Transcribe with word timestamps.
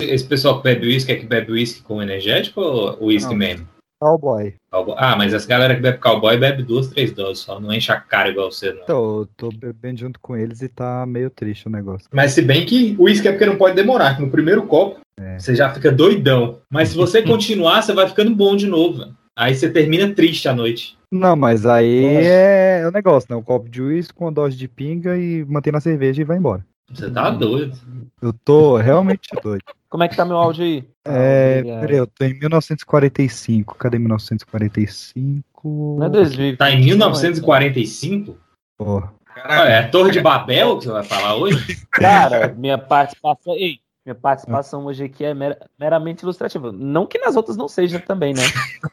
Esse 0.00 0.24
pessoal 0.24 0.58
que 0.58 0.64
bebe 0.64 0.86
uísque 0.86 1.12
é 1.12 1.16
que 1.16 1.26
bebe 1.26 1.52
uísque 1.52 1.82
com 1.82 2.02
energético 2.02 2.60
ou 2.60 3.06
uísque 3.06 3.34
mesmo? 3.34 3.66
Cowboy. 4.00 4.54
Cowboy. 4.72 4.94
Ah, 4.96 5.14
mas 5.14 5.34
essa 5.34 5.46
galera 5.46 5.74
que 5.74 5.82
bebe 5.82 5.98
cowboy 5.98 6.38
bebe 6.38 6.62
duas, 6.62 6.88
três 6.88 7.12
doses 7.12 7.44
só. 7.44 7.60
Não 7.60 7.72
enche 7.72 7.92
a 7.92 8.00
cara 8.00 8.30
igual 8.30 8.50
você, 8.50 8.72
não. 8.72 8.82
Então, 8.82 9.18
eu 9.18 9.28
tô 9.36 9.50
bebendo 9.50 10.00
junto 10.00 10.18
com 10.20 10.34
eles 10.34 10.62
e 10.62 10.68
tá 10.68 11.04
meio 11.06 11.28
triste 11.28 11.66
o 11.66 11.70
negócio. 11.70 12.08
Mas 12.12 12.32
se 12.32 12.40
bem 12.40 12.64
que 12.64 12.96
o 12.98 13.02
uísque 13.04 13.28
é 13.28 13.32
porque 13.32 13.44
não 13.44 13.56
pode 13.56 13.76
demorar, 13.76 14.16
que 14.16 14.22
no 14.22 14.30
primeiro 14.30 14.62
copo 14.66 15.00
É. 15.20 15.38
você 15.38 15.54
já 15.54 15.68
fica 15.72 15.92
doidão. 15.92 16.60
Mas 16.70 16.88
se 16.90 16.96
você 16.96 17.20
continuar, 17.22 17.82
você 17.82 17.92
vai 17.92 18.08
ficando 18.08 18.34
bom 18.34 18.56
de 18.56 18.66
novo. 18.66 19.04
Aí 19.36 19.54
você 19.54 19.68
termina 19.70 20.12
triste 20.14 20.48
à 20.48 20.54
noite. 20.54 20.96
Não, 21.12 21.36
mas 21.36 21.66
aí 21.66 22.14
Nossa. 22.14 22.26
é 22.26 22.88
o 22.88 22.90
negócio, 22.90 23.26
né? 23.30 23.36
Um 23.36 23.42
copo 23.42 23.68
de 23.68 23.82
uísque 23.82 24.14
com 24.14 24.24
uma 24.26 24.32
dose 24.32 24.56
de 24.56 24.66
pinga 24.68 25.16
e 25.18 25.44
mantém 25.44 25.72
na 25.72 25.80
cerveja 25.80 26.22
e 26.22 26.24
vai 26.24 26.38
embora. 26.38 26.64
Você 26.90 27.10
tá 27.10 27.30
doido. 27.30 27.76
Eu 28.22 28.32
tô 28.32 28.76
realmente 28.76 29.28
doido. 29.42 29.64
Como 29.90 30.04
é 30.04 30.08
que 30.08 30.16
tá 30.16 30.24
meu 30.24 30.36
áudio 30.36 30.64
aí? 30.64 30.88
É, 31.04 31.62
peraí, 31.80 31.96
eu 31.96 32.06
tô 32.06 32.24
em 32.24 32.38
1945. 32.38 33.74
Cadê 33.76 33.98
1945? 33.98 35.96
Não 35.98 36.06
é 36.06 36.08
2000. 36.08 36.56
Tá 36.56 36.70
em 36.70 36.80
1945? 36.84 38.38
Porra. 38.78 39.12
Ah, 39.44 39.64
é 39.68 39.78
a 39.78 39.88
Torre 39.88 40.12
de 40.12 40.20
Babel 40.20 40.78
que 40.78 40.84
você 40.84 40.92
vai 40.92 41.02
falar 41.02 41.34
hoje? 41.34 41.76
Cara, 41.90 42.54
minha 42.56 42.78
participação. 42.78 43.54
Ei, 43.54 43.78
minha 44.06 44.14
participação 44.14 44.84
hoje 44.86 45.04
aqui 45.04 45.24
é 45.24 45.34
mera- 45.34 45.58
meramente 45.78 46.22
ilustrativa. 46.22 46.70
Não 46.70 47.04
que 47.06 47.18
nas 47.18 47.34
outras 47.36 47.56
não 47.56 47.66
seja 47.68 47.98
também, 47.98 48.32
né? 48.32 48.42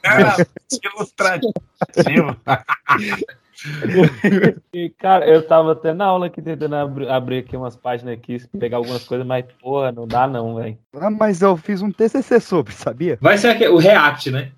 Ilustrativo. 0.95 1.53
E, 4.73 4.89
cara, 4.89 5.27
eu 5.27 5.41
tava 5.45 5.71
até 5.71 5.93
na 5.93 6.05
aula 6.05 6.27
aqui 6.27 6.41
tentando 6.41 6.75
abrir, 6.75 7.09
abrir 7.09 7.37
aqui 7.39 7.57
umas 7.57 7.75
páginas 7.75 8.13
aqui, 8.13 8.37
pegar 8.59 8.77
algumas 8.77 9.03
coisas, 9.05 9.25
mas, 9.25 9.45
porra, 9.61 9.91
não 9.91 10.07
dá 10.07 10.27
não, 10.27 10.55
velho. 10.55 10.77
Ah, 10.95 11.09
mas 11.09 11.41
eu 11.41 11.57
fiz 11.57 11.81
um 11.81 11.91
TCC 11.91 12.39
sobre, 12.39 12.73
sabia? 12.73 13.17
Vai 13.19 13.37
ser 13.37 13.47
aquele- 13.49 13.71
o 13.71 13.77
React, 13.77 14.31
né? 14.31 14.51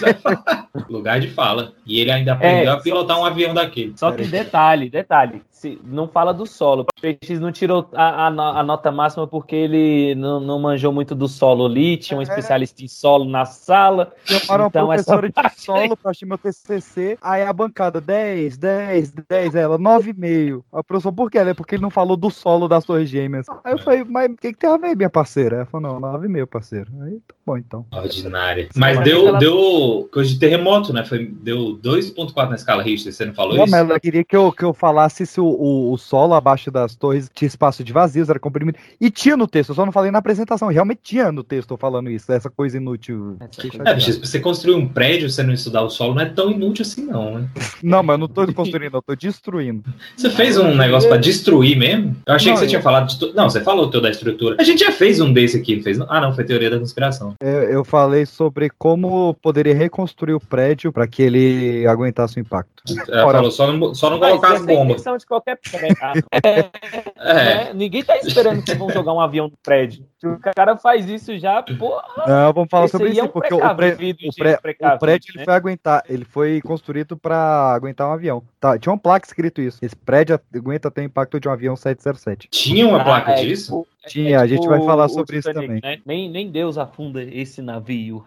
Vai 0.00 0.14
falar. 0.20 0.68
Lugar 0.88 1.20
de 1.20 1.28
fala. 1.28 1.72
E 1.86 2.00
ele 2.00 2.10
ainda 2.10 2.32
aprendeu 2.32 2.72
É, 2.72 2.74
a 2.74 2.80
pilotar 2.80 3.18
um 3.18 3.24
avião 3.24 3.54
daquele. 3.54 3.94
Só 3.96 4.12
que 4.12 4.24
detalhe, 4.24 4.90
detalhe, 4.90 5.42
se, 5.50 5.80
não 5.84 6.08
fala 6.08 6.34
do 6.34 6.44
solo. 6.44 6.82
O 6.82 7.00
PX 7.00 7.40
não 7.40 7.52
tirou 7.52 7.88
a, 7.94 8.26
a 8.26 8.60
a 8.60 8.62
nota 8.62 8.90
máxima 8.90 9.26
porque 9.26 9.54
ele 9.54 10.14
não, 10.16 10.40
não 10.40 10.58
manjou 10.58 10.92
muito 10.92 11.14
do 11.14 11.28
solo 11.28 11.66
ali, 11.66 11.96
tinha 11.96 12.18
um 12.18 12.22
especialista 12.22 12.82
em 12.82 12.88
solo 12.88 13.24
na 13.24 13.44
sala. 13.44 14.12
Chamaram 14.24 14.66
Então, 14.66 14.86
uma 14.86 14.94
essa 14.94 15.16
professora 15.16 15.50
de 15.50 15.60
solo 15.60 15.96
pra 15.96 16.10
assistir 16.10 16.26
meu 16.26 16.38
TCC, 16.38 17.18
aí 17.22 17.42
a 17.42 17.52
bancada 17.52 18.00
10, 18.00 18.56
10, 18.56 19.12
10, 19.28 19.54
ela 19.54 19.78
9,5. 19.78 20.62
A 20.72 20.82
professora, 20.82 21.14
por 21.14 21.30
quê? 21.30 21.38
Ela 21.38 21.50
é 21.50 21.54
porque 21.54 21.76
ele 21.76 21.82
não 21.82 21.90
falou 21.90 22.16
do 22.16 22.30
solo 22.30 22.68
das 22.68 22.84
torres 22.84 23.08
gêmeas. 23.08 23.46
Aí 23.64 23.72
eu 23.72 23.78
falei, 23.78 24.04
mas 24.04 24.30
o 24.30 24.36
que, 24.36 24.52
que 24.52 24.58
tem 24.58 24.70
a 24.70 24.76
ver, 24.76 24.96
minha 24.96 25.10
parceira? 25.10 25.56
Ela 25.56 25.66
falou, 25.66 26.00
não, 26.00 26.18
9,5, 26.18 26.46
parceiro. 26.46 26.90
Aí 27.02 27.20
tá 27.20 27.34
bom, 27.46 27.56
então. 27.56 27.86
Ordinária. 27.92 28.68
Mas 28.74 28.96
Mas 28.96 29.04
deu, 29.22 29.28
ela- 29.28 29.38
deu 29.38 30.08
coisa 30.12 30.30
de 30.30 30.38
terremoto, 30.38 30.92
né? 30.92 31.04
Foi, 31.04 31.26
deu 31.26 31.78
2.4 31.82 32.48
na 32.50 32.56
escala 32.56 32.82
Richter, 32.82 33.12
você 33.12 33.24
não 33.24 33.34
falou 33.34 33.56
Não, 33.56 33.64
isso? 33.64 33.70
mas 33.70 33.88
ela 33.88 34.00
queria 34.00 34.24
que 34.24 34.36
eu, 34.36 34.52
que 34.52 34.64
eu 34.64 34.72
falasse 34.72 35.24
se 35.26 35.40
o, 35.40 35.44
o, 35.46 35.92
o 35.92 35.98
solo 35.98 36.34
abaixo 36.34 36.70
das 36.70 36.94
torres 36.94 37.30
tinha 37.34 37.46
espaço 37.48 37.82
de 37.84 37.92
vazios, 37.92 38.28
era 38.28 38.38
comprimido. 38.38 38.78
E 39.00 39.10
tinha 39.10 39.36
no 39.36 39.46
texto, 39.46 39.70
eu 39.70 39.74
só 39.74 39.84
não 39.84 39.92
falei 39.92 40.10
na 40.10 40.18
apresentação. 40.18 40.68
Realmente 40.68 41.00
tinha 41.02 41.30
no 41.32 41.42
texto 41.42 41.76
falando 41.76 42.10
isso, 42.10 42.30
essa 42.32 42.50
coisa 42.50 42.76
inútil. 42.76 43.36
Coisa- 43.60 43.82
É, 43.88 43.94
bicho, 43.94 44.20
você 44.20 44.38
construir 44.40 44.74
um 44.74 44.86
prédio 44.88 45.28
você 45.30 45.42
não 45.42 45.52
estudar 45.52 45.82
o 45.82 45.90
solo, 45.90 46.14
não 46.14 46.22
é 46.22 46.26
tão 46.26 46.50
inútil 46.50 46.82
assim, 46.82 47.06
não, 47.06 47.38
né? 47.38 47.48
Não, 47.82 48.02
mas 48.02 48.14
eu 48.14 48.18
não 48.18 48.28
tô 48.28 48.52
construindo, 48.52 48.94
eu 48.96 49.02
tô 49.02 49.14
destruindo. 49.16 49.82
Você 50.16 50.30
fez 50.30 50.56
um 50.56 50.74
negócio 50.74 51.08
pra 51.08 51.18
destruir 51.18 51.76
mesmo? 51.76 52.16
Eu 52.26 52.34
achei 52.34 52.48
Não, 52.48 52.54
que 52.54 52.60
você 52.60 52.66
eu- 52.66 52.70
tinha 52.70 52.82
falado 52.82 53.08
de. 53.08 53.18
tu- 53.18 53.32
Não, 53.34 53.50
você 53.50 53.60
falou 53.60 53.90
teu 53.90 54.00
da 54.00 54.08
estrutura. 54.10 54.56
A 54.58 54.62
gente 54.62 54.78
já 54.80 54.92
fez 54.92 55.20
um 55.20 55.32
desse 55.32 55.56
aqui, 55.56 55.76
não 55.76 55.82
fez? 55.82 56.00
Ah, 56.02 56.20
não, 56.20 56.32
foi 56.32 56.44
teoria 56.44 56.70
da 56.70 56.78
conspiração. 56.78 57.34
Eu, 57.40 57.48
eu 57.64 57.84
falei 57.84 58.24
sobre 58.24 58.70
como 58.78 59.08
poderia 59.42 59.74
reconstruir 59.74 60.34
o 60.34 60.40
prédio 60.40 60.92
para 60.92 61.06
que 61.06 61.22
ele 61.22 61.86
aguentasse 61.86 62.38
o 62.38 62.40
impacto. 62.40 62.82
Ela 63.08 63.26
Ora. 63.26 63.38
falou, 63.38 63.50
só 63.50 63.72
não, 63.72 63.94
só 63.94 64.10
não 64.10 64.18
colocar 64.18 64.54
as 64.54 64.62
é 64.62 64.66
bombas. 64.66 65.02
de 65.02 65.26
qualquer. 65.26 65.58
Ah, 66.02 66.12
é, 66.42 66.70
É. 67.16 67.44
né? 67.66 67.72
Ninguém 67.74 68.02
tá 68.02 68.16
esperando 68.18 68.62
que 68.62 68.74
vão 68.74 68.90
jogar 68.90 69.12
um 69.12 69.20
avião 69.20 69.46
no 69.48 69.56
prédio. 69.62 70.04
Se 70.18 70.26
o 70.26 70.38
cara 70.38 70.76
faz 70.76 71.08
isso 71.08 71.36
já, 71.38 71.62
porra. 71.62 72.02
Não, 72.26 72.52
vamos 72.52 72.68
falar 72.70 72.88
sobre 72.88 73.06
aí 73.08 73.12
isso, 73.12 73.20
é 73.20 73.24
um 73.24 73.28
porque 73.28 73.54
o, 73.54 73.58
pré- 73.58 73.96
o, 73.96 74.34
pré- 74.60 74.76
o 74.94 74.98
prédio 74.98 75.30
ele 75.32 75.38
né? 75.38 75.44
foi 75.44 75.54
aguentar, 75.54 76.02
ele 76.08 76.24
foi 76.24 76.60
construído 76.62 77.16
para 77.16 77.72
aguentar 77.72 78.08
um 78.08 78.12
avião. 78.12 78.42
Tá, 78.60 78.78
tinha 78.78 78.92
uma 78.92 78.98
placa 78.98 79.26
escrito 79.26 79.60
isso. 79.60 79.78
Esse 79.82 79.96
prédio 79.96 80.38
aguenta 80.54 80.90
ter 80.90 81.00
o 81.02 81.04
impacto 81.04 81.38
de 81.40 81.48
um 81.48 81.52
avião 81.52 81.76
707. 81.76 82.48
Tinha 82.50 82.86
uma 82.86 83.00
Ah, 83.00 83.04
placa 83.04 83.32
é 83.32 83.44
disso? 83.44 83.86
Tipo- 84.08 84.20
é 84.20 84.24
Tinha, 84.24 84.40
a 84.40 84.46
gente 84.46 84.66
vai 84.66 84.80
falar 84.84 85.06
o 85.06 85.08
sobre 85.08 85.38
isso 85.38 85.48
Titanic, 85.48 85.80
também. 85.80 85.96
né? 85.96 86.02
Nem, 86.06 86.30
nem 86.30 86.50
Deus 86.50 86.78
afunda 86.78 87.22
esse 87.22 87.60
navio. 87.62 88.24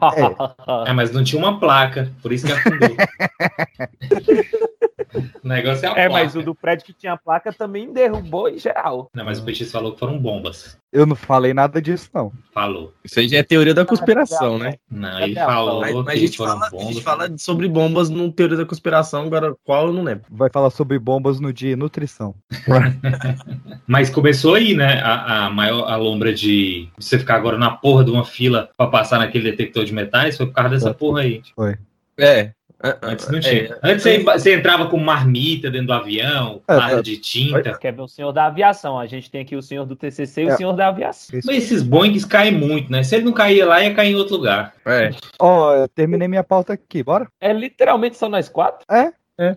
É, 0.85 0.93
mas 0.93 1.11
não 1.11 1.23
tinha 1.23 1.41
uma 1.41 1.59
placa, 1.59 2.11
por 2.21 2.31
isso 2.31 2.45
que 2.47 2.53
afundou. 2.53 2.95
o 5.43 5.47
negócio 5.47 5.85
é 5.85 5.89
a 5.89 5.91
É, 5.91 6.09
placa. 6.09 6.11
mas 6.11 6.35
o 6.35 6.41
do 6.41 6.55
prédio 6.55 6.85
que 6.85 6.93
tinha 6.93 7.17
placa 7.17 7.51
também 7.53 7.91
derrubou 7.91 8.49
em 8.49 8.57
geral. 8.57 9.09
Não, 9.13 9.25
mas 9.25 9.39
o 9.39 9.45
PX 9.45 9.71
falou 9.71 9.93
que 9.93 9.99
foram 9.99 10.17
bombas. 10.17 10.77
Eu 10.91 11.05
não 11.05 11.15
falei 11.15 11.53
nada 11.53 11.81
disso, 11.81 12.09
não. 12.13 12.31
Falou. 12.53 12.93
Isso 13.03 13.19
aí 13.19 13.27
já 13.27 13.39
é 13.39 13.43
teoria 13.43 13.73
da 13.73 13.85
conspiração, 13.85 14.57
né? 14.57 14.75
Não, 14.89 15.19
ele 15.19 15.37
a 15.37 15.45
falou 15.45 15.81
Mas, 15.81 15.93
mas 15.93 16.07
a, 16.07 16.15
gente 16.15 16.37
fala, 16.37 16.69
a 16.71 16.83
gente 16.85 17.01
fala 17.01 17.37
sobre 17.37 17.67
bombas 17.67 18.09
no 18.09 18.31
teoria 18.31 18.55
da 18.55 18.65
conspiração, 18.65 19.23
agora 19.23 19.53
qual 19.65 19.87
eu 19.87 19.93
não 19.93 20.03
lembro. 20.03 20.23
Vai 20.31 20.49
falar 20.49 20.69
sobre 20.69 20.97
bombas 20.97 21.39
no 21.39 21.51
dia 21.51 21.75
nutrição. 21.75 22.33
Mas 23.87 24.09
começou 24.09 24.55
aí, 24.55 24.73
né? 24.73 25.01
A, 25.01 25.47
a 25.47 25.49
maior 25.65 25.89
a 25.89 25.95
lombra 25.95 26.33
de 26.33 26.87
você 26.97 27.17
ficar 27.19 27.35
agora 27.35 27.57
na 27.57 27.71
porra 27.71 28.03
de 28.03 28.11
uma 28.11 28.23
fila 28.25 28.69
pra 28.77 28.87
passar 28.87 29.19
naquele 29.19 29.49
detector 29.51 29.83
de 29.85 29.93
metais 29.93 30.37
foi 30.37 30.45
por 30.45 30.53
causa 30.53 30.69
dessa 30.69 30.93
porra 30.93 31.21
aí. 31.21 31.41
Foi. 31.55 31.75
É. 32.17 32.51
Antes 33.01 33.27
não 33.29 33.39
É, 33.39 33.41
tinha. 33.41 33.77
Antes 33.81 34.03
você, 34.03 34.19
você 34.19 34.53
entrava 34.53 34.87
com 34.87 34.97
marmita 34.99 35.71
dentro 35.71 35.87
do 35.87 35.93
avião, 35.93 36.61
É, 36.67 36.93
é. 36.93 37.01
de 37.01 37.17
tinta. 37.17 37.75
Quer 37.79 37.93
ver 37.93 38.01
o 38.01 38.07
senhor 38.07 38.31
da 38.31 38.45
aviação? 38.45 38.99
A 38.99 39.07
gente 39.07 39.31
tem 39.31 39.41
aqui 39.41 39.55
o 39.55 39.61
senhor 39.61 39.85
do 39.85 39.95
TCC 39.95 40.43
e 40.43 40.47
É. 40.49 40.53
o 40.53 40.57
senhor 40.57 40.73
da 40.73 40.89
aviação. 40.89 41.39
Isso. 41.39 41.47
Mas 41.47 41.57
esses 41.63 41.81
Boeings 41.81 42.25
caem 42.25 42.51
muito, 42.51 42.91
né? 42.91 43.01
Se 43.01 43.15
ele 43.15 43.23
não 43.25 43.31
caía 43.31 43.65
lá, 43.65 43.81
ia 43.81 43.93
cair 43.93 44.11
em 44.11 44.15
outro 44.15 44.35
lugar. 44.35 44.73
É. 44.85 45.09
Ó, 45.39 45.73
eu 45.73 45.87
terminei 45.87 46.27
minha 46.27 46.43
pauta 46.43 46.73
aqui, 46.73 47.01
bora? 47.01 47.27
É 47.41 47.51
literalmente 47.51 48.17
só 48.17 48.29
nós 48.29 48.49
quatro? 48.49 48.85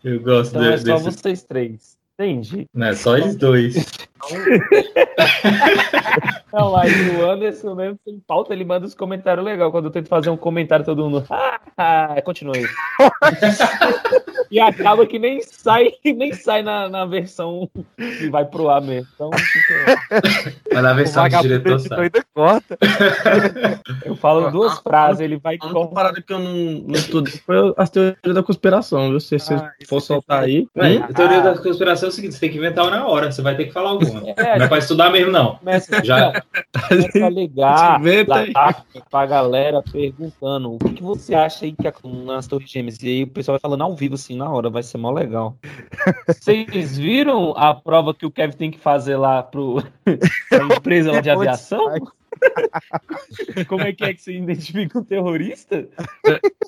Eu 0.03 0.21
gosto 0.23 0.51
Então 0.57 0.65
é 0.65 0.77
de- 0.77 0.87
só 0.87 0.95
desse. 0.99 1.05
vocês 1.05 1.43
três. 1.43 1.99
Entendi. 2.19 2.67
Não 2.75 2.87
é 2.89 2.95
só 2.95 3.17
eles 3.19 3.37
dois. 3.37 3.75
Não, 6.53 6.77
aí 6.77 6.91
o 7.11 7.31
Anderson 7.31 7.75
mesmo 7.75 7.99
sem 8.05 8.19
pauta, 8.27 8.53
ele 8.53 8.65
manda 8.65 8.87
os 8.87 8.95
comentários 8.95 9.45
legais. 9.45 9.71
Quando 9.71 9.87
eu 9.87 9.91
tento 9.91 10.09
fazer 10.09 10.31
um 10.31 10.37
comentário, 10.37 10.85
todo 10.85 11.05
mundo. 11.05 11.25
Ah, 11.31 11.61
ah, 11.77 12.23
continua 12.23 12.55
aí. 12.57 12.67
e 14.51 14.59
acaba 14.59 15.07
que 15.07 15.19
nem 15.19 15.41
sai, 15.43 15.93
nem 16.05 16.33
sai 16.33 16.63
na, 16.63 16.89
na 16.89 17.05
versão 17.05 17.69
que 17.97 18.29
vai 18.31 18.45
pro 18.45 18.69
ar 18.71 18.81
mesmo. 18.81 19.07
Então, 19.15 19.31
fica- 19.33 20.59
Mas 20.73 20.83
na 20.83 20.93
versão 20.95 21.23
vagabundo 21.23 21.49
diretor 21.61 22.01
ainda 22.01 22.25
corta. 22.35 22.79
eu 24.05 24.17
falo 24.17 24.47
Ah, 24.47 24.51
duas 24.51 24.73
ah, 24.73 24.81
frases, 24.83 25.21
ele 25.21 25.37
vai 25.37 25.59
com. 25.59 25.87
parada 25.89 26.21
que 26.23 26.33
eu 26.33 26.39
não, 26.39 26.53
não 26.55 26.95
estudei 26.95 27.35
foi 27.45 27.75
as 27.77 27.91
teorias 27.91 28.35
da 28.35 28.43
conspiração, 28.43 29.11
viu? 29.11 29.21
Se 29.21 29.39
você 29.39 29.55
Ah, 29.55 29.71
for 29.87 29.97
aqui 29.99 30.07
soltar 30.07 30.43
aí. 30.45 30.67
Hum? 30.77 31.03
a 31.03 31.13
teoria 31.13 31.39
Ah. 31.39 31.53
da 31.53 31.59
conspiração 31.59 32.09
é 32.09 32.11
o 32.11 32.15
seguinte: 32.15 32.35
você 32.35 32.41
tem 32.41 32.51
que 32.51 32.57
inventar 32.59 32.85
uma 32.85 32.91
na 32.97 33.07
hora, 33.07 33.31
você 33.31 33.43
vai 33.43 33.55
ter 33.57 33.67
que 33.67 33.73
falar 33.73 33.91
alguma. 33.91 34.08
É, 34.37 34.59
Não 34.59 34.65
é 34.65 34.69
pra 34.69 34.79
estudar 34.79 35.11
mesmo, 35.11 35.31
não. 35.31 35.57
começa, 35.57 36.05
Já, 36.05 36.43
começa 36.89 37.27
a 37.27 37.31
ligar 37.31 38.01
lá 38.27 38.85
pra 39.11 39.27
galera 39.27 39.83
perguntando 39.83 40.75
o 40.75 40.79
que, 40.79 40.95
que 40.95 41.03
você 41.03 41.35
acha 41.35 41.65
aí 41.65 41.73
que 41.73 41.87
é 41.87 41.93
nas 42.25 42.47
Torres 42.47 42.71
Gêmeas. 42.71 43.03
E 43.03 43.09
aí 43.09 43.23
o 43.25 43.29
pessoal 43.29 43.55
vai 43.55 43.61
falando 43.61 43.83
ao 43.83 43.95
vivo 43.95 44.15
assim 44.15 44.37
na 44.37 44.51
hora, 44.51 44.71
vai 44.71 44.83
ser 44.83 44.99
mó 44.99 45.11
legal. 45.11 45.57
Vocês 46.27 46.97
viram 46.99 47.55
a 47.57 47.75
prova 47.75 48.15
que 48.15 48.27
o 48.27 48.31
Kevin 48.31 48.57
tem 48.57 48.71
que 48.71 48.79
fazer 48.79 49.17
lá 49.17 49.43
pro 49.43 49.83
pra 50.49 50.77
empresa 50.77 51.13
lá 51.13 51.21
de 51.21 51.31
aviação? 51.31 51.95
Como 53.67 53.83
é 53.83 53.93
que 53.93 54.05
é 54.05 54.15
que 54.15 54.23
você 54.23 54.33
identifica 54.33 54.99
um 54.99 55.05
terrorista? 55.05 55.89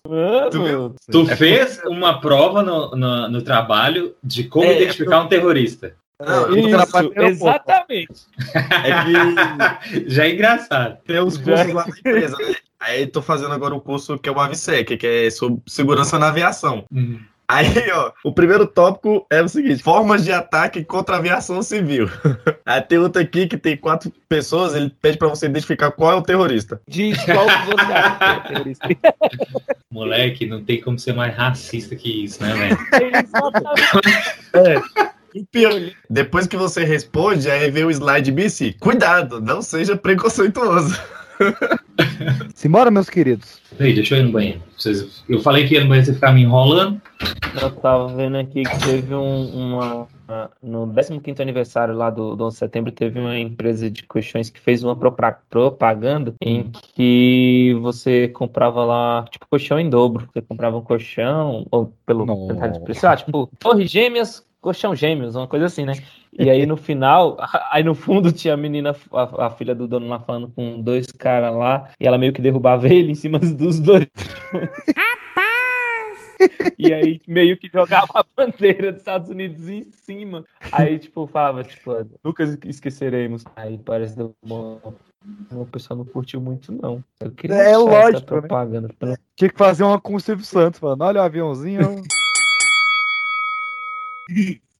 Mano, 0.07 0.95
tu 1.11 1.27
fez 1.27 1.81
uma 1.85 2.21
prova 2.21 2.63
no, 2.63 2.91
no, 2.97 3.29
no 3.29 3.43
trabalho 3.43 4.15
de 4.23 4.45
como 4.45 4.65
É, 4.65 4.77
identificar 4.77 5.21
um 5.21 5.29
terrorista. 5.29 5.95
Não, 6.21 6.49
eu 6.49 6.59
isso, 6.59 7.13
exatamente. 7.17 8.21
É 8.55 9.05
que 9.05 10.07
Já 10.11 10.27
é 10.27 10.33
engraçado. 10.33 10.99
tem 11.07 11.19
os 11.19 11.37
cursos 11.37 11.73
lá 11.73 11.87
na 11.87 11.99
empresa, 11.99 12.37
né? 12.39 12.55
Aí 12.79 13.07
tô 13.07 13.21
fazendo 13.21 13.53
agora 13.53 13.75
o 13.75 13.81
curso 13.81 14.19
que 14.19 14.29
é 14.29 14.33
o 14.33 14.41
AVSEC, 14.41 14.97
que 14.97 15.07
é 15.07 15.31
sobre 15.31 15.61
segurança 15.67 16.19
na 16.19 16.29
aviação. 16.29 16.87
Aí, 17.51 17.91
ó, 17.93 18.13
o 18.23 18.33
primeiro 18.33 18.65
tópico 18.65 19.27
é 19.29 19.43
o 19.43 19.49
seguinte: 19.49 19.83
formas 19.83 20.25
de 20.25 20.33
ataque 20.33 20.85
contra 20.85 21.17
a 21.17 21.19
aviação 21.19 21.61
civil. 21.63 22.09
Aí 22.65 22.81
tem 22.81 22.99
outro 22.99 23.21
aqui 23.21 23.49
que 23.49 23.57
tem 23.57 23.77
quatro 23.77 24.13
pessoas, 24.29 24.73
ele 24.73 24.95
pede 25.03 25.19
pra 25.19 25.27
você 25.27 25.47
identificar 25.47 25.91
qual 25.91 26.13
é 26.13 26.15
o 26.15 26.23
terrorista. 26.23 26.81
Diz 26.89 27.19
qual 27.25 27.45
você 27.45 27.93
é 27.93 28.49
terrorista. 28.49 28.89
Moleque, 29.91 30.47
não 30.47 30.63
tem 30.63 30.81
como 30.81 30.97
ser 30.97 31.13
mais 31.13 31.37
racista 31.37 31.97
que 31.97 32.23
isso, 32.25 32.41
né, 32.41 32.55
velho? 32.55 32.79
Exatamente. 33.19 35.20
E 35.35 35.45
pior, 35.45 35.73
depois 36.09 36.47
que 36.47 36.57
você 36.57 36.85
responde, 36.85 37.51
aí 37.51 37.71
vem 37.71 37.85
o 37.85 37.91
slide 37.91 38.33
BC. 38.33 38.75
Cuidado, 38.81 39.41
não 39.41 39.63
seja 39.63 39.97
preconceituoso. 39.97 40.99
Simbora, 42.55 42.91
meus 42.91 43.09
queridos. 43.09 43.61
Peraí, 43.77 43.95
deixa 43.95 44.17
eu 44.17 44.21
ir 44.21 44.25
no 44.25 44.33
banheiro. 44.33 44.63
Vocês- 44.77 45.25
Eu 45.29 45.41
falei 45.41 45.67
que 45.67 45.75
ia 45.75 45.81
no 45.83 45.89
banheiro, 45.89 46.07
você 46.07 46.15
ficar 46.15 46.33
me 46.33 46.43
enrolando. 46.43 47.01
Eu 47.61 47.71
tava 47.77 48.09
vendo 48.15 48.37
aqui 48.37 48.63
que 48.63 48.79
teve 48.85 49.15
um, 49.15 49.47
uma. 49.47 50.07
uma- 50.29 50.51
No 50.63 50.93
15 51.23 51.41
aniversário 51.43 51.95
lá 51.95 52.11
do, 52.11 52.37
do 52.37 52.45
11 52.45 52.55
de 52.55 52.59
setembro, 52.59 52.93
teve 52.93 53.19
uma 53.19 53.39
empresa 53.39 53.91
de 53.91 54.03
colchões 54.05 54.51
que 54.51 54.61
fez 54.61 54.83
uma 54.85 54.95
propaganda 54.97 56.35
em 56.43 56.71
que 56.95 57.77
você 57.81 58.29
comprava 58.29 58.85
lá, 58.85 59.25
tipo, 59.31 59.47
colchão 59.49 59.79
em 59.81 59.89
dobro. 59.89 60.29
Você 60.33 60.43
comprava 60.43 60.77
um 60.77 60.83
colchão, 60.83 61.67
ou 61.71 61.93
pelo 62.07 62.27
metade 62.49 62.79
de 62.79 62.85
preço, 62.85 63.07
ah, 63.07 63.17
tipo, 63.17 63.49
torre 63.59 63.87
gêmeas, 63.87 64.45
colchão 64.61 64.95
gêmeos, 64.95 65.35
uma 65.37 65.49
coisa 65.49 65.67
assim, 65.67 65.85
né? 65.85 65.95
E 66.39 66.49
aí 66.49 66.65
no 66.67 66.77
final, 66.77 67.37
aí 67.73 67.83
no 67.83 67.95
fundo 67.95 68.31
tinha 68.33 68.55
a 68.55 68.57
menina, 68.57 68.95
a, 69.13 69.47
a 69.47 69.51
filha 69.51 69.75
do 69.75 69.89
dono 69.89 70.07
lá 70.09 70.21
falando 70.21 70.49
com 70.49 70.81
dois 70.81 71.07
caras 71.13 71.55
lá, 71.55 71.91
e 71.99 72.07
ela 72.07 72.19
meio 72.19 72.33
que 72.33 72.43
derrubava 72.43 72.87
ele 72.93 73.13
em 73.13 73.15
cima 73.15 73.39
dos 73.39 73.81
dois. 73.81 74.07
E 76.79 76.93
aí 76.95 77.21
meio 77.29 77.57
que 77.59 77.69
jogava 77.71 78.09
a 78.15 78.25
bandeira 78.35 78.93
dos 78.93 79.01
Estados 79.03 79.29
Unidos 79.29 79.69
em 79.69 79.85
cima. 79.91 80.43
Aí, 80.73 80.99
tipo, 80.99 81.27
falava, 81.27 81.63
tipo, 81.63 81.93
nunca 82.25 82.45
esqueceremos. 82.65 83.45
Aí 83.55 83.77
parece 83.77 84.17
que 84.17 84.23
uma, 84.43 84.81
uma 85.51 85.67
pessoa 85.67 85.99
não 85.99 86.05
curtiu 86.07 86.41
muito, 86.41 86.73
não. 86.73 87.05
Eu 87.21 87.31
queria 87.33 87.57
É 87.57 87.77
lógico, 87.77 88.17
essa 88.17 88.21
propaganda. 88.25 88.89
pelo- 88.99 89.19
Tinha 89.37 89.51
que 89.51 89.59
fazer 89.59 89.85
uma 89.85 90.01
com 90.01 90.15
o 90.15 90.21
Silvio 90.21 90.45
Santos, 90.47 90.81
falando, 90.81 91.03
olha 91.03 91.21
o 91.21 91.25
aviãozinho. 91.25 91.81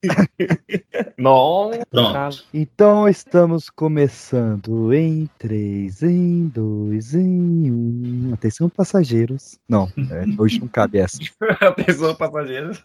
Não, 1.19 1.71
Pronto. 1.91 2.45
Então 2.55 3.09
estamos 3.09 3.69
começando 3.69 4.93
em 4.95 5.29
3, 5.39 6.03
em 6.03 6.49
2, 6.49 7.15
em 7.15 7.71
1. 7.71 8.35
Atenção, 8.35 8.69
passageiros. 8.71 9.59
Não, 9.69 9.89
é, 10.11 10.25
hoje 10.41 10.59
não 10.61 10.69
cabe 10.69 10.99
essa. 10.99 11.19
Atenção, 11.61 12.15
passageiros. 12.15 12.81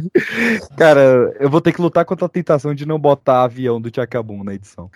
Cara, 0.76 1.36
eu 1.38 1.50
vou 1.50 1.60
ter 1.60 1.72
que 1.72 1.82
lutar 1.82 2.04
contra 2.04 2.26
a 2.26 2.30
tentação 2.30 2.74
de 2.74 2.86
não 2.86 2.98
botar 2.98 3.42
avião 3.44 3.80
do 3.80 3.90
Tchacabum 3.90 4.42
na 4.42 4.54
edição. 4.54 4.90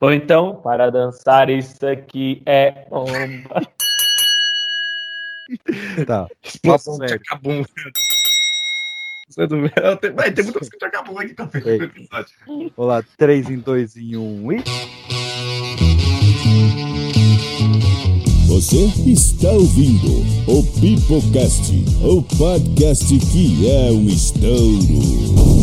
Ou 0.00 0.12
então, 0.12 0.56
para 0.56 0.90
dançar 0.90 1.48
isso 1.50 1.86
aqui 1.86 2.42
é 2.44 2.86
bomba. 2.88 3.62
Tá. 6.06 6.26
Explosão 6.44 6.98
de 6.98 7.12
acabum. 7.14 7.62
Eu 9.36 9.48
tenho- 9.48 10.14
Vai, 10.14 10.30
tem 10.30 10.44
muita 10.44 10.58
música 10.58 10.76
de 10.78 10.84
acabum 10.84 11.18
aqui 11.18 11.34
que 11.34 11.40
eu 11.42 11.48
fiz 11.48 11.66
Ei. 11.66 11.78
no 11.78 11.84
episódio. 11.84 12.34
Vamos 12.46 12.72
lá, 12.78 13.02
3 13.16 13.48
em 13.50 13.58
2 13.58 13.96
em 13.96 14.16
1 14.16 14.52
e. 14.52 14.62
Você 18.48 18.84
está 19.10 19.50
ouvindo 19.50 20.20
o 20.46 20.62
Pipocast, 20.78 21.72
o 22.02 22.22
podcast 22.36 23.18
que 23.18 23.70
é 23.70 23.90
um 23.90 24.06
estouro. 24.08 25.61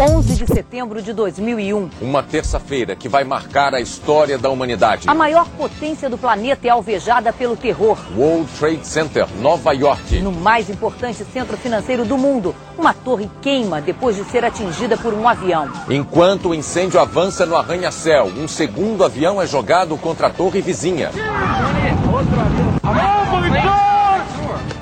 11 0.00 0.36
de 0.36 0.46
setembro 0.46 1.02
de 1.02 1.12
2001. 1.12 1.90
Uma 2.00 2.22
terça-feira 2.22 2.94
que 2.94 3.08
vai 3.08 3.24
marcar 3.24 3.74
a 3.74 3.80
história 3.80 4.38
da 4.38 4.48
humanidade. 4.48 5.08
A 5.08 5.14
maior 5.14 5.48
potência 5.48 6.08
do 6.08 6.16
planeta 6.16 6.68
é 6.68 6.70
alvejada 6.70 7.32
pelo 7.32 7.56
terror. 7.56 7.98
World 8.16 8.48
Trade 8.56 8.86
Center, 8.86 9.26
Nova 9.40 9.72
York. 9.72 10.20
No 10.20 10.30
mais 10.30 10.70
importante 10.70 11.24
centro 11.24 11.56
financeiro 11.56 12.04
do 12.04 12.16
mundo, 12.16 12.54
uma 12.78 12.94
torre 12.94 13.28
queima 13.42 13.80
depois 13.80 14.14
de 14.14 14.22
ser 14.26 14.44
atingida 14.44 14.96
por 14.96 15.12
um 15.12 15.28
avião. 15.28 15.68
Enquanto 15.90 16.50
o 16.50 16.54
incêndio 16.54 17.00
avança 17.00 17.44
no 17.44 17.56
arranha-céu, 17.56 18.26
um 18.26 18.46
segundo 18.46 19.04
avião 19.04 19.42
é 19.42 19.48
jogado 19.48 19.96
contra 19.96 20.28
a 20.28 20.30
torre 20.30 20.60
vizinha. 20.60 21.10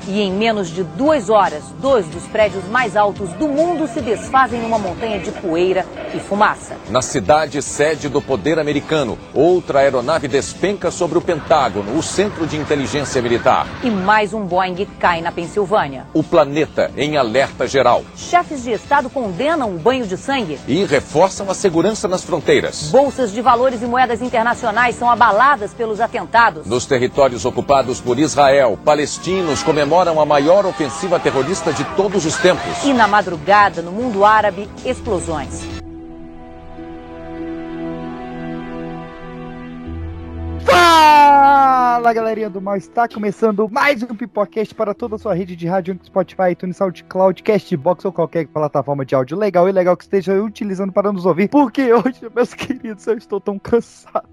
E 0.07 0.21
em 0.21 0.31
menos 0.31 0.69
de 0.69 0.83
duas 0.83 1.29
horas, 1.29 1.65
dois 1.81 2.05
dos 2.07 2.23
prédios 2.27 2.63
mais 2.69 2.95
altos 2.95 3.29
do 3.33 3.45
mundo 3.45 3.89
se 3.89 3.99
desfazem 3.99 4.61
numa 4.61 4.79
montanha 4.79 5.19
de 5.19 5.31
poeira 5.31 5.85
e 6.15 6.19
fumaça. 6.19 6.77
Na 6.89 7.01
cidade 7.01 7.61
sede 7.61 8.07
do 8.07 8.21
poder 8.21 8.57
americano, 8.57 9.19
outra 9.33 9.79
aeronave 9.79 10.29
despenca 10.29 10.91
sobre 10.91 11.17
o 11.17 11.21
Pentágono, 11.21 11.97
o 11.97 12.01
centro 12.01 12.47
de 12.47 12.55
inteligência 12.55 13.21
militar. 13.21 13.67
E 13.83 13.89
mais 13.89 14.33
um 14.33 14.45
Boeing 14.45 14.87
cai 14.97 15.19
na 15.19 15.29
Pensilvânia. 15.29 16.05
O 16.13 16.23
planeta 16.23 16.89
em 16.95 17.17
alerta 17.17 17.67
geral. 17.67 18.05
Chefes 18.15 18.63
de 18.63 18.71
Estado 18.71 19.09
condenam 19.09 19.75
o 19.75 19.77
banho 19.77 20.07
de 20.07 20.15
sangue. 20.15 20.57
E 20.69 20.85
reforçam 20.85 21.51
a 21.51 21.53
segurança 21.53 22.07
nas 22.07 22.23
fronteiras. 22.23 22.91
Bolsas 22.91 23.33
de 23.33 23.41
valores 23.41 23.81
e 23.81 23.85
moedas 23.85 24.21
internacionais 24.21 24.95
são 24.95 25.11
abaladas 25.11 25.73
pelos 25.73 25.99
atentados. 25.99 26.65
Nos 26.65 26.85
territórios 26.85 27.43
ocupados 27.43 27.99
por 27.99 28.17
Israel, 28.17 28.79
palestinos 28.85 29.61
comemoram 29.61 29.96
a 30.01 30.25
maior 30.25 30.65
ofensiva 30.65 31.19
terrorista 31.19 31.73
de 31.73 31.83
todos 31.95 32.25
os 32.25 32.35
tempos. 32.37 32.83
E 32.83 32.93
na 32.93 33.07
madrugada, 33.07 33.81
no 33.81 33.91
mundo 33.91 34.23
árabe, 34.23 34.69
explosões. 34.85 35.65
Fala 40.63 42.13
galerinha 42.13 42.49
do 42.49 42.61
mal, 42.61 42.75
está 42.75 43.07
começando 43.07 43.67
mais 43.69 44.03
um 44.03 44.15
Pipocast 44.15 44.75
para 44.75 44.93
toda 44.93 45.15
a 45.15 45.17
sua 45.17 45.33
rede 45.33 45.55
de 45.55 45.65
rádio, 45.65 45.99
Spotify, 46.05 46.51
iTunes, 46.51 46.77
SoundCloud, 46.77 47.41
Castbox 47.41 48.05
ou 48.05 48.13
qualquer 48.13 48.45
plataforma 48.47 49.03
de 49.03 49.15
áudio 49.15 49.35
legal 49.35 49.67
e 49.67 49.71
legal 49.71 49.97
que 49.97 50.03
esteja 50.03 50.33
utilizando 50.41 50.93
para 50.93 51.11
nos 51.11 51.25
ouvir, 51.25 51.49
porque 51.49 51.91
hoje, 51.91 52.29
meus 52.35 52.53
queridos, 52.53 53.07
eu 53.07 53.17
estou 53.17 53.41
tão 53.41 53.57
cansado. 53.57 54.27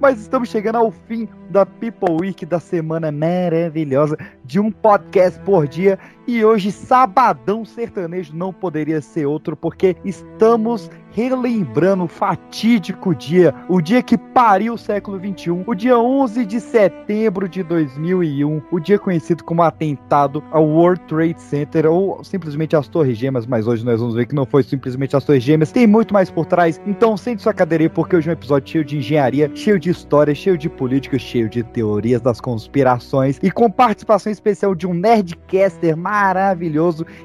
Mas 0.00 0.20
estamos 0.20 0.48
chegando 0.48 0.76
ao 0.76 0.90
fim 0.90 1.28
da 1.50 1.64
People 1.64 2.16
Week 2.20 2.44
da 2.44 2.58
semana 2.60 3.12
maravilhosa 3.12 4.16
de 4.44 4.58
um 4.58 4.70
podcast 4.70 5.38
por 5.40 5.66
dia 5.66 5.98
e 6.26 6.44
hoje 6.44 6.70
sabadão 6.70 7.64
sertanejo 7.64 8.34
não 8.34 8.52
poderia 8.52 9.00
ser 9.00 9.26
outro 9.26 9.56
porque 9.56 9.96
estamos 10.04 10.90
relembrando 11.12 12.04
o 12.04 12.08
fatídico 12.08 13.14
dia, 13.14 13.54
o 13.68 13.80
dia 13.80 14.02
que 14.02 14.16
pariu 14.16 14.74
o 14.74 14.78
século 14.78 15.18
21, 15.18 15.64
o 15.66 15.74
dia 15.74 15.98
11 15.98 16.44
de 16.44 16.60
setembro 16.60 17.48
de 17.48 17.62
2001, 17.62 18.62
o 18.70 18.80
dia 18.80 18.98
conhecido 18.98 19.44
como 19.44 19.62
atentado 19.62 20.42
ao 20.50 20.66
World 20.66 21.02
Trade 21.06 21.40
Center 21.40 21.86
ou 21.86 22.24
simplesmente 22.24 22.74
as 22.74 22.88
Torres 22.88 23.18
Gêmeas, 23.18 23.46
mas 23.46 23.66
hoje 23.66 23.84
nós 23.84 24.00
vamos 24.00 24.14
ver 24.14 24.26
que 24.26 24.34
não 24.34 24.46
foi 24.46 24.62
simplesmente 24.62 25.14
as 25.14 25.24
Torres 25.24 25.42
Gêmeas, 25.42 25.70
tem 25.70 25.86
muito 25.86 26.14
mais 26.14 26.30
por 26.30 26.46
trás. 26.46 26.80
Então 26.86 27.16
sente 27.16 27.42
sua 27.42 27.52
cadeira 27.52 27.84
aí 27.84 27.88
porque 27.88 28.16
hoje 28.16 28.28
é 28.28 28.30
um 28.30 28.34
episódio 28.34 28.72
cheio 28.72 28.84
de 28.84 28.96
engenharia, 28.96 29.50
cheio 29.54 29.78
de 29.78 29.90
história, 29.90 30.34
cheio 30.34 30.56
de 30.56 30.68
política, 30.68 31.18
cheio 31.18 31.48
de 31.48 31.62
teorias 31.62 32.20
das 32.20 32.40
conspirações 32.40 33.38
e 33.42 33.50
com 33.50 33.70
participação 33.70 34.32
especial 34.32 34.74
de 34.74 34.86
um 34.86 34.94
nerdcaster. 34.94 35.96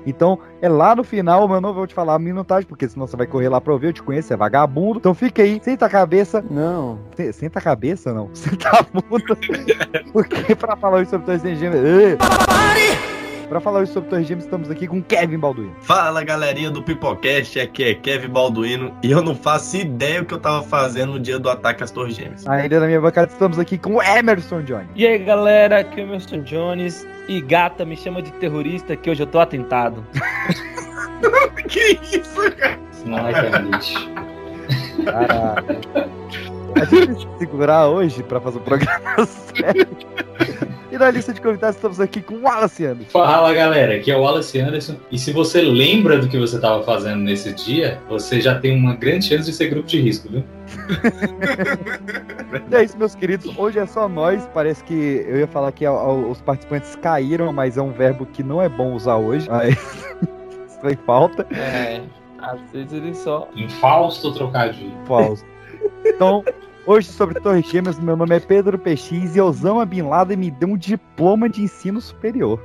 Então 0.05 0.39
é 0.61 0.69
lá 0.69 0.95
no 0.95 1.03
final, 1.03 1.47
mas 1.47 1.55
eu 1.55 1.61
não 1.61 1.73
vou 1.73 1.85
te 1.87 1.93
falar 1.93 2.15
a 2.15 2.19
minutagem, 2.19 2.67
porque 2.67 2.87
senão 2.87 3.05
você 3.07 3.15
vai 3.17 3.27
correr 3.27 3.49
lá 3.49 3.59
pra 3.61 3.73
ouvir, 3.73 3.87
eu 3.87 3.93
te 3.93 4.01
conheço, 4.03 4.33
é 4.33 4.37
vagabundo. 4.37 4.99
Então 4.99 5.13
fica 5.13 5.41
aí, 5.41 5.59
senta 5.63 5.85
a 5.85 5.89
cabeça. 5.89 6.43
Não. 6.49 6.99
Se- 7.15 7.33
Senta 7.33 7.59
a 7.59 7.61
cabeça, 7.61 8.13
não. 8.13 8.29
Senta 8.33 8.69
a 8.69 8.83
bunda. 8.83 9.37
porque 10.13 10.55
pra 10.55 10.75
falar 10.75 10.97
hoje 10.97 11.09
sobre 11.09 11.25
Torres 11.25 11.41
Gêmeas... 11.59 11.83
Ê! 11.83 13.26
Pra 13.49 13.61
falar 13.61 13.79
hoje 13.79 13.93
sobre 13.93 14.09
Torres 14.09 14.27
Gêmeas, 14.27 14.43
estamos 14.43 14.69
aqui 14.69 14.87
com 14.87 15.01
Kevin 15.01 15.37
Balduino. 15.37 15.73
Fala 15.81 16.21
galerinha 16.21 16.69
do 16.69 16.83
Pipocast, 16.83 17.57
aqui 17.59 17.83
é 17.83 17.93
Kevin 17.93 18.27
Balduino 18.27 18.93
e 19.01 19.09
eu 19.09 19.23
não 19.23 19.33
faço 19.33 19.77
ideia 19.77 20.21
o 20.21 20.25
que 20.25 20.33
eu 20.33 20.39
tava 20.39 20.61
fazendo 20.63 21.13
no 21.13 21.19
dia 21.19 21.39
do 21.39 21.49
ataque 21.49 21.81
às 21.81 21.89
Torres 21.89 22.15
Gêmeas. 22.15 22.45
Ainda 22.45 22.79
na 22.81 22.87
minha 22.87 22.99
bancada 22.99 23.31
estamos 23.31 23.57
aqui 23.57 23.77
com 23.77 24.03
Emerson 24.03 24.63
Johnny. 24.63 24.89
E 24.95 25.07
aí, 25.07 25.17
galera, 25.19 25.79
aqui 25.79 26.01
é 26.01 26.03
o 26.03 26.07
Emerson 26.07 26.41
Jones. 26.41 27.07
E 27.29 27.39
gata, 27.41 27.85
me 27.85 27.95
chama 27.95 28.21
de 28.21 28.31
terrorista 28.33 28.95
que 28.95 29.09
hoje 29.09 29.23
eu 29.23 29.27
tô 29.27 29.39
atentado. 29.39 30.03
que 31.67 31.99
isso, 32.03 32.51
cara? 32.57 32.77
É 33.05 33.47
internet. 33.47 34.09
Caralho. 35.05 36.46
A 36.81 36.85
gente 36.85 37.05
tem 37.05 37.15
que 37.33 37.37
segurar 37.39 37.87
hoje 37.87 38.23
pra 38.23 38.39
fazer 38.39 38.57
o 38.57 38.61
programa 38.61 39.25
sério. 39.25 39.87
E 40.91 40.97
na 40.97 41.11
lista 41.11 41.33
de 41.33 41.41
convidados 41.41 41.75
estamos 41.75 41.99
aqui 41.99 42.21
com 42.21 42.35
o 42.35 42.41
Wallace 42.43 42.85
Anderson. 42.85 43.11
Fala 43.11 43.53
galera, 43.53 43.95
aqui 43.95 44.09
é 44.09 44.15
o 44.17 44.21
Wallace 44.21 44.59
Anderson. 44.59 44.95
E 45.11 45.19
se 45.19 45.31
você 45.33 45.61
lembra 45.61 46.17
do 46.17 46.27
que 46.29 46.37
você 46.37 46.55
estava 46.55 46.81
fazendo 46.83 47.17
nesse 47.17 47.51
dia, 47.53 47.99
você 48.09 48.39
já 48.39 48.57
tem 48.57 48.75
uma 48.77 48.95
grande 48.95 49.25
chance 49.25 49.45
de 49.49 49.55
ser 49.55 49.67
grupo 49.69 49.87
de 49.87 49.99
risco, 49.99 50.29
viu? 50.29 50.43
E 52.71 52.75
é 52.75 52.83
isso, 52.83 52.97
meus 52.97 53.15
queridos. 53.15 53.53
Hoje 53.57 53.79
é 53.79 53.85
só 53.85 54.07
nós. 54.07 54.47
Parece 54.53 54.83
que 54.83 55.25
eu 55.27 55.37
ia 55.37 55.47
falar 55.47 55.71
que 55.73 55.85
a- 55.85 55.89
a- 55.91 56.13
os 56.13 56.41
participantes 56.41 56.95
caíram, 56.95 57.51
mas 57.51 57.77
é 57.77 57.81
um 57.81 57.91
verbo 57.91 58.25
que 58.25 58.41
não 58.41 58.61
é 58.61 58.69
bom 58.69 58.93
usar 58.93 59.17
hoje. 59.17 59.47
Isso 60.67 60.87
em 60.87 60.97
falta. 61.05 61.45
É. 61.53 62.01
Às 62.39 62.59
vezes 62.71 62.93
ele 62.93 63.13
só. 63.13 63.49
Infausto 63.55 64.31
trocadilho. 64.33 64.93
Falso. 65.05 65.43
Então, 66.05 66.43
Hoje 66.89 67.09
sobre 67.09 67.37
Torres 67.41 67.69
Gêmeas, 67.69 67.99
meu 67.99 68.15
nome 68.15 68.33
é 68.33 68.39
Pedro 68.39 68.79
PX 68.79 69.35
e 69.35 69.41
Osama 69.41 69.85
Bin 69.85 70.03
Laden 70.03 70.37
me 70.37 70.49
deu 70.49 70.69
um 70.69 70.77
diploma 70.77 71.49
de 71.49 71.61
ensino 71.61 71.99
superior. 71.99 72.61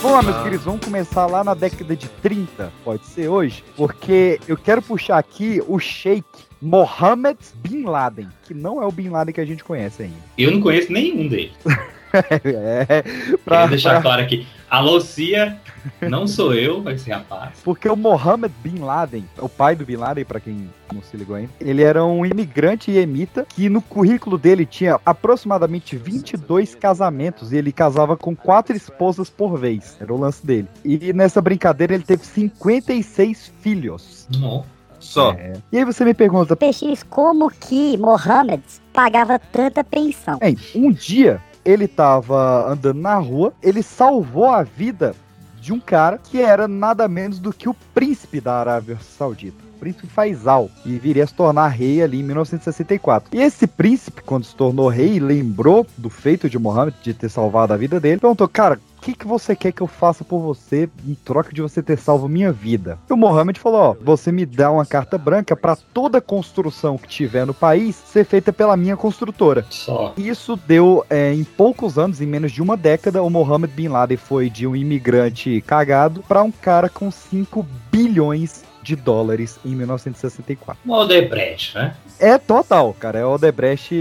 Vamos 0.00 0.12
lá, 0.12 0.22
meus 0.22 0.42
queridos, 0.42 0.64
vamos 0.64 0.82
começar 0.82 1.26
lá 1.26 1.44
na 1.44 1.52
década 1.52 1.94
de 1.94 2.08
30, 2.08 2.72
pode 2.82 3.04
ser 3.04 3.28
hoje, 3.28 3.62
porque 3.76 4.40
eu 4.48 4.56
quero 4.56 4.80
puxar 4.80 5.18
aqui 5.18 5.62
o 5.68 5.78
Sheikh 5.78 6.49
Mohammed 6.60 7.38
Bin 7.62 7.84
Laden, 7.84 8.28
que 8.44 8.52
não 8.52 8.82
é 8.82 8.86
o 8.86 8.92
Bin 8.92 9.08
Laden 9.08 9.34
que 9.34 9.40
a 9.40 9.46
gente 9.46 9.64
conhece 9.64 10.02
ainda. 10.02 10.16
Eu 10.36 10.50
não 10.50 10.60
conheço 10.60 10.92
nenhum 10.92 11.26
deles. 11.26 11.52
é, 12.12 13.02
Quero 13.46 13.70
deixar 13.70 14.02
claro 14.02 14.20
aqui. 14.20 14.46
Alô, 14.68 15.00
Cia, 15.00 15.58
não 16.00 16.28
sou 16.28 16.54
eu, 16.54 16.88
esse 16.90 17.10
rapaz. 17.10 17.54
Porque 17.64 17.88
o 17.88 17.96
Mohammed 17.96 18.54
Bin 18.62 18.78
Laden, 18.80 19.24
o 19.38 19.48
pai 19.48 19.74
do 19.74 19.84
Bin 19.84 19.96
Laden, 19.96 20.24
pra 20.24 20.38
quem 20.38 20.70
não 20.92 21.02
se 21.02 21.16
ligou 21.16 21.34
ainda, 21.34 21.50
ele 21.60 21.82
era 21.82 22.04
um 22.04 22.24
imigrante 22.24 22.90
iemita 22.90 23.46
que 23.48 23.68
no 23.68 23.82
currículo 23.82 24.38
dele 24.38 24.64
tinha 24.64 25.00
aproximadamente 25.04 25.96
22 25.96 26.74
casamentos 26.74 27.52
e 27.52 27.56
ele 27.56 27.72
casava 27.72 28.16
com 28.16 28.36
quatro 28.36 28.76
esposas 28.76 29.28
por 29.28 29.58
vez. 29.58 29.96
Era 30.00 30.12
o 30.12 30.20
lance 30.20 30.44
dele. 30.46 30.68
E 30.84 31.12
nessa 31.12 31.40
brincadeira 31.40 31.94
ele 31.94 32.04
teve 32.04 32.24
56 32.24 33.52
filhos. 33.60 34.28
Não. 34.38 34.64
Só. 35.00 35.32
É. 35.32 35.54
E 35.72 35.78
aí 35.78 35.84
você 35.84 36.04
me 36.04 36.14
pergunta, 36.14 36.54
PX, 36.54 37.02
como 37.02 37.50
que 37.50 37.96
Mohammed 37.96 38.62
pagava 38.92 39.38
tanta 39.38 39.82
pensão? 39.82 40.38
Bem, 40.38 40.56
um 40.74 40.92
dia 40.92 41.42
ele 41.64 41.88
tava 41.88 42.70
andando 42.70 43.00
na 43.00 43.16
rua, 43.16 43.52
ele 43.62 43.82
salvou 43.82 44.46
a 44.46 44.62
vida 44.62 45.14
de 45.60 45.72
um 45.72 45.80
cara 45.80 46.18
que 46.18 46.40
era 46.40 46.66
nada 46.68 47.06
menos 47.08 47.38
do 47.38 47.52
que 47.52 47.68
o 47.68 47.74
príncipe 47.94 48.40
da 48.40 48.54
Arábia 48.54 48.98
Saudita. 49.00 49.69
Príncipe 49.80 50.06
Faisal, 50.06 50.70
e 50.84 50.98
viria 50.98 51.24
a 51.24 51.26
se 51.26 51.34
tornar 51.34 51.68
rei 51.68 52.02
ali 52.02 52.20
em 52.20 52.22
1964. 52.22 53.34
E 53.34 53.40
esse 53.40 53.66
príncipe, 53.66 54.22
quando 54.22 54.44
se 54.44 54.54
tornou 54.54 54.88
rei, 54.88 55.18
lembrou 55.18 55.86
do 55.96 56.10
feito 56.10 56.50
de 56.50 56.58
Mohammed, 56.58 56.96
de 57.02 57.14
ter 57.14 57.30
salvado 57.30 57.72
a 57.72 57.76
vida 57.76 57.98
dele, 57.98 58.20
perguntou, 58.20 58.46
cara, 58.46 58.78
o 59.00 59.02
que, 59.02 59.14
que 59.14 59.26
você 59.26 59.56
quer 59.56 59.72
que 59.72 59.80
eu 59.80 59.86
faça 59.86 60.22
por 60.22 60.40
você 60.40 60.86
em 61.08 61.14
troca 61.14 61.54
de 61.54 61.62
você 61.62 61.82
ter 61.82 61.96
salvo 61.96 62.28
minha 62.28 62.52
vida? 62.52 62.98
E 63.08 63.12
o 63.14 63.16
Mohammed 63.16 63.58
falou: 63.58 63.80
Ó, 63.80 63.96
você 63.98 64.30
me 64.30 64.44
dá 64.44 64.70
uma 64.70 64.84
carta 64.84 65.16
branca 65.16 65.56
para 65.56 65.74
toda 65.74 66.20
construção 66.20 66.98
que 66.98 67.08
tiver 67.08 67.46
no 67.46 67.54
país 67.54 67.96
ser 67.96 68.26
feita 68.26 68.52
pela 68.52 68.76
minha 68.76 68.98
construtora. 68.98 69.64
Só. 69.70 70.12
Isso 70.18 70.54
deu, 70.54 71.02
é, 71.08 71.32
em 71.32 71.44
poucos 71.44 71.98
anos, 71.98 72.20
em 72.20 72.26
menos 72.26 72.52
de 72.52 72.60
uma 72.60 72.76
década, 72.76 73.22
o 73.22 73.30
Mohammed 73.30 73.72
Bin 73.72 73.88
Laden 73.88 74.18
foi 74.18 74.50
de 74.50 74.66
um 74.66 74.76
imigrante 74.76 75.62
cagado 75.62 76.22
para 76.28 76.42
um 76.42 76.50
cara 76.50 76.90
com 76.90 77.10
5 77.10 77.66
bilhões 77.90 78.64
de 78.82 78.96
dólares 78.96 79.58
em 79.64 79.74
1964. 79.74 80.82
Um 80.86 80.92
Odebrecht, 80.92 81.74
né? 81.74 81.96
É 82.18 82.38
total, 82.38 82.94
cara. 82.98 83.18
É 83.18 83.24
o 83.24 83.34
Odebrecht 83.34 83.94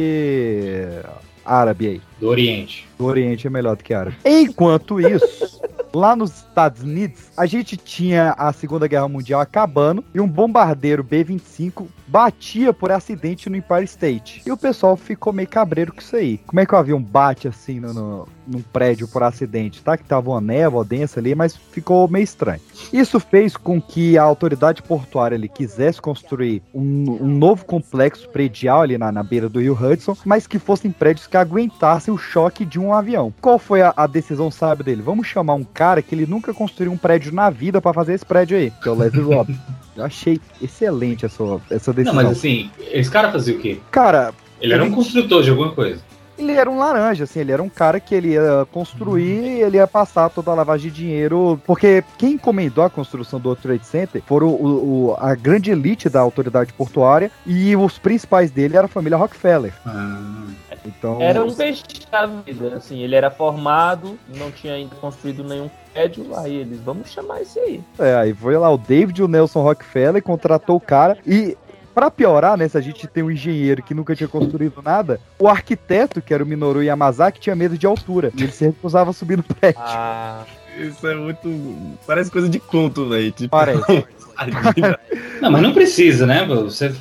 árabe 1.46 1.88
aí. 1.88 2.02
Do 2.20 2.28
Oriente. 2.28 2.88
Do 2.98 3.06
Oriente 3.06 3.48
é 3.48 3.50
melhor 3.50 3.76
do 3.76 3.84
que 3.84 3.94
árabe. 3.94 4.18
Enquanto 4.24 5.00
isso, 5.00 5.62
lá 5.94 6.16
nos 6.16 6.38
Estados 6.38 6.84
Unidos, 6.84 7.24
a 7.36 7.46
gente 7.46 7.76
tinha 7.76 8.36
a 8.38 8.54
Segunda 8.54 8.88
Guerra 8.88 9.08
Mundial 9.08 9.42
acabando 9.42 10.04
e 10.14 10.20
um 10.20 10.28
bombardeiro 10.28 11.04
B-25 11.04 11.88
batia 12.10 12.74
por 12.74 12.92
acidente 12.92 13.50
no 13.50 13.56
Empire 13.56 13.84
State. 13.84 14.42
E 14.46 14.52
o 14.52 14.58
pessoal 14.58 14.98
ficou 14.98 15.32
meio 15.32 15.48
cabreiro 15.48 15.94
com 15.94 16.02
isso 16.02 16.16
aí. 16.16 16.40
Como 16.40 16.60
é 16.60 16.66
que 16.66 16.74
o 16.74 16.78
avião 16.78 17.02
bate 17.02 17.48
assim 17.48 17.80
no, 17.80 17.94
no, 17.94 18.28
num 18.48 18.62
prédio 18.62 19.08
por 19.08 19.22
acidente? 19.22 19.84
Tá 19.84 19.96
que 19.96 20.04
tava 20.04 20.32
uma 20.32 20.42
névoa 20.42 20.84
densa 20.84 21.20
ali, 21.20 21.36
mas 21.36 21.56
ficou 21.56 22.08
meio 22.08 22.24
estranho. 22.24 22.62
Isso 22.92 23.20
fez 23.20 23.56
com 23.56 23.80
que 23.80 24.18
a 24.18 24.24
autoridade 24.24 24.82
portuária 24.82 25.36
ali 25.36 25.48
quisesse 25.48 26.02
construir 26.02 26.64
um, 26.74 27.18
um 27.22 27.28
novo 27.28 27.64
complexo 27.66 28.28
predial 28.30 28.82
ali 28.82 28.98
na, 28.98 29.12
na 29.12 29.24
beira 29.24 29.48
do 29.48 29.60
rio 29.60 29.78
Hudson, 29.80 30.18
mas 30.26 30.48
que 30.48 30.58
fossem 30.58 30.92
prédios 30.92 31.28
que 31.28 31.38
aguentassem 31.38 32.14
o 32.14 32.18
choque 32.18 32.66
de 32.66 32.80
um 32.80 32.94
avião. 32.94 33.34
Qual 33.40 33.60
foi 33.60 33.82
a, 33.82 33.94
a 33.96 34.08
decisão 34.08 34.50
sábia 34.50 34.86
dele? 34.86 35.02
Vamos 35.02 35.28
chamar 35.28 35.54
um 35.54 35.64
cara 35.64 36.02
que 36.02 36.16
ele 36.16 36.26
nunca 36.26 36.54
construiu 36.54 36.92
um 36.92 36.98
prédio 36.98 37.32
na 37.32 37.50
vida 37.50 37.80
para 37.80 37.94
fazer 37.94 38.14
esse 38.14 38.26
prédio 38.26 38.58
aí, 38.58 38.72
que 38.72 38.88
é 38.88 38.92
o 38.92 38.96
Leslie 38.96 39.24
Robb. 39.24 39.56
Eu 40.00 40.06
achei 40.06 40.40
excelente 40.62 41.26
essa, 41.26 41.44
essa 41.70 41.94
decisão. 41.94 42.14
Não, 42.16 42.24
mas 42.24 42.38
assim, 42.38 42.70
esse 42.92 43.10
cara 43.10 43.32
fazia 43.32 43.56
o 43.56 43.60
quê? 43.60 43.80
Cara, 43.92 44.34
Ele 44.62 44.74
era 44.74 44.84
um 44.84 44.92
construtor 44.92 45.44
de 45.44 45.50
alguma 45.50 45.72
coisa. 45.72 46.02
ele 46.38 46.54
era 46.54 46.70
um 46.70 46.78
laranja, 46.80 47.26
assim, 47.26 47.40
ele 47.42 47.52
era 47.52 47.62
um 47.62 47.68
cara 47.70 48.00
que 48.00 48.16
ele 48.16 48.30
ia 48.30 48.66
construir 48.72 49.58
e 49.58 49.62
ele 49.62 49.76
ia 49.78 49.86
passar 49.88 50.30
toda 50.30 50.52
a 50.52 50.56
lavagem 50.56 50.90
de 50.90 50.96
dinheiro, 50.98 51.62
porque 51.66 52.02
quem 52.18 52.34
encomendou 52.34 52.84
a 52.84 52.90
construção 52.90 53.40
do 53.42 53.48
World 53.50 53.62
Trade 53.62 53.86
Center 53.86 54.22
foram 54.26 54.48
o, 54.48 55.10
o- 55.12 55.16
a 55.20 55.36
grande 55.36 55.70
elite 55.72 56.08
da 56.10 56.22
autoridade 56.22 56.72
portuária 56.74 57.30
e 57.46 57.76
os 57.76 57.98
principais 57.98 58.52
dele 58.52 58.78
era 58.78 58.86
a 58.86 58.90
família 58.90 59.18
Rockefeller. 59.18 59.74
Ah, 59.86 60.46
Então, 60.86 61.22
Era 61.22 61.44
um 61.44 61.54
peixe 61.54 61.84
da 62.10 62.26
vida, 62.26 62.76
assim, 62.78 63.00
ele 63.04 63.14
era 63.16 63.30
formado, 63.30 64.18
não 64.34 64.50
tinha 64.50 64.74
ainda 64.76 64.96
construído 64.96 65.44
nenhum 65.44 65.70
prédio, 66.00 66.26
aí 66.38 66.56
eles, 66.56 66.80
vamos 66.80 67.12
chamar 67.12 67.42
esse 67.42 67.60
aí. 67.60 67.82
é, 68.00 68.16
aí 68.16 68.34
foi 68.34 68.58
lá 68.58 68.70
o 68.70 68.78
David 68.78 69.20
e 69.20 69.24
o 69.24 69.28
Nelson 69.28 69.62
Rockefeller, 69.62 70.24
contratou 70.24 70.78
o 70.78 70.82
cara 70.82 71.18
e 71.26 71.58
Pra 71.92 72.10
piorar, 72.10 72.56
né, 72.56 72.66
se 72.68 72.78
a 72.78 72.82
gente 72.82 73.08
tem 73.08 73.24
um 73.24 73.32
engenheiro 73.32 73.84
que 73.84 73.94
nunca 73.94 74.16
tinha 74.16 74.28
construído 74.28 74.82
nada, 74.82 75.20
o 75.38 75.50
arquiteto, 75.50 76.22
que 76.22 76.34
era 76.34 76.42
o 76.42 76.48
Minoru 76.48 76.82
Yamazaki, 76.82 77.42
tinha 77.42 77.56
medo 77.56 77.78
de 77.78 77.86
altura. 77.86 78.32
E 78.38 78.44
ele 78.44 78.52
se 78.54 78.68
recusava 78.68 79.10
a 79.10 79.14
subir 79.14 79.36
no 79.36 79.44
prédio. 79.44 79.82
Ah, 79.84 80.46
Isso 80.78 81.06
é 81.06 81.16
muito. 81.16 81.98
Parece 82.08 82.32
coisa 82.32 82.48
de 82.48 82.58
conto, 82.58 83.10
velho. 83.10 83.32
Tipo, 83.32 83.50
Parece. 83.50 84.06
Não, 85.42 85.52
mas 85.52 85.62
não 85.62 85.74
precisa, 85.74 86.26
né? 86.26 86.46
Você 86.46 86.94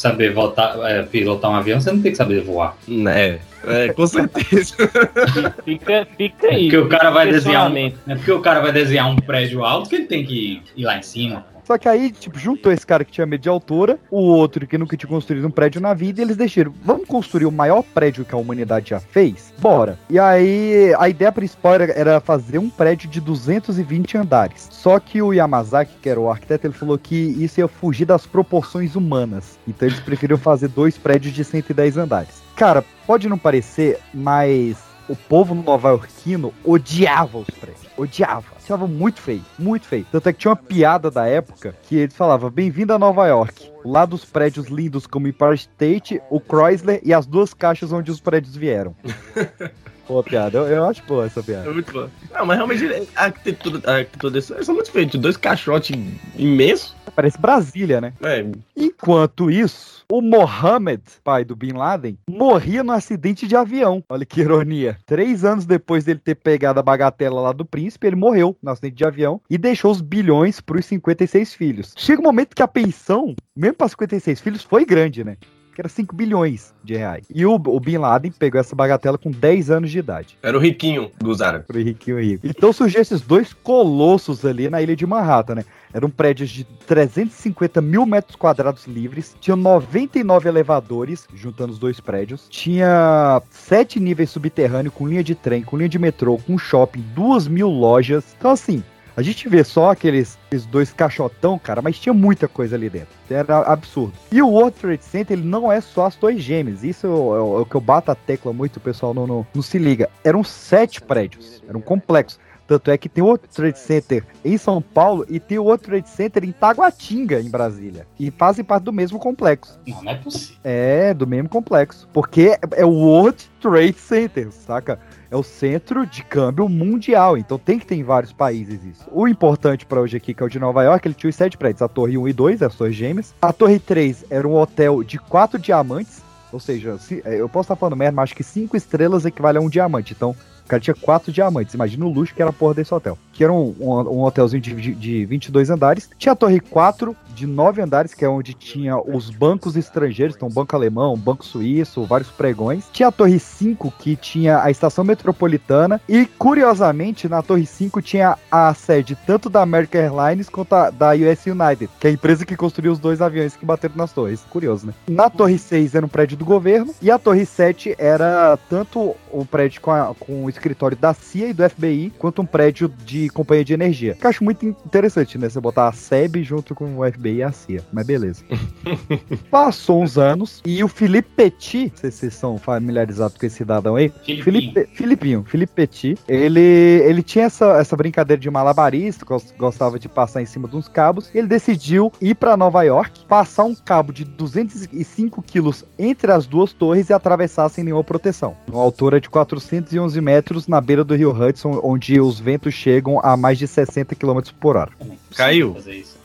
saber 0.00 0.32
voltar, 0.32 0.78
é, 0.90 1.02
pilotar 1.02 1.50
um 1.50 1.54
avião, 1.54 1.78
você 1.78 1.92
não 1.92 2.00
tem 2.00 2.10
que 2.10 2.16
saber 2.16 2.40
voar. 2.40 2.74
é, 3.08 3.38
é, 3.66 3.92
com 3.92 4.06
certeza. 4.06 4.74
fica, 5.62 6.08
fica 6.16 6.46
É 6.46 6.54
aí. 6.54 6.62
porque 6.64 6.78
o 6.78 6.88
cara 6.88 7.10
vai 7.10 7.30
desenhar 7.30 7.70
um, 7.70 7.76
é 7.76 7.92
porque 8.14 8.32
o 8.32 8.40
cara 8.40 8.60
vai 8.60 8.72
desenhar 8.72 9.10
um 9.10 9.16
prédio 9.16 9.62
alto 9.62 9.90
que 9.90 9.96
ele 9.96 10.06
tem 10.06 10.24
que 10.24 10.62
ir 10.74 10.84
lá 10.84 10.96
em 10.96 11.02
cima. 11.02 11.44
Só 11.70 11.78
que 11.78 11.88
aí, 11.88 12.10
tipo, 12.10 12.36
juntou 12.36 12.72
esse 12.72 12.84
cara 12.84 13.04
que 13.04 13.12
tinha 13.12 13.24
medo 13.24 13.42
de 13.42 13.48
altura, 13.48 13.96
o 14.10 14.18
outro 14.18 14.66
que 14.66 14.76
nunca 14.76 14.96
tinha 14.96 15.08
construído 15.08 15.46
um 15.46 15.52
prédio 15.52 15.80
na 15.80 15.94
vida, 15.94 16.20
e 16.20 16.24
eles 16.24 16.36
deixaram, 16.36 16.74
vamos 16.84 17.06
construir 17.06 17.46
o 17.46 17.52
maior 17.52 17.84
prédio 17.84 18.24
que 18.24 18.34
a 18.34 18.38
humanidade 18.38 18.90
já 18.90 18.98
fez? 18.98 19.54
Bora. 19.56 19.96
E 20.10 20.18
aí, 20.18 20.92
a 20.98 21.08
ideia 21.08 21.30
principal 21.30 21.74
era, 21.74 21.92
era 21.92 22.20
fazer 22.20 22.58
um 22.58 22.68
prédio 22.68 23.08
de 23.08 23.20
220 23.20 24.18
andares. 24.18 24.66
Só 24.68 24.98
que 24.98 25.22
o 25.22 25.32
Yamazaki, 25.32 25.94
que 26.02 26.08
era 26.08 26.18
o 26.18 26.28
arquiteto, 26.28 26.66
ele 26.66 26.74
falou 26.74 26.98
que 26.98 27.14
isso 27.14 27.60
ia 27.60 27.68
fugir 27.68 28.04
das 28.04 28.26
proporções 28.26 28.96
humanas. 28.96 29.56
Então 29.68 29.86
eles 29.86 30.00
preferiram 30.00 30.38
fazer 30.38 30.66
dois 30.66 30.98
prédios 30.98 31.32
de 31.32 31.44
110 31.44 31.98
andares. 31.98 32.42
Cara, 32.56 32.84
pode 33.06 33.28
não 33.28 33.38
parecer, 33.38 34.00
mas 34.12 34.76
o 35.08 35.14
povo 35.14 35.54
nova-iorquino 35.54 36.52
odiava 36.64 37.38
os 37.38 37.50
prédios. 37.50 37.79
Odiava. 38.00 38.46
Achava 38.56 38.86
muito 38.86 39.20
feio, 39.20 39.44
muito 39.58 39.86
feio. 39.86 40.06
Tanto 40.10 40.28
é 40.28 40.32
que 40.32 40.38
tinha 40.38 40.50
uma 40.50 40.56
piada 40.56 41.10
da 41.10 41.26
época 41.26 41.76
que 41.82 41.96
eles 41.96 42.14
falavam: 42.14 42.50
Bem-vindo 42.50 42.94
a 42.94 42.98
Nova 42.98 43.26
York. 43.26 43.70
Lá 43.84 44.06
dos 44.06 44.24
prédios 44.24 44.68
lindos 44.68 45.06
como 45.06 45.28
Empire 45.28 45.54
State, 45.54 46.20
o 46.30 46.40
Chrysler 46.40 47.00
e 47.04 47.12
as 47.12 47.26
duas 47.26 47.52
caixas 47.52 47.92
onde 47.92 48.10
os 48.10 48.20
prédios 48.20 48.56
vieram. 48.56 48.94
Boa 50.08 50.24
piada, 50.24 50.58
eu, 50.58 50.66
eu 50.66 50.84
acho 50.86 51.04
boa 51.04 51.26
essa 51.26 51.40
piada. 51.40 51.70
É 51.70 51.72
muito 51.72 51.92
bom. 51.92 52.08
Não, 52.32 52.44
mas 52.44 52.56
realmente 52.56 53.08
a 53.14 53.26
arquitetura, 53.26 53.80
a 53.84 53.96
arquitetura 53.98 54.32
desse 54.32 54.64
são 54.64 54.74
muito 54.74 54.90
feitos. 54.90 55.20
Dois 55.20 55.36
caixotes 55.36 55.96
imensos. 56.36 56.96
Parece 57.10 57.38
Brasília, 57.38 58.00
né? 58.00 58.12
É, 58.22 58.44
Enquanto 58.76 59.50
isso, 59.50 60.04
o 60.10 60.20
Mohammed, 60.20 61.02
pai 61.22 61.44
do 61.44 61.54
Bin 61.56 61.72
Laden, 61.72 62.18
morria 62.28 62.82
no 62.82 62.92
acidente 62.92 63.46
de 63.46 63.56
avião. 63.56 64.02
Olha 64.08 64.24
que 64.24 64.40
ironia. 64.40 64.96
Três 65.06 65.44
anos 65.44 65.64
depois 65.64 66.04
dele 66.04 66.20
ter 66.22 66.34
pegado 66.34 66.80
a 66.80 66.82
bagatela 66.82 67.40
lá 67.40 67.52
do 67.52 67.64
príncipe, 67.64 68.06
ele 68.06 68.16
morreu 68.16 68.56
no 68.62 68.70
acidente 68.70 68.96
de 68.96 69.04
avião 69.04 69.40
e 69.48 69.56
deixou 69.58 69.90
os 69.90 70.00
bilhões 70.00 70.60
para 70.60 70.78
os 70.78 70.86
56 70.86 71.54
filhos. 71.54 71.94
Chega 71.96 72.20
um 72.20 72.24
momento 72.24 72.54
que 72.54 72.62
a 72.62 72.68
pensão, 72.68 73.34
mesmo 73.56 73.76
para 73.76 73.88
56 73.88 74.40
filhos, 74.40 74.62
foi 74.62 74.84
grande, 74.84 75.24
né? 75.24 75.36
Que 75.74 75.80
era 75.80 75.88
5 75.88 76.14
bilhões 76.16 76.74
de 76.82 76.96
reais. 76.96 77.26
E 77.32 77.46
o, 77.46 77.54
o 77.54 77.80
Bin 77.80 77.98
Laden 77.98 78.32
pegou 78.32 78.60
essa 78.60 78.74
bagatela 78.74 79.16
com 79.16 79.30
10 79.30 79.70
anos 79.70 79.90
de 79.90 79.98
idade. 80.00 80.36
era 80.42 80.56
o 80.56 80.60
riquinho 80.60 81.10
dos 81.18 81.40
árabes. 81.40 81.66
Pro 81.68 81.78
riquinho 81.80 82.20
rico. 82.20 82.46
Então 82.46 82.72
surgiu 82.72 83.00
esses 83.00 83.20
dois 83.20 83.52
colossos 83.52 84.44
ali 84.44 84.68
na 84.68 84.82
ilha 84.82 84.96
de 84.96 85.06
Manhattan, 85.06 85.54
né? 85.56 85.64
Eram 85.92 86.08
prédios 86.08 86.50
de 86.50 86.64
350 86.64 87.80
mil 87.80 88.06
metros 88.06 88.36
quadrados 88.36 88.86
livres, 88.86 89.34
tinha 89.40 89.56
99 89.56 90.48
elevadores, 90.48 91.26
juntando 91.34 91.72
os 91.72 91.78
dois 91.78 91.98
prédios, 91.98 92.46
tinha 92.48 93.42
sete 93.50 93.98
níveis 93.98 94.30
subterrâneos 94.30 94.94
com 94.94 95.08
linha 95.08 95.24
de 95.24 95.34
trem, 95.34 95.62
com 95.62 95.76
linha 95.76 95.88
de 95.88 95.98
metrô, 95.98 96.38
com 96.38 96.56
shopping, 96.56 97.04
duas 97.14 97.48
mil 97.48 97.68
lojas. 97.68 98.24
Então, 98.38 98.50
assim, 98.52 98.82
A 99.16 99.22
gente 99.22 99.48
vê 99.50 99.62
só 99.64 99.90
aqueles, 99.90 100.38
aqueles 100.46 100.64
dois 100.64 100.92
caixotão, 100.92 101.58
cara, 101.58 101.82
mas 101.82 101.98
tinha 101.98 102.12
muita 102.14 102.48
coisa 102.48 102.76
ali 102.76 102.88
dentro. 102.88 103.08
Era 103.28 103.58
absurdo. 103.58 104.14
E 104.32 104.40
o 104.40 104.48
World 104.48 104.76
Trade 104.78 105.04
Center, 105.04 105.36
ele 105.36 105.46
não 105.46 105.70
é 105.70 105.80
só 105.80 106.06
as 106.06 106.16
torres 106.16 106.42
gêmeas. 106.42 106.82
Isso 106.82 107.06
é 107.06 107.10
o, 107.10 107.58
é 107.58 107.60
o 107.60 107.66
que 107.66 107.74
eu 107.74 107.80
bato 107.82 108.10
a 108.10 108.14
tecla 108.14 108.52
muito, 108.52 108.76
o 108.76 108.80
pessoal 108.80 109.12
não, 109.12 109.26
não, 109.26 109.46
não 109.54 109.62
se 109.62 109.78
liga. 109.78 110.08
Eram 110.24 110.42
sete 110.42 111.02
prédios. 111.02 111.62
Era 111.68 111.76
um 111.76 111.82
complexo. 111.82 112.38
Tanto 112.70 112.88
é 112.88 112.96
que 112.96 113.08
tem 113.08 113.24
outro 113.24 113.48
Trade 113.52 113.80
Center 113.80 114.24
em 114.44 114.56
São 114.56 114.80
Paulo 114.80 115.26
e 115.28 115.40
tem 115.40 115.58
outro 115.58 115.88
Trade 115.88 116.08
Center 116.08 116.44
em 116.44 116.52
Taguatinga, 116.52 117.40
em 117.40 117.50
Brasília. 117.50 118.06
E 118.16 118.30
fazem 118.30 118.64
parte 118.64 118.84
do 118.84 118.92
mesmo 118.92 119.18
complexo. 119.18 119.76
Não, 119.84 120.04
não 120.04 120.12
é 120.12 120.14
possível. 120.14 120.56
É, 120.62 121.12
do 121.12 121.26
mesmo 121.26 121.48
complexo. 121.48 122.08
Porque 122.12 122.56
é 122.76 122.86
o 122.86 122.90
World 122.90 123.50
Trade 123.60 123.98
Center, 123.98 124.52
saca? 124.52 125.00
É 125.28 125.34
o 125.34 125.42
centro 125.42 126.06
de 126.06 126.22
câmbio 126.22 126.68
mundial, 126.68 127.36
então 127.36 127.58
tem 127.58 127.76
que 127.76 127.86
ter 127.86 127.96
em 127.96 128.04
vários 128.04 128.32
países 128.32 128.84
isso. 128.84 129.04
O 129.10 129.26
importante 129.26 129.84
para 129.84 130.00
hoje 130.00 130.16
aqui, 130.16 130.32
que 130.32 130.40
é 130.40 130.46
o 130.46 130.48
de 130.48 130.60
Nova 130.60 130.84
York, 130.84 131.08
ele 131.08 131.14
tinha 131.16 131.28
os 131.28 131.34
sete 131.34 131.58
prédios: 131.58 131.82
a 131.82 131.88
Torre 131.88 132.16
1 132.16 132.28
e 132.28 132.32
2, 132.32 132.62
as 132.62 132.76
Torres 132.76 132.94
Gêmeas. 132.94 133.34
A 133.42 133.52
Torre 133.52 133.80
3 133.80 134.26
era 134.30 134.46
um 134.46 134.54
hotel 134.54 135.02
de 135.02 135.18
quatro 135.18 135.58
diamantes, 135.58 136.22
ou 136.52 136.60
seja, 136.60 136.98
se, 136.98 137.20
eu 137.24 137.48
posso 137.48 137.66
estar 137.66 137.76
falando 137.76 137.96
merda, 137.96 138.14
mas 138.14 138.24
acho 138.24 138.36
que 138.36 138.44
cinco 138.44 138.76
estrelas 138.76 139.24
equivale 139.24 139.58
a 139.58 139.60
um 139.60 139.68
diamante. 139.68 140.12
Então, 140.12 140.36
cara 140.70 140.80
tinha 140.80 140.94
quatro 140.94 141.32
diamantes. 141.32 141.74
Imagina 141.74 142.06
o 142.06 142.12
luxo 142.12 142.34
que 142.34 142.40
era 142.40 142.50
a 142.50 142.54
porra 142.54 142.74
desse 142.74 142.94
hotel. 142.94 143.18
Que 143.40 143.44
era 143.44 143.52
um, 143.54 143.74
um, 143.80 144.20
hotelzinho 144.24 144.60
de, 144.60 144.74
de, 144.74 144.94
de 144.94 145.24
22 145.24 145.70
andares. 145.70 146.10
Tinha 146.18 146.34
a 146.34 146.36
torre 146.36 146.60
4 146.60 147.16
de 147.34 147.46
9 147.46 147.80
andares, 147.80 148.12
que 148.12 148.22
é 148.22 148.28
onde 148.28 148.52
tinha 148.52 148.98
os 148.98 149.30
bancos 149.30 149.76
estrangeiros. 149.76 150.36
Então, 150.36 150.50
banco 150.50 150.76
alemão, 150.76 151.16
banco 151.16 151.42
suíço, 151.42 152.04
vários 152.04 152.28
pregões. 152.28 152.84
Tinha 152.92 153.08
a 153.08 153.12
torre 153.12 153.38
5, 153.38 153.94
que 153.98 154.14
tinha 154.14 154.62
a 154.62 154.70
estação 154.70 155.02
metropolitana. 155.02 155.98
E, 156.06 156.26
curiosamente, 156.26 157.30
na 157.30 157.40
torre 157.40 157.64
5 157.64 158.02
tinha 158.02 158.36
a 158.50 158.74
sede 158.74 159.16
tanto 159.26 159.48
da 159.48 159.62
American 159.62 160.02
Airlines 160.02 160.50
quanto 160.50 160.74
a, 160.74 160.90
da 160.90 161.12
US 161.12 161.46
United, 161.46 161.88
que 161.98 162.08
é 162.08 162.10
a 162.10 162.12
empresa 162.12 162.44
que 162.44 162.54
construiu 162.54 162.92
os 162.92 162.98
dois 162.98 163.22
aviões 163.22 163.56
que 163.56 163.64
bateram 163.64 163.96
nas 163.96 164.12
torres. 164.12 164.44
Curioso, 164.50 164.86
né? 164.86 164.92
Na 165.08 165.30
torre 165.30 165.56
6 165.56 165.94
era 165.94 166.04
um 166.04 166.10
prédio 166.10 166.36
do 166.36 166.44
governo. 166.44 166.94
E 167.00 167.10
a 167.10 167.18
torre 167.18 167.46
7 167.46 167.94
era 167.98 168.58
tanto 168.68 169.16
um 169.32 169.46
prédio 169.46 169.80
com, 169.80 169.92
a, 169.92 170.14
com 170.20 170.44
o 170.44 170.50
escritório 170.50 170.94
da 170.94 171.14
CIA 171.14 171.48
e 171.48 171.52
do 171.54 171.66
FBI, 171.66 172.12
quanto 172.18 172.42
um 172.42 172.46
prédio 172.46 172.92
de 173.06 173.29
companhia 173.32 173.64
de 173.64 173.72
energia. 173.72 174.14
Que 174.14 174.26
eu 174.26 174.30
acho 174.30 174.42
muito 174.44 174.64
interessante, 174.66 175.38
né? 175.38 175.48
Você 175.48 175.60
botar 175.60 175.88
a 175.88 175.92
SEB 175.92 176.42
junto 176.42 176.74
com 176.74 176.98
o 176.98 177.10
FBI 177.12 177.36
e 177.36 177.42
a 177.42 177.52
CIA. 177.52 177.82
Mas 177.92 178.06
beleza. 178.06 178.44
Passou 179.50 180.02
uns 180.02 180.18
anos 180.18 180.60
e 180.64 180.82
o 180.82 180.88
Felipe 180.88 181.28
Petit, 181.36 181.90
não 181.90 181.96
sei 181.96 182.10
se 182.10 182.18
vocês 182.18 182.34
são 182.34 182.58
familiarizados 182.58 183.36
com 183.36 183.46
esse 183.46 183.56
cidadão 183.56 183.96
aí. 183.96 184.10
Filipinho. 184.24 184.44
Felipe, 184.44 184.88
Filipinho, 184.94 185.44
Felipe 185.46 185.72
Petit. 185.74 186.18
Ele, 186.28 186.60
ele 186.60 187.22
tinha 187.22 187.44
essa, 187.46 187.78
essa 187.78 187.96
brincadeira 187.96 188.40
de 188.40 188.50
malabarista, 188.50 189.24
gos- 189.24 189.52
gostava 189.58 189.98
de 189.98 190.08
passar 190.08 190.42
em 190.42 190.46
cima 190.46 190.68
de 190.68 190.76
uns 190.76 190.88
cabos. 190.88 191.30
Ele 191.34 191.46
decidiu 191.46 192.12
ir 192.20 192.34
para 192.34 192.56
Nova 192.56 192.82
York, 192.82 193.24
passar 193.26 193.64
um 193.64 193.74
cabo 193.74 194.12
de 194.12 194.24
205 194.24 195.42
quilos 195.42 195.84
entre 195.98 196.32
as 196.32 196.46
duas 196.46 196.72
torres 196.72 197.08
e 197.10 197.12
atravessar 197.12 197.68
sem 197.68 197.84
nenhuma 197.84 198.04
proteção. 198.04 198.56
Uma 198.68 198.82
altura 198.82 199.20
de 199.20 199.28
411 199.28 200.20
metros 200.20 200.66
na 200.68 200.80
beira 200.80 201.04
do 201.04 201.14
rio 201.14 201.30
Hudson, 201.32 201.80
onde 201.82 202.20
os 202.20 202.38
ventos 202.40 202.74
chegam 202.74 203.19
a 203.22 203.36
mais 203.36 203.58
de 203.58 203.66
60 203.66 204.14
km 204.14 204.40
por 204.58 204.76
hora. 204.76 204.90
É 205.00 205.04
Caiu. 205.34 205.76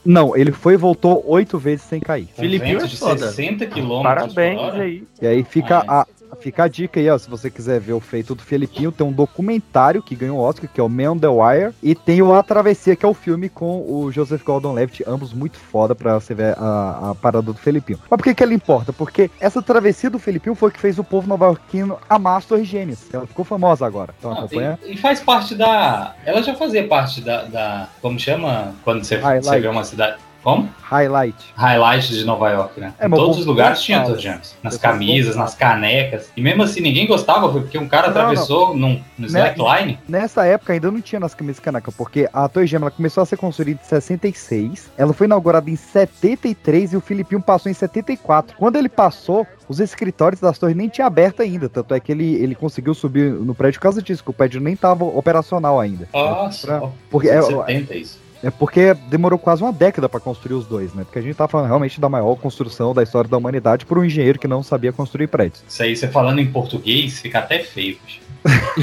Não, 0.05 0.35
ele 0.35 0.51
foi 0.51 0.73
e 0.75 0.77
voltou 0.77 1.23
oito 1.27 1.57
vezes 1.57 1.85
sem 1.85 1.99
cair. 1.99 2.27
Filipinho 2.35 2.79
é 2.79 2.85
de 2.85 2.97
foda. 2.97 3.27
60 3.31 3.65
km 3.67 4.01
Parabéns 4.03 4.59
por 4.59 4.65
hora. 4.67 4.83
aí. 4.83 5.03
E 5.21 5.27
aí 5.27 5.43
fica 5.43 5.83
Ah, 5.87 6.01
a, 6.01 6.07
fica 6.35 6.63
a 6.63 6.67
dica 6.67 6.99
aí, 6.99 7.09
ó. 7.09 7.17
Se 7.17 7.29
você 7.29 7.49
quiser 7.49 7.79
ver 7.79 7.93
o 7.93 7.99
feito 7.99 8.35
do 8.35 8.41
Felipinho, 8.43 8.91
tem 8.91 9.05
um 9.05 9.11
documentário 9.11 10.01
que 10.01 10.15
ganhou 10.15 10.37
o 10.37 10.41
Oscar, 10.41 10.69
que 10.71 10.79
é 10.79 10.83
o 10.83 10.89
Man 10.89 11.11
on 11.11 11.17
the 11.19 11.27
Wire. 11.27 11.73
E 11.81 11.95
tem 11.95 12.21
o 12.21 12.33
A 12.33 12.43
Travessia, 12.43 12.95
que 12.95 13.05
é 13.05 13.09
o 13.09 13.13
filme 13.13 13.49
com 13.49 13.81
o 13.87 14.11
Joseph 14.11 14.43
Gordon-Levitt, 14.43 15.03
ambos 15.07 15.33
muito 15.33 15.57
foda 15.57 15.93
pra 15.95 16.15
você 16.19 16.33
ver 16.33 16.55
a, 16.57 17.11
a 17.11 17.15
parada 17.15 17.41
do 17.43 17.53
Felipinho. 17.53 17.99
Mas 18.09 18.17
por 18.17 18.23
que 18.23 18.35
que 18.35 18.43
ela 18.43 18.53
importa? 18.53 18.91
Porque 18.93 19.29
essa 19.39 19.61
travessia 19.61 20.09
do 20.09 20.19
Felipinho 20.19 20.55
foi 20.55 20.69
o 20.69 20.71
que 20.71 20.79
fez 20.79 20.99
o 20.99 21.03
povo 21.03 21.27
nova-iorquino 21.27 21.97
amar 22.09 22.37
as 22.37 22.45
Torres 22.45 22.67
Gêmeas. 22.67 23.05
Ela 23.13 23.27
ficou 23.27 23.45
famosa 23.45 23.85
agora. 23.85 24.13
Então 24.17 24.31
Não, 24.31 24.39
acompanha. 24.39 24.79
e, 24.85 24.93
e 24.93 24.97
faz 24.97 25.19
parte 25.21 25.55
da. 25.55 26.15
Ela 26.25 26.41
já 26.43 26.53
fazia 26.55 26.87
parte 26.87 27.21
da. 27.21 27.43
da- 27.43 27.87
como 28.01 28.19
chama? 28.19 28.73
Quando 28.83 29.03
você, 29.03 29.17
você 29.19 29.59
vê 29.59 29.67
uma 29.67 29.83
cidade. 29.83 30.17
Como? 30.45 30.69
Highlight. 30.83 31.35
Highlight 31.57 32.13
de 32.13 32.23
Nova 32.23 32.51
York, 32.51 32.79
né? 32.79 32.93
É, 32.99 33.07
em 33.07 33.09
todos 33.09 33.39
os 33.39 33.47
lugares 33.47 33.81
tinha 33.81 34.01
Torres 34.03 34.21
Gêmeas. 34.21 34.55
Nas 34.61 34.77
camisas, 34.77 35.35
nas 35.35 35.55
canecas. 35.55 36.29
E 36.37 36.41
mesmo 36.41 36.61
assim, 36.61 36.81
ninguém 36.81 37.07
gostava, 37.07 37.51
foi 37.51 37.61
porque 37.61 37.79
um 37.79 37.87
cara 37.87 38.09
Não, 38.09 38.13
Né? 38.13 38.19
atravessou 38.21 38.75
num, 38.77 39.01
no 39.17 39.25
slackline. 39.25 39.97
Nessa 40.07 40.45
época 40.45 40.73
ainda 40.73 40.91
não 40.91 41.01
tinha 41.01 41.19
nas 41.19 41.33
camisas 41.33 41.59
caneca, 41.59 41.91
porque 41.91 42.29
a 42.31 42.47
Torre 42.47 42.67
Gêmea 42.67 42.83
ela 42.85 42.91
começou 42.91 43.23
a 43.23 43.25
ser 43.25 43.37
construída 43.37 43.79
em 43.83 43.87
66, 43.87 44.91
ela 44.95 45.13
foi 45.13 45.25
inaugurada 45.25 45.67
em 45.67 45.75
73 45.75 46.93
e 46.93 46.95
o 46.97 47.01
Filipinho 47.01 47.41
passou 47.41 47.71
em 47.71 47.73
74. 47.73 48.55
Quando 48.55 48.75
ele 48.75 48.87
passou, 48.87 49.47
os 49.67 49.79
escritórios 49.79 50.39
das 50.39 50.59
torres 50.59 50.75
nem 50.75 50.87
tinha 50.89 51.07
aberto 51.07 51.41
ainda, 51.41 51.67
tanto 51.67 51.91
é 51.95 51.99
que 51.99 52.11
ele, 52.11 52.35
ele 52.35 52.53
conseguiu 52.53 52.93
subir 52.93 53.31
no 53.31 53.55
prédio 53.55 53.79
por 53.79 53.83
causa 53.85 53.99
disso, 53.99 54.23
que 54.23 54.29
o 54.29 54.33
prédio 54.33 54.61
nem 54.61 54.75
estava 54.75 55.03
operacional 55.03 55.79
ainda. 55.79 56.07
Nossa, 56.13 56.67
Pra- 56.67 56.89
porque 57.09 57.29
é- 57.29 57.41
70 57.41 57.95
isso. 57.95 58.23
É 58.45 58.51
porque 58.51 58.93
demorou 59.09 59.39
quase 59.39 59.63
uma 59.63 59.73
década 59.73 60.07
para 60.07 60.19
construir 60.19 60.53
os 60.53 60.67
dois, 60.67 60.93
né? 60.93 61.03
Porque 61.03 61.17
a 61.17 61.21
gente 61.23 61.35
tá 61.35 61.47
falando 61.47 61.65
realmente 61.65 61.99
da 61.99 62.07
maior 62.07 62.35
construção 62.35 62.93
da 62.93 63.01
história 63.01 63.27
da 63.27 63.35
humanidade 63.35 63.87
por 63.87 63.97
um 63.97 64.05
engenheiro 64.05 64.37
que 64.37 64.47
não 64.47 64.61
sabia 64.61 64.93
construir 64.93 65.25
prédios. 65.25 65.63
Isso 65.67 65.81
aí, 65.81 65.95
você 65.95 66.07
falando 66.07 66.37
em 66.37 66.45
português, 66.45 67.19
fica 67.19 67.39
até 67.39 67.57
feio. 67.63 67.97
bicho. 68.05 68.24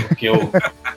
Porque 0.09 0.29
o, 0.29 0.51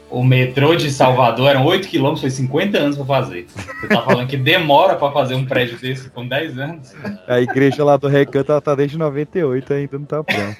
o 0.09 0.23
metrô 0.23 0.75
de 0.75 0.89
Salvador 0.91 1.49
eram 1.49 1.65
8 1.65 1.87
quilômetros, 1.87 2.21
foi 2.21 2.29
50 2.31 2.77
anos 2.77 2.95
pra 2.97 3.05
fazer. 3.05 3.45
Você 3.47 3.87
tá 3.87 4.01
falando 4.01 4.27
que 4.27 4.37
demora 4.37 4.95
pra 4.95 5.11
fazer 5.11 5.35
um 5.35 5.45
prédio 5.45 5.77
desse 5.77 6.09
com 6.09 6.27
10 6.27 6.57
anos. 6.57 6.93
A 7.27 7.39
igreja 7.39 7.83
lá 7.83 7.97
do 7.97 8.07
Recanto 8.07 8.51
ela 8.51 8.61
tá 8.61 8.73
desde 8.75 8.97
98 8.97 9.71
e 9.73 9.75
ainda 9.75 9.97
não 9.99 10.05
tá 10.05 10.23
pronta. 10.23 10.57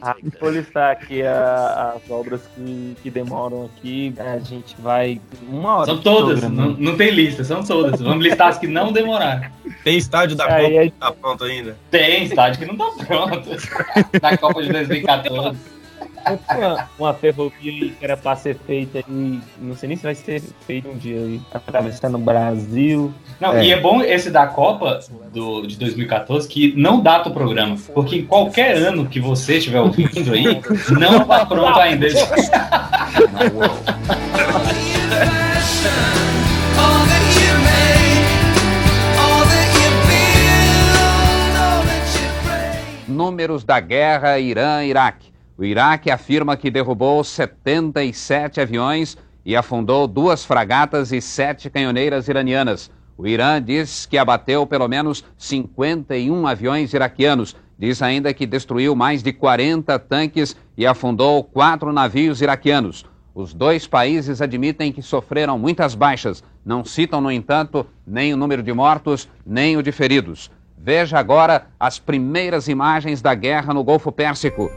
Ah, 0.00 0.14
vou 0.40 0.50
listar 0.50 0.90
aqui 0.92 1.22
a- 1.22 1.94
as 1.96 2.10
obras 2.10 2.42
que, 2.54 2.96
que 3.02 3.10
demoram 3.10 3.64
aqui. 3.74 4.14
A 4.18 4.38
gente 4.38 4.74
vai. 4.78 5.20
Uma 5.48 5.76
hora. 5.76 5.86
São 5.86 5.98
todas, 5.98 6.42
não, 6.42 6.70
não 6.72 6.96
tem 6.96 7.10
lista, 7.10 7.42
são 7.42 7.62
todas. 7.64 8.00
Vamos 8.00 8.22
listar 8.22 8.48
as 8.48 8.58
que 8.58 8.66
não 8.66 8.92
demoraram. 8.92 9.48
Tem 9.82 9.96
estádio 9.96 10.36
da 10.36 10.44
Aí, 10.54 10.70
Copa 10.70 10.84
que 10.84 10.90
tá 11.00 11.12
pronto 11.12 11.44
ainda. 11.44 11.76
Tem 11.90 12.24
estádio 12.24 12.60
que 12.60 12.66
não 12.66 12.76
tá 12.76 13.04
pronto. 13.06 13.50
Da 14.20 14.36
Copa 14.36 14.62
de 14.62 14.72
2014. 14.72 15.58
Uma, 16.26 16.88
uma 16.98 17.14
ferrovia 17.14 17.70
aí 17.70 17.90
que 17.90 18.04
era 18.04 18.16
pra 18.16 18.34
ser 18.36 18.56
feita 18.56 18.98
aí. 18.98 19.40
Não 19.58 19.76
sei 19.76 19.88
nem 19.88 19.96
se 19.96 20.02
vai 20.02 20.14
ser 20.14 20.42
feita 20.66 20.88
um 20.88 20.96
dia 20.96 21.16
aí. 21.16 21.40
Atravessando 21.52 22.14
o 22.16 22.20
Brasil. 22.20 23.12
Não, 23.40 23.54
É. 23.54 23.64
E 23.64 23.72
é 23.72 23.80
bom 23.80 24.00
esse 24.02 24.30
da 24.30 24.46
Copa 24.46 25.00
do, 25.32 25.66
de 25.66 25.76
2014 25.78 26.48
que 26.48 26.74
não 26.76 27.00
data 27.00 27.28
o 27.28 27.32
programa. 27.32 27.76
Porque 27.92 28.16
em 28.16 28.26
qualquer 28.26 28.76
ano 28.76 29.06
que 29.06 29.20
você 29.20 29.56
estiver 29.56 29.80
ouvindo 29.80 30.32
aí, 30.32 30.60
não 30.98 31.24
tá 31.24 31.44
pronto 31.46 31.78
ainda. 31.78 32.06
Números 43.06 43.64
da 43.64 43.78
guerra 43.80 44.38
Irã-Iraque. 44.38 45.33
O 45.56 45.64
Iraque 45.64 46.10
afirma 46.10 46.56
que 46.56 46.70
derrubou 46.70 47.22
77 47.22 48.60
aviões 48.60 49.16
e 49.44 49.54
afundou 49.54 50.08
duas 50.08 50.44
fragatas 50.44 51.12
e 51.12 51.20
sete 51.20 51.70
canhoneiras 51.70 52.26
iranianas. 52.26 52.90
O 53.16 53.24
Irã 53.24 53.62
diz 53.62 54.04
que 54.04 54.18
abateu 54.18 54.66
pelo 54.66 54.88
menos 54.88 55.24
51 55.38 56.46
aviões 56.48 56.92
iraquianos. 56.92 57.54
Diz 57.78 58.02
ainda 58.02 58.34
que 58.34 58.46
destruiu 58.46 58.96
mais 58.96 59.22
de 59.22 59.32
40 59.32 59.96
tanques 60.00 60.56
e 60.76 60.84
afundou 60.84 61.44
quatro 61.44 61.92
navios 61.92 62.42
iraquianos. 62.42 63.04
Os 63.32 63.54
dois 63.54 63.86
países 63.86 64.42
admitem 64.42 64.92
que 64.92 65.02
sofreram 65.02 65.56
muitas 65.56 65.94
baixas. 65.94 66.42
Não 66.64 66.84
citam, 66.84 67.20
no 67.20 67.30
entanto, 67.30 67.86
nem 68.04 68.34
o 68.34 68.36
número 68.36 68.62
de 68.62 68.72
mortos, 68.72 69.28
nem 69.46 69.76
o 69.76 69.82
de 69.82 69.92
feridos. 69.92 70.50
Veja 70.76 71.18
agora 71.18 71.66
as 71.78 71.98
primeiras 71.98 72.66
imagens 72.66 73.22
da 73.22 73.34
guerra 73.34 73.72
no 73.72 73.84
Golfo 73.84 74.10
Pérsico. 74.10 74.68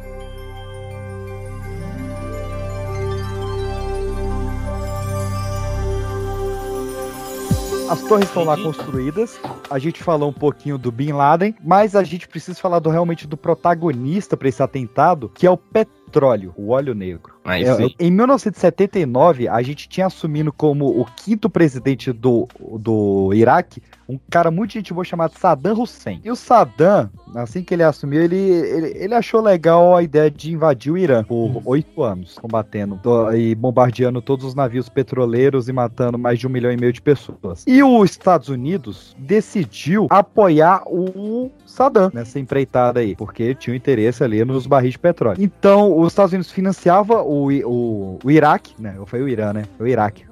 As 7.89 8.01
torres 8.01 8.27
estão 8.27 8.43
lá 8.43 8.57
construídas. 8.57 9.39
A 9.69 9.79
gente 9.79 10.03
falou 10.03 10.29
um 10.29 10.33
pouquinho 10.33 10.77
do 10.77 10.91
Bin 10.91 11.13
Laden, 11.13 11.55
mas 11.63 11.95
a 11.95 12.03
gente 12.03 12.27
precisa 12.27 12.59
falar 12.59 12.79
do, 12.79 12.89
realmente 12.89 13.25
do 13.25 13.37
protagonista 13.37 14.35
para 14.35 14.49
esse 14.49 14.61
atentado, 14.61 15.31
que 15.33 15.47
é 15.47 15.49
o 15.51 15.55
petróleo, 15.55 16.53
o 16.57 16.69
óleo 16.71 16.93
negro. 16.93 17.35
Aí 17.45 17.63
É, 17.63 17.87
em 17.97 18.11
1979, 18.11 19.47
a 19.47 19.61
gente 19.61 19.87
tinha 19.87 20.07
assumindo 20.07 20.51
como 20.51 20.99
o 20.99 21.05
quinto 21.05 21.49
presidente 21.49 22.11
do, 22.11 22.47
do 22.77 23.33
Iraque 23.33 23.81
um 24.09 24.17
cara 24.29 24.49
muito 24.49 24.73
gente 24.73 24.93
boa 24.93 25.03
chamado 25.03 25.33
Saddam 25.37 25.79
Hussein. 25.81 26.21
E 26.23 26.31
o 26.31 26.35
Saddam, 26.35 27.09
assim 27.35 27.61
que 27.63 27.73
ele 27.73 27.83
assumiu, 27.83 28.21
ele, 28.23 28.35
ele, 28.37 28.93
ele 28.97 29.13
achou 29.13 29.41
legal 29.41 29.95
a 29.95 30.01
ideia 30.03 30.31
de 30.31 30.53
invadir 30.53 30.91
o 30.93 30.97
Irã 30.97 31.23
por 31.23 31.61
oito 31.65 32.01
anos, 32.03 32.35
combatendo 32.39 32.97
to- 33.03 33.33
e 33.33 33.53
bombardeando 33.53 34.21
todos 34.21 34.45
os 34.45 34.55
navios 34.55 34.87
petroleiros 34.89 35.67
e 35.67 35.73
matando 35.73 36.17
mais 36.17 36.39
de 36.39 36.47
um 36.47 36.49
milhão 36.49 36.71
e 36.71 36.77
meio 36.77 36.93
de 36.93 37.01
pessoas. 37.01 37.63
E 37.67 37.83
os 37.83 38.09
Estados 38.11 38.49
Unidos 38.49 39.15
decidiu 39.19 40.07
apoiar 40.09 40.83
o 40.87 41.51
Saddam 41.65 42.09
nessa 42.13 42.39
empreitada 42.39 42.99
aí, 42.99 43.15
porque 43.15 43.53
tinha 43.55 43.73
um 43.73 43.77
interesse 43.77 44.23
ali 44.23 44.43
nos 44.45 44.65
barris 44.67 44.91
de 44.93 44.99
petróleo. 44.99 45.37
Então, 45.41 45.97
os 45.99 46.07
Estados 46.13 46.31
Unidos 46.33 46.51
financiava 46.51 47.21
o, 47.21 47.49
o, 47.65 48.19
o 48.23 48.31
Iraque, 48.31 48.73
né? 48.79 48.95
Foi 49.05 49.21
o 49.21 49.27
Irã, 49.27 49.53
né? 49.53 49.63
Foi 49.77 49.87
o 49.87 49.89
Iraque. 49.89 50.23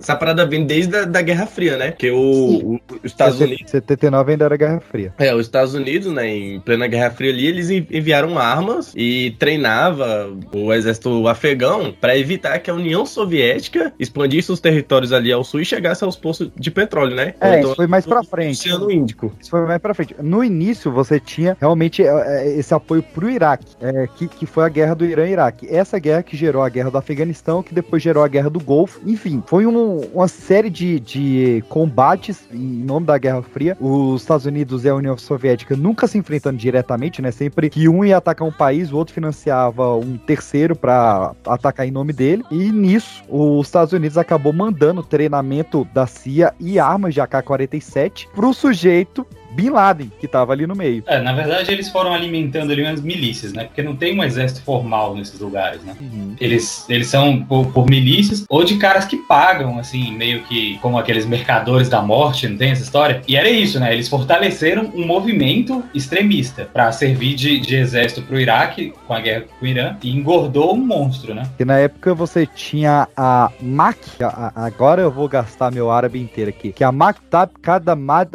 Essa 0.00 0.16
parada 0.16 0.44
vem 0.46 0.64
desde 0.66 0.96
a 0.96 1.04
da 1.04 1.22
Guerra 1.22 1.46
Fria, 1.46 1.76
né? 1.76 1.90
Porque 1.92 2.10
o, 2.10 2.74
os 2.74 2.80
Estados 3.04 3.40
Unidos. 3.40 3.70
79 3.70 4.32
ainda 4.32 4.44
era 4.44 4.56
Guerra 4.56 4.80
Fria. 4.80 5.14
É, 5.18 5.34
os 5.34 5.42
Estados 5.46 5.74
Unidos, 5.74 6.12
né, 6.12 6.28
em 6.28 6.60
plena 6.60 6.86
Guerra 6.86 7.10
Fria 7.10 7.30
ali, 7.30 7.46
eles 7.46 7.70
en- 7.70 7.86
enviaram 7.90 8.38
armas 8.38 8.92
e 8.96 9.34
treinava 9.38 10.30
o 10.54 10.72
exército 10.72 11.26
afegão 11.28 11.94
para 12.00 12.16
evitar 12.16 12.58
que 12.58 12.70
a 12.70 12.74
União 12.74 13.06
Soviética 13.06 13.92
expandisse 13.98 14.50
os 14.52 14.60
territórios 14.60 15.12
ali 15.12 15.32
ao 15.32 15.44
sul 15.44 15.60
e 15.60 15.64
chegasse 15.64 16.04
aos 16.04 16.16
poços 16.16 16.50
de 16.56 16.70
petróleo, 16.70 17.14
né? 17.14 17.34
É, 17.40 17.58
Então, 17.58 17.68
isso 17.70 17.76
foi 17.76 17.86
mais 17.86 18.04
pra 18.06 18.22
frente. 18.22 18.68
Oceano 18.68 18.90
Índico. 18.90 19.32
Isso 19.40 19.50
foi 19.50 19.66
mais 19.66 19.80
pra 19.80 19.94
frente. 19.94 20.14
No 20.20 20.42
início, 20.44 20.90
você 20.92 21.18
tinha 21.20 21.56
realmente 21.60 22.02
é, 22.02 22.06
é, 22.08 22.58
esse 22.58 22.74
apoio 22.74 23.02
pro 23.02 23.30
Iraque, 23.30 23.74
é, 23.80 24.06
que, 24.16 24.28
que 24.28 24.46
foi 24.46 24.64
a 24.64 24.68
guerra 24.68 24.94
do 24.94 25.04
Irã 25.04 25.26
e 25.26 25.32
Iraque. 25.32 25.66
Essa 25.70 25.98
guerra 25.98 26.22
que 26.22 26.36
gerou 26.36 26.62
a 26.62 26.68
guerra 26.68 26.90
do 26.90 26.98
Afeganistão, 26.98 27.62
que 27.62 27.74
depois 27.74 28.02
gerou 28.02 28.22
a 28.24 28.28
guerra 28.28 28.50
do 28.50 28.60
Golfo. 28.60 29.00
Enfim, 29.06 29.33
foi 29.46 29.66
um- 29.66 30.00
uma 30.14 30.28
série 30.28 30.70
de, 30.70 30.98
de 31.00 31.64
combates 31.68 32.44
em 32.52 32.58
nome 32.84 33.06
da 33.06 33.16
Guerra 33.18 33.42
Fria. 33.42 33.76
Os 33.80 34.22
Estados 34.22 34.46
Unidos 34.46 34.84
e 34.84 34.88
a 34.88 34.94
União 34.94 35.16
Soviética 35.16 35.76
nunca 35.76 36.06
se 36.06 36.18
enfrentando 36.18 36.56
diretamente, 36.58 37.20
né? 37.22 37.30
Sempre 37.30 37.68
que 37.70 37.88
um 37.88 38.04
ia 38.04 38.16
atacar 38.16 38.46
um 38.46 38.52
país, 38.52 38.92
o 38.92 38.96
outro 38.96 39.14
financiava 39.14 39.94
um 39.96 40.16
terceiro 40.16 40.74
pra 40.76 41.32
atacar 41.46 41.86
em 41.86 41.90
nome 41.90 42.12
dele. 42.12 42.42
E 42.50 42.70
nisso, 42.70 43.22
os 43.28 43.66
Estados 43.66 43.92
Unidos 43.92 44.18
acabou 44.18 44.52
mandando 44.52 45.02
treinamento 45.02 45.86
da 45.94 46.06
CIA 46.06 46.52
e 46.60 46.78
armas 46.78 47.14
de 47.14 47.20
AK-47 47.20 48.28
pro 48.34 48.52
sujeito 48.52 49.26
Bin 49.54 49.70
Laden, 49.70 50.10
que 50.20 50.26
tava 50.28 50.52
ali 50.52 50.66
no 50.66 50.74
meio. 50.74 51.02
É, 51.06 51.20
na 51.20 51.32
verdade, 51.32 51.70
eles 51.70 51.88
foram 51.88 52.12
alimentando 52.12 52.72
ali 52.72 52.82
umas 52.82 53.00
milícias, 53.00 53.52
né? 53.52 53.64
Porque 53.64 53.82
não 53.82 53.94
tem 53.96 54.18
um 54.18 54.22
exército 54.24 54.62
formal 54.62 55.14
nesses 55.14 55.38
lugares, 55.40 55.82
né? 55.82 55.94
Eles, 56.40 56.84
eles 56.88 57.06
são 57.08 57.42
por, 57.44 57.66
por 57.72 57.88
milícias 57.88 58.44
ou 58.48 58.64
de 58.64 58.76
caras 58.76 59.04
que 59.04 59.16
pagam, 59.16 59.78
assim, 59.78 60.12
meio 60.16 60.42
que 60.44 60.78
como 60.78 60.98
aqueles 60.98 61.24
mercadores 61.26 61.88
da 61.88 62.02
morte, 62.02 62.48
não 62.48 62.56
tem 62.56 62.70
essa 62.70 62.82
história? 62.82 63.22
E 63.28 63.36
era 63.36 63.48
isso, 63.48 63.78
né? 63.78 63.92
Eles 63.92 64.08
fortaleceram 64.08 64.90
um 64.94 65.06
movimento 65.06 65.82
extremista 65.94 66.68
pra 66.72 66.90
servir 66.92 67.34
de, 67.34 67.58
de 67.60 67.76
exército 67.76 68.22
pro 68.22 68.38
Iraque 68.40 68.92
com 69.06 69.14
a 69.14 69.20
guerra 69.20 69.44
com 69.58 69.64
o 69.64 69.68
Irã 69.68 69.96
e 70.02 70.10
engordou 70.10 70.74
um 70.74 70.84
monstro, 70.84 71.34
né? 71.34 71.44
Que 71.56 71.64
na 71.64 71.78
época 71.78 72.14
você 72.14 72.46
tinha 72.46 73.08
a 73.16 73.50
MAC, 73.60 73.98
a- 74.22 74.52
a- 74.54 74.66
agora 74.66 75.02
eu 75.02 75.10
vou 75.10 75.28
gastar 75.28 75.70
meu 75.70 75.90
árabe 75.90 76.20
inteiro 76.20 76.50
aqui, 76.50 76.72
que 76.72 76.82
é 76.82 76.86
a 76.86 76.92
Maktab 76.92 77.50
Kadamad 77.62 78.30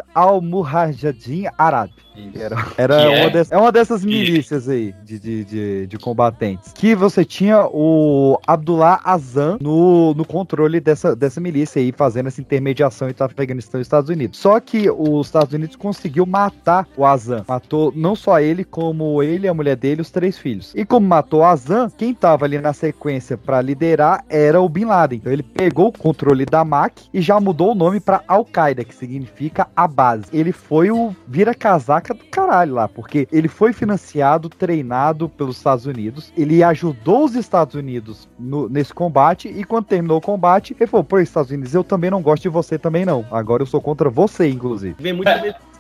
al-Mujahideen 1.10 1.52
Arab. 1.58 1.90
Era, 2.36 2.58
era 2.78 2.98
Que 2.98 3.08
uma, 3.08 3.16
é? 3.16 3.30
dessas, 3.30 3.52
é 3.52 3.58
uma 3.58 3.72
dessas 3.72 4.06
milícias 4.06 4.70
aí 4.70 4.94
de, 5.04 5.20
de, 5.20 5.46
de, 5.46 5.88
de 5.88 5.98
combatentes. 5.98 6.72
Que 6.74 6.96
você 6.96 7.24
tinha 7.26 7.66
o 7.66 8.40
Abdullah 8.46 9.00
Azam 9.04 9.58
no, 9.62 10.14
no 10.14 10.26
controle 10.26 10.80
dessa, 10.80 11.16
dessa 11.16 11.40
milícia 11.40 11.82
aí, 11.82 11.92
fazendo 11.92 12.28
essa 12.28 12.42
intermediação 12.42 13.10
entre 13.10 13.24
Afeganistão 13.24 13.80
e 13.80 13.82
os 13.82 13.88
Estados 13.88 14.10
Unidos. 14.10 14.40
Só 14.40 14.60
que 14.60 14.90
os 14.90 15.28
Estados 15.28 15.54
Unidos 15.54 15.76
conseguiu 15.76 16.26
matar 16.26 16.88
o 16.96 17.06
Azam. 17.06 17.44
Matou 17.48 17.92
não 17.96 18.16
só 18.16 18.40
ele, 18.40 18.64
como 18.64 19.22
ele, 19.22 19.48
a 19.48 19.54
mulher 19.54 19.76
dele 19.76 20.02
e 20.02 20.04
os 20.04 20.12
três 20.12 20.38
filhos. 20.38 20.74
E 20.76 20.86
como 20.86 21.08
matou 21.08 21.42
o 21.42 21.46
Azam, 21.46 21.90
quem 21.90 22.14
tava 22.14 22.46
ali 22.46 22.60
na 22.60 22.74
sequência 22.74 23.38
pra 23.38 23.62
liderar 23.62 24.24
era 24.30 24.62
o 24.62 24.70
Bin 24.70 24.86
Laden. 24.86 25.20
Então 25.20 25.32
ele 25.32 25.44
pegou 25.44 25.88
o 25.88 25.92
controle 25.98 26.46
da 26.46 26.64
MAC 26.64 27.04
e 27.14 27.22
já 27.22 27.40
mudou 27.40 27.72
o 27.72 27.76
nome 27.76 28.00
pra 28.00 28.22
Al-Qaeda, 28.28 28.84
que 28.84 28.96
significa 28.96 29.68
a 29.76 29.88
base. 29.88 30.26
Ele 30.32 30.52
foi 30.52 30.92
o 30.92 31.16
vira-casaca 31.28 32.09
do 32.14 32.26
caralho 32.26 32.74
lá, 32.76 32.88
porque 32.88 33.28
ele 33.32 33.48
foi 33.48 33.74
financiado, 33.74 34.50
treinado 34.50 35.30
pelos 35.30 35.58
Estados 35.58 35.86
Unidos, 35.86 36.32
ele 36.38 36.64
ajudou 36.64 37.26
os 37.26 37.36
Estados 37.36 37.76
Unidos 37.76 38.28
no- 38.38 38.68
nesse 38.70 38.94
combate 38.94 39.48
e 39.48 39.64
quando 39.64 39.86
terminou 39.86 40.18
o 40.18 40.22
combate, 40.22 40.76
ele 40.80 40.88
falou: 40.88 41.04
Pô, 41.04 41.20
Estados 41.20 41.52
Unidos, 41.52 41.74
eu 41.74 41.84
também 41.84 42.10
não 42.12 42.22
gosto 42.22 42.44
de 42.44 42.50
você 42.50 42.78
também 42.78 43.06
não. 43.06 43.26
Agora 43.32 43.62
eu 43.64 43.68
sou 43.68 43.82
contra 43.82 44.10
você, 44.10 44.50
inclusive. 44.50 44.96
Vem 45.00 45.14
muito 45.14 45.28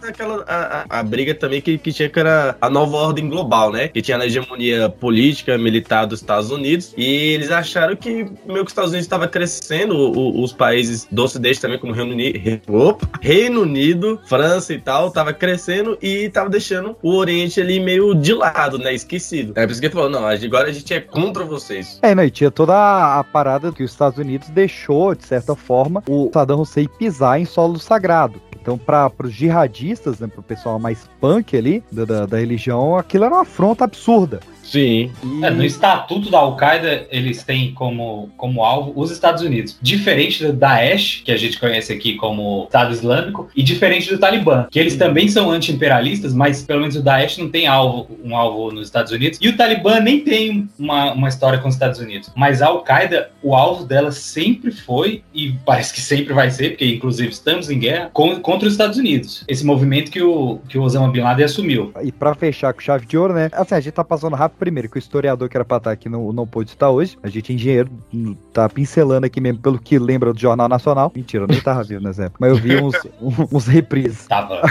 daquela 0.01 0.43
a, 0.47 0.85
a- 0.99 1.03
briga 1.03 1.33
também 1.33 1.61
que, 1.61 1.77
que 1.77 1.91
tinha 1.91 2.09
que 2.09 2.19
era 2.19 2.55
a 2.61 2.69
nova 2.69 2.97
ordem 2.97 3.27
global, 3.29 3.71
né? 3.71 3.87
Que 3.87 4.01
tinha 4.01 4.17
a 4.17 4.25
hegemonia 4.25 4.89
política, 4.89 5.57
militar 5.57 6.05
dos 6.05 6.19
Estados 6.21 6.51
Unidos. 6.51 6.93
E 6.97 7.33
eles 7.33 7.51
acharam 7.51 7.95
que 7.95 8.09
meio 8.45 8.59
que 8.59 8.65
os 8.65 8.71
Estados 8.71 8.91
Unidos 8.91 9.05
estava 9.05 9.27
crescendo, 9.27 9.95
o- 9.95 10.43
os 10.43 10.53
países 10.53 11.07
do 11.11 11.23
Ocidente 11.23 11.59
também, 11.61 11.77
como 11.79 11.93
Reino 11.93 12.11
Unido, 12.11 12.39
Re- 12.39 12.61
opa, 12.67 13.07
Reino 13.21 13.61
Unido, 13.61 14.19
França 14.27 14.73
e 14.73 14.79
tal, 14.79 15.11
tava 15.11 15.33
crescendo 15.33 15.97
e 16.01 16.29
tava 16.29 16.49
deixando 16.49 16.95
o 17.01 17.15
Oriente 17.15 17.59
ali 17.61 17.79
meio 17.79 18.13
de 18.13 18.33
lado, 18.33 18.77
né? 18.77 18.93
Esquecido. 18.93 19.53
É 19.55 19.65
por 19.65 19.71
isso 19.71 19.79
que 19.81 19.87
ele 19.87 19.93
falou: 19.93 20.09
não, 20.09 20.25
agora 20.27 20.69
a 20.69 20.73
gente 20.73 20.93
é 20.93 20.99
contra 21.01 21.43
vocês. 21.43 21.99
É, 22.01 22.13
não, 22.13 22.23
e 22.23 22.29
tinha 22.31 22.51
toda 22.51 22.73
a 23.19 23.23
parada 23.23 23.71
que 23.71 23.83
os 23.83 23.91
Estados 23.91 24.17
Unidos 24.19 24.49
deixou, 24.49 25.15
de 25.15 25.23
certa 25.25 25.55
forma, 25.55 26.03
o 26.07 26.29
Saddam 26.33 26.61
Hussein 26.61 26.87
pisar 26.97 27.39
em 27.39 27.45
solo 27.45 27.79
sagrado. 27.79 28.41
Então, 28.69 28.77
para 28.77 29.11
os 29.23 29.33
jihadistas, 29.33 30.19
né, 30.19 30.27
para 30.27 30.41
o 30.41 30.43
pessoal 30.43 30.77
mais 30.77 31.09
punk 31.19 31.57
ali 31.57 31.83
da, 31.91 32.05
da, 32.05 32.25
da 32.27 32.37
religião, 32.37 32.95
aquilo 32.95 33.23
era 33.23 33.33
uma 33.33 33.41
afronta 33.41 33.83
absurda. 33.83 34.41
Sim. 34.69 35.11
É, 35.43 35.49
no 35.49 35.63
estatuto 35.63 36.29
da 36.29 36.37
Al-Qaeda, 36.39 37.07
eles 37.09 37.43
têm 37.43 37.73
como, 37.73 38.29
como 38.37 38.63
alvo 38.63 38.93
os 38.95 39.09
Estados 39.11 39.41
Unidos. 39.41 39.77
Diferente 39.81 40.45
do 40.45 40.53
Daesh, 40.53 41.21
que 41.25 41.31
a 41.31 41.37
gente 41.37 41.59
conhece 41.59 41.91
aqui 41.91 42.15
como 42.15 42.65
Estado 42.65 42.91
Islâmico, 42.93 43.49
e 43.55 43.63
diferente 43.63 44.09
do 44.09 44.19
Talibã, 44.19 44.67
que 44.69 44.79
eles 44.79 44.95
também 44.95 45.27
são 45.27 45.49
anti-imperialistas, 45.49 46.33
mas 46.33 46.61
pelo 46.63 46.81
menos 46.81 46.95
o 46.95 47.01
Daesh 47.01 47.37
não 47.37 47.49
tem 47.49 47.67
alvo, 47.67 48.07
um 48.23 48.35
alvo 48.35 48.71
nos 48.71 48.85
Estados 48.85 49.11
Unidos. 49.11 49.39
E 49.41 49.47
o 49.49 49.57
Talibã 49.57 49.99
nem 49.99 50.19
tem 50.21 50.69
uma, 50.77 51.13
uma 51.13 51.27
história 51.29 51.59
com 51.59 51.67
os 51.67 51.75
Estados 51.75 51.99
Unidos. 51.99 52.31
Mas 52.35 52.61
a 52.61 52.67
Al-Qaeda, 52.67 53.31
o 53.41 53.55
alvo 53.55 53.85
dela 53.85 54.11
sempre 54.11 54.71
foi, 54.71 55.23
e 55.33 55.53
parece 55.65 55.93
que 55.93 56.01
sempre 56.01 56.33
vai 56.33 56.51
ser, 56.51 56.69
porque 56.71 56.85
inclusive 56.85 57.29
estamos 57.31 57.69
em 57.69 57.79
guerra, 57.79 58.09
com- 58.13 58.39
contra 58.39 58.67
os 58.67 58.73
Estados 58.73 58.97
Unidos. 58.97 59.43
Esse 59.47 59.65
movimento 59.65 60.11
que 60.11 60.21
o, 60.21 60.59
que 60.69 60.77
o 60.77 60.83
Osama 60.83 61.09
Bin 61.11 61.21
Laden 61.21 61.45
assumiu. 61.45 61.91
E 62.03 62.11
pra 62.11 62.35
fechar 62.35 62.73
com 62.73 62.81
chave 62.81 63.05
de 63.05 63.17
ouro, 63.17 63.33
né? 63.33 63.49
Assim, 63.53 63.75
a 63.75 63.79
gente 63.79 63.93
tá 63.93 64.03
passando 64.03 64.35
rápido 64.35 64.58
primeiro, 64.59 64.89
que 64.89 64.97
o 64.97 64.99
historiador 64.99 65.47
que 65.49 65.57
era 65.57 65.65
pra 65.65 65.77
estar 65.77 65.91
aqui 65.91 66.07
não, 66.09 66.31
não 66.33 66.45
pôde 66.45 66.69
estar 66.71 66.89
hoje. 66.89 67.17
A 67.23 67.29
gente, 67.29 67.53
engenheiro, 67.53 67.89
hum, 68.13 68.35
tá 68.53 68.67
pincelando 68.69 69.25
aqui 69.25 69.39
mesmo 69.41 69.59
pelo 69.59 69.79
que 69.79 69.97
lembra 69.97 70.33
do 70.33 70.39
Jornal 70.39 70.67
Nacional. 70.67 71.11
Mentira, 71.15 71.43
eu 71.43 71.47
nem 71.47 71.61
tava 71.61 71.83
vivo 71.83 72.03
nessa 72.03 72.25
época. 72.25 72.37
Mas 72.41 72.49
eu 72.51 72.57
vi 72.57 72.75
uns, 72.77 72.95
uns 73.51 73.65
reprises. 73.67 74.27
Tava. 74.27 74.61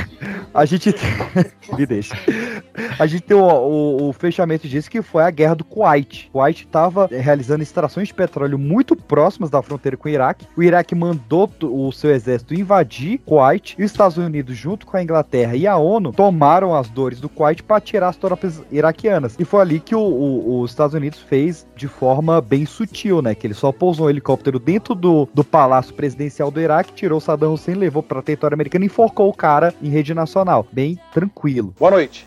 A 0.55 0.65
gente. 0.65 0.95
Me 1.77 1.87
deixa. 1.87 2.15
A 2.99 3.07
gente 3.07 3.23
tem 3.23 3.37
o, 3.37 3.41
o- 3.43 4.09
o 4.09 4.13
fechamento 4.13 4.69
disso 4.69 4.91
que 4.91 5.03
foi 5.03 5.23
a 5.23 5.31
guerra 5.31 5.55
do 5.55 5.65
Kuwait. 5.65 6.29
O 6.29 6.33
Kuwait 6.33 6.65
estava 6.65 7.07
realizando 7.11 7.63
extrações 7.63 8.09
de 8.09 8.15
petróleo 8.15 8.59
muito 8.59 8.95
próximas 8.97 9.51
da 9.51 9.63
fronteira 9.63 9.97
com 9.97 10.09
o 10.09 10.13
Iraque. 10.13 10.47
O 10.57 10.63
Iraque 10.63 10.95
mandou 10.95 11.51
o 11.63 11.91
seu 11.93 12.11
exército 12.11 12.55
invadir 12.55 13.19
Kuwait. 13.25 13.75
E 13.79 13.85
os 13.85 13.91
Estados 13.91 14.17
Unidos, 14.17 14.57
junto 14.57 14.87
com 14.87 14.97
a 14.97 15.03
Inglaterra 15.03 15.55
e 15.57 15.67
a 15.67 15.77
ONU, 15.77 16.13
tomaram 16.13 16.75
as 16.75 16.89
dores 16.89 17.21
do 17.21 17.29
Kuwait 17.29 17.63
para 17.63 17.81
tirar 17.81 18.09
as 18.09 18.17
tropas 18.17 18.63
iraquianas. 18.71 19.37
E 19.39 19.45
foi 19.45 19.61
ali 19.61 19.78
que 19.81 19.95
o- 19.95 20.01
o- 20.01 20.61
os 20.61 20.71
Estados 20.71 20.95
Unidos 20.95 21.19
fez 21.21 21.67
de 21.77 21.87
forma 21.89 22.41
bem 22.41 22.65
sutil, 22.67 23.21
né? 23.23 23.35
Que 23.35 23.47
ele 23.47 23.55
só 23.55 23.71
pousou 23.73 24.07
um 24.07 24.11
helicóptero 24.11 24.59
dentro 24.59 24.95
do, 24.95 25.29
do 25.33 25.45
palácio 25.45 25.95
presidencial 25.95 26.51
do 26.51 26.61
Iraque, 26.61 26.93
tirou 26.93 27.21
Saddam 27.21 27.53
Hussein, 27.55 27.75
levou 27.75 28.03
para 28.03 28.23
território 28.23 28.55
americano 28.55 28.85
e 28.85 28.87
enforcou 28.87 29.29
o 29.29 29.35
cara 29.35 29.75
em 29.83 29.89
rede 29.89 30.15
nacional. 30.15 30.67
Bem 30.73 30.99
tranquilo. 31.13 31.75
Boa 31.79 31.91
noite. 31.91 32.27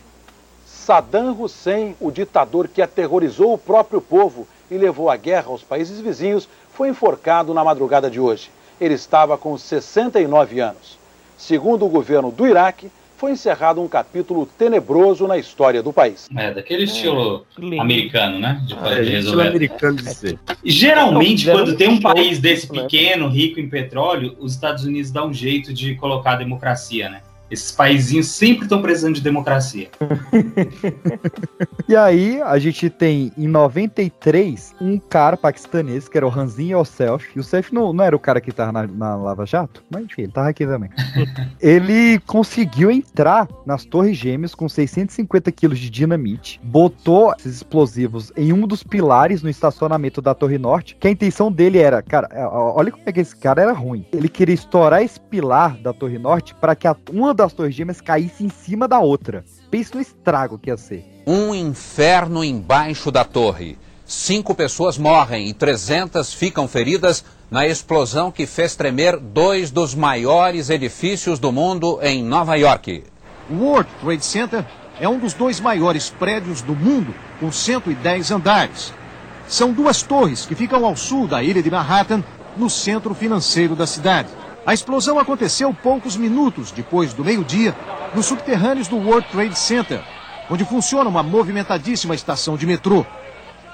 Saddam 0.66 1.40
Hussein, 1.40 1.96
o 2.00 2.12
ditador 2.12 2.68
que 2.68 2.82
aterrorizou 2.82 3.54
o 3.54 3.58
próprio 3.58 4.02
povo 4.02 4.48
e 4.70 4.78
levou 4.78 5.10
a 5.10 5.16
guerra 5.18 5.48
aos 5.50 5.62
países 5.62 6.00
vizinhos, 6.00 6.50
foi 6.74 6.90
enforcado 6.90 7.54
na 7.54 7.64
madrugada 7.64 8.10
de 8.10 8.20
hoje. 8.20 8.50
Ele 8.80 8.96
estava 8.96 9.38
com 9.38 9.58
69 9.58 10.60
anos. 10.60 10.98
Segundo 11.38 11.86
o 11.86 11.90
governo 11.90 12.32
do 12.32 12.48
Iraque, 12.48 12.90
foi 13.22 13.34
encerrado 13.34 13.80
um 13.80 13.88
capítulo 13.88 14.48
tenebroso 14.58 15.28
na 15.28 15.38
história 15.38 15.84
do 15.84 15.94
país. 15.94 16.28
É, 16.36 16.52
daquele 16.52 16.86
estilo 16.86 17.46
americano, 17.80 18.40
né? 18.40 18.60
De, 18.66 18.74
É, 18.74 19.04
de 19.04 19.16
estilo 19.18 19.42
americano 19.42 19.98
de 19.98 20.12
ser. 20.12 20.40
Geralmente, 20.66 21.46
Não, 21.46 21.54
quando 21.54 21.78
tem 21.78 21.88
um 21.88 22.02
país 22.02 22.40
desse 22.40 22.64
disso, 22.64 22.74
né? 22.74 22.82
pequeno, 22.82 23.28
rico 23.30 23.60
em 23.60 23.70
petróleo, 23.70 24.36
os 24.40 24.56
Estados 24.56 24.86
Unidos 24.86 25.12
dão 25.12 25.28
um 25.28 25.34
jeito 25.34 25.72
de 25.72 25.94
colocar 25.94 26.32
a 26.32 26.36
democracia, 26.38 27.10
né? 27.10 27.22
Esses 27.52 27.72
paizinhos 27.72 28.28
sempre 28.28 28.64
estão 28.64 28.82
precisando 28.82 29.16
de 29.16 29.22
democracia. 29.22 29.90
E 31.88 31.96
aí, 31.96 32.42
a 32.42 32.58
gente 32.58 32.90
tem 32.90 33.34
em 33.38 33.48
93 33.48 34.74
um 34.80 34.98
cara 34.98 35.36
paquistanês, 35.36 36.08
que 36.08 36.18
era 36.18 36.26
o 36.26 36.30
Ranzin 36.30 36.74
Yosef. 36.74 37.30
E 37.36 37.40
o 37.40 37.42
Yosef 37.42 37.74
não, 37.74 37.92
não 37.92 38.04
era 38.04 38.16
o 38.16 38.20
cara 38.20 38.40
que 38.40 38.52
tava 38.52 38.72
na, 38.72 38.88
na 38.88 39.16
Lava 39.16 39.46
Jato, 39.46 39.84
mas 39.90 40.04
enfim, 40.06 40.22
ele 40.24 40.32
tava 40.32 40.48
aqui 40.50 40.66
também. 40.66 40.90
ele 41.60 42.18
conseguiu 42.20 42.90
entrar 42.90 43.48
nas 43.66 43.84
Torres 43.84 44.16
Gêmeas 44.18 44.56
com 44.56 44.70
650 44.70 45.52
quilos 45.52 45.80
de 45.80 45.90
dinamite, 45.90 46.62
botou 46.64 47.34
esses 47.38 47.58
explosivos 47.58 48.32
em 48.38 48.54
um 48.54 48.66
dos 48.66 48.84
pilares 48.84 49.44
no 49.44 49.50
estacionamento 49.50 50.22
da 50.22 50.34
Torre 50.34 50.58
Norte, 50.58 50.96
que 50.98 51.08
a 51.08 51.12
intenção 51.12 51.52
dele 51.52 51.78
era, 51.80 52.02
cara, 52.02 52.30
é, 52.32 52.46
olha 52.46 52.92
como 52.92 53.04
é 53.06 53.12
que 53.12 53.20
esse 53.20 53.36
cara 53.36 53.62
era 53.64 53.74
ruim. 53.74 54.06
Ele 54.14 54.30
queria 54.30 54.56
estourar 54.56 55.02
esse 55.02 55.20
pilar 55.20 55.76
da 55.78 55.92
Torre 55.92 56.18
Norte 56.18 56.56
para 56.56 56.74
que 56.76 56.88
a- 56.88 56.96
uma 57.12 57.34
das 57.42 57.54
Torres 57.54 57.74
Gêmeas 57.74 58.00
caísse 58.00 58.44
em 58.44 58.50
cima 58.50 58.88
da 58.88 59.00
outra. 59.00 59.44
Pense 59.72 59.94
no 59.96 60.02
estrago 60.02 60.60
que 60.60 60.70
ia 60.70 60.78
ser. 60.78 61.04
Um 61.26 61.56
inferno 61.56 62.44
embaixo 62.44 63.12
da 63.12 63.24
torre. 63.24 63.78
Cinco 64.06 64.54
pessoas 64.54 64.98
morrem 64.98 65.48
e 65.48 65.54
300 65.54 66.34
ficam 66.34 66.68
feridas 66.68 67.24
na 67.50 67.66
explosão 67.66 68.32
que 68.32 68.46
fez 68.46 68.76
tremer 68.76 69.18
dois 69.18 69.72
dos 69.72 69.96
maiores 69.96 70.70
edifícios 70.70 71.40
do 71.40 71.52
mundo 71.52 71.98
em 72.02 72.24
Nova 72.24 72.56
York. 72.56 73.04
O 73.50 73.56
World 73.56 73.90
Trade 74.00 74.26
Center 74.26 74.66
é 75.00 75.10
um 75.10 75.18
dos 75.18 75.34
dois 75.34 75.60
maiores 75.60 76.12
prédios 76.12 76.62
do 76.62 76.76
mundo, 76.76 77.14
com 77.40 77.52
110 77.52 78.30
andares. 78.32 78.94
São 79.48 79.74
duas 79.74 80.04
torres 80.04 80.46
que 80.46 80.54
ficam 80.54 80.86
ao 80.86 80.96
sul 80.96 81.28
da 81.28 81.42
ilha 81.42 81.64
de 81.64 81.72
Manhattan, 81.72 82.24
no 82.56 82.70
centro 82.70 83.16
financeiro 83.16 83.76
da 83.76 83.88
cidade. 83.88 84.30
A 84.64 84.76
explosão 84.76 85.18
aconteceu 85.18 85.74
poucos 85.74 86.16
minutos 86.16 86.72
depois 86.72 87.14
do 87.14 87.26
meio-dia, 87.26 87.74
nos 88.16 88.28
subterrâneos 88.28 88.88
do 88.88 88.96
World 88.98 89.28
Trade 89.32 89.56
Center, 89.56 90.00
onde 90.52 90.64
funciona 90.64 91.10
uma 91.10 91.24
movimentadíssima 91.24 92.14
estação 92.14 92.56
de 92.56 92.68
metrô. 92.68 93.04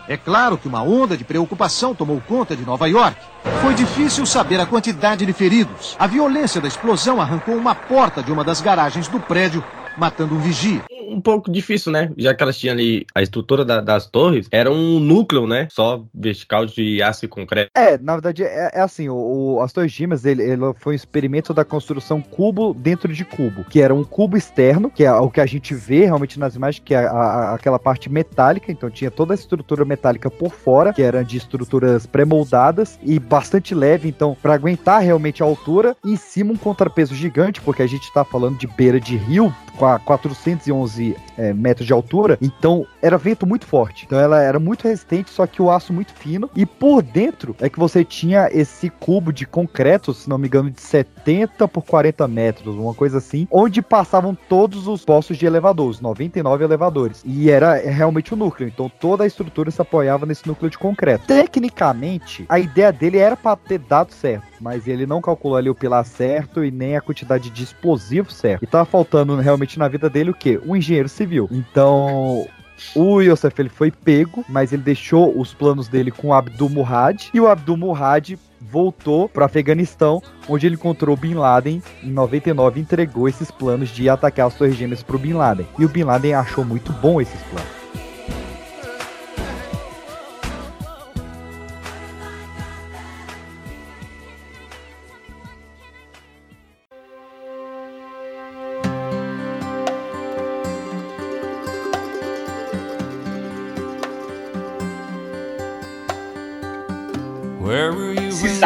É 0.08 0.16
claro 0.16 0.58
que 0.58 0.68
uma 0.68 0.82
onda 0.82 1.18
de 1.18 1.26
preocupação 1.26 1.94
tomou 1.94 2.22
conta 2.26 2.56
de 2.56 2.64
Nova 2.64 2.88
York. 2.88 3.18
Foi 3.62 3.74
difícil 3.74 4.26
saber 4.26 4.62
a 4.62 4.66
quantidade 4.66 5.26
de 5.26 5.34
feridos. 5.34 5.98
A 6.00 6.08
violência 6.08 6.62
da 6.62 6.70
explosão 6.70 7.20
arrancou 7.20 7.56
uma 7.56 7.76
porta 7.76 8.24
de 8.24 8.32
uma 8.32 8.46
das 8.46 8.62
garagens 8.62 9.10
do 9.10 9.20
prédio, 9.20 9.62
matando 9.98 10.36
um 10.36 10.40
vigia. 10.40 10.82
Um 11.10 11.22
pouco 11.22 11.50
difícil, 11.50 11.92
né? 11.92 12.12
Já 12.18 12.34
que 12.34 12.44
elas 12.44 12.58
tinham 12.58 12.74
ali 12.74 13.06
a 13.16 13.22
estrutura 13.22 13.64
da- 13.64 13.80
das 13.80 14.06
torres, 14.08 14.48
era 14.52 14.70
um 14.70 15.00
núcleo, 15.00 15.48
né? 15.48 15.68
Só 15.72 16.04
vertical 16.14 16.66
de 16.66 17.02
aço 17.02 17.24
e 17.24 17.28
concreto. 17.30 17.72
É, 17.76 17.98
na 17.98 18.14
verdade, 18.14 18.44
é, 18.44 18.72
é 18.74 18.82
assim, 18.82 19.08
o, 19.08 19.16
o- 19.56 19.62
as 19.62 19.72
Torres 19.72 19.92
Gêmeas, 19.92 20.26
ele, 20.26 20.44
ele 20.44 20.62
foi 20.80 20.94
um 20.94 20.96
experimento 20.96 21.54
da 21.54 21.64
construção 21.64 22.22
cubo 22.22 22.74
dentro 22.74 23.14
de 23.14 23.24
cubo, 23.24 23.64
que 23.64 23.82
era 23.82 23.96
um 23.96 24.04
cubo 24.04 24.36
externo, 24.36 24.92
que 24.94 25.04
é 25.06 25.14
o 25.14 25.30
que 25.30 25.40
a 25.40 25.46
gente 25.46 25.74
vê 25.74 26.06
realmente 26.06 26.38
nas 26.38 26.56
imagens, 26.56 26.84
que 26.84 26.94
é 26.94 26.98
a- 27.06 27.10
a- 27.12 27.54
aquela 27.56 27.80
parte 27.80 28.10
metálica, 28.12 28.72
então 28.72 28.90
tinha 28.90 29.10
toda 29.10 29.34
a 29.34 29.36
estrutura 29.36 29.86
metálica 29.86 30.30
por 30.30 30.52
fora, 30.52 30.92
que 30.94 31.02
era 31.02 31.24
de 31.24 31.38
estruturas 31.38 32.06
pré-moldadas 32.06 33.00
e 33.02 33.18
bastante 33.18 33.74
leve, 33.74 34.10
então, 34.10 34.36
para 34.42 34.54
aguentar 34.54 35.02
realmente 35.02 35.42
a 35.42 35.46
altura, 35.46 35.96
em 36.06 36.16
cima 36.18 36.52
um 36.52 36.58
contrapeso 36.58 37.16
gigante, 37.16 37.62
porque 37.62 37.82
a 37.82 37.88
gente 37.88 38.12
tá 38.14 38.26
falando 38.26 38.58
de 38.58 38.68
beira 38.68 39.00
de 39.00 39.16
rio, 39.16 39.54
com 39.78 39.86
a 39.86 40.00
411 40.00 40.97
é, 41.38 41.54
metros 41.54 41.86
de 41.86 41.94
altura, 41.94 42.38
então 42.42 42.86
era 43.02 43.18
vento 43.18 43.46
muito 43.46 43.66
forte. 43.66 44.06
Então 44.06 44.20
ela 44.20 44.42
era 44.42 44.60
muito 44.60 44.84
resistente, 44.84 45.30
só 45.30 45.46
que 45.46 45.62
o 45.62 45.72
aço 45.72 45.94
muito 45.94 46.14
fino. 46.14 46.50
E 46.56 46.66
por 46.66 47.02
dentro 47.02 47.56
é 47.60 47.70
que 47.70 47.80
você 47.80 48.04
tinha 48.04 48.50
esse 48.52 48.90
cubo 48.90 49.32
de 49.32 49.46
concreto, 49.46 50.14
se 50.14 50.30
não 50.30 50.38
me 50.38 50.48
engano, 50.48 50.70
de 50.70 50.82
70 50.82 51.68
por 51.68 51.84
40 51.84 52.28
metros, 52.28 52.76
uma 52.76 52.94
coisa 52.94 53.18
assim, 53.18 53.48
onde 53.52 53.82
passavam 53.82 54.36
todos 54.48 54.88
os 54.88 55.04
postos 55.04 55.38
de 55.38 55.46
elevador, 55.46 55.90
os 55.90 56.02
99 56.02 56.64
elevadores. 56.64 57.22
E 57.26 57.50
era 57.50 57.76
realmente 57.76 58.34
o 58.34 58.38
núcleo. 58.38 58.68
Então 58.68 58.90
toda 58.90 59.24
a 59.24 59.28
estrutura 59.28 59.72
se 59.72 59.82
apoiava 59.82 60.26
nesse 60.26 60.48
núcleo 60.48 60.70
de 60.70 60.78
concreto. 60.78 61.26
Tecnicamente, 61.28 62.46
a 62.50 62.60
ideia 62.60 62.92
dele 62.92 63.18
era 63.18 63.36
para 63.36 63.56
ter 63.56 63.80
dado 63.80 64.12
certo, 64.12 64.46
mas 64.60 64.88
ele 64.88 65.06
não 65.06 65.22
calculou 65.22 65.58
ali 65.58 65.70
o 65.70 65.76
pilar 65.76 66.06
certo 66.06 66.64
e 66.64 66.72
nem 66.72 66.96
a 66.96 67.02
quantidade 67.02 67.50
de 67.50 67.64
explosivo 67.64 68.32
certo. 68.32 68.64
E 68.64 68.68
tava 68.68 68.86
faltando 68.86 69.36
realmente 69.38 69.80
na 69.80 69.88
vida 69.88 70.10
dele 70.10 70.32
o 70.32 70.34
quê? 70.34 70.60
Um 70.66 70.76
engenheiro 70.76 71.10
civil. 71.10 71.48
Então, 71.52 72.48
o 72.96 73.22
Yosef 73.22 73.60
ele 73.60 73.70
foi 73.70 73.92
pego, 73.92 74.46
mas 74.48 74.72
ele 74.72 74.84
deixou 74.84 75.40
os 75.40 75.54
planos 75.54 75.88
dele 75.88 76.12
com 76.12 76.30
o 76.30 76.34
Abdul 76.34 76.70
Murad 76.70 77.30
e 77.34 77.40
o 77.40 77.48
Abdul 77.48 77.78
Murad 77.78 78.36
voltou 78.60 79.30
para 79.30 79.46
Afeganistão, 79.46 80.22
onde 80.48 80.66
ele 80.66 80.76
encontrou 80.76 81.16
Bin 81.16 81.36
Laden 81.36 81.82
em 82.04 82.12
99 82.12 82.80
e 82.80 82.84
entregou 82.84 83.28
esses 83.28 83.52
planos 83.52 83.90
de 83.90 84.10
atacar 84.10 84.48
as 84.48 84.56
Torres 84.56 84.76
Gêmeas 84.76 85.04
pro 85.04 85.20
Bin 85.20 85.34
Laden. 85.34 85.68
E 85.78 85.86
o 85.86 85.90
Bin 85.90 86.04
Laden 86.04 86.34
achou 86.34 86.66
muito 86.66 86.92
bom 86.94 87.22
esses 87.22 87.42
planos. 87.44 87.87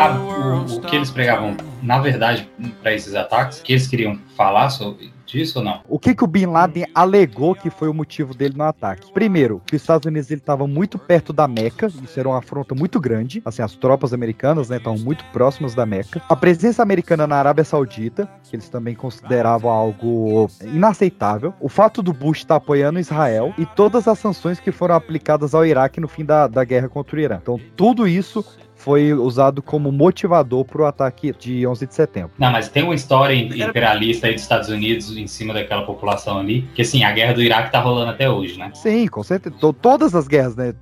Sabe 0.02 0.20
o, 0.20 0.78
o 0.78 0.82
que 0.82 0.96
eles 0.96 1.12
pregavam, 1.12 1.56
na 1.82 2.00
verdade, 2.00 2.50
para 2.82 2.94
esses 2.94 3.14
ataques, 3.14 3.62
que 3.62 3.74
eles 3.74 3.88
queriam 3.88 4.18
falar 4.36 4.70
sobre 4.70 5.12
disso 5.26 5.60
ou 5.60 5.66
não? 5.66 5.80
O 5.88 5.98
que, 5.98 6.14
que 6.14 6.24
o 6.24 6.28
Bin 6.28 6.48
Laden 6.48 6.88
alegou 6.94 7.56
que 7.56 7.70
foi 7.70 7.88
o 7.88 7.94
motivo 7.94 8.34
dele 8.34 8.56
no 8.58 8.64
ataque? 8.64 9.12
Primeiro, 9.14 9.62
que 9.66 9.76
os 9.76 9.82
Estados 9.82 10.06
Unidos 10.06 10.30
estavam 10.30 10.68
muito 10.68 10.98
perto 10.98 11.32
da 11.32 11.48
Meca, 11.48 11.88
isso 11.88 12.20
era 12.20 12.28
uma 12.28 12.40
afronta 12.40 12.76
muito 12.76 13.00
grande. 13.00 13.42
Assim, 13.46 13.62
as 13.62 13.74
tropas 13.76 14.14
americanas 14.14 14.70
né, 14.70 14.78
estavam 14.78 15.00
muito 15.00 15.24
próximas 15.26 15.74
da 15.74 15.86
Meca. 15.86 16.22
A 16.28 16.36
presença 16.36 16.84
americana 16.84 17.26
na 17.26 17.38
Arábia 17.38 17.64
Saudita, 17.64 18.30
que 18.44 18.56
eles 18.56 18.68
também 18.68 18.94
consideravam 18.94 19.72
algo 19.72 20.50
inaceitável. 20.64 21.54
O 21.62 21.70
fato 21.70 22.02
do 22.02 22.12
Bush 22.12 22.40
estar 22.40 22.56
apoiando 22.56 23.00
Israel 23.00 23.54
e 23.58 23.66
todas 23.66 24.08
as 24.08 24.20
sanções 24.20 24.60
que 24.60 24.72
foram 24.72 24.96
aplicadas 24.96 25.56
ao 25.56 25.66
Iraque 25.66 26.02
no 26.02 26.08
fim 26.08 26.26
da, 26.26 26.48
da 26.48 26.64
guerra 26.66 26.90
contra 26.90 27.16
o 27.16 27.20
Irã. 27.20 27.40
Então, 27.42 27.60
tudo 27.78 28.08
isso 28.08 28.44
foi 28.84 29.14
usado 29.14 29.62
como 29.62 29.92
motivador 29.92 30.66
para 30.66 30.82
o 30.82 30.86
ataque 30.86 31.34
de 31.40 31.66
11 31.68 31.86
de 31.88 31.94
setembro. 31.94 32.32
Não, 32.38 32.52
mas 32.52 32.68
tem 32.68 32.84
uma 32.84 32.96
história 32.96 33.34
imperialista 33.34 34.28
aí 34.28 34.34
dos 34.34 34.42
Estados 34.42 34.70
Unidos 34.70 35.16
em 35.16 35.28
cima 35.28 35.54
daquela 35.54 35.84
população 35.84 36.40
ali, 36.40 36.68
que 36.74 36.82
assim, 36.82 37.04
a 37.04 37.12
guerra 37.12 37.34
do 37.34 37.42
Iraque 37.42 37.72
tá 37.72 37.80
rolando 37.80 38.10
até 38.12 38.30
hoje, 38.30 38.58
né? 38.58 38.72
Sim, 38.74 39.08
com 39.08 39.22
certeza. 39.24 39.56
To- 39.60 39.74
Todas 39.74 40.16
as 40.16 40.28
guerras 40.28 40.56
né, 40.56 40.74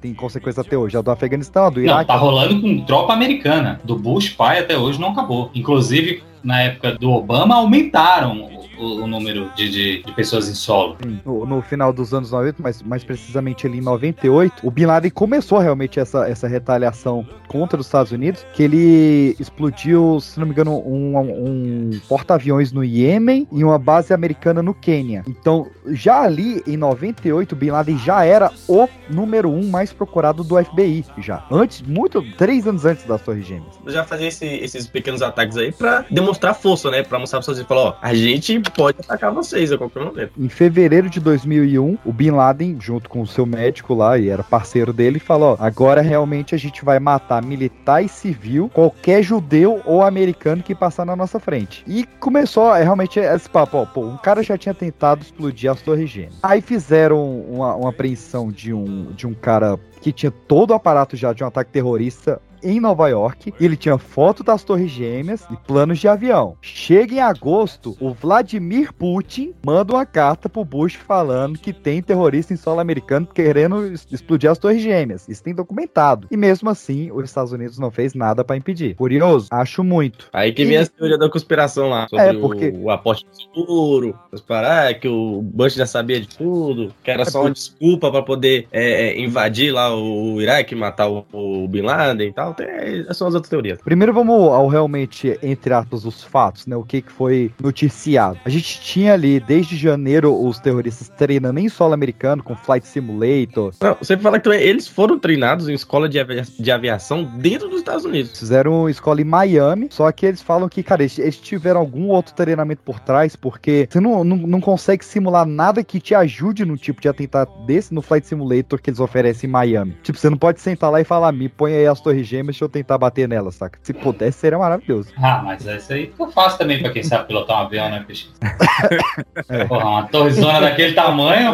têm 0.00 0.14
consequência 0.14 0.60
até 0.62 0.76
hoje. 0.76 0.96
A 0.96 1.00
do 1.00 1.10
Afeganistão, 1.10 1.66
a 1.66 1.70
do 1.70 1.80
Não, 1.80 1.86
Iraque. 1.86 2.06
tá 2.06 2.16
rolando 2.16 2.60
com 2.60 2.80
tropa 2.84 3.12
americana. 3.12 3.80
Do 3.84 3.96
Bush 3.96 4.30
pai 4.30 4.58
até 4.60 4.76
hoje 4.76 5.00
não 5.00 5.10
acabou. 5.10 5.50
Inclusive, 5.54 6.22
na 6.42 6.60
época 6.62 6.92
do 6.92 7.10
Obama, 7.10 7.54
aumentaram 7.56 8.48
o, 8.78 9.02
o 9.02 9.06
número 9.06 9.50
de, 9.56 9.68
de, 9.70 10.02
de 10.02 10.12
pessoas 10.12 10.48
em 10.48 10.54
solo. 10.54 10.96
Sim, 11.02 11.20
No, 11.24 11.46
no 11.46 11.62
final 11.62 11.92
dos 11.92 12.12
anos 12.14 12.30
90, 12.30 12.62
mas 12.62 12.82
mais 12.82 13.04
precisamente 13.04 13.66
ali 13.66 13.78
em 13.78 13.82
98, 13.82 14.66
o 14.66 14.70
Bin 14.70 14.86
Laden 14.86 15.10
começou 15.10 15.58
realmente 15.58 15.98
essa, 16.00 16.28
essa 16.28 16.46
retaliação 16.48 17.26
contra 17.48 17.80
os 17.80 17.86
Estados 17.86 18.12
Unidos, 18.12 18.44
que 18.52 18.62
ele 18.62 19.36
explodiu, 19.40 20.20
se 20.20 20.38
não 20.38 20.46
me 20.46 20.52
engano, 20.52 20.76
um, 20.86 21.18
um 21.18 21.90
porta-aviões 22.08 22.72
no 22.72 22.84
Iêmen 22.84 23.46
e 23.50 23.64
uma 23.64 23.78
base 23.78 24.12
americana 24.12 24.62
no 24.62 24.74
Quênia. 24.74 25.24
Então, 25.26 25.66
já 25.86 26.20
ali 26.22 26.62
em 26.66 26.76
98, 26.76 27.52
o 27.52 27.56
Bin 27.56 27.70
Laden 27.70 27.98
já 27.98 28.24
era 28.24 28.50
o 28.68 28.86
número 29.10 29.50
um 29.50 29.68
mais 29.68 29.92
procurado 29.92 30.44
do 30.44 30.62
FBI, 30.62 31.04
já. 31.18 31.44
Antes, 31.50 31.82
muito, 31.82 32.22
três 32.36 32.66
anos 32.66 32.84
antes 32.84 33.04
das 33.06 33.22
Torres 33.22 33.46
Gêmeas. 33.46 33.78
Já 33.86 34.04
fazia 34.04 34.28
esse- 34.28 34.44
esses 34.44 34.86
pequenos 34.86 35.22
ataques 35.22 35.56
aí 35.56 35.72
pra 35.72 36.04
demonstrar 36.10 36.54
força, 36.54 36.90
né? 36.90 37.02
Pra 37.02 37.18
mostrar 37.18 37.40
pra 37.40 37.46
vocês, 37.54 37.66
falar, 37.66 37.80
ó, 37.82 37.96
a 38.02 38.14
gente 38.14 38.60
pode 38.70 38.98
atacar 39.00 39.32
vocês 39.32 39.72
a 39.72 39.78
qualquer 39.78 40.04
momento. 40.04 40.32
Em 40.38 40.48
fevereiro 40.48 41.08
de 41.08 41.20
2001, 41.20 41.98
o 42.04 42.12
Bin 42.12 42.30
Laden, 42.30 42.76
junto 42.80 43.08
com 43.08 43.20
o 43.22 43.26
seu 43.26 43.46
médico 43.46 43.94
lá, 43.94 44.18
e 44.18 44.28
era 44.28 44.42
parceiro 44.42 44.92
dele, 44.92 45.18
falou: 45.18 45.56
agora 45.60 46.00
realmente 46.00 46.54
a 46.54 46.58
gente 46.58 46.84
vai 46.84 46.98
matar 46.98 47.42
militar 47.42 48.02
e 48.02 48.08
civil, 48.08 48.70
qualquer 48.72 49.22
judeu 49.22 49.80
ou 49.84 50.02
americano 50.02 50.62
que 50.62 50.74
passar 50.74 51.04
na 51.04 51.16
nossa 51.16 51.38
frente. 51.38 51.84
E 51.86 52.04
começou 52.20 52.74
é, 52.74 52.82
realmente 52.82 53.18
esse 53.18 53.48
papo: 53.48 53.78
ó, 53.78 53.86
pô, 53.86 54.02
um 54.02 54.16
cara 54.16 54.42
já 54.42 54.56
tinha 54.56 54.74
tentado 54.74 55.22
explodir 55.22 55.70
as 55.70 55.80
Torres 55.82 56.10
Gêmeas. 56.10 56.38
Aí 56.42 56.60
fizeram 56.60 57.40
uma, 57.40 57.74
uma 57.74 57.90
apreensão 57.90 58.50
de 58.50 58.72
um, 58.72 59.12
de 59.12 59.26
um 59.26 59.34
cara 59.34 59.78
que 60.00 60.12
tinha 60.12 60.30
todo 60.30 60.70
o 60.70 60.74
aparato 60.74 61.16
já 61.16 61.32
de 61.32 61.42
um 61.42 61.46
ataque 61.46 61.72
terrorista 61.72 62.40
em 62.62 62.80
Nova 62.80 63.08
York, 63.08 63.52
ele 63.60 63.76
tinha 63.76 63.98
foto 63.98 64.42
das 64.42 64.62
Torres 64.64 64.90
Gêmeas 64.90 65.44
e 65.50 65.56
planos 65.66 65.98
de 65.98 66.08
avião. 66.08 66.56
Chega 66.60 67.14
em 67.14 67.20
agosto, 67.20 67.96
o 68.00 68.12
Vladimir 68.12 68.92
Putin 68.92 69.52
manda 69.64 69.92
uma 69.94 70.06
carta 70.06 70.48
pro 70.48 70.64
Bush 70.64 70.94
falando 70.94 71.58
que 71.58 71.72
tem 71.72 72.02
terrorista 72.02 72.52
em 72.52 72.56
solo 72.56 72.80
americano 72.80 73.26
querendo 73.26 73.86
explodir 74.10 74.50
as 74.50 74.58
Torres 74.58 74.82
Gêmeas. 74.82 75.28
Isso 75.28 75.42
tem 75.42 75.54
documentado. 75.54 76.26
E 76.30 76.36
mesmo 76.36 76.68
assim, 76.70 77.10
os 77.12 77.24
Estados 77.24 77.52
Unidos 77.52 77.78
não 77.78 77.90
fez 77.90 78.14
nada 78.14 78.44
pra 78.44 78.56
impedir. 78.56 78.94
Curioso? 78.96 79.48
Acho 79.50 79.82
muito. 79.84 80.28
Aí 80.32 80.52
que 80.52 80.64
vem 80.64 80.74
E- 80.74 80.78
a 80.78 80.86
teoria 80.86 81.18
da 81.18 81.28
conspiração 81.30 81.88
lá. 81.88 82.06
Sobre 82.08 82.24
É, 82.24 82.32
porque- 82.34 82.68
o, 82.68 82.84
o 82.84 82.90
aporte 82.90 83.26
seguro, 83.32 84.18
os 84.32 84.40
parar, 84.40 84.94
que 84.94 85.08
o 85.08 85.42
Bush 85.42 85.74
já 85.74 85.86
sabia 85.86 86.20
de 86.20 86.28
tudo, 86.28 86.92
que 87.02 87.10
era 87.10 87.22
É 87.22 87.24
só 87.24 87.40
uma 87.42 87.50
desculpa 87.50 88.10
pra 88.10 88.22
poder 88.22 88.66
é, 88.72 89.08
é, 89.08 89.20
invadir 89.20 89.72
lá 89.72 89.94
o 89.94 90.40
Iraque, 90.40 90.74
matar 90.74 91.08
o, 91.08 91.24
o 91.32 91.68
Bin 91.68 91.82
Laden 91.82 92.28
e 92.28 92.32
tal. 92.32 92.47
Tem, 92.54 93.00
essas 93.00 93.16
são 93.16 93.28
as 93.28 93.34
outras 93.34 93.50
teorias. 93.50 93.78
Primeiro 93.82 94.12
vamos 94.12 94.34
ao 94.34 94.68
realmente, 94.68 95.38
entre 95.42 95.72
aspas, 95.72 96.04
os 96.04 96.22
fatos, 96.22 96.66
né? 96.66 96.76
O 96.76 96.82
que, 96.82 97.02
que 97.02 97.12
foi 97.12 97.52
noticiado. 97.62 98.38
A 98.44 98.48
gente 98.48 98.80
tinha 98.80 99.12
ali, 99.14 99.40
desde 99.40 99.76
janeiro, 99.76 100.34
os 100.34 100.58
terroristas 100.58 101.08
treinando 101.08 101.58
em 101.60 101.68
solo 101.68 101.94
americano, 101.94 102.42
com 102.42 102.56
Flight 102.56 102.86
Simulator. 102.86 103.72
Não, 103.80 103.96
você 104.00 104.16
fala 104.16 104.38
que 104.38 104.48
eles 104.48 104.86
foram 104.88 105.18
treinados 105.18 105.68
em 105.68 105.74
escola 105.74 106.08
de, 106.08 106.18
avia- 106.18 106.44
de 106.58 106.70
aviação 106.70 107.24
dentro 107.24 107.68
dos 107.68 107.78
Estados 107.78 108.04
Unidos. 108.04 108.38
Fizeram 108.38 108.88
escola 108.88 109.20
em 109.20 109.24
Miami, 109.24 109.88
só 109.90 110.10
que 110.12 110.26
eles 110.26 110.42
falam 110.42 110.68
que, 110.68 110.82
cara, 110.82 111.02
eles, 111.02 111.18
eles 111.18 111.36
tiveram 111.36 111.80
algum 111.80 112.08
outro 112.08 112.34
treinamento 112.34 112.82
por 112.84 113.00
trás, 113.00 113.36
porque 113.36 113.88
você 113.90 114.00
não, 114.00 114.24
não, 114.24 114.36
não 114.36 114.60
consegue 114.60 115.04
simular 115.04 115.46
nada 115.46 115.82
que 115.82 116.00
te 116.00 116.14
ajude 116.14 116.64
num 116.64 116.76
tipo 116.76 117.00
de 117.00 117.08
atentado 117.08 117.50
desse 117.66 117.92
no 117.94 118.02
Flight 118.02 118.26
Simulator 118.26 118.80
que 118.80 118.90
eles 118.90 119.00
oferecem 119.00 119.48
em 119.48 119.52
Miami. 119.52 119.96
Tipo, 120.02 120.18
você 120.18 120.30
não 120.30 120.36
pode 120.38 120.60
sentar 120.60 120.90
lá 120.90 121.00
e 121.00 121.04
falar, 121.04 121.32
me 121.32 121.48
põe 121.48 121.74
aí 121.74 121.86
as 121.86 122.00
torres 122.00 122.26
gêmeas, 122.38 122.54
deixa 122.54 122.64
eu 122.64 122.68
tentar 122.68 122.98
bater 122.98 123.28
nelas, 123.28 123.56
saca? 123.56 123.78
Se 123.82 123.92
pudesse, 123.92 124.38
seria 124.38 124.58
maravilhoso. 124.58 125.10
Ah, 125.16 125.42
mas 125.44 125.64
isso 125.64 125.92
aí 125.92 126.12
eu 126.18 126.30
faço 126.30 126.58
também 126.58 126.80
pra 126.80 126.90
quem 126.90 127.02
sabe 127.02 127.26
pilotar 127.26 127.58
um 127.58 127.66
avião, 127.66 127.90
né, 127.90 128.04
peixe? 128.06 128.28
Porra, 129.68 129.88
uma 129.88 130.06
torrezona 130.08 130.60
daquele 130.60 130.94
tamanho. 130.94 131.52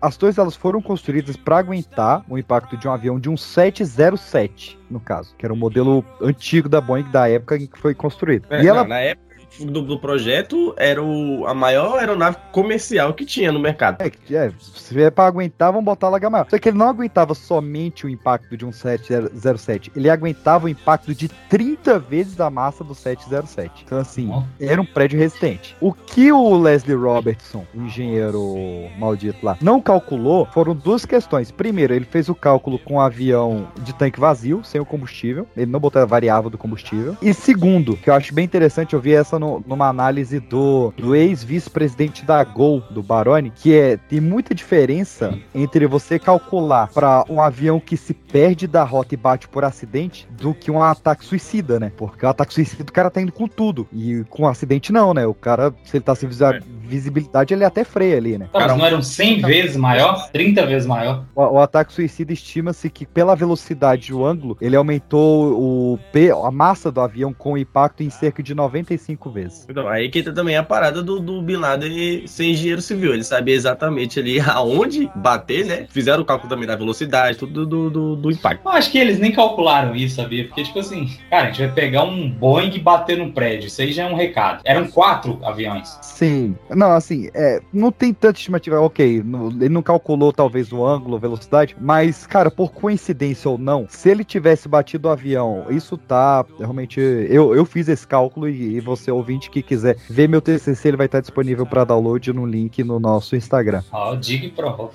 As 0.00 0.16
torres 0.16 0.38
elas 0.38 0.54
foram 0.54 0.80
construídas 0.80 1.36
para 1.36 1.58
aguentar 1.58 2.24
o 2.28 2.38
impacto 2.38 2.76
de 2.76 2.86
um 2.86 2.92
avião 2.92 3.18
de 3.18 3.28
um 3.28 3.36
707, 3.36 4.78
no 4.90 5.00
caso, 5.00 5.34
que 5.36 5.44
era 5.44 5.52
um 5.52 5.56
modelo 5.56 6.04
antigo 6.20 6.68
da 6.68 6.80
Boeing 6.80 7.10
da 7.10 7.28
época 7.28 7.56
em 7.56 7.66
que 7.66 7.78
foi 7.78 7.94
construído. 7.94 8.46
É, 8.50 8.62
e 8.62 8.68
ela 8.68 8.82
não, 8.82 8.88
na 8.88 9.00
época 9.00 9.27
do, 9.60 9.82
do 9.82 9.98
projeto, 9.98 10.74
era 10.76 11.02
o, 11.02 11.46
a 11.46 11.54
maior 11.54 11.98
aeronave 11.98 12.36
comercial 12.52 13.14
que 13.14 13.24
tinha 13.24 13.50
no 13.50 13.58
mercado. 13.58 13.98
É, 14.00 14.34
é, 14.34 14.52
se 14.58 15.00
é 15.00 15.10
pra 15.10 15.26
aguentar, 15.26 15.72
vamos 15.72 15.84
botar 15.84 16.08
lá 16.08 16.18
maior. 16.30 16.46
Só 16.48 16.58
que 16.58 16.68
ele 16.68 16.78
não 16.78 16.88
aguentava 16.88 17.34
somente 17.34 18.06
o 18.06 18.08
impacto 18.08 18.56
de 18.56 18.64
um 18.64 18.72
707, 18.72 19.92
ele 19.94 20.10
aguentava 20.10 20.66
o 20.66 20.68
impacto 20.68 21.14
de 21.14 21.28
30 21.28 21.98
vezes 21.98 22.40
a 22.40 22.50
massa 22.50 22.84
do 22.84 22.94
707. 22.94 23.84
Então, 23.84 23.98
assim, 23.98 24.30
era 24.60 24.80
um 24.80 24.86
prédio 24.86 25.18
resistente. 25.18 25.76
O 25.80 25.92
que 25.92 26.30
o 26.32 26.56
Leslie 26.56 26.96
Robertson, 26.96 27.66
o 27.74 27.82
engenheiro 27.82 28.54
maldito 28.98 29.44
lá, 29.44 29.56
não 29.60 29.80
calculou 29.80 30.46
foram 30.46 30.74
duas 30.74 31.04
questões. 31.04 31.50
Primeiro, 31.50 31.94
ele 31.94 32.04
fez 32.04 32.28
o 32.28 32.34
cálculo 32.34 32.78
com 32.78 32.94
um 32.94 33.00
avião 33.00 33.68
de 33.82 33.94
tanque 33.94 34.20
vazio, 34.20 34.62
sem 34.64 34.80
o 34.80 34.86
combustível. 34.86 35.46
Ele 35.56 35.70
não 35.70 35.80
botou 35.80 36.00
a 36.00 36.04
variável 36.04 36.50
do 36.50 36.58
combustível. 36.58 37.16
E 37.22 37.32
segundo, 37.32 37.96
que 37.96 38.10
eu 38.10 38.14
acho 38.14 38.34
bem 38.34 38.44
interessante, 38.44 38.94
eu 38.94 39.00
vi 39.00 39.14
essa 39.14 39.37
no- 39.38 39.62
numa 39.66 39.88
análise 39.88 40.40
do, 40.40 40.92
do 40.96 41.14
ex-vice-presidente 41.14 42.24
da 42.24 42.42
Gol, 42.44 42.82
do 42.90 43.02
Baroni, 43.02 43.52
que 43.54 43.74
é 43.76 43.96
tem 43.96 44.20
muita 44.20 44.54
diferença 44.54 45.36
entre 45.54 45.86
você 45.86 46.18
calcular 46.18 46.88
para 46.88 47.24
um 47.28 47.40
avião 47.40 47.80
que 47.80 47.96
se 47.96 48.12
perde 48.14 48.66
da 48.66 48.84
rota 48.84 49.14
e 49.14 49.16
bate 49.16 49.48
por 49.48 49.64
acidente 49.64 50.28
do 50.30 50.52
que 50.54 50.70
um 50.70 50.82
ataque 50.82 51.24
suicida, 51.24 51.80
né? 51.80 51.90
Porque 51.96 52.24
o 52.24 52.28
ataque 52.28 52.52
suicida 52.54 52.84
o 52.88 52.92
cara 52.92 53.10
tá 53.10 53.20
indo 53.20 53.32
com 53.32 53.46
tudo. 53.48 53.86
E 53.92 54.24
com 54.28 54.42
um 54.42 54.48
acidente 54.48 54.92
não, 54.92 55.12
né? 55.14 55.26
O 55.26 55.34
cara, 55.34 55.74
se 55.84 55.96
ele 55.96 56.04
tá 56.04 56.14
sem 56.14 56.28
visi- 56.28 56.44
visibilidade, 56.82 57.54
ele 57.54 57.64
até 57.64 57.84
freia 57.84 58.16
ali, 58.16 58.38
né? 58.38 58.48
Mas 58.52 58.66
não 58.76 58.84
eram 58.84 59.02
100 59.02 59.40
vezes 59.42 59.76
maior? 59.76 60.28
30 60.30 60.66
vezes 60.66 60.86
maior? 60.86 61.24
O, 61.34 61.42
o 61.42 61.58
ataque 61.60 61.92
suicida 61.92 62.32
estima-se 62.32 62.88
que 62.90 63.06
pela 63.06 63.34
velocidade 63.34 64.10
e 64.10 64.14
o 64.14 64.24
ângulo, 64.24 64.56
ele 64.60 64.76
aumentou 64.76 65.58
o 65.58 65.98
a 66.44 66.50
massa 66.50 66.90
do 66.90 67.00
avião 67.00 67.32
com 67.32 67.56
impacto 67.56 68.02
em 68.02 68.10
cerca 68.10 68.42
de 68.42 68.54
95 68.54 69.27
vezes. 69.30 69.66
Então, 69.68 69.88
aí 69.88 70.08
que 70.08 70.18
entra 70.20 70.32
também 70.32 70.56
a 70.56 70.62
parada 70.62 71.02
do, 71.02 71.20
do 71.20 71.40
Bin 71.42 71.56
Laden 71.56 72.26
ser 72.26 72.44
engenheiro 72.46 72.80
civil. 72.82 73.12
Ele 73.14 73.24
sabia 73.24 73.54
exatamente 73.54 74.18
ali 74.18 74.40
aonde 74.48 75.10
bater, 75.14 75.64
né? 75.64 75.86
Fizeram 75.90 76.22
o 76.22 76.24
cálculo 76.24 76.48
também 76.48 76.66
da 76.66 76.76
velocidade, 76.76 77.38
tudo 77.38 77.66
do, 77.66 77.90
do, 77.90 78.16
do 78.16 78.30
impacto. 78.30 78.62
Eu 78.64 78.70
acho 78.72 78.90
que 78.90 78.98
eles 78.98 79.18
nem 79.18 79.32
calcularam 79.32 79.94
isso, 79.94 80.16
sabia? 80.16 80.46
Porque, 80.46 80.62
tipo 80.64 80.78
assim, 80.78 81.08
cara, 81.30 81.44
a 81.44 81.46
gente 81.50 81.60
vai 81.60 81.72
pegar 81.72 82.04
um 82.04 82.30
Boeing 82.30 82.74
e 82.74 82.78
bater 82.78 83.18
num 83.18 83.30
prédio. 83.32 83.66
Isso 83.68 83.80
aí 83.82 83.92
já 83.92 84.04
é 84.04 84.10
um 84.12 84.14
recado. 84.16 84.60
Eram 84.64 84.86
quatro 84.88 85.38
aviões. 85.44 85.96
Sim. 86.02 86.56
Não, 86.70 86.92
assim, 86.92 87.28
é, 87.34 87.60
não 87.72 87.90
tem 87.92 88.12
tanta 88.12 88.38
estimativa. 88.38 88.80
Ok, 88.80 89.22
no- 89.24 89.50
ele 89.50 89.68
não 89.68 89.82
calculou 89.82 90.32
talvez 90.32 90.72
o 90.72 90.84
ângulo, 90.84 91.16
a 91.16 91.18
velocidade, 91.20 91.76
mas, 91.80 92.26
cara, 92.26 92.50
por 92.50 92.72
coincidência 92.72 93.50
ou 93.50 93.58
não, 93.58 93.86
se 93.88 94.08
ele 94.10 94.24
tivesse 94.24 94.68
batido 94.68 95.08
o 95.08 95.10
avião, 95.10 95.66
isso 95.70 95.96
tá 95.96 96.44
realmente. 96.58 97.00
Eu, 97.00 97.54
eu 97.54 97.64
fiz 97.64 97.88
esse 97.88 98.06
cálculo 98.06 98.48
e, 98.48 98.76
e 98.76 98.80
você, 98.80 99.10
ouvinte, 99.18 99.50
que 99.50 99.62
quiser 99.62 99.96
ver 100.08 100.28
meu 100.28 100.40
TCC, 100.40 100.88
ele 100.88 100.96
vai 100.96 101.06
estar 101.06 101.20
disponível 101.20 101.66
para 101.66 101.84
download 101.84 102.32
no 102.32 102.46
link 102.46 102.82
no 102.82 102.98
nosso 102.98 103.36
Instagram. 103.36 103.82
Ó, 103.92 104.14
diga 104.14 104.46
e 104.46 104.50
prova. 104.50 104.90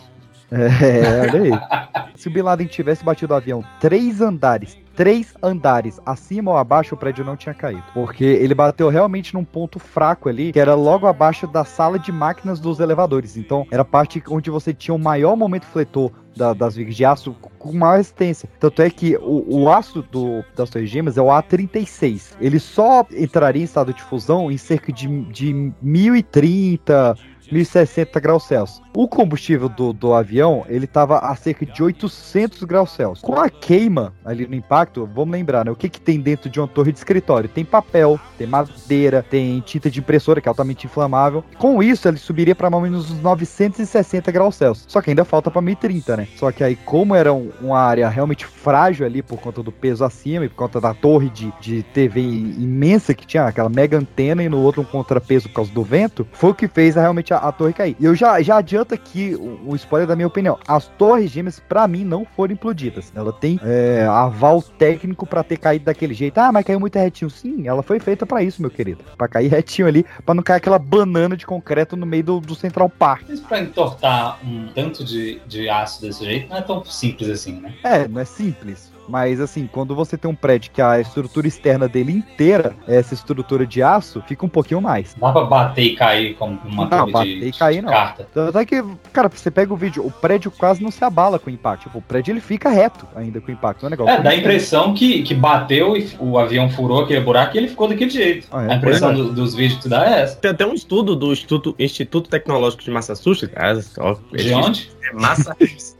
É, 0.53 1.21
olha 1.21 1.41
aí. 1.43 2.03
Se 2.15 2.27
o 2.27 2.31
Bin 2.31 2.41
Laden 2.41 2.67
tivesse 2.67 3.03
batido 3.03 3.33
o 3.33 3.37
avião 3.37 3.63
três 3.79 4.21
andares, 4.21 4.77
três 4.95 5.33
andares 5.41 5.99
acima 6.05 6.51
ou 6.51 6.57
abaixo, 6.57 6.93
o 6.93 6.97
prédio 6.97 7.25
não 7.25 7.35
tinha 7.35 7.53
caído. 7.55 7.83
Porque 7.93 8.23
ele 8.23 8.53
bateu 8.53 8.87
realmente 8.89 9.33
num 9.33 9.43
ponto 9.43 9.79
fraco 9.79 10.29
ali, 10.29 10.53
que 10.53 10.59
era 10.59 10.75
logo 10.75 11.07
abaixo 11.07 11.47
da 11.47 11.65
sala 11.65 11.97
de 11.97 12.11
máquinas 12.11 12.59
dos 12.59 12.79
elevadores. 12.79 13.35
Então, 13.35 13.65
era 13.71 13.81
a 13.81 13.85
parte 13.85 14.23
onde 14.29 14.49
você 14.51 14.73
tinha 14.73 14.93
o 14.93 14.99
maior 14.99 15.35
momento 15.35 15.65
fletor 15.65 16.11
da- 16.37 16.53
das 16.53 16.75
vigas 16.75 16.95
de 16.95 17.03
aço 17.03 17.35
com 17.59 17.73
maior 17.73 17.97
resistência. 17.97 18.47
Tanto 18.59 18.81
é 18.81 18.89
que 18.89 19.17
o, 19.17 19.63
o 19.63 19.71
aço 19.71 20.03
do, 20.11 20.43
das 20.55 20.69
Torres 20.69 20.89
Gêmeas 20.89 21.17
é 21.17 21.21
o 21.21 21.25
A36. 21.27 22.35
Ele 22.39 22.59
só 22.59 23.05
entraria 23.11 23.61
em 23.61 23.65
estado 23.65 23.93
de 23.93 24.01
fusão 24.03 24.51
em 24.51 24.57
cerca 24.57 24.91
de, 24.93 25.07
de 25.25 25.73
1030, 25.81 27.15
1060 27.51 28.19
graus 28.19 28.43
Celsius. 28.47 28.81
O 28.95 29.07
combustível 29.07 29.67
do, 29.67 29.91
do 29.91 30.13
avião, 30.13 30.65
ele 30.69 30.85
tava 30.85 31.17
a 31.19 31.35
cerca 31.35 31.65
de 31.65 31.81
800 31.81 32.63
graus 32.63 32.91
Celsius. 32.91 33.21
Com 33.21 33.39
a 33.39 33.49
queima 33.49 34.13
ali 34.23 34.45
no 34.47 34.53
impacto, 34.55 35.09
vamos 35.13 35.31
lembrar, 35.31 35.65
né? 35.65 35.71
O 35.71 35.75
que 35.75 35.89
que 35.89 35.99
tem 35.99 36.19
dentro 36.19 36.49
de 36.49 36.59
uma 36.59 36.67
torre 36.67 36.91
de 36.91 36.99
escritório? 36.99 37.49
Tem 37.49 37.65
papel, 37.65 38.19
tem 38.37 38.45
madeira, 38.45 39.23
tem 39.27 39.59
tinta 39.61 39.89
de 39.89 39.99
impressora, 39.99 40.39
que 40.39 40.47
é 40.47 40.51
altamente 40.51 40.85
inflamável. 40.85 41.43
Com 41.57 41.81
isso, 41.81 42.07
ele 42.07 42.17
subiria 42.17 42.53
para 42.55 42.69
mais 42.69 42.83
ou 42.83 42.89
menos 42.89 43.11
uns 43.11 43.19
960 43.21 44.31
graus 44.31 44.55
Celsius. 44.55 44.85
Só 44.87 45.01
que 45.01 45.09
ainda 45.09 45.25
falta 45.25 45.49
para 45.49 45.61
1030, 45.61 46.17
né? 46.17 46.27
Só 46.37 46.51
que 46.51 46.63
aí, 46.63 46.75
como 46.75 47.15
era 47.15 47.33
um- 47.33 47.51
uma 47.61 47.79
área 47.79 48.07
realmente 48.09 48.45
frágil 48.45 49.05
ali 49.05 49.21
por 49.23 49.39
conta 49.39 49.63
do 49.63 49.71
peso 49.71 50.05
acima 50.05 50.45
e 50.45 50.49
por 50.49 50.55
conta 50.55 50.79
da 50.79 50.93
torre 50.93 51.29
de, 51.29 51.51
de 51.59 51.81
TV 51.83 52.21
imensa 52.21 53.13
que 53.13 53.25
tinha, 53.25 53.45
aquela 53.45 53.69
mega 53.69 53.97
antena 53.97 54.43
e 54.43 54.49
no 54.49 54.59
outro 54.61 54.81
um 54.81 54.85
contrapeso 54.85 55.47
por 55.49 55.55
causa 55.55 55.71
do 55.71 55.83
vento, 55.83 56.27
foi 56.31 56.51
o 56.51 56.53
que 56.55 56.67
fez 56.67 56.97
a- 56.97 57.13
realmente 57.33 57.33
a, 57.33 57.37
a 57.37 57.51
torre 57.51 57.73
cair. 57.73 57.95
E 57.99 58.05
eu 58.05 58.15
já, 58.15 58.41
já 58.41 58.57
adianto 58.57 58.93
aqui 58.93 59.35
o, 59.35 59.71
o 59.71 59.75
spoiler 59.75 60.07
da 60.07 60.15
minha 60.15 60.27
opinião. 60.27 60.57
As 60.67 60.87
torres 60.87 61.31
gêmeas, 61.31 61.59
pra 61.59 61.87
mim, 61.87 62.03
não 62.03 62.25
foram 62.25 62.53
implodidas. 62.53 63.11
Ela 63.15 63.33
tem 63.33 63.59
é, 63.63 64.05
aval 64.09 64.61
técnico 64.61 65.25
pra 65.25 65.43
ter 65.43 65.57
caído 65.57 65.85
daquele 65.85 66.13
jeito. 66.13 66.37
Ah, 66.37 66.51
mas 66.51 66.65
caiu 66.65 66.79
muito 66.79 66.97
retinho. 66.97 67.29
Sim, 67.29 67.67
ela 67.67 67.81
foi 67.81 67.99
feita 67.99 68.25
pra 68.25 68.43
isso, 68.43 68.61
meu 68.61 68.71
querido. 68.71 69.03
Pra 69.17 69.27
cair 69.27 69.47
retinho 69.47 69.87
ali, 69.87 70.05
pra 70.25 70.35
não 70.35 70.43
cair 70.43 70.57
aquela 70.57 70.79
banana 70.79 71.35
de 71.35 71.45
concreto 71.45 71.95
no 71.95 72.05
meio 72.05 72.23
do, 72.23 72.39
do 72.39 72.55
Central 72.55 72.89
Park. 72.89 73.23
Mas 73.27 73.39
pra 73.39 73.59
entortar 73.59 74.39
um 74.45 74.67
tanto 74.73 75.03
de, 75.03 75.41
de 75.47 75.69
aço 75.69 76.01
desse 76.01 76.23
jeito 76.23 76.49
não 76.49 76.57
é 76.57 76.61
tão 76.61 76.83
simples 76.85 77.29
assim, 77.29 77.59
né? 77.59 77.73
É, 77.83 78.07
não 78.07 78.21
é 78.21 78.25
simples. 78.25 78.92
Mas 79.07 79.39
assim, 79.41 79.67
quando 79.71 79.93
você 79.95 80.17
tem 80.17 80.29
um 80.31 80.35
prédio 80.35 80.71
que 80.71 80.81
a 80.81 80.99
estrutura 80.99 81.47
externa 81.47 81.87
dele 81.87 82.11
inteira 82.13 82.75
é 82.87 82.95
essa 82.97 83.13
estrutura 83.13 83.65
de 83.67 83.81
aço, 83.83 84.23
fica 84.27 84.45
um 84.45 84.49
pouquinho 84.49 84.81
mais. 84.81 85.13
Dá 85.19 85.31
pra 85.31 85.43
bater 85.43 85.83
e 85.83 85.95
cair 85.95 86.35
como 86.35 86.57
uma 86.65 86.83
Não, 86.87 86.99
torre 86.99 87.11
bater 87.11 87.39
de, 87.39 87.45
e 87.47 87.51
cair 87.51 87.75
de 87.77 87.81
não. 87.81 87.91
carta. 87.91 88.27
Tanto 88.33 88.57
é 88.57 88.65
que, 88.65 88.83
cara, 89.11 89.29
você 89.29 89.51
pega 89.51 89.73
o 89.73 89.77
vídeo, 89.77 90.05
o 90.05 90.11
prédio 90.11 90.49
quase 90.51 90.81
não 90.81 90.89
se 90.91 91.03
abala 91.03 91.37
com 91.37 91.49
o 91.49 91.53
impacto. 91.53 91.83
Tipo, 91.83 91.97
o 91.97 92.01
prédio 92.01 92.31
ele 92.31 92.39
fica 92.41 92.69
reto 92.69 93.05
ainda 93.15 93.41
com 93.41 93.49
o 93.49 93.53
impacto. 93.53 93.81
Não 93.83 93.87
é 93.87 93.91
negócio. 93.91 94.13
É, 94.13 94.21
dá 94.21 94.29
a 94.29 94.35
impressão 94.35 94.93
que, 94.93 95.21
que 95.23 95.33
bateu 95.33 95.97
e 95.97 96.09
o 96.19 96.37
avião 96.37 96.69
furou 96.69 97.03
aquele 97.03 97.19
buraco 97.21 97.55
e 97.55 97.59
ele 97.59 97.67
ficou 97.67 97.87
daquele 97.87 98.09
jeito. 98.09 98.47
Ah, 98.51 98.63
é? 98.63 98.71
a 98.73 98.75
impressão 98.75 99.11
é. 99.11 99.13
do- 99.15 99.33
dos 99.33 99.53
vídeos 99.53 99.77
que 99.77 99.83
tu 99.83 99.89
dá 99.89 100.05
é 100.05 100.21
essa. 100.21 100.35
Tem 100.37 100.51
até 100.51 100.65
um 100.65 100.73
estudo 100.73 101.15
do 101.15 101.31
Instituto, 101.33 101.75
Instituto 101.77 102.29
Tecnológico 102.29 102.83
de 102.83 102.91
Massachusetts. 102.91 103.53
Ah, 103.57 103.73
ó, 103.99 104.15
De 104.35 104.53
onde? 104.53 104.89
É 105.09 105.13
Massachusetts. 105.13 105.97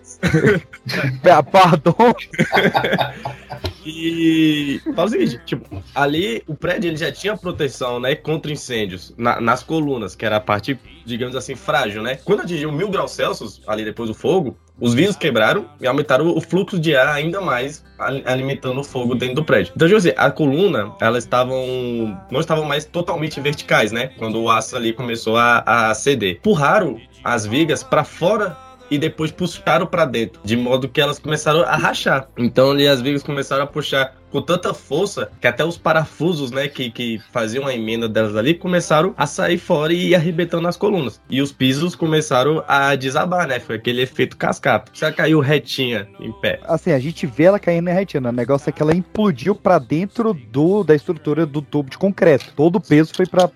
Pardon. 1.52 2.14
E 3.86 4.80
fala 4.96 5.08
o 5.08 5.10
seguinte, 5.12 5.42
tipo, 5.46 5.84
ali 5.94 6.42
o 6.48 6.56
prédio 6.56 6.90
ele 6.90 6.98
já 6.98 7.12
tinha 7.12 7.36
proteção, 7.36 8.00
né, 8.00 8.16
contra 8.16 8.52
incêndios 8.52 9.14
na- 9.18 9.42
nas 9.42 9.62
colunas, 9.62 10.16
que 10.16 10.26
era 10.26 10.38
a 10.38 10.40
parte, 10.40 10.80
digamos 11.06 11.36
assim, 11.36 11.54
frágil, 11.56 12.02
né? 12.02 12.18
Quando 12.24 12.42
atingiu 12.42 12.72
mil 12.72 12.90
graus 12.90 13.12
Celsius, 13.12 13.62
ali 13.68 13.84
depois 13.84 14.08
do 14.10 14.16
fogo, 14.16 14.58
os 14.80 14.94
vidros 14.94 15.18
quebraram 15.18 15.66
e 15.82 15.86
aumentaram 15.86 16.28
o 16.36 16.40
fluxo 16.42 16.80
de 16.80 16.96
ar 16.96 17.10
ainda 17.10 17.42
mais, 17.42 17.84
ali- 18.00 18.24
alimentando 18.26 18.80
o 18.80 18.84
fogo 18.84 19.16
dentro 19.16 19.36
do 19.36 19.44
prédio. 19.44 19.74
Então, 19.76 19.88
tipo 19.88 19.98
assim, 19.98 20.14
a 20.16 20.32
coluna, 20.32 20.94
elas 21.02 21.26
estavam, 21.26 22.18
não 22.32 22.40
estavam 22.40 22.64
mais 22.64 22.86
totalmente 22.86 23.40
verticais, 23.42 23.92
né? 23.92 24.08
Quando 24.18 24.42
o 24.42 24.50
aço 24.50 24.76
ali 24.78 24.94
começou 24.94 25.36
a, 25.38 25.90
a 25.90 25.94
ceder. 25.94 26.38
Empurraram 26.38 27.00
as 27.24 27.46
vigas 27.46 27.84
para 27.84 28.04
fora 28.06 28.58
e 28.94 28.98
depois 29.00 29.32
puxaram 29.32 29.88
para 29.88 30.06
dentro, 30.06 30.40
de 30.44 30.56
modo 30.56 30.88
que 30.88 31.02
elas 31.02 31.18
começaram 31.18 31.62
a 31.62 31.76
rachar. 31.76 32.28
Então 32.38 32.70
ali 32.70 32.88
as 32.88 33.02
vigas 33.02 33.24
começaram 33.24 33.64
a 33.64 33.68
puxar 33.68 34.16
com 34.34 34.42
tanta 34.42 34.74
força 34.74 35.30
que 35.40 35.46
até 35.46 35.64
os 35.64 35.78
parafusos, 35.78 36.50
né, 36.50 36.68
que, 36.68 36.90
que 36.90 37.22
faziam 37.32 37.68
a 37.68 37.74
emenda 37.76 38.10
delas 38.10 38.36
ali, 38.36 38.56
começaram 38.56 39.14
a 39.16 39.28
sair 39.28 39.60
fora 39.60 39.94
e 39.94 40.10
ir 40.10 40.16
arrebentando 40.16 40.68
as 40.68 40.76
colunas. 40.76 41.22
E 41.30 41.40
os 41.40 41.52
pisos 41.52 41.96
começaram 41.96 42.64
a 42.68 42.96
desabar, 42.96 43.48
né? 43.48 43.60
Foi 43.60 43.76
aquele 43.76 44.02
efeito 44.02 44.36
cascata. 44.36 44.92
Já 44.92 45.12
caiu 45.12 45.40
retinha 45.40 46.08
em 46.20 46.32
pé. 46.32 46.60
Assim, 46.64 46.92
a 46.92 47.00
gente 47.00 47.28
vê 47.28 47.44
ela 47.44 47.60
caindo 47.60 47.86
na 47.86 47.94
retina. 47.94 48.30
O 48.30 48.32
negócio 48.32 48.70
é 48.70 48.72
que 48.72 48.82
ela 48.82 48.96
implodiu 48.96 49.54
pra 49.54 49.78
dentro 49.78 50.34
do, 50.34 50.84
da 50.84 50.96
estrutura 50.96 51.46
do 51.46 51.62
tubo 51.62 51.92
de 51.92 51.98
concreto. 51.98 52.54
Todo 52.56 52.78
o 52.78 52.82
peso 52.82 53.14
foi 53.16 53.28
para 53.28 53.52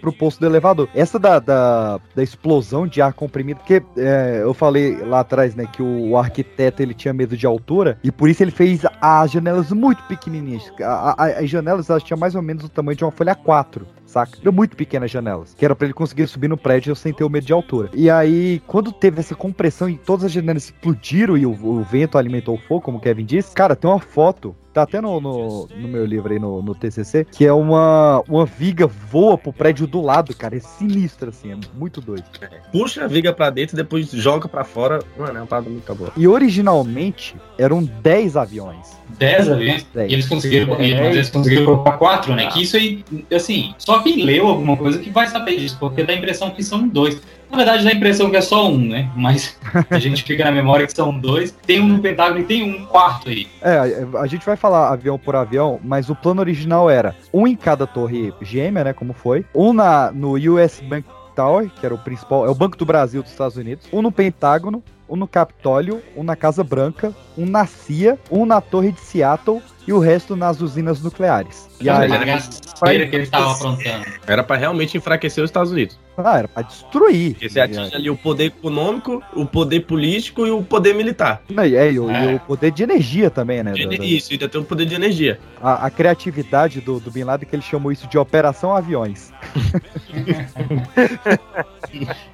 pro 0.00 0.12
posto 0.12 0.40
do 0.40 0.46
elevador. 0.46 0.88
Essa 0.94 1.18
da, 1.18 1.38
da, 1.38 1.98
da 2.14 2.22
explosão 2.22 2.86
de 2.86 3.00
ar 3.00 3.14
comprimido, 3.14 3.60
porque 3.60 3.82
é, 3.96 4.40
eu 4.42 4.52
falei 4.52 4.96
lá 4.96 5.20
atrás, 5.20 5.54
né, 5.54 5.66
que 5.72 5.82
o, 5.82 6.16
arquiteto 6.16 6.82
ele 6.82 6.92
tinha 6.92 7.14
medo 7.14 7.36
de 7.36 7.46
altura 7.46 7.98
e 8.04 8.12
por 8.12 8.28
isso 8.28 8.42
ele 8.42 8.50
fez 8.50 8.82
as 9.00 9.30
janelas 9.30 9.72
muito 9.72 10.02
pequenininhas. 10.24 10.70
A- 10.80 11.14
a- 11.24 11.26
as 11.40 11.50
janelas 11.50 11.90
elas 11.90 12.02
tinham 12.02 12.18
mais 12.18 12.34
ou 12.34 12.42
menos 12.42 12.64
o 12.64 12.68
tamanho 12.68 12.96
de 12.96 13.04
uma 13.04 13.10
folha 13.10 13.34
4 13.34 13.86
saca? 14.12 14.38
Eram 14.40 14.52
muito 14.52 14.76
pequenas 14.76 15.10
janelas, 15.10 15.54
que 15.54 15.64
era 15.64 15.74
pra 15.74 15.86
ele 15.86 15.94
conseguir 15.94 16.26
subir 16.26 16.48
no 16.48 16.56
prédio 16.56 16.94
sem 16.94 17.12
ter 17.12 17.24
o 17.24 17.30
medo 17.30 17.46
de 17.46 17.52
altura. 17.52 17.90
E 17.94 18.10
aí, 18.10 18.60
quando 18.66 18.92
teve 18.92 19.20
essa 19.20 19.34
compressão 19.34 19.88
e 19.88 19.96
todas 19.96 20.26
as 20.26 20.32
janelas 20.32 20.64
explodiram 20.64 21.36
e 21.36 21.46
o, 21.46 21.50
o 21.50 21.82
vento 21.82 22.18
alimentou 22.18 22.54
o 22.54 22.58
fogo, 22.58 22.82
como 22.82 22.98
o 22.98 23.00
Kevin 23.00 23.24
disse, 23.24 23.54
cara, 23.54 23.74
tem 23.74 23.90
uma 23.90 24.00
foto 24.00 24.54
Tá 24.72 24.82
até 24.82 25.02
no, 25.02 25.20
no, 25.20 25.66
no 25.66 25.88
meu 25.88 26.06
livro 26.06 26.32
aí, 26.32 26.38
no, 26.38 26.62
no 26.62 26.74
TCC, 26.74 27.26
que 27.30 27.44
é 27.44 27.52
uma, 27.52 28.22
uma 28.26 28.46
viga 28.46 28.86
voa 28.86 29.36
pro 29.36 29.52
prédio 29.52 29.86
do 29.86 30.00
lado, 30.00 30.34
cara. 30.34 30.56
É 30.56 30.60
sinistro, 30.60 31.28
assim, 31.28 31.52
é 31.52 31.56
muito 31.74 32.00
doido. 32.00 32.24
Puxa 32.72 33.04
a 33.04 33.06
viga 33.06 33.34
pra 33.34 33.50
dentro 33.50 33.76
e 33.76 33.82
depois 33.82 34.10
joga 34.10 34.48
pra 34.48 34.64
fora. 34.64 35.00
Mano, 35.18 35.36
é 35.36 35.40
uma 35.42 35.46
parada 35.46 35.68
muito 35.68 35.94
boa. 35.94 36.10
E 36.16 36.26
originalmente 36.26 37.36
eram 37.58 37.84
10 37.84 38.36
aviões. 38.36 38.96
10 39.18 39.50
aviões. 39.50 39.86
Dez. 39.92 40.10
E 40.10 40.14
eles 40.14 40.26
conseguiram, 40.26 40.74
É. 40.76 41.10
eles 41.10 41.28
conseguiram 41.28 41.66
colocar 41.66 41.98
4, 41.98 42.34
né? 42.34 42.46
Que 42.46 42.62
isso 42.62 42.76
aí, 42.76 43.04
assim, 43.30 43.74
só 43.76 44.01
quem 44.02 44.24
leu 44.24 44.46
alguma 44.48 44.76
coisa 44.76 44.98
que 44.98 45.10
vai 45.10 45.26
saber 45.28 45.56
disso, 45.58 45.76
porque 45.78 46.02
dá 46.02 46.12
a 46.12 46.16
impressão 46.16 46.50
que 46.50 46.62
são 46.62 46.86
dois. 46.88 47.20
Na 47.50 47.56
verdade, 47.58 47.84
dá 47.84 47.90
a 47.90 47.92
impressão 47.92 48.30
que 48.30 48.36
é 48.36 48.40
só 48.40 48.68
um, 48.70 48.78
né? 48.78 49.10
Mas 49.14 49.58
a 49.90 49.98
gente 49.98 50.22
fica 50.22 50.42
na 50.44 50.50
memória 50.50 50.86
que 50.86 50.92
são 50.94 51.16
dois. 51.18 51.54
Tem 51.66 51.80
um 51.80 51.88
no 51.88 51.98
Pentágono 52.00 52.40
e 52.40 52.44
tem 52.44 52.62
um 52.62 52.86
quarto 52.86 53.28
aí. 53.28 53.46
É, 53.60 54.06
a- 54.18 54.26
gente 54.26 54.46
vai 54.46 54.56
falar 54.56 54.90
avião 54.90 55.18
por 55.18 55.36
avião, 55.36 55.78
mas 55.84 56.08
o 56.08 56.14
plano 56.14 56.40
original 56.40 56.88
era 56.88 57.14
um 57.32 57.46
em 57.46 57.54
cada 57.54 57.86
torre 57.86 58.32
gêmea, 58.40 58.84
né? 58.84 58.92
Como 58.94 59.12
foi. 59.12 59.44
Um 59.54 59.74
na, 59.74 60.10
no 60.10 60.32
US 60.54 60.80
Bank 60.80 61.06
Tower, 61.36 61.68
que 61.78 61.84
era 61.84 61.94
o 61.94 61.98
principal, 61.98 62.46
é 62.46 62.50
o 62.50 62.54
Banco 62.54 62.76
do 62.76 62.86
Brasil 62.86 63.22
dos 63.22 63.32
Estados 63.32 63.56
Unidos. 63.58 63.86
Um 63.92 64.00
no 64.00 64.10
Pentágono, 64.10 64.82
um 65.08 65.16
no 65.16 65.28
Capitólio, 65.28 66.00
um 66.16 66.22
na 66.22 66.34
Casa 66.34 66.64
Branca, 66.64 67.12
um 67.36 67.44
na 67.44 67.66
CIA, 67.66 68.18
um 68.30 68.46
na 68.46 68.62
Torre 68.62 68.92
de 68.92 69.00
Seattle 69.00 69.60
e 69.86 69.92
o 69.92 69.98
resto 69.98 70.36
nas 70.36 70.60
usinas 70.60 71.02
nucleares. 71.02 71.68
E 71.80 71.88
aí, 71.90 72.10
era 72.12 73.06
que 73.06 73.16
ele 73.16 73.26
tava 73.26 73.52
aprontando. 73.52 74.04
Era 74.26 74.42
pra 74.44 74.56
realmente 74.56 74.96
enfraquecer 74.96 75.42
os 75.42 75.48
Estados 75.50 75.72
Unidos. 75.72 75.98
ah, 76.16 76.38
era 76.38 76.46
pra 76.48 76.62
destruir. 76.62 77.32
Porque 77.32 77.48
você 77.48 77.60
atinge 77.60 77.94
ali 77.94 78.08
o 78.08 78.16
poder 78.16 78.44
econômico, 78.46 79.22
o 79.34 79.44
poder 79.44 79.80
político 79.80 80.46
e 80.46 80.50
o 80.50 80.62
poder 80.62 80.94
militar. 80.94 81.42
Não, 81.50 81.64
e, 81.64 81.74
é, 81.74 81.90
e 81.92 81.98
o, 81.98 82.10
e 82.10 82.14
É. 82.14 82.34
o 82.36 82.40
poder 82.40 82.70
de 82.70 82.82
energia 82.84 83.28
também, 83.30 83.62
né? 83.62 83.72
De- 83.72 84.16
Isso, 84.16 84.32
ainda 84.32 84.48
tem 84.48 84.60
o 84.60 84.64
poder 84.64 84.86
de 84.86 84.94
energia. 84.94 85.40
a, 85.60 85.86
a 85.86 85.90
criatividade 85.90 86.80
do, 86.80 87.00
do 87.00 87.10
Bin 87.10 87.24
Laden 87.24 87.48
que 87.48 87.56
ele 87.56 87.62
chamou 87.62 87.90
isso 87.90 88.06
de 88.06 88.16
Operação 88.18 88.74
Aviões. 88.76 89.32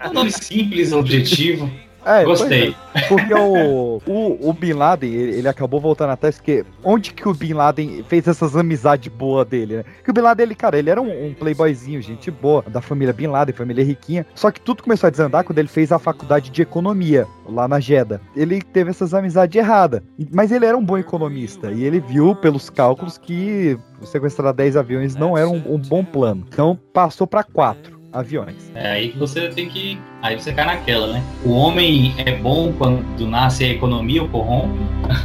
É 0.00 0.08
um 0.08 0.12
nome 0.12 0.30
simples, 0.30 0.92
objetivo. 0.92 1.70
É, 2.08 2.24
Gostei. 2.24 2.74
é, 2.94 3.00
porque 3.02 3.34
o, 3.34 4.00
o, 4.06 4.48
o 4.48 4.52
Bin 4.54 4.72
Laden, 4.72 5.12
ele, 5.12 5.38
ele 5.38 5.48
acabou 5.48 5.78
voltando 5.78 6.10
atrás, 6.10 6.36
porque 6.36 6.64
onde 6.82 7.12
que 7.12 7.28
o 7.28 7.34
Bin 7.34 7.52
Laden 7.52 8.02
fez 8.08 8.26
essas 8.26 8.56
amizades 8.56 9.12
boas 9.12 9.46
dele, 9.46 9.76
né? 9.76 9.84
Porque 9.96 10.10
o 10.10 10.14
Bin 10.14 10.22
Laden, 10.22 10.46
ele, 10.46 10.54
cara, 10.54 10.78
ele 10.78 10.88
era 10.88 11.02
um, 11.02 11.26
um 11.26 11.34
playboyzinho, 11.34 12.00
gente 12.00 12.30
boa, 12.30 12.64
da 12.66 12.80
família 12.80 13.12
Bin 13.12 13.26
Laden, 13.26 13.54
família 13.54 13.84
riquinha. 13.84 14.24
Só 14.34 14.50
que 14.50 14.58
tudo 14.58 14.82
começou 14.82 15.06
a 15.06 15.10
desandar 15.10 15.44
quando 15.44 15.58
ele 15.58 15.68
fez 15.68 15.92
a 15.92 15.98
faculdade 15.98 16.50
de 16.50 16.62
economia, 16.62 17.26
lá 17.46 17.68
na 17.68 17.78
Jeddah. 17.78 18.20
Ele 18.34 18.62
teve 18.62 18.88
essas 18.88 19.12
amizades 19.12 19.54
erradas, 19.54 20.00
mas 20.32 20.50
ele 20.50 20.64
era 20.64 20.78
um 20.78 20.84
bom 20.84 20.96
economista, 20.96 21.70
e 21.70 21.84
ele 21.84 22.00
viu 22.00 22.34
pelos 22.34 22.70
cálculos 22.70 23.18
que 23.18 23.78
sequestrar 24.02 24.54
10 24.54 24.76
aviões 24.76 25.14
não 25.14 25.36
era 25.36 25.48
um, 25.48 25.74
um 25.74 25.78
bom 25.78 26.02
plano. 26.02 26.46
Então 26.48 26.78
passou 26.92 27.26
pra 27.26 27.42
4 27.42 27.97
aviões. 28.12 28.70
É 28.74 28.90
aí 28.90 29.12
que 29.12 29.18
você 29.18 29.48
tem 29.48 29.68
que. 29.68 30.00
Aí 30.22 30.38
você 30.38 30.52
cai 30.52 30.64
naquela, 30.64 31.06
né? 31.08 31.22
O 31.44 31.52
homem 31.52 32.14
é 32.18 32.32
bom 32.36 32.72
quando 32.72 33.26
nasce 33.26 33.64
a 33.64 33.68
economia 33.68 34.22
ou 34.22 34.28
corrompe. 34.28 34.78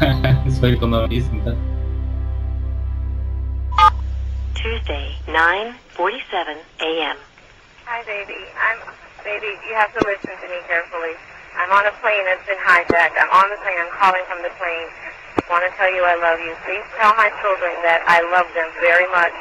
Sou 0.59 0.69
economista, 0.69 1.33
então. 1.35 1.57
Tuesday, 4.55 5.11
9:47 5.27 6.57
a.m. 6.79 7.19
Hi, 7.85 7.99
baby. 8.05 8.39
I'm 8.55 8.79
baby. 9.23 9.59
You 9.67 9.75
have 9.75 9.91
to 9.93 10.01
listen 10.07 10.31
to 10.39 10.47
me 10.47 10.59
carefully. 10.67 11.15
I'm 11.55 11.71
on 11.71 11.85
a 11.85 11.91
plane 12.01 12.25
that's 12.25 12.45
been 12.47 12.57
hijacked. 12.57 13.15
I'm 13.19 13.29
on 13.29 13.49
the 13.49 13.57
plane. 13.61 13.77
I'm 13.77 13.91
calling 13.93 14.23
from 14.27 14.41
the 14.41 14.49
plane. 14.57 14.89
Want 15.49 15.63
to 15.65 15.71
tell 15.77 15.91
you 15.93 16.03
I 16.03 16.15
love 16.15 16.39
you. 16.39 16.55
Please 16.65 16.85
tell 16.97 17.13
my 17.15 17.29
children 17.41 17.73
that 17.83 18.01
I 18.07 18.21
love 18.33 18.47
them 18.55 18.69
very 18.81 19.05
much. 19.11 19.33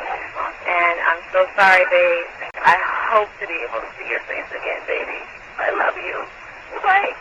And 0.67 0.97
I'm 1.09 1.23
so 1.33 1.47
sorry, 1.57 1.85
babe. 1.89 2.27
I 2.61 2.77
hope 3.13 3.29
to 3.41 3.47
be 3.47 3.57
able 3.65 3.81
to 3.81 3.91
see 3.97 4.09
your 4.11 4.21
face 4.29 4.51
again, 4.51 4.81
baby. 4.87 5.21
I 5.59 5.71
love 5.73 5.97
you. 5.97 6.17
Bye. 6.83 7.15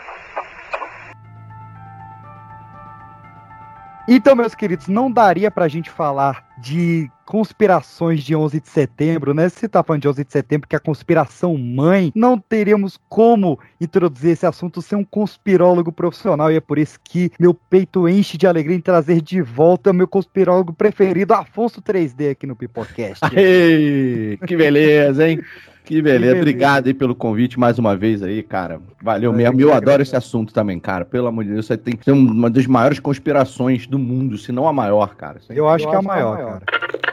Então, 4.08 4.36
meus 4.36 4.56
queridos, 4.56 4.88
não 4.88 5.12
daria 5.12 5.50
para 5.52 5.66
a 5.66 5.70
gente 5.70 5.90
falar 5.90 6.44
de 6.62 7.10
conspirações 7.26 8.24
de 8.24 8.36
11 8.36 8.60
de 8.60 8.68
setembro, 8.70 9.34
né? 9.34 9.48
Se 9.50 9.68
tá 9.68 9.82
falando 9.82 10.02
de 10.02 10.08
11 10.10 10.26
de 10.26 10.32
setembro, 10.32 10.68
que 10.68 10.76
é 10.76 10.78
a 10.78 10.82
conspiração 10.82 11.58
mãe, 11.58 12.12
não 12.14 12.38
teríamos 12.38 13.00
como 13.10 13.58
introduzir 13.80 14.32
esse 14.32 14.46
assunto 14.46 14.82
sem 14.82 14.98
um 14.98 15.04
conspirólogo 15.04 15.92
profissional, 15.92 16.52
e 16.52 16.56
é 16.58 16.60
por 16.62 16.78
isso 16.78 17.00
que 17.04 17.32
meu 17.40 17.54
peito 17.54 18.08
enche 18.08 18.38
de 18.38 18.46
alegria 18.48 18.76
em 18.76 18.82
trazer 18.82 19.22
de 19.22 19.42
volta 19.42 19.94
meu 19.94 20.08
conspirólogo 20.08 20.74
preferido, 20.74 21.34
Afonso 21.34 21.82
3D, 21.82 22.32
aqui 22.32 22.46
no 22.46 22.56
Pipocast. 22.56 23.22
Ei, 23.36 24.38
que 24.46 24.56
beleza, 24.56 25.28
hein? 25.28 25.40
Que 25.84 26.00
beleza. 26.02 26.20
beleza. 26.36 26.40
Obrigado 26.42 26.88
aí 26.88 26.94
pelo 26.94 27.16
convite 27.16 27.60
mais 27.60 27.80
uma 27.80 27.98
vez 27.98 28.22
aí, 28.22 28.44
cara. 28.44 28.80
Valeu 29.02 29.32
Eu 29.32 29.36
mesmo. 29.38 29.58
que 29.58 29.64
Eu 29.64 29.74
adoro 29.74 30.02
esse 30.02 30.16
assunto 30.16 30.54
também, 30.54 30.80
cara. 30.80 31.04
Pelo 31.04 31.28
amor 31.28 31.44
de 31.44 31.52
Deus, 31.52 31.66
isso 31.66 31.74
aí 31.74 31.78
tem 31.78 31.96
que 31.96 32.06
ser 32.06 32.12
uma 32.12 32.50
das 32.52 32.68
maiores 32.68 33.00
conspirações 33.00 33.88
do 33.88 33.98
mundo, 33.98 34.38
se 34.38 34.52
não 34.52 34.68
a 34.68 34.72
maior, 34.74 35.16
cara. 35.16 35.40
Aí- 35.50 35.58
Eu 35.58 35.68
acho 35.68 35.90
que 35.90 35.96
é 35.96 35.98
a 35.98 36.02
maior, 36.02 36.51
cara. 36.60 37.11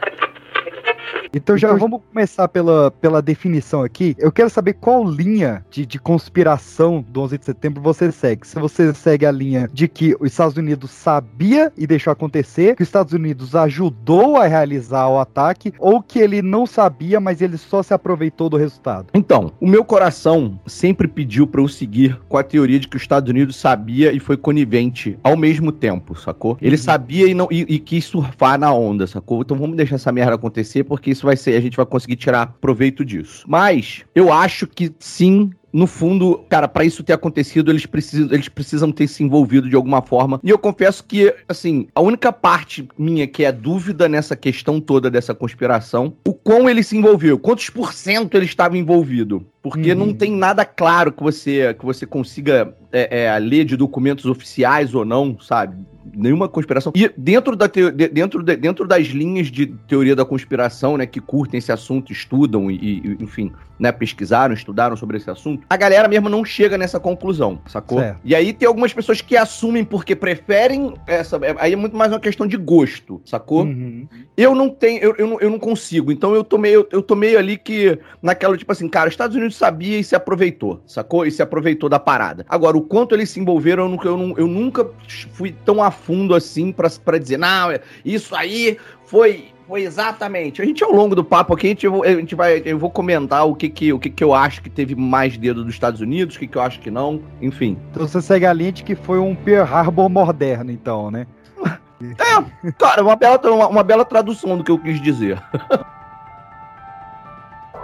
Então 1.33 1.57
já 1.57 1.72
vamos 1.74 2.01
começar 2.12 2.49
pela, 2.49 2.91
pela 2.91 3.20
definição 3.20 3.83
aqui. 3.83 4.14
Eu 4.18 4.33
quero 4.33 4.51
saber 4.51 4.74
qual 4.74 5.09
linha 5.09 5.64
de, 5.70 5.85
de 5.85 5.99
conspiração 5.99 7.05
do 7.09 7.20
11 7.22 7.39
de 7.39 7.45
setembro 7.45 7.83
você 7.83 8.11
segue. 8.11 8.47
Se 8.47 8.59
você 8.59 8.93
segue 8.95 9.26
a 9.26 9.33
linha 9.33 9.68
de 9.72 9.89
que 9.89 10.16
os 10.20 10.31
Estados 10.31 10.57
Unidos 10.57 10.91
sabia 10.91 11.72
e 11.76 11.87
deixou 11.87 12.12
acontecer, 12.12 12.76
que 12.76 12.83
os 12.83 12.89
Estados 12.89 13.12
Unidos 13.12 13.55
ajudou 13.55 14.37
a 14.37 14.47
realizar 14.47 15.09
o 15.09 15.18
ataque, 15.18 15.72
ou 15.79 16.03
que 16.03 16.18
ele 16.18 16.43
não 16.43 16.66
sabia, 16.66 17.20
mas 17.20 17.41
ele 17.41 17.57
só 17.57 17.83
se 17.83 17.93
aproveitou 17.93 18.49
do 18.49 18.57
resultado. 18.57 19.09
Então, 19.14 19.53
o 19.61 19.66
meu 19.66 19.85
coração 19.85 20.59
sempre 20.66 21.07
pediu 21.07 21.47
pra 21.47 21.61
eu 21.61 21.68
seguir 21.68 22.18
com 22.29 22.37
a 22.37 22.43
teoria 22.43 22.79
de 22.79 22.89
que 22.89 22.97
os 22.97 23.03
Estados 23.03 23.29
Unidos 23.29 23.57
sabia 23.57 24.12
e 24.12 24.20
foi 24.20 24.37
conivente 24.37 25.18
ao 25.22 25.37
mesmo 25.37 25.72
tempo, 25.72 26.18
sacou? 26.18 26.57
Ele 26.61 26.76
sabia 26.76 27.26
e 27.26 27.35
não 27.35 27.49
e, 27.51 27.61
e 27.68 27.79
quis 27.79 28.05
surfar 28.05 28.59
na 28.59 28.72
onda, 28.72 29.07
sacou? 29.07 29.43
Então 29.43 29.57
vamos 29.57 29.76
deixar 29.76 29.97
essa 29.97 30.12
merda 30.12 30.35
acontecer 30.35 30.85
porque 30.85 31.11
isso 31.19 31.27
vai 31.27 31.37
ser, 31.37 31.57
a 31.57 31.61
gente 31.61 31.77
vai 31.77 31.85
conseguir 31.87 32.16
tirar 32.16 32.55
proveito 32.61 33.05
disso. 33.05 33.45
Mas 33.47 34.05
eu 34.14 34.33
acho 34.33 34.66
que 34.66 34.93
sim, 34.99 35.51
no 35.73 35.87
fundo, 35.87 36.45
cara, 36.49 36.66
para 36.69 36.85
isso 36.85 37.03
ter 37.03 37.12
acontecido, 37.12 37.71
eles 37.71 37.85
precisam, 37.85 38.29
eles 38.33 38.49
precisam 38.49 38.91
ter 38.93 39.07
se 39.09 39.23
envolvido 39.23 39.69
de 39.69 39.77
alguma 39.77 40.01
forma. 40.01 40.41
E 40.43 40.49
eu 40.51 40.59
confesso 40.59 41.05
que, 41.05 41.35
assim, 41.49 41.89
a 41.95 42.01
única 42.01 42.33
parte 42.33 42.89
minha 42.97 43.27
que 43.27 43.45
é 43.45 43.53
dúvida 43.53 44.09
nessa 44.09 44.35
questão 44.37 44.81
toda 44.81 45.11
dessa 45.11 45.35
conspiração, 45.35 46.14
o 46.27 46.33
quão 46.33 46.71
ele 46.71 46.83
se 46.83 46.97
envolveu, 46.97 47.39
quantos 47.39 47.69
por 47.69 47.93
cento 47.93 48.37
ele 48.37 48.47
estava 48.47 48.79
envolvido. 48.79 49.45
Porque 49.61 49.93
Uhum. 49.93 49.99
não 49.99 50.14
tem 50.14 50.31
nada 50.33 50.64
claro 50.64 51.12
que 51.12 51.23
você, 51.23 51.75
que 51.75 51.85
você 51.85 52.07
consiga 52.07 52.75
é, 52.93 53.24
é, 53.24 53.39
ler 53.39 53.64
de 53.64 53.76
documentos 53.76 54.24
oficiais 54.26 54.95
ou 54.95 55.05
não, 55.05 55.39
sabe? 55.41 55.76
Nenhuma 56.14 56.49
conspiração. 56.49 56.91
E 56.97 57.11
dentro, 57.18 57.55
da 57.55 57.66
de- 57.66 58.09
dentro, 58.09 58.43
de- 58.43 58.57
dentro 58.57 58.86
das 58.89 59.09
linhas 59.09 59.49
de 59.51 59.66
teoria 59.66 60.16
da 60.16 60.24
conspiração, 60.24 60.97
né, 60.97 61.05
que 61.07 61.20
curtem 61.20 61.59
esse 61.59 61.70
assunto, 61.70 62.11
estudam 62.11 62.70
e, 62.70 62.76
e, 62.76 63.16
enfim, 63.20 63.53
né, 63.78 63.93
pesquisaram, 63.93 64.55
estudaram 64.55 64.97
sobre 64.97 65.18
esse 65.18 65.30
assunto, 65.30 65.64
a 65.68 65.76
galera 65.76 66.09
mesmo 66.09 66.28
não 66.30 66.45
chega 66.47 66.78
nessa 66.78 66.99
conclusão, 66.99 67.61
sacou? 67.66 68.01
Certo. 68.01 68.20
E 68.24 68.34
aí 68.34 68.55
tem 68.55 68.66
algumas 68.66 68.93
pessoas 68.93 69.20
que 69.20 69.36
assumem 69.36 69.84
porque 69.84 70.16
preferem 70.16 70.95
essa. 71.07 71.36
é- 71.43 71.55
Aí 71.59 71.74
é 71.74 71.76
muito 71.76 71.95
mais 71.95 72.11
uma 72.11 72.18
questão 72.18 72.47
de 72.47 72.57
gosto, 72.57 73.20
sacou? 73.24 73.64
Uhum. 73.64 74.09
Eu 74.34 74.55
não 74.55 74.70
tenho, 74.70 75.01
eu, 75.03 75.14
eu, 75.18 75.26
não, 75.26 75.41
eu 75.41 75.51
não 75.51 75.59
consigo. 75.59 76.11
Então 76.11 76.34
eu 76.34 76.43
tomei, 76.43 76.74
eu, 76.74 76.89
eu 76.91 77.03
tomei 77.03 77.36
ali 77.36 77.59
que, 77.59 77.99
naquela, 78.22 78.57
tipo 78.57 78.72
assim, 78.72 78.89
cara, 78.89 79.09
os 79.09 79.12
Estados 79.12 79.36
Unidos 79.36 79.57
sabia 79.57 79.99
e 79.99 80.05
se 80.05 80.16
aproveitou, 80.16 80.82
sacou? 80.86 81.26
E 81.26 81.30
se 81.30 81.43
aproveitou 81.43 81.89
da 81.91 81.99
parada. 81.99 82.47
Agora, 82.49 82.78
o 82.79 82.83
quanto 82.83 83.14
eles 83.14 83.31
se 83.31 83.41
envolveram, 83.41 83.85
eu 83.85 83.89
nunca, 83.89 84.09
eu, 84.09 84.35
eu 84.39 84.47
nunca 84.47 84.91
fui 85.33 85.53
tão 85.64 85.83
a 85.83 85.91
fundo 85.91 86.35
assim 86.35 86.72
pra, 86.72 86.89
pra 87.05 87.18
dizer, 87.18 87.37
não, 87.39 87.70
é- 87.70 87.81
isso 88.05 88.35
aí 88.35 88.79
foi. 89.05 89.49
Foi 89.68 89.83
exatamente. 89.83 90.62
A 90.62 90.64
gente, 90.64 90.83
ao 90.83 90.91
longo 90.91 91.14
do 91.14 91.22
papo 91.22 91.53
aqui, 91.53 91.66
a 91.66 91.68
gente, 91.68 91.87
a 91.87 92.11
gente 92.16 92.35
vai, 92.35 92.62
eu 92.64 92.79
vou 92.79 92.91
comentar 92.91 93.47
o 93.47 93.55
que 93.55 93.68
que, 93.68 93.93
o 93.93 93.99
que 93.99 94.09
que 94.09 94.24
eu 94.24 94.33
acho 94.33 94.62
que 94.62 94.70
teve 94.70 94.95
mais 94.95 95.37
dedo 95.37 95.62
dos 95.62 95.74
Estados 95.74 96.01
Unidos, 96.01 96.37
o 96.37 96.39
que 96.39 96.47
que 96.47 96.57
eu 96.57 96.62
acho 96.62 96.81
que 96.81 96.91
não, 96.91 97.22
enfim. 97.43 97.79
Então 97.91 98.09
você 98.09 98.22
segue 98.22 98.47
a 98.47 98.53
linha 98.55 98.72
de 98.72 98.83
que 98.83 98.95
foi 98.95 99.18
um 99.18 99.35
Pearl 99.35 99.66
Harbor 99.70 100.09
moderno, 100.09 100.70
então, 100.72 101.11
né? 101.11 101.26
É, 102.01 102.70
cara, 102.79 103.03
uma 103.03 103.14
bela, 103.14 103.39
uma, 103.45 103.68
uma 103.68 103.83
bela 103.83 104.07
tradução 104.07 104.57
do 104.57 104.64
que 104.64 104.70
eu 104.70 104.79
quis 104.79 105.03
dizer. 105.03 105.39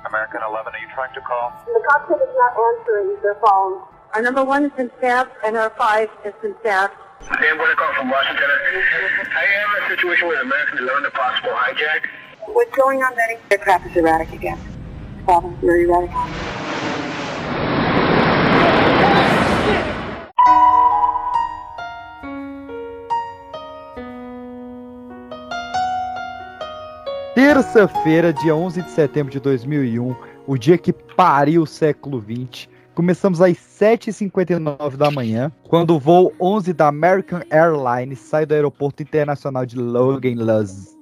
American 0.07 0.41
11, 0.41 0.69
are 0.69 0.81
you 0.81 0.89
trying 0.95 1.13
to 1.13 1.21
call? 1.21 1.53
The 1.67 1.81
cockpit 1.87 2.17
is 2.23 2.35
not 2.37 2.55
answering 2.57 3.17
their 3.21 3.35
phone. 3.41 3.83
Our 4.15 4.23
number 4.23 4.45
one 4.45 4.63
has 4.63 4.73
been 4.77 4.93
staffed, 4.99 5.33
and 5.45 5.57
our 5.57 5.71
five 5.71 6.09
has 6.23 6.35
been 6.41 6.55
staffed. 6.61 6.95
Hey, 7.19 7.51
I'm 7.51 7.57
going 7.57 7.69
to 7.69 7.75
call 7.75 7.93
from 7.95 8.11
Washington. 8.11 8.47
I 8.47 9.45
have 9.59 9.83
a 9.83 9.89
situation 9.89 10.29
with 10.29 10.39
American 10.39 10.79
11, 10.79 11.05
a 11.07 11.11
possible 11.11 11.51
hijack. 11.51 12.07
What's 12.47 12.71
going 12.77 13.03
on, 13.03 13.13
Betty? 13.17 13.41
Aircraft 13.51 13.87
is 13.89 13.97
erratic 13.97 14.33
again. 14.33 14.57
Problem, 15.25 15.57
very 15.61 15.83
erratic. 15.83 16.11
Terça-feira, 27.35 28.33
dia 28.33 28.55
11 28.55 28.81
de 28.81 28.91
setembro 28.93 29.33
de 29.33 29.41
2001, 29.41 30.17
o 30.47 30.57
dia 30.57 30.79
que 30.79 30.93
pariu 30.93 31.63
o 31.63 31.67
século 31.67 32.21
20. 32.21 32.74
Começamos 32.95 33.41
às 33.41 33.57
7h59 33.57 34.97
da 34.97 35.11
manhã, 35.11 35.51
quando 35.65 35.97
o 35.97 35.99
voo 35.99 36.33
11 36.41 36.73
da 36.73 36.87
American 36.87 37.41
Airlines 37.51 38.21
sai 38.21 38.47
do 38.47 38.55
aeroporto 38.55 39.03
internacional 39.03 39.67
de 39.67 39.77
Logan 39.77 40.29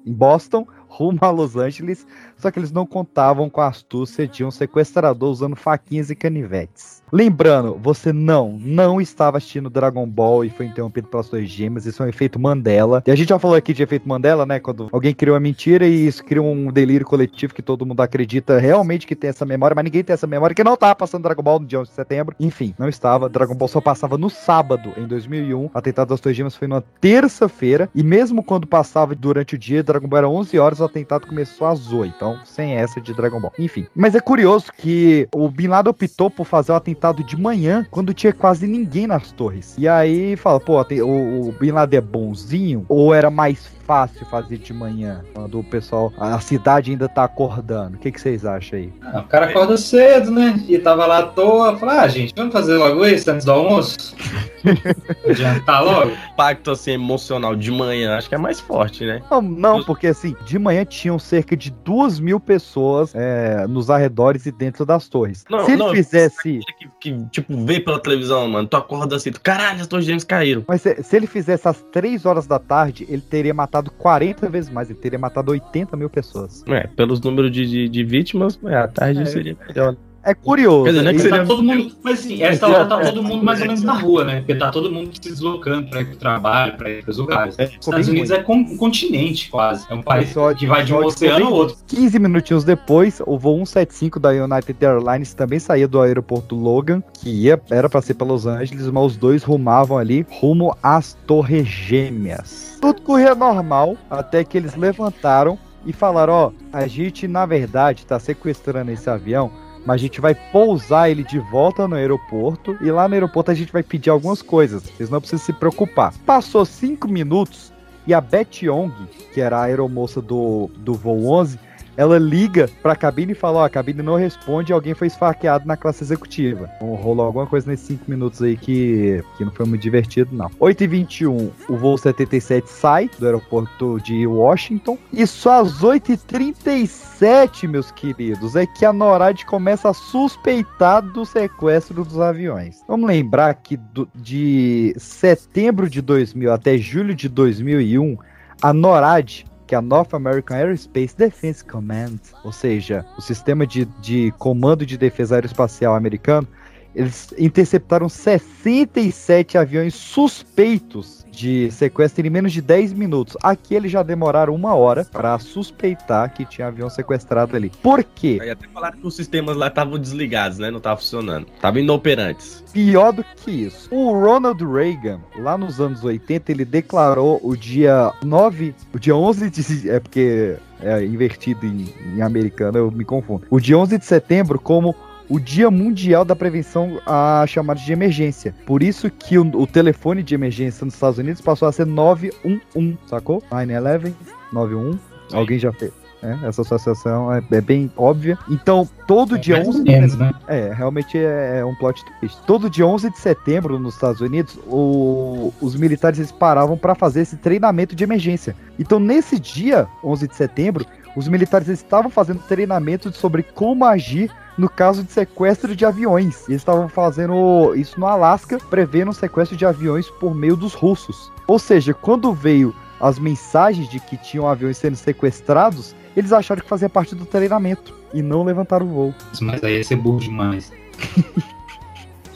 em 0.06 0.12
Boston, 0.12 0.66
rumo 0.88 1.18
a 1.20 1.30
Los 1.30 1.54
Angeles. 1.54 2.06
Só 2.42 2.50
que 2.50 2.58
eles 2.58 2.72
não 2.72 2.84
contavam 2.84 3.48
com 3.48 3.60
a 3.60 3.68
astúcia 3.68 4.26
de 4.26 4.44
um 4.44 4.50
sequestrador 4.50 5.30
usando 5.30 5.54
faquinhas 5.54 6.10
e 6.10 6.16
canivetes. 6.16 7.00
Lembrando, 7.12 7.78
você 7.80 8.12
não, 8.12 8.58
não 8.58 9.00
estava 9.00 9.36
assistindo 9.36 9.70
Dragon 9.70 10.04
Ball 10.08 10.44
e 10.44 10.50
foi 10.50 10.66
interrompido 10.66 11.06
pelas 11.06 11.26
suas 11.26 11.48
gemas. 11.48 11.86
Isso 11.86 12.02
é 12.02 12.06
um 12.06 12.08
efeito 12.08 12.40
Mandela. 12.40 13.00
E 13.06 13.10
a 13.12 13.14
gente 13.14 13.28
já 13.28 13.38
falou 13.38 13.54
aqui 13.54 13.72
de 13.72 13.82
efeito 13.82 14.08
Mandela, 14.08 14.44
né? 14.44 14.58
Quando 14.58 14.88
alguém 14.90 15.14
criou 15.14 15.34
uma 15.34 15.40
mentira 15.40 15.86
e 15.86 16.06
isso 16.06 16.24
cria 16.24 16.42
um 16.42 16.72
delírio 16.72 17.06
coletivo 17.06 17.54
que 17.54 17.62
todo 17.62 17.86
mundo 17.86 18.00
acredita 18.00 18.58
realmente 18.58 19.06
que 19.06 19.14
tem 19.14 19.30
essa 19.30 19.44
memória, 19.44 19.74
mas 19.74 19.84
ninguém 19.84 20.02
tem 20.02 20.14
essa 20.14 20.26
memória 20.26 20.56
que 20.56 20.64
não 20.64 20.74
estava 20.74 20.96
passando 20.96 21.22
Dragon 21.22 21.42
Ball 21.42 21.60
no 21.60 21.66
dia 21.66 21.78
11 21.78 21.90
de 21.90 21.94
setembro. 21.94 22.34
Enfim, 22.40 22.74
não 22.76 22.88
estava. 22.88 23.28
Dragon 23.28 23.54
Ball 23.54 23.68
só 23.68 23.80
passava 23.80 24.18
no 24.18 24.30
sábado, 24.30 24.92
em 24.96 25.06
2001. 25.06 25.66
O 25.66 25.70
atentado 25.74 26.08
das 26.08 26.20
Torres 26.20 26.36
Gêmeas 26.36 26.56
foi 26.56 26.66
numa 26.66 26.82
terça-feira. 27.00 27.88
E 27.94 28.02
mesmo 28.02 28.42
quando 28.42 28.66
passava 28.66 29.14
durante 29.14 29.54
o 29.54 29.58
dia, 29.58 29.82
Dragon 29.84 30.08
Ball 30.08 30.18
era 30.18 30.28
11 30.28 30.58
horas, 30.58 30.80
o 30.80 30.84
atentado 30.84 31.26
começou 31.28 31.66
às 31.66 31.92
8. 31.92 32.14
Então, 32.16 32.31
sem 32.44 32.74
essa 32.74 33.00
de 33.00 33.14
Dragon 33.14 33.40
Ball. 33.40 33.52
Enfim. 33.58 33.86
Mas 33.94 34.14
é 34.14 34.20
curioso 34.20 34.72
que 34.76 35.28
o 35.34 35.48
Bin 35.48 35.68
Laden 35.68 35.90
optou 35.90 36.30
por 36.30 36.46
fazer 36.46 36.72
o 36.72 36.76
atentado 36.76 37.22
de 37.24 37.36
manhã, 37.36 37.86
quando 37.90 38.14
tinha 38.14 38.32
quase 38.32 38.66
ninguém 38.66 39.06
nas 39.06 39.32
torres. 39.32 39.74
E 39.78 39.88
aí 39.88 40.36
fala, 40.36 40.60
pô, 40.60 40.80
o, 40.80 41.48
o 41.48 41.52
Bin 41.52 41.72
Laden 41.72 41.98
é 41.98 42.00
bonzinho? 42.00 42.84
Ou 42.88 43.14
era 43.14 43.30
mais 43.30 43.66
fácil 43.92 44.24
fazer 44.24 44.56
de 44.56 44.72
manhã, 44.72 45.22
quando 45.34 45.60
o 45.60 45.64
pessoal, 45.64 46.10
a 46.16 46.40
cidade 46.40 46.92
ainda 46.92 47.10
tá 47.10 47.24
acordando? 47.24 47.98
O 47.98 48.00
que, 48.00 48.10
que 48.10 48.18
vocês 48.18 48.46
acham 48.46 48.78
aí? 48.78 48.90
Ah, 49.02 49.20
o 49.20 49.24
cara 49.24 49.50
acorda 49.50 49.76
cedo, 49.76 50.30
né? 50.30 50.64
E 50.66 50.78
tava 50.78 51.04
lá 51.04 51.18
à 51.18 51.22
toa. 51.24 51.76
Falei, 51.76 51.98
ah, 51.98 52.08
gente, 52.08 52.32
vamos 52.34 52.54
fazer 52.54 52.78
logo 52.78 53.04
isso 53.04 53.30
antes 53.30 53.44
do 53.44 53.52
almoço? 53.52 54.16
Adiantar 55.28 55.84
logo? 55.84 56.12
Pacto 56.38 56.70
assim 56.70 56.92
emocional 56.92 57.54
de 57.54 57.70
manhã, 57.70 58.16
acho 58.16 58.30
que 58.30 58.34
é 58.34 58.38
mais 58.38 58.60
forte, 58.60 59.04
né? 59.04 59.20
Não, 59.30 59.42
não, 59.42 59.84
porque 59.84 60.06
assim, 60.06 60.34
de 60.46 60.58
manhã 60.58 60.86
tinham 60.86 61.18
cerca 61.18 61.54
de 61.54 61.70
duas 61.70 62.18
mil 62.18 62.40
pessoas 62.40 63.14
é, 63.14 63.66
nos 63.66 63.90
arredores 63.90 64.46
e 64.46 64.52
dentro 64.52 64.86
das 64.86 65.06
torres. 65.06 65.44
Não, 65.50 65.66
Se 65.66 65.72
ele 65.72 65.82
não, 65.82 65.90
fizesse. 65.90 66.60
Que, 66.78 66.88
que, 66.98 67.24
tipo, 67.26 67.62
vê 67.66 67.78
pela 67.78 68.00
televisão, 68.00 68.48
mano, 68.48 68.66
tu 68.66 68.76
acorda 68.76 69.16
assim, 69.16 69.30
tu, 69.30 69.40
caralho, 69.40 69.82
as 69.82 69.86
torres 69.86 70.06
gêmeas 70.06 70.24
caíram. 70.24 70.64
Mas 70.66 70.80
se, 70.80 71.02
se 71.02 71.14
ele 71.14 71.26
fizesse 71.26 71.68
às 71.68 71.82
3 71.92 72.24
horas 72.24 72.46
da 72.46 72.58
tarde, 72.58 73.04
ele 73.08 73.20
teria 73.20 73.52
matado 73.52 73.81
40 73.90 74.48
vezes 74.48 74.70
mais. 74.70 74.90
Ele 74.90 74.98
teria 74.98 75.18
matado 75.18 75.50
80 75.52 75.96
mil 75.96 76.08
pessoas. 76.10 76.64
É, 76.68 76.86
pelos 76.86 77.20
números 77.20 77.50
de, 77.50 77.66
de, 77.66 77.88
de 77.88 78.04
vítimas, 78.04 78.58
é, 78.64 78.76
a 78.76 78.88
tarde 78.88 79.22
É. 79.22 79.26
seria 79.26 79.56
melhor. 79.68 79.96
É 80.24 80.34
curioso. 80.34 80.84
Quer 80.84 80.90
dizer, 80.90 81.02
não 81.02 81.10
é 81.10 81.14
que 81.14 81.20
seria- 81.20 81.38
Tá 81.40 81.46
todo 81.46 81.62
mundo, 81.64 81.92
mas 82.02 82.18
assim, 82.20 82.42
essa 82.42 82.68
hora 82.68 82.84
tá 82.86 83.00
todo 83.00 83.22
mundo 83.22 83.44
mais 83.44 83.60
ou 83.60 83.66
menos 83.66 83.82
na 83.82 83.92
rua, 83.94 84.24
né? 84.24 84.36
Porque 84.36 84.54
tá 84.54 84.70
todo 84.70 84.90
mundo 84.90 85.10
se 85.14 85.20
deslocando 85.20 85.88
pra 85.90 86.00
ir 86.00 86.04
pro 86.06 86.16
trabalho, 86.16 86.76
pra 86.76 86.90
ir 86.90 87.02
pros 87.02 87.18
lugares. 87.18 87.56
Os 87.58 87.60
Estados 87.68 88.08
Unidos 88.08 88.30
é 88.30 88.42
com- 88.42 88.54
um 88.54 88.76
continente 88.76 89.50
quase. 89.50 89.84
É 89.90 89.94
um 89.94 90.02
país 90.02 90.26
Episódio- 90.26 90.58
que 90.58 90.66
vai 90.66 90.84
de 90.84 90.94
um 90.94 91.04
oceano 91.04 91.46
ao 91.46 91.52
outro. 91.52 91.76
15 91.88 92.18
minutinhos 92.20 92.62
depois, 92.62 93.20
o 93.26 93.36
voo 93.36 93.56
175 93.66 94.20
da 94.20 94.30
United 94.30 94.76
Airlines 94.84 95.34
também 95.34 95.58
saía 95.58 95.88
do 95.88 96.00
aeroporto 96.00 96.54
Logan, 96.54 97.02
que 97.20 97.28
ia, 97.28 97.60
era 97.70 97.88
para 97.88 98.00
ser 98.00 98.14
para 98.14 98.26
Los 98.26 98.46
Angeles, 98.46 98.86
mas 98.88 99.04
os 99.04 99.16
dois 99.16 99.42
rumavam 99.42 99.98
ali 99.98 100.24
rumo 100.30 100.76
às 100.82 101.14
Torres 101.26 101.66
Gêmeas. 101.66 102.78
Tudo 102.80 103.02
corria 103.02 103.34
normal, 103.34 103.96
até 104.10 104.44
que 104.44 104.56
eles 104.56 104.74
levantaram 104.76 105.58
e 105.86 105.92
falaram: 105.92 106.32
Ó, 106.32 106.50
a 106.72 106.86
gente 106.86 107.26
na 107.28 107.46
verdade 107.46 108.04
tá 108.06 108.18
sequestrando 108.18 108.90
esse 108.90 109.08
avião. 109.08 109.50
Mas 109.84 109.96
a 109.96 109.98
gente 109.98 110.20
vai 110.20 110.34
pousar 110.34 111.10
ele 111.10 111.24
de 111.24 111.38
volta 111.38 111.88
no 111.88 111.96
aeroporto 111.96 112.76
e 112.80 112.90
lá 112.90 113.08
no 113.08 113.14
aeroporto 113.14 113.50
a 113.50 113.54
gente 113.54 113.72
vai 113.72 113.82
pedir 113.82 114.10
algumas 114.10 114.40
coisas. 114.40 114.82
Vocês 114.82 115.10
não 115.10 115.20
precisam 115.20 115.44
se 115.44 115.52
preocupar. 115.52 116.14
Passou 116.24 116.64
cinco 116.64 117.08
minutos 117.08 117.72
e 118.06 118.14
a 118.14 118.20
Beth 118.20 118.62
Young, 118.62 118.92
que 119.32 119.40
era 119.40 119.58
a 119.58 119.62
aeromoça 119.64 120.20
do, 120.20 120.70
do 120.76 120.94
voo 120.94 121.26
11, 121.32 121.58
ela 121.96 122.18
liga 122.18 122.68
pra 122.82 122.96
cabine 122.96 123.32
e 123.32 123.34
fala: 123.34 123.60
Ó, 123.60 123.64
a 123.64 123.70
cabine 123.70 124.02
não 124.02 124.16
responde, 124.16 124.72
alguém 124.72 124.94
foi 124.94 125.06
esfaqueado 125.08 125.66
na 125.66 125.76
classe 125.76 126.02
executiva. 126.02 126.70
Então, 126.76 126.94
rolou 126.94 127.26
alguma 127.26 127.46
coisa 127.46 127.70
nesses 127.70 127.86
5 127.86 128.04
minutos 128.10 128.42
aí 128.42 128.56
que, 128.56 129.22
que 129.36 129.44
não 129.44 129.52
foi 129.52 129.66
muito 129.66 129.82
divertido, 129.82 130.34
não. 130.34 130.48
8h21, 130.60 131.50
o 131.68 131.76
voo 131.76 131.98
77 131.98 132.68
sai 132.70 133.10
do 133.18 133.26
aeroporto 133.26 133.98
de 134.00 134.26
Washington. 134.26 134.96
E 135.12 135.26
só 135.26 135.60
às 135.62 135.82
8h37, 135.82 137.68
meus 137.68 137.90
queridos, 137.90 138.56
é 138.56 138.66
que 138.66 138.84
a 138.84 138.92
NORAD 138.92 139.44
começa 139.46 139.90
a 139.90 139.94
suspeitar 139.94 141.02
do 141.02 141.24
sequestro 141.24 142.04
dos 142.04 142.18
aviões. 142.20 142.82
Vamos 142.88 143.06
lembrar 143.06 143.54
que 143.54 143.76
do- 143.76 144.08
de 144.14 144.94
setembro 144.98 145.88
de 145.88 146.00
2000 146.00 146.52
até 146.52 146.76
julho 146.78 147.14
de 147.14 147.28
2001, 147.28 148.16
a 148.60 148.72
NORAD 148.72 149.44
que 149.72 149.74
é 149.74 149.78
a 149.78 149.80
North 149.80 150.12
American 150.12 150.54
Aerospace 150.54 151.16
Defense 151.16 151.64
Command, 151.64 152.18
ou 152.44 152.52
seja, 152.52 153.06
o 153.16 153.22
sistema 153.22 153.66
de, 153.66 153.86
de 154.02 154.30
comando 154.38 154.84
de 154.84 154.98
defesa 154.98 155.36
aeroespacial 155.36 155.94
americano, 155.94 156.46
eles 156.94 157.32
interceptaram 157.38 158.06
67 158.06 159.56
aviões 159.56 159.94
suspeitos 159.94 161.21
de 161.32 161.70
sequestro 161.70 162.26
em 162.26 162.30
menos 162.30 162.52
de 162.52 162.60
10 162.60 162.92
minutos. 162.92 163.36
Aqui 163.42 163.74
eles 163.74 163.90
já 163.90 164.02
demoraram 164.02 164.54
uma 164.54 164.74
hora 164.74 165.04
para 165.04 165.38
suspeitar 165.38 166.32
que 166.32 166.44
tinha 166.44 166.68
avião 166.68 166.90
sequestrado 166.90 167.56
ali. 167.56 167.72
Por 167.82 168.04
quê? 168.04 168.38
Aí 168.40 168.50
até 168.50 168.68
falaram 168.68 168.98
que 168.98 169.06
os 169.06 169.16
sistemas 169.16 169.56
lá 169.56 169.68
estavam 169.68 169.98
desligados, 169.98 170.58
né? 170.58 170.70
Não 170.70 170.78
estavam 170.78 170.98
funcionando. 170.98 171.46
Estavam 171.54 171.80
inoperantes. 171.80 172.62
Pior 172.72 173.12
do 173.12 173.24
que 173.24 173.50
isso. 173.50 173.88
O 173.90 174.12
Ronald 174.12 174.62
Reagan, 174.62 175.20
lá 175.36 175.56
nos 175.56 175.80
anos 175.80 176.04
80, 176.04 176.52
ele 176.52 176.64
declarou 176.64 177.40
o 177.42 177.56
dia 177.56 178.12
9, 178.22 178.74
o 178.92 178.98
dia 178.98 179.16
11 179.16 179.50
de. 179.50 179.90
É 179.90 179.98
porque 179.98 180.56
é 180.80 181.04
invertido 181.04 181.64
em, 181.64 181.88
em 182.14 182.22
americano, 182.22 182.76
eu 182.76 182.90
me 182.90 183.04
confundo. 183.04 183.46
O 183.48 183.60
dia 183.60 183.78
11 183.78 183.98
de 183.98 184.04
setembro 184.04 184.58
como 184.58 184.94
o 185.32 185.40
Dia 185.40 185.70
Mundial 185.70 186.26
da 186.26 186.36
Prevenção 186.36 187.00
a 187.06 187.42
chamadas 187.48 187.82
de 187.82 187.90
emergência. 187.92 188.54
Por 188.66 188.82
isso 188.82 189.08
que 189.10 189.38
o, 189.38 189.42
o 189.56 189.66
telefone 189.66 190.22
de 190.22 190.34
emergência 190.34 190.84
nos 190.84 190.92
Estados 190.92 191.18
Unidos 191.18 191.40
passou 191.40 191.66
a 191.66 191.72
ser 191.72 191.86
911, 191.86 192.98
sacou? 193.06 193.42
911, 193.50 194.14
911. 194.52 194.98
Alguém 195.32 195.58
já 195.58 195.72
fez? 195.72 195.90
É, 196.22 196.38
essa 196.46 196.60
associação 196.60 197.32
é, 197.32 197.42
é 197.50 197.60
bem 197.62 197.90
óbvia. 197.96 198.38
Então, 198.48 198.86
todo 199.08 199.38
dia 199.38 199.56
mais 199.56 199.68
ou 199.68 199.74
11 199.74 199.82
menos, 199.84 200.16
né? 200.18 200.32
É, 200.46 200.70
realmente 200.72 201.16
é, 201.16 201.60
é 201.60 201.64
um 201.64 201.74
plot 201.74 202.00
twist. 202.20 202.38
Todo 202.46 202.68
dia 202.68 202.86
11 202.86 203.10
de 203.10 203.18
setembro, 203.18 203.78
nos 203.78 203.94
Estados 203.94 204.20
Unidos, 204.20 204.56
o- 204.68 205.52
os 205.62 205.74
militares 205.74 206.18
eles 206.18 206.30
paravam 206.30 206.76
para 206.76 206.94
fazer 206.94 207.22
esse 207.22 207.36
treinamento 207.38 207.96
de 207.96 208.04
emergência. 208.04 208.54
Então, 208.78 209.00
nesse 209.00 209.36
dia, 209.40 209.88
11 210.04 210.28
de 210.28 210.36
setembro, 210.36 210.84
os 211.16 211.26
militares 211.26 211.68
estavam 211.68 212.10
fazendo 212.10 212.38
treinamento 212.46 213.10
sobre 213.12 213.42
como 213.42 213.84
agir 213.84 214.30
no 214.56 214.68
caso 214.68 215.02
de 215.02 215.12
sequestro 215.12 215.74
de 215.74 215.84
aviões. 215.84 216.48
Eles 216.48 216.60
estavam 216.60 216.88
fazendo 216.88 217.74
isso 217.74 217.98
no 217.98 218.06
Alasca, 218.06 218.58
prevendo 218.70 219.10
o 219.10 219.14
sequestro 219.14 219.56
de 219.56 219.64
aviões 219.64 220.08
por 220.08 220.34
meio 220.34 220.56
dos 220.56 220.74
russos. 220.74 221.32
Ou 221.46 221.58
seja, 221.58 221.94
quando 221.94 222.32
veio 222.32 222.74
as 223.00 223.18
mensagens 223.18 223.88
de 223.88 223.98
que 223.98 224.16
tinham 224.16 224.46
aviões 224.46 224.76
sendo 224.76 224.96
sequestrados, 224.96 225.94
eles 226.16 226.32
acharam 226.32 226.62
que 226.62 226.68
fazia 226.68 226.88
parte 226.88 227.14
do 227.14 227.26
treinamento 227.26 227.94
e 228.14 228.22
não 228.22 228.44
levantaram 228.44 228.86
o 228.86 228.90
voo. 228.90 229.14
Mas 229.40 229.64
aí 229.64 229.78
ia 229.78 229.84
ser 229.84 229.96
burro 229.96 230.20
demais. 230.20 230.72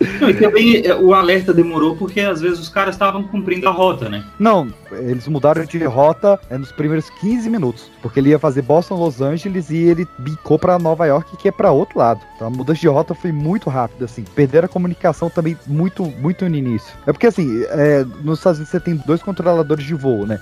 E 0.00 0.34
também 0.34 0.84
é, 0.84 0.94
o 0.94 1.14
alerta 1.14 1.52
demorou 1.52 1.96
porque 1.96 2.20
às 2.20 2.40
vezes 2.40 2.58
os 2.58 2.68
caras 2.68 2.94
estavam 2.94 3.22
cumprindo 3.22 3.68
a 3.68 3.70
rota, 3.70 4.08
né? 4.08 4.24
Não, 4.38 4.68
eles 4.92 5.26
mudaram 5.28 5.64
de 5.64 5.82
rota 5.84 6.38
é, 6.50 6.58
nos 6.58 6.72
primeiros 6.72 7.08
15 7.10 7.48
minutos, 7.48 7.90
porque 8.02 8.20
ele 8.20 8.30
ia 8.30 8.38
fazer 8.38 8.62
Boston, 8.62 8.96
Los 8.96 9.20
Angeles 9.20 9.70
e 9.70 9.76
ele 9.76 10.06
bicou 10.18 10.58
pra 10.58 10.78
Nova 10.78 11.06
York, 11.06 11.36
que 11.36 11.48
é 11.48 11.52
pra 11.52 11.70
outro 11.70 11.98
lado. 11.98 12.20
Então 12.34 12.48
a 12.48 12.50
mudança 12.50 12.80
de 12.80 12.88
rota 12.88 13.14
foi 13.14 13.32
muito 13.32 13.70
rápida, 13.70 14.04
assim. 14.04 14.24
Perderam 14.34 14.66
a 14.66 14.68
comunicação 14.68 15.30
também 15.30 15.56
muito, 15.66 16.04
muito 16.04 16.48
no 16.48 16.56
início. 16.56 16.92
É 17.06 17.12
porque, 17.12 17.26
assim, 17.26 17.64
é, 17.68 18.04
nos 18.22 18.38
Estados 18.38 18.58
Unidos 18.58 18.70
você 18.70 18.80
tem 18.80 18.96
dois 19.06 19.22
controladores 19.22 19.84
de 19.84 19.94
voo, 19.94 20.26
né? 20.26 20.40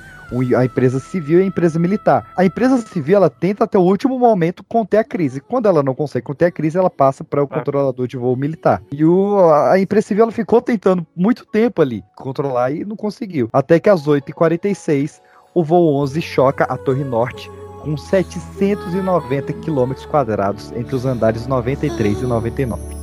A 0.57 0.65
empresa 0.65 0.99
civil 1.01 1.41
e 1.41 1.43
a 1.43 1.47
empresa 1.47 1.79
militar. 1.79 2.31
A 2.37 2.45
empresa 2.45 2.79
civil 2.79 3.17
ela 3.17 3.31
tenta 3.31 3.65
até 3.65 3.79
o 3.79 3.83
último 3.83 4.19
momento 4.19 4.65
conter 4.65 4.99
a 4.99 5.05
crise. 5.05 5.41
Quando 5.41 5.67
ela 5.67 5.83
não 5.83 5.95
consegue 5.95 6.27
conter 6.27 6.47
a 6.47 6.51
crise, 6.51 6.79
ela 6.79 6.91
passa 6.91 7.25
para 7.25 7.43
o 7.43 7.49
controlador 7.49 8.07
de 8.07 8.17
voo 8.17 8.37
militar. 8.37 8.83
E 8.93 9.05
o, 9.05 9.39
a 9.51 9.79
empresa 9.79 10.09
civil 10.09 10.25
ela 10.25 10.33
ficou 10.33 10.61
tentando 10.61 11.07
muito 11.17 11.45
tempo 11.47 11.83
ali 11.83 12.03
controlar 12.17 12.71
e 12.71 12.85
não 12.85 12.97
conseguiu. 12.97 13.49
Até 13.53 13.79
que 13.81 13.89
às 13.89 14.07
8h46 14.07 15.21
o 15.55 15.63
voo 15.63 15.95
11 16.03 16.21
choca 16.21 16.65
a 16.65 16.77
Torre 16.77 17.05
Norte 17.05 17.51
com 17.85 17.97
790 17.97 19.53
quilômetros 19.55 20.07
quadrados 20.07 20.73
entre 20.73 20.97
os 20.97 21.05
andares 21.05 21.47
93 21.47 22.23
e 22.23 22.25
99. 22.25 22.94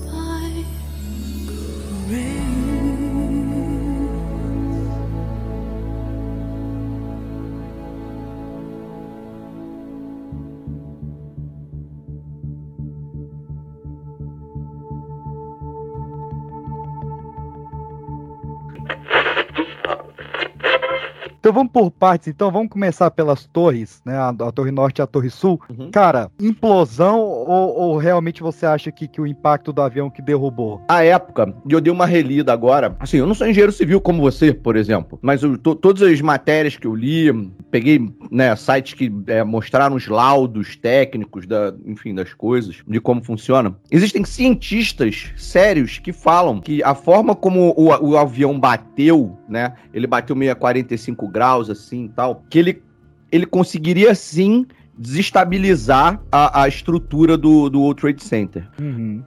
Então 21.51 21.63
vamos 21.63 21.73
por 21.73 21.91
partes, 21.91 22.29
então 22.29 22.49
vamos 22.49 22.69
começar 22.69 23.11
pelas 23.11 23.45
torres, 23.45 24.01
né? 24.05 24.15
A, 24.15 24.29
a 24.29 24.51
Torre 24.53 24.71
Norte 24.71 24.99
e 24.99 25.01
a 25.01 25.05
Torre 25.07 25.29
Sul. 25.29 25.59
Cara, 25.91 26.31
implosão 26.39 27.19
ou, 27.19 27.75
ou 27.77 27.97
realmente 27.97 28.41
você 28.41 28.65
acha 28.65 28.89
que, 28.89 29.05
que 29.05 29.19
o 29.19 29.27
impacto 29.27 29.73
do 29.73 29.81
avião 29.81 30.09
que 30.09 30.21
derrubou? 30.21 30.81
A 30.87 31.03
época, 31.03 31.53
e 31.67 31.73
eu 31.73 31.81
dei 31.81 31.91
uma 31.91 32.05
relida 32.05 32.53
agora. 32.53 32.95
Assim, 33.01 33.17
eu 33.17 33.27
não 33.27 33.33
sou 33.33 33.47
engenheiro 33.47 33.73
civil 33.73 33.99
como 33.99 34.21
você, 34.21 34.53
por 34.53 34.77
exemplo, 34.77 35.19
mas 35.21 35.43
eu, 35.43 35.57
to- 35.57 35.75
todas 35.75 36.01
as 36.03 36.21
matérias 36.21 36.77
que 36.77 36.87
eu 36.87 36.95
li, 36.95 37.29
peguei 37.69 37.99
né, 38.31 38.55
sites 38.55 38.93
que 38.93 39.11
é, 39.27 39.43
mostraram 39.43 39.97
os 39.97 40.07
laudos 40.07 40.77
técnicos, 40.77 41.45
da, 41.45 41.73
enfim, 41.85 42.15
das 42.15 42.33
coisas, 42.33 42.77
de 42.87 43.01
como 43.01 43.21
funciona. 43.21 43.75
Existem 43.91 44.23
cientistas 44.23 45.31
sérios 45.35 45.99
que 45.99 46.13
falam 46.13 46.61
que 46.61 46.81
a 46.81 46.95
forma 46.95 47.35
como 47.35 47.73
o, 47.75 47.87
o 48.11 48.17
avião 48.17 48.57
bateu, 48.57 49.37
né? 49.49 49.73
Ele 49.93 50.07
bateu 50.07 50.33
meio 50.35 50.53
a 50.53 50.55
45 50.55 51.27
graus, 51.27 51.40
assim 51.69 52.07
tal, 52.15 52.43
que 52.49 52.59
ele, 52.59 52.83
ele 53.31 53.45
conseguiria 53.45 54.13
sim 54.15 54.65
desestabilizar 54.97 56.21
a, 56.31 56.63
a 56.63 56.67
estrutura 56.67 57.37
do, 57.37 57.69
do 57.69 57.81
World 57.81 58.01
Trade 58.01 58.23
Center 58.23 58.67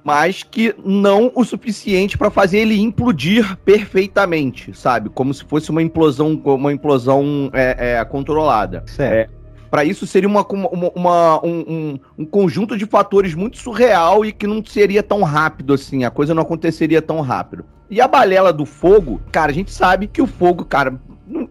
mas 0.05 0.43
que 0.43 0.75
não 0.85 1.33
o 1.35 1.45
suficiente 1.45 2.17
para 2.19 2.31
fazer 2.31 2.59
ele 2.59 2.79
implodir 2.81 3.57
perfeitamente, 3.65 4.77
sabe? 4.77 5.09
Como 5.09 5.33
se 5.33 5.45
fosse 5.45 5.71
uma 5.71 5.83
implosão, 5.83 6.41
uma 6.45 6.73
implosão 6.73 7.51
é, 7.53 7.97
é, 7.99 8.05
controlada. 8.05 8.85
Certo. 8.87 9.33
para 9.71 9.85
isso 9.85 10.07
seria 10.07 10.29
uma, 10.29 10.47
uma- 10.47 10.91
uma- 10.95 11.45
um, 11.45 11.59
um- 11.67 11.99
um 12.19 12.25
conjunto 12.25 12.77
de 12.77 12.87
fatores 12.87 13.35
muito 13.35 13.59
surreal 13.59 14.25
e 14.25 14.33
que 14.33 14.47
não 14.47 14.65
seria 14.65 15.03
tão 15.03 15.23
rápido 15.23 15.73
assim, 15.75 16.05
a 16.05 16.11
coisa 16.11 16.33
não 16.33 16.43
aconteceria 16.43 17.03
tão 17.03 17.21
rápido. 17.21 17.65
E 17.91 18.01
a 18.01 18.07
balela 18.07 18.53
do 18.53 18.65
fogo, 18.65 19.21
cara, 19.33 19.51
a 19.51 19.55
gente 19.55 19.73
sabe 19.73 20.07
que 20.07 20.23
o 20.23 20.27
fogo, 20.27 20.65
cara, 20.65 20.95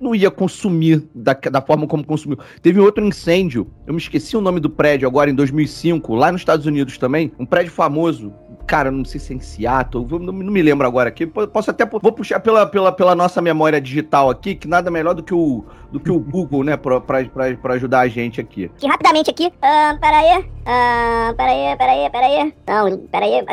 não, 0.04 0.14
ia 0.16 0.30
consumir 0.30 1.04
da, 1.16 1.34
da 1.34 1.62
forma 1.62 1.88
como 1.88 2.06
consumiu. 2.06 2.38
Teve 2.62 2.80
outro 2.80 3.04
incêndio, 3.06 3.68
eu 3.88 3.94
me 3.94 4.00
esqueci 4.00 4.36
o 4.38 4.42
nome 4.42 4.60
do 4.60 4.70
prédio 4.70 5.08
agora, 5.08 5.30
em 5.30 5.36
2005, 5.36 6.14
lá 6.16 6.32
nos 6.32 6.42
Estados 6.42 6.66
Unidos 6.66 6.98
também, 6.98 7.32
um 7.40 7.46
prédio 7.46 7.72
famoso, 7.72 8.34
cara, 8.68 8.90
não 8.92 9.04
sei 9.06 9.20
se 9.20 9.34
é 9.34 9.36
em 9.36 9.40
Seattle, 9.40 10.06
não, 10.20 10.32
me 10.34 10.62
lembro 10.62 10.86
agora 10.88 11.10
aqui, 11.10 11.26
po- 11.26 11.48
posso 11.48 11.70
até, 11.72 11.86
vou 11.86 12.12
puxar 12.12 12.40
pela, 12.40 12.66
pela, 12.66 12.92
pela 12.92 13.16
nossa 13.16 13.42
memória 13.42 13.80
digital 13.82 14.30
aqui, 14.30 14.56
que 14.56 14.68
nada 14.68 14.90
melhor 14.92 15.14
do 15.14 15.24
que 15.24 15.34
o, 15.34 15.66
do 15.92 16.00
que 16.00 16.12
o 16.12 16.20
Google, 16.22 16.64
né, 16.64 16.78
pra, 16.78 17.00
pra, 17.02 17.24
pra, 17.26 17.56
pra 17.58 17.74
ajudar 17.76 18.02
a 18.02 18.08
gente 18.08 18.40
aqui. 18.40 18.70
Que 18.78 18.88
rapidamente 18.88 19.30
aqui. 19.30 19.52
Ah, 19.62 19.98
peraí. 20.00 20.46
Ah, 20.66 21.34
peraí, 21.36 21.78
peraí, 21.78 22.10
peraí. 22.10 22.54
Não, 22.68 22.98
peraí. 23.08 23.44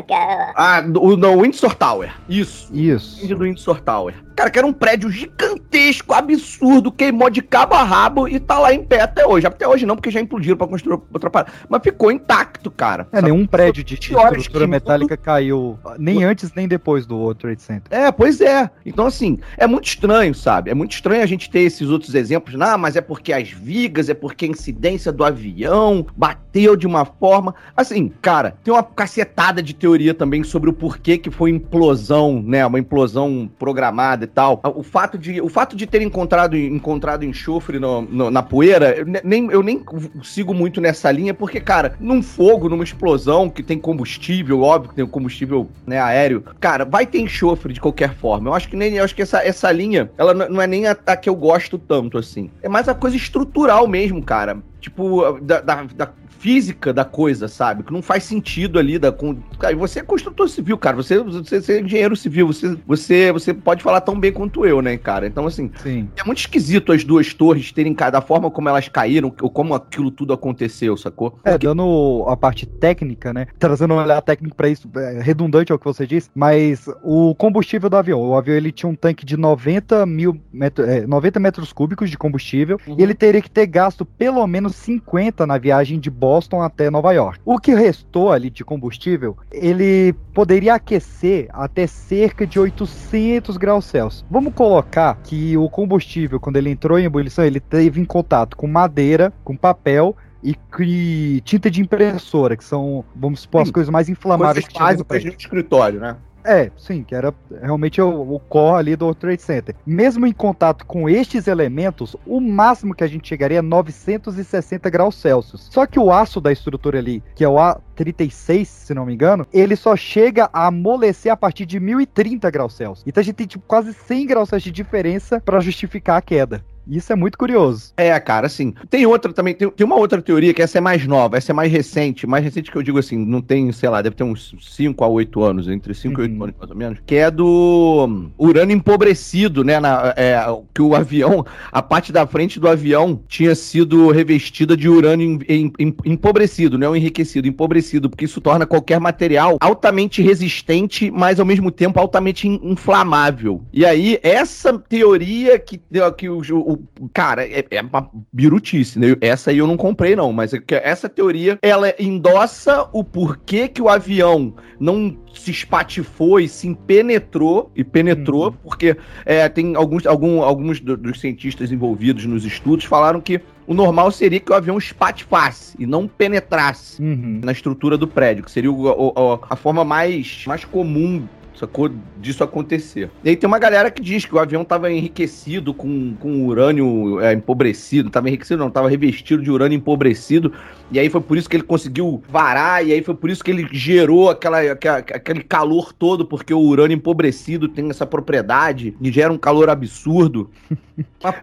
ah, 0.55 0.79
Ah, 0.79 0.85
o 1.01 1.17
no 1.17 1.43
Windsor 1.43 1.75
Tower. 1.75 2.13
Isso. 2.29 2.69
Isso. 2.73 3.27
Do 3.27 3.39
Windsor 3.43 3.81
Tower. 3.81 4.15
Cara, 4.41 4.51
que 4.51 4.59
era 4.59 4.67
um 4.67 4.73
prédio 4.73 5.11
gigantesco, 5.11 6.15
absurdo, 6.15 6.91
queimou 6.91 7.29
de 7.29 7.43
cabo 7.43 7.75
a 7.75 7.83
rabo 7.83 8.27
e 8.27 8.41
tá 8.41 8.59
lá 8.59 8.73
em 8.73 8.83
pé 8.83 9.03
até 9.03 9.27
hoje. 9.27 9.47
Até 9.47 9.69
hoje 9.69 9.85
não, 9.85 9.97
porque 9.97 10.11
já 10.11 10.19
implodiram 10.19 10.57
pra 10.57 10.67
construir 10.67 10.99
outra 11.13 11.29
parada. 11.29 11.53
Mas 11.69 11.83
ficou 11.83 12.11
intacto, 12.11 12.71
cara. 12.71 13.07
É, 13.13 13.21
nenhum 13.21 13.47
prédio 13.47 13.85
de 13.85 13.99
de 13.99 14.07
estrutura 14.07 14.67
metálica 14.67 15.15
caiu 15.15 15.79
nem 15.99 16.25
antes 16.25 16.55
nem 16.55 16.67
depois 16.67 17.05
do 17.05 17.19
World 17.19 17.39
Trade 17.39 17.61
Center. 17.61 17.83
É, 17.91 18.11
pois 18.11 18.41
é. 18.41 18.71
Então, 18.87 19.05
assim, 19.05 19.39
é 19.59 19.67
muito 19.67 19.89
estranho, 19.89 20.35
sabe? 20.35 20.71
É 20.71 20.75
muito 20.75 20.93
estranho 20.93 21.23
a 21.23 21.27
gente 21.27 21.51
ter 21.51 21.61
esses 21.61 21.91
outros 21.91 22.15
exemplos. 22.15 22.59
Ah, 22.59 22.79
mas 22.79 22.97
é 22.97 23.03
porque 23.03 23.35
as 23.35 23.51
vigas, 23.51 24.09
é 24.09 24.15
porque 24.15 24.47
a 24.47 24.49
incidência 24.49 25.13
do 25.13 25.23
avião 25.23 26.07
bateu 26.17 26.77
de 26.77 26.87
uma 26.87 27.05
forma. 27.05 27.55
Assim, 27.77 28.11
cara, 28.23 28.57
tem 28.65 28.73
uma 28.73 28.83
cacetada 28.83 29.63
de 29.63 29.75
teoria 29.75 30.15
também 30.15 30.43
sobre 30.43 30.71
o 30.71 30.73
porquê 30.73 31.19
que 31.19 31.31
foi 31.31 31.51
implosão, 31.51 32.43
né? 32.43 32.65
Uma 32.65 32.79
implosão 32.79 33.51
programada 33.59 34.30
tal. 34.35 34.61
O 34.75 34.83
fato 34.83 35.19
de, 35.19 35.41
o 35.41 35.49
fato 35.49 35.77
de 35.77 35.87
ter 35.87 36.03
encontrado, 36.03 36.57
encontrado 36.57 37.25
enxofre 37.25 37.79
no- 37.79 38.03
no- 38.03 38.31
na 38.31 38.43
poeira, 38.43 38.95
eu 38.99 39.05
ne- 39.07 39.21
nem, 39.25 39.51
eu 39.51 39.63
nem 39.63 39.83
sigo 40.23 40.55
muito 40.55 40.81
nessa 40.81 41.11
linha, 41.11 41.35
porque, 41.35 41.61
cara, 41.61 41.95
num 42.01 42.23
fogo, 42.23 42.69
numa 42.69 42.85
explosão 42.85 43.49
que 43.51 43.63
tem 43.63 43.79
combustível, 43.79 44.63
óbvio 44.63 44.91
que 44.91 44.97
tem 44.97 45.07
combustível 45.07 45.69
né, 45.87 46.01
aéreo, 46.01 46.43
cara, 46.61 46.85
vai 46.85 47.07
ter 47.07 47.21
enxofre 47.21 47.73
de 47.73 47.81
qualquer 47.81 48.15
forma. 48.15 48.49
Eu 48.51 48.55
acho 48.55 48.69
que 48.69 48.77
nem 48.77 48.95
eu 48.95 49.05
acho 49.05 49.15
que 49.15 49.23
essa, 49.23 49.43
essa 49.45 49.71
linha, 49.71 50.11
ela 50.17 50.33
não 50.35 50.61
é 50.61 50.67
nem 50.67 50.87
a, 50.87 50.97
a 51.07 51.17
que 51.17 51.29
eu 51.29 51.35
gosto 51.35 51.79
tanto, 51.79 52.19
assim. 52.19 52.51
É 52.63 52.69
mais 52.69 52.89
a 52.89 52.95
coisa 52.95 53.17
estrutural 53.17 53.87
mesmo, 53.87 54.23
cara. 54.23 54.59
Tipo, 54.81 55.39
da, 55.43 55.61
da- 55.61 55.85
da 55.95 56.09
física 56.41 56.93
da 56.93 57.05
coisa, 57.05 57.47
sabe? 57.47 57.83
Que 57.83 57.93
não 57.93 58.03
faz 58.03 58.25
sentido 58.25 58.79
ali. 58.79 58.99
Da, 58.99 59.13
com... 59.13 59.37
Cara, 59.59 59.77
você 59.77 60.01
é 60.01 60.03
construtor 60.03 60.49
civil, 60.49 60.79
cara. 60.79 60.97
Você, 60.97 61.19
você, 61.19 61.61
você 61.61 61.73
é 61.75 61.81
engenheiro 61.81 62.17
civil. 62.17 62.47
Você, 62.47 62.77
você, 62.87 63.31
você 63.31 63.53
pode 63.53 63.83
falar 63.83 64.01
tão 64.01 64.19
bem 64.19 64.33
quanto 64.33 64.65
eu, 64.65 64.81
né, 64.81 64.97
cara? 64.97 65.27
Então, 65.27 65.47
assim, 65.47 65.71
Sim. 65.83 66.09
é 66.17 66.25
muito 66.25 66.39
esquisito 66.39 66.93
as 66.93 67.05
duas 67.05 67.35
torres 67.35 67.71
terem 67.73 67.95
cada 67.95 68.21
forma 68.21 68.51
como 68.51 68.69
elas 68.69 68.89
caíram, 68.89 69.33
ou 69.41 69.51
como 69.51 69.75
aquilo 69.75 70.11
tudo 70.11 70.33
aconteceu, 70.33 70.97
sacou? 70.97 71.39
É, 71.45 71.59
dando 71.59 72.25
a 72.29 72.37
parte 72.37 72.67
técnica, 72.67 73.33
né? 73.33 73.47
Trazendo 73.59 73.95
um 73.95 73.99
olhar 73.99 74.21
técnico 74.23 74.57
pra 74.57 74.69
isso, 74.69 74.89
é, 74.97 75.21
redundante 75.21 75.73
ao 75.73 75.79
que 75.79 75.85
você 75.85 76.07
disse, 76.07 76.31
mas 76.35 76.87
o 77.03 77.35
combustível 77.35 77.91
do 77.91 77.97
avião, 77.97 78.21
o 78.21 78.37
avião 78.37 78.57
ele 78.57 78.73
tinha 78.73 78.89
um 78.89 78.95
tanque 78.95 79.25
de 79.25 79.37
90 79.37 80.07
mil 80.07 80.41
metro, 80.53 80.85
é, 80.85 81.07
90 81.07 81.39
metros 81.39 81.73
cúbicos 81.73 82.11
de 82.11 82.17
combustível 82.17 82.79
e 82.87 83.03
ele 83.03 83.15
teria 83.15 83.43
que 83.43 83.51
ter 83.51 83.67
gasto 83.67 84.05
pelo 84.05 84.47
menos 84.47 84.75
50 84.77 85.47
na 85.47 85.59
viagem 85.59 85.99
de 85.99 86.11
Boston 86.31 86.63
até 86.63 86.89
Nova 86.91 87.13
York. 87.13 87.41
O 87.45 87.59
que 87.59 87.75
restou 87.75 88.31
ali 88.31 88.51
de 88.51 88.65
combustível, 88.65 89.37
ele 89.51 90.13
poderia 90.33 90.75
aquecer 90.75 91.49
até 91.53 91.89
cerca 91.89 92.47
de 92.47 92.57
800 92.57 93.57
graus 93.57 93.87
Celsius. 93.87 94.25
Vamos 94.31 94.55
colocar 94.55 95.19
que 95.25 95.57
o 95.57 95.69
combustível, 95.69 96.39
quando 96.39 96.57
ele 96.57 96.71
entrou 96.71 97.01
em 97.01 97.05
ebulição, 97.05 97.45
ele 97.45 97.59
teve 97.59 98.01
em 98.01 98.05
contato 98.05 98.57
com 98.57 98.69
madeira, 98.69 99.33
com 99.43 99.57
papel 99.57 100.17
e, 100.41 101.43
tinta 101.45 101.69
de 101.69 101.81
impressora, 101.81 102.57
que 102.57 102.65
são, 102.65 103.05
vamos 103.17 103.41
supor, 103.41 103.63
as 103.63 103.71
coisas 103.73 103.91
mais 103.91 104.09
inflamáveis 104.09 104.69
Coisas 104.69 105.03
que 105.03 105.05
prédio. 105.05 105.31
de 105.33 105.37
escritório, 105.37 105.99
né? 105.99 106.17
É, 106.45 106.71
sim, 106.77 107.03
que 107.03 107.15
era 107.15 107.35
realmente 107.63 108.01
o, 108.01 108.35
o 108.35 108.41
core 108.41 108.79
ali 108.79 108.97
do 108.97 109.15
Trade 109.15 109.43
Center. 109.43 109.75
Mesmo 109.87 110.27
em 110.27 110.33
contato 110.33 110.87
com 110.87 111.09
estes 111.09 111.47
elementos, 111.47 112.17
o 112.27 112.41
máximo 112.41 112.95
que 112.95 113.05
a 113.05 113.07
gente 113.07 113.29
chegaria 113.29 113.59
é 113.59 113.63
960 113.63 114.89
graus 114.91 115.17
Celsius. 115.17 115.69
Só 115.71 115.87
que 115.87 115.99
o 115.99 116.11
aço 116.11 116.41
da 116.41 116.53
estrutura 116.53 116.99
ali, 116.99 117.23
que 117.35 117.45
é 117.45 117.49
o 117.49 117.57
A36, 117.57 118.65
se 118.65 118.95
não 118.95 119.07
me 119.07 119.15
engano, 119.15 119.47
ele 119.53 119.77
só 119.77 119.95
chega 119.97 120.49
a 120.53 120.67
amolecer 120.67 121.33
a 121.33 121.37
partir 121.37 121.67
de 121.67 121.79
1030 121.79 122.51
graus 122.51 122.75
Celsius. 122.75 123.05
Então 123.07 123.21
a 123.21 123.25
gente 123.25 123.35
tem 123.37 123.47
tipo 123.47 123.65
quase 123.67 123.93
100 123.93 124.27
graus 124.27 124.49
Celsius 124.49 124.65
de 124.65 124.83
diferença 124.83 125.41
para 125.41 125.61
justificar 125.61 126.17
a 126.17 126.23
queda. 126.23 126.65
Isso 126.91 127.13
é 127.13 127.17
muito 127.17 127.39
curioso. 127.39 127.93
É, 127.97 128.19
cara, 128.19 128.47
assim. 128.47 128.75
Tem 128.89 129.07
outra 129.07 129.33
também, 129.33 129.55
tem, 129.55 129.71
tem 129.71 129.87
uma 129.87 129.97
outra 129.97 130.21
teoria 130.21 130.53
que 130.53 130.61
essa 130.61 130.79
é 130.79 130.81
mais 130.81 131.07
nova, 131.07 131.37
essa 131.37 131.53
é 131.53 131.55
mais 131.55 131.71
recente, 131.71 132.27
mais 132.27 132.43
recente 132.45 132.71
que 132.71 132.77
eu 132.77 132.83
digo 132.83 132.99
assim, 132.99 133.17
não 133.17 133.41
tem, 133.41 133.71
sei 133.71 133.89
lá, 133.89 134.03
deve 134.03 134.17
ter 134.17 134.25
uns 134.25 134.55
5 134.61 135.05
a 135.05 135.09
8 135.09 135.43
anos, 135.43 135.69
entre 135.69 135.95
5 135.95 136.21
e 136.21 136.23
8 136.25 136.43
anos 136.43 136.55
mais 136.59 136.71
ou 136.71 136.77
menos, 136.77 136.99
que 137.07 137.15
é 137.15 137.31
do 137.31 138.07
hum, 138.09 138.31
urânio 138.37 138.77
empobrecido, 138.77 139.63
né? 139.63 139.79
na- 139.79 140.13
é, 140.17 140.37
que 140.75 140.83
o 140.83 140.95
avião, 140.95 141.45
a 141.71 141.81
parte 141.81 142.13
da 142.13 142.27
frente 142.27 142.59
do 142.59 142.69
avião 142.69 143.21
tinha 143.29 143.55
sido 143.55 144.11
revestida 144.11 144.77
de 144.77 144.89
urânio 144.89 145.41
em- 145.49 145.63
em- 145.63 145.73
em- 145.79 145.97
empobrecido, 146.05 146.77
não 146.77 146.97
enriquecido, 146.97 147.47
empobrecido, 147.47 148.11
porque 148.11 148.25
isso 148.25 148.41
torna 148.41 148.67
qualquer 148.67 148.99
material 148.99 149.57
altamente 149.61 150.23
resistente, 150.23 151.11
mas 151.11 151.39
ao 151.39 151.47
mesmo 151.47 151.71
tempo 151.71 152.01
altamente 152.01 152.49
in- 152.49 152.61
inflamável. 152.63 153.63
E 153.73 153.85
aí, 153.87 154.19
essa 154.23 154.77
teoria 154.79 155.59
que, 155.59 155.81
que 156.17 156.29
o, 156.29 156.41
o- 156.41 156.80
cara, 157.13 157.47
é, 157.47 157.65
é 157.71 157.81
uma 157.83 158.11
birutice, 158.33 158.99
né? 158.99 159.17
Essa 159.21 159.51
aí 159.51 159.59
eu 159.59 159.67
não 159.67 159.77
comprei, 159.77 160.15
não, 160.17 160.33
mas 160.33 160.53
é 160.55 160.61
essa 160.69 161.09
teoria, 161.09 161.59
ela 161.63 161.93
endossa 161.99 162.89
o 162.93 163.03
porquê 163.03 163.69
que 163.69 163.81
o 163.83 163.89
avião 163.89 164.55
não 164.79 165.17
se 165.35 165.51
espatifou 165.51 166.41
e 166.41 166.49
se 166.49 166.75
penetrou, 166.87 167.71
e 167.75 167.85
penetrou, 167.85 168.53
porque 168.53 168.97
é, 169.25 169.49
tem 169.49 169.77
alguns, 169.77 170.07
algum, 170.07 170.43
alguns 170.43 170.81
do- 170.81 170.97
dos 170.97 171.21
cientistas 171.21 171.71
envolvidos 171.73 172.25
nos 172.27 172.45
estudos 172.45 172.85
falaram 172.85 173.21
que 173.21 173.41
o 173.67 173.75
normal 173.75 174.11
seria 174.11 174.41
que 174.41 174.51
o 174.51 174.55
avião 174.55 174.77
espatifasse 174.79 175.77
e 175.79 175.87
não 175.87 176.09
penetrasse 176.09 177.01
na 177.45 177.53
estrutura 177.53 177.97
do 177.97 178.09
prédio, 178.09 178.45
que 178.45 178.51
seria 178.51 178.71
o- 178.73 178.87
o- 178.87 179.41
a 179.49 179.55
forma 179.57 179.85
mais, 179.85 180.45
mais 180.47 180.65
comum 180.65 181.27
sacou? 181.61 181.91
Disso 182.21 182.43
acontecer. 182.43 183.11
E 183.23 183.31
aí 183.31 183.37
tem 183.37 183.47
uma 183.47 183.59
galera 183.59 183.91
que 183.91 184.03
diz 184.03 184.25
que 184.25 184.35
o 184.35 184.39
avião 184.39 184.63
estava 184.63 184.91
enriquecido 184.91 185.73
com, 185.73 186.15
com 186.19 186.47
urânio 186.47 187.21
é, 187.21 187.33
empobrecido, 187.33 188.09
estava 188.09 188.29
enriquecido 188.29 188.59
não, 188.59 188.69
estava 188.69 188.89
revestido 188.89 189.43
de 189.43 189.51
urânio 189.51 189.77
empobrecido, 189.77 190.53
e 190.91 190.99
aí 190.99 191.09
foi 191.09 191.21
por 191.21 191.39
isso 191.39 191.49
que 191.49 191.57
ele 191.57 191.63
conseguiu 191.63 192.23
varar, 192.29 192.85
e 192.85 192.93
aí 192.93 193.03
foi 193.03 193.15
por 193.15 193.31
isso 193.31 193.45
que 193.45 193.51
ele 193.51 193.69
gerou 193.71 194.31
aquela, 194.31 194.61
aquela- 194.61 194.99
aquele 194.99 195.43
calor 195.43 195.93
todo, 195.93 196.25
porque 196.25 196.53
o 196.53 196.59
urânio 196.61 196.95
empobrecido 196.97 197.69
tem 197.69 197.89
essa 197.91 198.07
propriedade, 198.07 198.95
e 199.01 199.11
gera 199.13 199.33
um 199.33 199.39
calor 199.39 199.71
absurdo. 199.71 200.51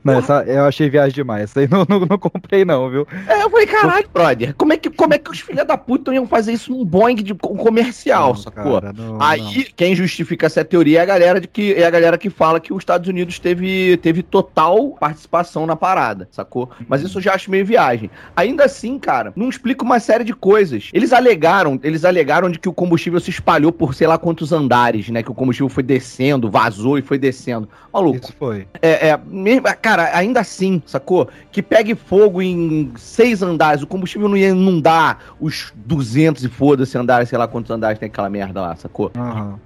Não, 0.03 0.19
essa, 0.19 0.43
eu 0.43 0.65
achei 0.65 0.89
viagem 0.89 1.13
demais. 1.13 1.43
Essa 1.43 1.59
aí 1.61 1.67
não, 1.69 1.85
não, 1.87 1.99
não 2.01 2.17
comprei, 2.17 2.65
não, 2.65 2.89
viu? 2.89 3.07
É, 3.27 3.43
eu 3.43 3.49
falei, 3.49 3.67
caralho, 3.67 4.09
brother, 4.13 4.53
como 4.55 4.73
é 4.73 4.77
que, 4.77 4.89
como 4.89 5.13
é 5.13 5.17
que 5.17 5.29
os 5.31 5.39
filha 5.39 5.63
da 5.63 5.77
puta 5.77 6.13
iam 6.13 6.27
fazer 6.27 6.53
isso 6.53 6.71
num 6.71 6.83
Boeing 6.83 7.15
de 7.15 7.33
com- 7.33 7.55
comercial, 7.55 8.35
sacou? 8.35 8.81
cara, 8.81 8.93
não, 8.93 9.21
Aí, 9.21 9.65
quem 9.75 9.95
justifica 9.95 10.45
essa 10.45 10.63
teoria 10.63 10.99
é 10.99 11.01
a 11.01 11.05
galera 11.05 11.39
de 11.39 11.47
que 11.47 11.73
é 11.73 11.85
a 11.85 11.89
galera 11.89 12.17
que 12.17 12.29
fala 12.29 12.59
que 12.59 12.73
os 12.73 12.79
Estados 12.79 13.07
Unidos 13.07 13.39
teve, 13.39 13.97
teve 13.97 14.23
total 14.23 14.91
participação 14.99 15.65
na 15.65 15.75
parada, 15.75 16.27
sacou? 16.31 16.69
Mas 16.87 17.01
isso 17.01 17.17
eu 17.17 17.21
já 17.21 17.33
acho 17.33 17.51
meio 17.51 17.65
viagem. 17.65 18.09
Ainda 18.35 18.65
assim, 18.65 18.97
cara, 18.99 19.31
não 19.35 19.49
explica 19.49 19.83
uma 19.83 19.99
série 19.99 20.23
de 20.23 20.33
coisas. 20.33 20.89
Eles 20.93 21.13
alegaram, 21.13 21.79
eles 21.83 22.03
alegaram 22.05 22.49
de 22.49 22.59
que 22.59 22.69
o 22.69 22.73
combustível 22.73 23.19
se 23.19 23.29
espalhou 23.29 23.71
por 23.71 23.93
sei 23.93 24.07
lá 24.07 24.17
quantos 24.17 24.51
andares, 24.51 25.09
né? 25.09 25.23
Que 25.23 25.31
o 25.31 25.33
combustível 25.33 25.69
foi 25.69 25.83
descendo, 25.83 26.49
vazou 26.49 26.97
e 26.97 27.01
foi 27.01 27.17
descendo. 27.17 27.69
Maluco. 27.93 28.19
Isso 28.23 28.33
foi. 28.37 28.67
É, 28.81 29.09
é, 29.09 29.19
mesmo, 29.47 29.63
cara, 29.81 30.15
ainda 30.15 30.41
assim, 30.41 30.81
sacou? 30.85 31.29
Que 31.51 31.61
pegue 31.61 31.95
fogo 31.95 32.41
em 32.41 32.91
seis 32.97 33.41
andares, 33.41 33.81
o 33.81 33.87
combustível 33.87 34.27
não 34.27 34.35
ia 34.35 34.49
inundar 34.49 35.19
os 35.39 35.71
200 35.73 36.43
e 36.43 36.49
foda-se 36.49 36.97
andares, 36.97 37.29
sei 37.29 37.37
lá 37.37 37.47
quantos 37.47 37.71
andares 37.71 37.97
tem 37.97 38.07
aquela 38.07 38.29
merda 38.29 38.61
lá, 38.61 38.75
sacou? 38.75 39.09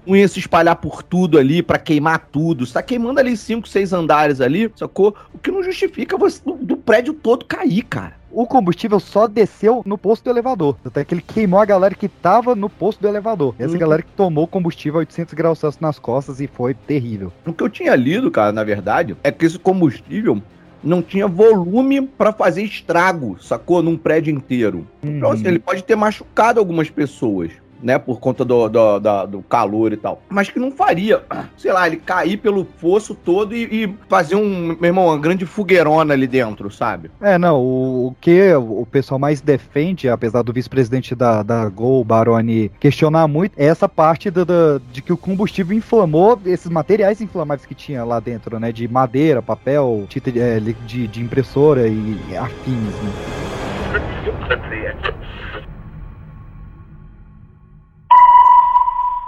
Não 0.06 0.16
ia 0.16 0.28
se 0.28 0.38
espalhar 0.40 0.76
por 0.76 1.02
tudo 1.02 1.40
ali 1.40 1.64
pra 1.64 1.80
queimar 1.80 2.28
tudo. 2.32 2.66
Você 2.66 2.74
tá 2.74 2.84
queimando 2.84 3.20
ali 3.20 3.36
cinco, 3.36 3.68
seis 3.68 3.92
andares 3.92 4.40
ali, 4.40 4.72
sacou? 4.76 5.16
O 5.34 5.40
que 5.40 5.50
não 5.50 5.64
justifica 5.64 6.16
você 6.16 6.40
do, 6.46 6.54
do 6.54 6.78
prédio 6.78 7.14
todo 7.14 7.46
cair, 7.46 7.82
cara. 7.84 8.21
O 8.34 8.46
combustível 8.46 9.00
só 9.00 9.28
desceu 9.28 9.82
no 9.86 9.98
posto 9.98 10.24
do 10.24 10.30
elevador. 10.30 10.78
Até 10.86 11.04
que 11.04 11.14
ele 11.14 11.22
queimou 11.22 11.60
a 11.60 11.66
galera 11.66 11.94
que 11.94 12.08
tava 12.08 12.56
no 12.56 12.70
posto 12.70 13.02
do 13.02 13.08
elevador. 13.08 13.54
Essa 13.60 13.74
Uhum. 13.74 13.80
galera 13.80 14.02
que 14.02 14.12
tomou 14.12 14.48
combustível 14.48 15.00
a 15.00 15.02
800 15.02 15.34
graus 15.34 15.60
Celsius 15.60 15.82
nas 15.82 16.00
costas 16.00 16.40
e 16.40 16.48
foi 16.48 16.74
terrível. 16.74 17.32
O 17.46 17.54
que 17.54 17.64
eu 17.64 17.70
tinha 17.70 17.96
lido, 17.96 18.32
cara, 18.32 18.52
na 18.52 18.64
verdade, 18.64 19.16
é 19.24 19.32
que 19.32 19.46
esse 19.46 19.60
combustível 19.60 20.42
não 20.84 21.02
tinha 21.02 21.28
volume 21.28 22.02
pra 22.02 22.32
fazer 22.34 22.64
estrago, 22.64 23.38
sacou? 23.42 23.84
Num 23.84 23.98
prédio 23.98 24.34
inteiro. 24.34 24.88
Então, 25.04 25.32
assim, 25.32 25.46
ele 25.48 25.60
pode 25.60 25.84
ter 25.84 25.96
machucado 25.96 26.60
algumas 26.60 26.90
pessoas, 26.90 27.52
né? 27.82 27.98
Por 28.00 28.20
conta 28.20 28.44
do, 28.46 28.68
do, 28.70 29.00
da- 29.00 29.26
do 29.26 29.42
calor 29.42 29.94
e 29.94 29.98
tal. 29.98 30.22
Mas 30.30 30.50
que 30.50 30.60
não 30.60 30.72
faria, 30.72 31.22
sei 31.58 31.72
lá, 31.72 31.88
ele 31.88 31.98
cair 31.98 32.38
pelo 32.38 32.66
fosso 32.78 33.14
todo 33.16 33.56
e, 33.56 33.64
e 33.86 33.96
fazer 34.10 34.36
um, 34.36 34.76
meu 34.80 34.86
irmão, 34.90 35.08
uma 35.08 35.18
grande 35.18 35.46
fogueirona 35.46 36.14
ali 36.14 36.28
dentro, 36.28 36.70
sabe? 36.72 37.12
É, 37.22 37.38
não, 37.38 37.60
o, 37.60 38.08
o 38.08 38.16
que 38.20 38.54
o 38.54 38.86
pessoal 38.86 39.20
mais 39.20 39.42
defende, 39.42 40.10
apesar 40.10 40.42
do 40.42 40.54
vice-presidente 40.54 41.16
da, 41.16 41.44
da 41.44 41.68
Gol, 41.70 42.04
Baroni, 42.04 42.70
questionar 42.80 43.28
muito, 43.28 43.54
é 43.58 43.66
essa 43.66 43.88
parte 43.90 44.30
do, 44.30 44.46
do- 44.46 44.82
de 44.92 45.02
que 45.02 45.14
o 45.14 45.18
combustível 45.18 45.76
inflamou 45.78 46.40
esses 46.46 46.70
materiais 46.70 47.22
inflamáveis 47.22 47.66
que 47.66 47.76
tinha 47.76 48.04
lá 48.04 48.20
dentro, 48.20 48.60
né? 48.60 48.72
De 48.72 48.88
madeira, 48.88 49.42
papel, 49.42 50.06
tinta 50.10 50.32
de, 50.32 50.40
é, 50.40 50.60
de, 50.60 51.08
de 51.08 51.22
impressora 51.22 51.88
e 51.88 52.18
afins, 52.38 52.96
né? 53.02 53.12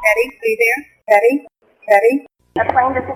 Betty, 0.04 0.26
are 0.36 0.48
you 0.52 0.58
there? 0.60 0.80
Betty? 1.08 1.34
Betty? 1.88 2.14
The 2.60 2.64
plane 2.76 2.92
just 2.92 3.08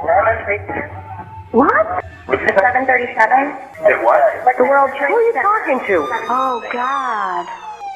What? 1.52 1.86
The 2.32 2.40
737? 2.48 3.92
It 3.92 4.00
what? 4.08 4.24
Like 4.48 4.56
the 4.56 4.64
World 4.64 4.96
Trade 4.96 5.12
Who 5.12 5.20
are 5.20 5.28
you 5.28 5.36
talking 5.36 5.80
to? 5.84 5.96
Oh, 6.32 6.64
God. 6.72 7.44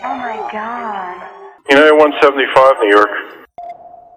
Oh, 0.03 0.15
my 0.19 0.43
God. 0.51 1.15
United 1.71 1.95
175, 1.95 2.83
New 2.83 2.91
York. 2.91 3.13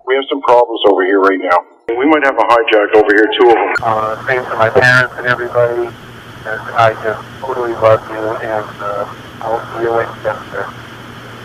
We 0.07 0.19
have 0.19 0.27
some 0.29 0.43
problems 0.43 0.83
over 0.91 1.07
here 1.07 1.21
right 1.23 1.39
now. 1.39 1.59
We 1.95 2.11
might 2.11 2.27
have 2.27 2.35
a 2.35 2.47
hijack 2.51 2.99
over 2.99 3.15
here, 3.15 3.31
two 3.39 3.49
of 3.49 3.55
them. 3.55 3.73
Uh, 3.79 4.27
thanks 4.27 4.43
to 4.51 4.57
my 4.59 4.71
parents 4.71 5.15
and 5.17 5.27
everybody. 5.27 5.87
And 5.87 6.61
I 6.75 6.99
just 6.99 7.23
totally 7.39 7.73
love 7.79 8.03
you, 8.11 8.27
and 8.43 8.67
uh, 8.83 9.07
I'll 9.39 9.63
see 9.79 9.87
you 9.87 9.95
in 10.03 10.11
Denver. 10.27 10.67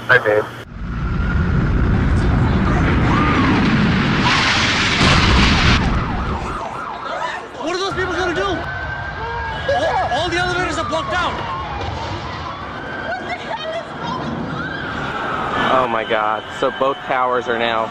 Bye, 0.09 0.17
babe. 0.17 0.58
Oh 15.81 15.87
my 15.87 16.03
god. 16.03 16.43
So 16.59 16.71
both 16.71 16.97
towers 17.07 17.47
are 17.47 17.57
now. 17.57 17.85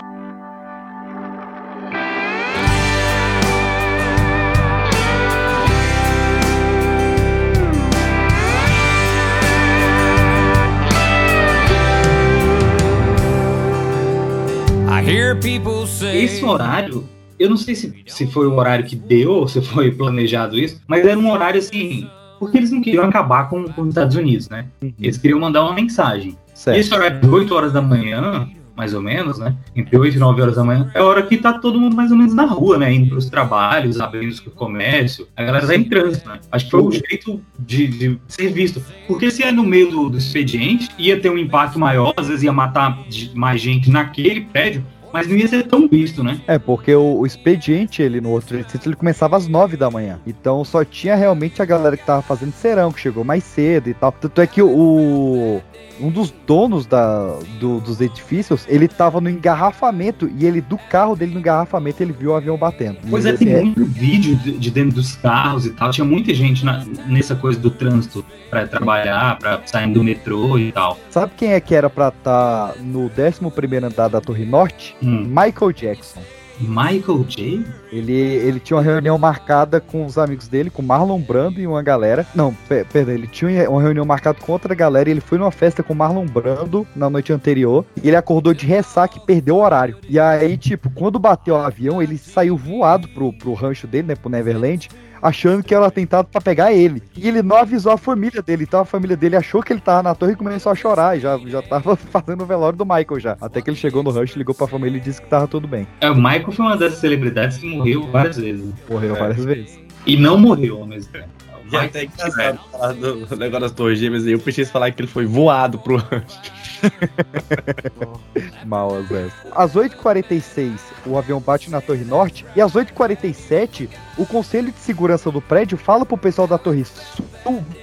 I 14.87 15.03
hear 15.03 15.35
people 15.41 15.87
say. 15.87 16.25
Esse 16.25 16.45
horário, 16.45 17.09
eu 17.39 17.49
não 17.49 17.57
sei 17.57 17.75
se, 17.75 18.05
se 18.07 18.27
foi 18.27 18.47
o 18.47 18.55
horário 18.55 18.85
que 18.85 18.97
deu 18.97 19.31
ou 19.31 19.49
se 19.49 19.63
foi 19.63 19.91
planejado 19.91 20.59
isso, 20.59 20.79
mas 20.87 21.07
era 21.07 21.19
um 21.19 21.31
horário 21.31 21.59
assim. 21.59 22.07
Porque 22.39 22.57
eles 22.57 22.71
não 22.71 22.81
queriam 22.81 23.05
acabar 23.05 23.49
com, 23.49 23.65
com 23.65 23.83
os 23.83 23.89
Estados 23.89 24.17
Unidos, 24.17 24.49
né? 24.49 24.67
Eles 25.01 25.19
queriam 25.19 25.41
mandar 25.41 25.63
uma 25.65 25.75
mensagem. 25.75 26.37
Certo. 26.55 26.93
E 26.93 26.95
horário 26.95 27.21
de 27.21 27.29
8 27.29 27.55
horas 27.55 27.73
da 27.73 27.81
manhã, 27.81 28.49
mais 28.79 28.95
ou 28.95 29.03
menos, 29.03 29.39
né? 29.39 29.57
Entre 29.75 29.99
8 29.99 30.17
e 30.17 30.19
9 30.21 30.41
horas 30.41 30.55
da 30.55 30.63
manhã, 30.63 30.89
é 30.95 31.01
a 31.01 31.05
hora 31.05 31.21
que 31.23 31.37
tá 31.37 31.53
todo 31.53 31.81
mundo 31.81 31.97
mais 31.97 32.13
ou 32.13 32.17
menos 32.17 32.33
na 32.33 32.45
rua, 32.45 32.79
né? 32.79 32.95
Indo 32.95 33.11
pros 33.11 33.29
trabalhos, 33.29 34.01
abrindo 34.01 34.33
o 34.47 34.51
comércio. 34.53 35.27
A 35.37 35.43
galera 35.43 35.67
tá 35.67 35.75
em 35.75 35.83
trânsito, 35.83 36.29
né? 36.29 36.39
Acho 36.53 36.65
que 36.67 36.71
foi 36.71 36.83
o 36.83 36.93
jeito 36.93 37.41
de, 37.59 37.89
de 37.89 38.19
ser 38.29 38.53
visto. 38.53 38.81
Porque 39.09 39.33
se 39.33 39.43
é 39.43 39.51
no 39.51 39.65
meio 39.65 39.91
do, 39.91 40.11
do 40.11 40.19
expediente, 40.19 40.89
ia 40.97 41.19
ter 41.19 41.29
um 41.29 41.37
impacto 41.37 41.77
maior, 41.77 42.15
às 42.17 42.29
vezes 42.29 42.45
ia 42.45 42.53
matar 42.53 43.01
mais 43.35 43.61
gente 43.61 43.91
naquele 43.91 44.43
prédio. 44.43 44.85
Mas 45.13 45.27
não 45.29 45.37
ia 45.37 45.49
ser 45.49 45.67
tão 45.67 45.89
visto, 45.89 46.23
né? 46.23 46.41
É, 46.47 46.59
porque 46.59 46.95
o, 46.95 47.19
o 47.21 47.27
expediente, 47.27 48.03
ele 48.03 48.21
no 48.21 48.31
outro 48.31 48.57
Center, 48.59 48.81
ele 48.87 48.97
começava 48.97 49.37
às 49.37 49.47
9 49.49 49.77
da 49.77 49.91
manhã. 49.91 50.19
Então 50.27 50.65
só 50.65 50.85
tinha 50.85 51.15
realmente 51.15 51.61
a 51.63 51.65
galera 51.65 51.97
que 51.97 52.05
tava 52.05 52.23
fazendo 52.23 52.53
serão, 52.53 52.93
que 52.93 53.01
chegou 53.01 53.25
mais 53.25 53.45
cedo 53.45 53.89
e 53.89 53.95
tal. 53.95 54.13
Tanto 54.13 54.41
é 54.41 54.47
que 54.47 54.63
o. 54.63 55.61
Um 56.01 56.11
dos 56.13 56.33
donos 56.47 56.87
da, 56.87 57.41
do- 57.59 57.81
dos 57.81 58.01
edifícios, 58.01 58.65
ele 58.69 58.87
tava 58.87 59.21
no 59.21 59.29
engarrafamento 59.29 60.31
e 60.39 60.47
ele, 60.47 60.61
do 60.61 60.79
carro 60.79 61.17
dele 61.17 61.33
no 61.35 61.41
engarrafamento, 61.41 62.01
ele 62.01 62.13
viu 62.13 62.31
o 62.31 62.35
avião 62.37 62.57
batendo. 62.57 62.99
Pois 63.11 63.27
é, 63.27 63.33
tem 63.33 63.53
assim, 63.53 63.65
muito 63.65 63.85
vídeo 63.85 64.37
de, 64.37 64.53
de 64.53 64.71
dentro 64.71 64.95
dos 64.95 65.17
carros 65.17 65.67
e 65.67 65.71
tal. 65.71 65.91
Tinha 65.91 66.05
muita 66.05 66.33
gente 66.33 66.65
na- 66.65 66.85
nessa 67.09 67.35
coisa 67.35 67.59
do 67.59 67.69
trânsito 67.69 68.25
pra 68.49 68.65
trabalhar, 68.67 69.39
pra 69.39 69.61
sair 69.67 69.93
do 69.93 70.05
metrô 70.05 70.57
e 70.57 70.71
tal. 70.71 70.97
Sabe 71.11 71.33
quem 71.37 71.53
é 71.53 71.61
que 71.61 71.75
era 71.75 71.91
pra 71.91 72.09
estar 72.09 72.75
no 72.81 73.11
11 73.11 73.85
andar 73.85 74.07
da 74.07 74.21
Torre 74.21 74.45
Norte? 74.45 74.97
Michael 75.09 75.73
Jackson. 75.73 76.21
Michael 76.61 77.25
J? 77.29 77.65
Ele, 77.93 78.13
ele 78.13 78.59
tinha 78.59 78.77
uma 78.77 78.83
reunião 78.83 79.17
marcada 79.17 79.81
com 79.81 80.05
os 80.05 80.19
amigos 80.19 80.49
dele, 80.49 80.71
com 80.71 80.83
Marlon 80.83 81.21
Brando 81.21 81.61
e 81.61 81.67
uma 81.69 81.83
galera. 81.83 82.27
Não, 82.35 82.53
per- 82.69 82.85
perdão, 82.87 83.15
ele 83.15 83.29
tinha 83.29 83.71
uma 83.71 83.81
reunião 83.81 84.05
marcada 84.05 84.41
com 84.41 84.51
outra 84.51 84.75
galera 84.75 85.09
e 85.09 85.13
ele 85.13 85.21
foi 85.21 85.39
numa 85.39 85.53
festa 85.53 85.85
com 85.85 85.95
Marlon 85.95 86.27
Brando 86.27 86.85
na 86.97 87.09
noite 87.09 87.33
anterior. 87.33 87.85
E 88.03 88.09
ele 88.09 88.17
acordou 88.17 88.53
de 88.53 88.67
ressaca 88.67 89.19
e 89.19 89.21
perdeu 89.21 89.55
o 89.55 89.63
horário. 89.63 89.99
E 90.09 90.19
aí, 90.19 90.57
tipo, 90.57 90.91
quando 90.91 91.17
bateu 91.17 91.55
o 91.55 91.59
avião, 91.59 92.03
ele 92.03 92.19
saiu 92.19 92.57
voado 92.57 93.07
pro, 93.09 93.33
pro 93.33 93.55
rancho 93.55 93.87
dele, 93.87 94.09
né, 94.09 94.15
pro 94.17 94.29
Neverland. 94.29 94.89
Achando 95.23 95.63
que 95.63 95.75
era 95.75 95.87
atentado 95.87 96.27
pra 96.27 96.41
pegar 96.41 96.73
ele. 96.73 97.03
E 97.17 97.29
ele 97.29 97.43
não 97.43 97.57
avisou 97.57 97.93
a 97.93 97.99
família 97.99 98.43
dele. 98.43 98.65
Então 98.65 98.81
a 98.81 98.85
família 98.85 99.17
dele 99.17 99.37
achou 99.37 99.63
que 99.63 99.73
ele 99.73 99.81
tava 99.81 100.03
na 100.03 100.15
torre 100.15 100.33
e 100.33 100.37
começou 100.37 100.73
a 100.73 100.75
chorar. 100.75 101.17
E 101.17 101.21
já, 101.21 101.39
já 101.47 101.63
tava 101.63 101.97
fazendo 102.11 102.43
o 102.43 102.47
velório 102.47 102.79
do 102.79 102.85
Michael 102.85 103.21
já. 103.21 103.37
Até 103.41 103.61
que 103.61 103.71
ele 103.71 103.77
chegou 103.77 104.03
no 104.03 104.11
rancho, 104.11 104.39
ligou 104.39 104.55
pra 104.55 104.67
família 104.67 104.99
e 104.99 105.01
disse 105.01 105.21
que 105.21 105.29
tava 105.29 105.47
tudo 105.47 105.67
bem. 105.67 105.87
É, 106.01 106.11
o 106.11 106.17
Michael 106.17 106.53
foi 106.53 106.67
uma 106.67 106.77
dessas 106.77 106.99
celebridades 106.99 107.59
que 107.59 107.67
morreu 107.67 108.07
várias 108.11 108.37
vezes. 108.37 108.73
Morreu 108.89 109.15
várias 109.15 109.45
vezes. 109.45 109.79
E 110.07 110.17
não 110.17 110.39
morreu 110.39 110.79
ao 110.79 110.87
mesmo 110.87 111.13
tempo. 111.13 111.29
E 111.71 111.77
é 111.77 111.81
até 111.81 112.05
engraçado 112.05 112.59
falar 112.73 112.93
do 112.95 113.17
negócio 113.37 113.61
das 113.61 113.73
torres 113.73 113.99
gêmeas 113.99 114.25
aí. 114.27 114.33
Eu 114.33 114.39
pensei 114.39 114.65
falar 114.65 114.91
que 114.91 115.03
ele 115.03 115.09
foi 115.09 115.27
voado 115.27 115.79
pro 115.79 115.97
rancho. 115.97 116.41
Mal 118.65 118.97
às 118.97 119.09
vezes. 119.09 119.33
Às 119.53 119.75
8h46, 119.75 120.79
o 121.07 121.19
avião 121.19 121.41
bate 121.41 121.71
na 121.71 121.81
Torre 121.81 122.05
Norte. 122.05 122.45
E 122.55 122.61
às 122.61 122.73
8h47, 122.73 123.89
o 124.17 124.27
Conselho 124.27 124.73
de 124.73 124.79
Segurança 124.79 125.31
do 125.31 125.41
prédio 125.41 125.79
fala 125.79 126.05
pro 126.05 126.17
pessoal 126.17 126.47
da 126.47 126.59
Torre 126.59 126.85
Sul 126.85 127.27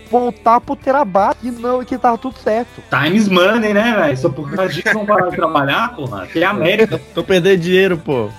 voltar 0.10 0.62
pro 0.62 0.76
Terabat 0.76 1.38
e 1.44 1.52
não, 1.52 1.84
que 1.84 1.98
tava 1.98 2.18
tudo 2.18 2.38
certo. 2.38 2.82
Times 2.90 3.28
money, 3.28 3.74
né, 3.74 3.96
velho? 3.96 4.18
Só 4.18 4.30
por 4.30 4.50
causa 4.52 4.72
disso 4.72 4.94
vão 4.94 5.06
parar 5.06 5.30
de 5.30 5.36
trabalhar, 5.36 5.96
porra. 5.96 6.28
Que 6.28 6.40
é 6.40 6.46
a 6.46 6.52
América. 6.52 7.02
Tô 7.14 7.24
perdendo 7.24 7.60
dinheiro, 7.60 7.98
pô. 7.98 8.30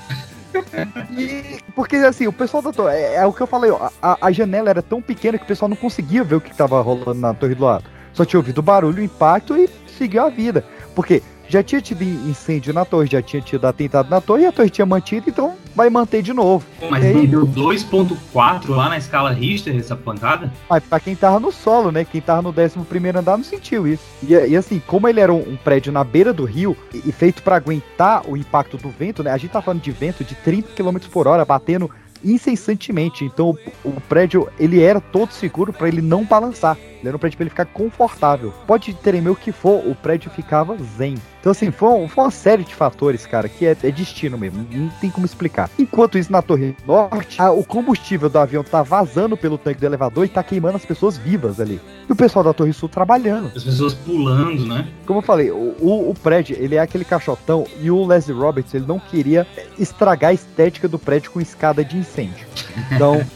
E, 1.11 1.59
porque 1.75 1.97
assim, 1.97 2.27
o 2.27 2.33
pessoal 2.33 2.63
da 2.63 2.73
torre, 2.73 2.95
é, 2.97 3.17
é 3.17 3.27
o 3.27 3.33
que 3.33 3.43
eu 3.43 3.47
falei, 3.47 3.71
ó, 3.71 3.91
a, 4.01 4.17
a 4.23 4.33
janela 4.33 4.71
era 4.71 4.81
tão 4.81 5.03
pequena 5.03 5.37
que 5.37 5.45
o 5.45 5.47
pessoal 5.47 5.69
não 5.69 5.77
conseguia 5.77 6.25
ver 6.25 6.37
o 6.37 6.41
que 6.41 6.55
tava 6.55 6.81
rolando 6.81 7.15
na 7.15 7.35
torre 7.35 7.55
do 7.55 7.65
lado. 7.65 7.85
Só 8.15 8.25
tinha 8.25 8.41
ouvido 8.41 8.59
o 8.59 8.63
barulho, 8.63 9.01
o 9.01 9.05
impacto 9.05 9.55
e 9.57 9.69
seguiu 9.97 10.23
a 10.25 10.29
vida. 10.29 10.65
Porque 10.95 11.23
já 11.49 11.63
tinha 11.63 11.81
tido 11.81 12.03
incêndio 12.03 12.75
na 12.75 12.85
torre, 12.85 13.07
já 13.09 13.23
tinha 13.23 13.41
tido 13.41 13.65
atentado 13.67 14.11
na 14.11 14.21
torre 14.21 14.43
e 14.43 14.47
a 14.47 14.53
torre 14.53 14.69
tinha 14.69 14.85
mantido, 14.87 15.31
então 15.31 15.55
vai 15.77 15.89
manter 15.89 16.21
de 16.23 16.33
novo. 16.33 16.65
Mas 16.91 17.05
E 17.05 17.07
aí- 17.09 17.15
não 17.15 17.45
deu 17.45 17.47
2.4 17.47 18.71
lá 18.75 18.89
na 18.89 18.99
escala 18.99 19.31
Richter 19.33 19.77
essa 19.77 19.95
pancada? 19.95 20.53
Mas 20.69 20.83
pra 20.85 20.99
quem 20.99 21.15
tava 21.15 21.39
no 21.39 21.53
solo, 21.53 21.93
né? 21.93 22.05
Quem 22.05 22.21
tava 22.21 22.43
no 22.43 22.49
11 22.51 23.17
andar 23.17 23.37
não 23.37 23.45
sentiu 23.45 23.87
isso. 23.87 24.03
E, 24.23 24.33
e 24.35 24.57
assim, 24.57 24.83
como 24.87 25.07
ele 25.09 25.21
era 25.21 25.33
um, 25.33 25.39
um 25.53 25.57
prédio 25.57 25.93
na 25.93 26.03
beira 26.03 26.33
do 26.33 26.45
rio 26.45 26.77
e, 26.93 27.03
e 27.07 27.13
feito 27.13 27.43
pra 27.43 27.57
aguentar 27.57 28.23
o 28.29 28.37
impacto 28.37 28.77
do 28.77 28.89
vento, 28.91 29.23
né? 29.23 29.31
A 29.31 29.37
gente 29.37 29.51
tá 29.53 29.63
falando 29.63 29.83
de 29.83 29.91
vento 29.93 30.25
de 30.25 30.35
30 30.35 30.71
km 30.75 30.97
por 31.13 31.29
hora 31.29 31.45
batendo 31.45 31.91
incessantemente. 32.25 33.25
Então 33.25 33.57
o, 33.85 33.89
o 33.89 34.01
prédio 34.03 34.49
ele 34.59 34.83
era 34.83 35.01
todo 35.01 35.33
seguro 35.33 35.73
pra 35.73 35.89
ele 35.89 36.03
não 36.03 36.25
balançar. 36.25 36.77
Ele 36.99 37.09
era 37.09 37.17
um 37.17 37.21
prédio 37.21 37.37
pra 37.37 37.45
ele 37.45 37.51
ficar 37.51 37.67
confortável. 37.67 38.53
Pode 38.67 38.95
tremer 38.95 39.31
o 39.31 39.37
que 39.37 39.53
for, 39.53 39.87
o 39.87 39.95
prédio 39.95 40.31
ficava 40.31 40.77
zen. 40.97 41.17
Então, 41.47 41.53
assim, 41.53 41.71
foi, 41.71 41.89
um- 41.91 42.09
foi 42.09 42.25
uma 42.25 42.31
série 42.33 42.65
de 42.65 42.75
fatores, 42.75 43.25
cara, 43.25 43.49
que 43.49 43.65
é, 43.65 43.77
é 43.85 43.91
destino 43.93 44.37
mesmo. 44.37 44.67
Não 44.69 44.89
tem 45.01 45.09
como 45.09 45.25
explicar. 45.25 45.71
Enquanto 45.79 46.19
isso, 46.19 46.33
na 46.33 46.43
Torre 46.43 46.75
Norte, 46.85 47.41
a- 47.41 47.53
o 47.53 47.63
combustível 47.63 48.29
do 48.29 48.37
avião 48.37 48.65
tá 48.65 48.83
vazando 48.83 49.37
pelo 49.37 49.57
tanque 49.57 49.79
do 49.79 49.87
elevador 49.87 50.25
e 50.25 50.29
tá 50.29 50.43
queimando 50.43 50.75
as 50.77 50.85
pessoas 50.85 51.17
vivas 51.17 51.61
ali. 51.61 51.81
E 52.09 52.13
o 52.13 52.17
pessoal 52.17 52.45
da 52.45 52.53
Torre 52.53 52.73
Sul 52.73 52.89
trabalhando. 52.89 53.53
As 53.55 53.63
pessoas 53.63 53.95
pulando, 53.95 54.67
né? 54.67 54.89
Como 55.07 55.21
eu 55.21 55.23
falei, 55.23 55.53
o, 55.53 55.77
o- 55.81 56.11
o 56.11 56.15
prédio, 56.21 56.57
ele 56.59 56.75
é 56.75 56.81
aquele 56.81 57.05
caixotão 57.05 57.65
e 57.81 57.93
o 57.93 58.05
Leslie 58.05 58.37
Roberts, 58.37 58.75
ele 58.75 58.85
não 58.85 58.99
queria 58.99 59.47
estragar 59.79 60.31
a 60.33 60.35
estética 60.35 60.89
do 60.89 60.99
prédio 60.99 61.31
com 61.31 61.41
escada 61.41 61.85
de 61.85 61.97
incêndio. 61.97 62.45
Então, 62.91 63.25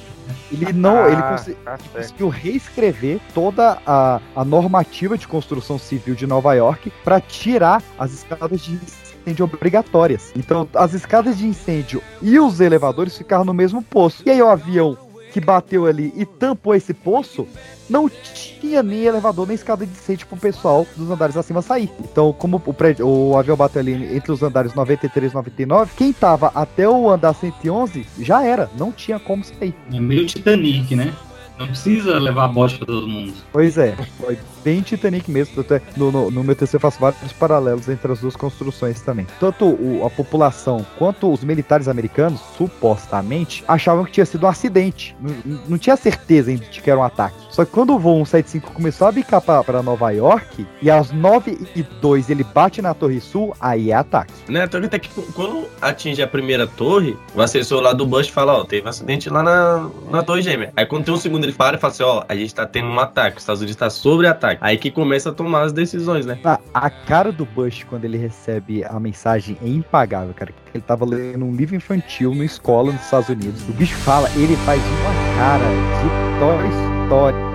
ele 0.53 0.73
não, 0.73 1.07
ele 1.07 1.17
Ah, 1.17 1.23
tá 1.23 1.39
certo. 1.39 1.91
conseguiu 1.93 2.29
reescrever 2.29 3.21
toda 3.35 3.79
a, 3.87 4.21
a 4.35 4.45
normativa 4.45 5.17
de 5.17 5.27
construção 5.29 5.79
civil 5.79 6.15
de 6.15 6.27
Nova 6.27 6.55
York 6.55 6.93
para 7.05 7.21
tirar 7.21 7.83
as 7.99 8.13
escadas 8.13 8.61
de 8.63 8.73
incêndio 8.73 9.45
obrigatórias. 9.45 10.33
Então, 10.37 10.69
as 10.75 10.95
escadas 10.95 11.39
de 11.39 11.47
incêndio 11.47 12.03
e 12.23 12.39
os 12.39 12.61
elevadores 12.61 13.17
ficaram 13.17 13.45
no 13.45 13.55
mesmo 13.55 13.83
poço. 13.83 14.23
E 14.27 14.31
aí 14.31 14.41
o 14.43 14.49
avião 14.49 14.97
que 15.31 15.41
bateu 15.41 15.87
ali 15.87 16.13
e 16.17 16.25
tampou 16.25 16.75
esse 16.75 16.93
poço, 16.93 17.47
não 17.89 18.09
tinha 18.09 18.83
nem 18.83 19.05
elevador 19.05 19.47
nem 19.47 19.55
escada 19.55 19.87
de 19.87 19.93
incêndio 19.93 20.27
pro 20.27 20.37
pessoal 20.37 20.87
dos 20.97 21.11
andares 21.11 21.37
acima 21.37 21.63
sair. 21.63 21.91
Então, 22.01 22.33
como 22.33 22.63
o, 22.65 22.75
prédio, 22.75 23.07
o 23.07 23.37
avião 23.37 23.57
bateu 23.57 23.81
ali 23.81 24.17
entre 24.17 24.31
os 24.33 24.43
andares 24.43 24.75
93 24.75 25.33
e 25.33 25.35
99, 25.35 25.93
quem 25.97 26.13
tava 26.13 26.53
até 26.55 26.89
o 26.89 27.09
andar 27.09 27.35
111 27.35 28.07
já 28.21 28.45
era, 28.45 28.71
não 28.79 28.93
tinha 28.93 29.19
como 29.19 29.45
sair. 29.45 29.75
É 29.93 30.01
meio 30.01 30.27
Titanic, 30.27 30.95
né? 30.95 31.13
Não 31.61 31.67
precisa 31.67 32.19
levar 32.19 32.49
bosta 32.49 32.79
pra 32.79 32.87
todo 32.87 33.07
mundo. 33.07 33.35
Pois 33.53 33.77
é, 33.77 33.95
foi 34.19 34.39
bem 34.65 34.81
Titanic 34.81 35.31
mesmo. 35.31 35.57
tanto 35.57 35.75
é- 35.75 35.83
no, 35.95 36.11
no, 36.11 36.31
no 36.31 36.43
meu 36.43 36.57
TC 36.57 36.77
eu 36.77 36.81
faço 36.81 36.99
vários 36.99 37.33
paralelos 37.35 37.87
entre 37.87 38.11
as 38.11 38.19
duas 38.21 38.35
construções 38.35 39.03
também. 39.03 39.27
Tanto 39.39 39.67
o- 39.67 40.03
a 40.07 40.09
população 40.11 40.85
quanto 40.99 41.31
os 41.31 41.45
militares 41.45 41.87
americanos, 41.87 42.41
supostamente, 42.57 43.63
achavam 43.69 44.05
que 44.07 44.13
tinha 44.13 44.25
sido 44.25 44.47
um 44.47 44.49
acidente. 44.49 45.15
Não, 45.21 45.61
não 45.69 45.79
tinha 45.79 45.97
certeza 45.97 46.51
de 46.57 46.81
que 46.81 46.91
era 46.91 46.99
um 46.99 47.03
ataque. 47.05 47.37
Só 47.51 47.65
que 47.65 47.71
quando 47.71 47.95
o 47.95 47.99
voo 47.99 48.25
175 48.25 48.73
começou 48.73 49.07
a 49.07 49.13
bicar 49.13 49.41
pra, 49.41 49.63
pra 49.65 49.83
Nova 49.83 50.11
York, 50.11 50.67
e 50.81 50.91
às 50.91 51.11
9 51.11 51.69
e 51.75 51.83
2 51.83 52.31
ele 52.31 52.45
bate 52.45 52.81
na 52.81 52.95
Torre 52.95 53.21
Sul, 53.21 53.55
aí 53.61 53.91
é 53.91 53.95
ataque. 53.95 54.33
Né, 54.49 54.65
então 54.65 54.81
até 54.83 54.99
que 54.99 55.09
quando 55.33 55.67
atinge 55.81 56.23
a 56.23 56.27
primeira 56.27 56.67
torre, 56.67 57.17
o 57.35 57.43
assessor 57.43 57.81
lá 57.81 57.93
do 57.93 58.07
Bush 58.07 58.29
fala, 58.29 58.55
ó, 58.55 58.65
teve 58.65 58.87
um 58.87 58.89
acidente 58.89 59.29
lá 59.29 59.43
na, 59.43 59.91
na 60.11 60.23
torre 60.23 60.43
gêmea. 60.43 60.73
Aí 60.77 60.87
quando 60.87 61.05
tem 61.05 61.15
um 61.15 61.19
segundo 61.19 61.45
ele 61.45 61.53
para 61.53 61.77
e 61.77 61.81
fala 61.81 61.93
assim, 61.93 62.03
ó, 62.03 62.25
a 62.29 62.35
gente 62.35 62.55
tá 62.55 62.67
tendo 62.67 62.89
um 62.89 62.99
ataque, 62.99 63.37
os 63.37 63.43
Estados 63.43 63.61
Unidos 63.61 63.77
tá 63.77 63.91
sobre 63.91 64.27
ataque. 64.27 64.59
Aí 64.61 64.77
que 64.77 64.91
começa 64.91 65.31
a 65.31 65.33
tomar 65.33 65.63
as 65.63 65.73
decisões, 65.73 66.27
né? 66.27 66.39
A, 66.45 66.59
a 66.75 66.91
cara 66.91 67.31
do 67.33 67.45
Bush 67.45 67.85
quando 67.85 68.05
ele 68.05 68.17
recebe 68.17 68.85
a 68.85 68.99
mensagem 68.99 69.57
é 69.63 69.69
impagável, 69.69 70.35
cara. 70.35 70.53
Ele 70.73 70.83
tava 70.87 71.05
lendo 71.05 71.45
um 71.45 71.55
livro 71.55 71.75
infantil 71.75 72.35
na 72.35 72.45
escola 72.45 72.93
nos 72.93 73.03
Estados 73.03 73.29
Unidos. 73.29 73.69
O 73.69 73.73
bicho 73.73 73.97
fala, 73.97 74.31
ele 74.37 74.57
faz 74.65 74.81
uma 74.81 75.37
cara 75.37 75.67
de 76.01 76.39
Toy 76.39 76.69
Story. 77.05 77.50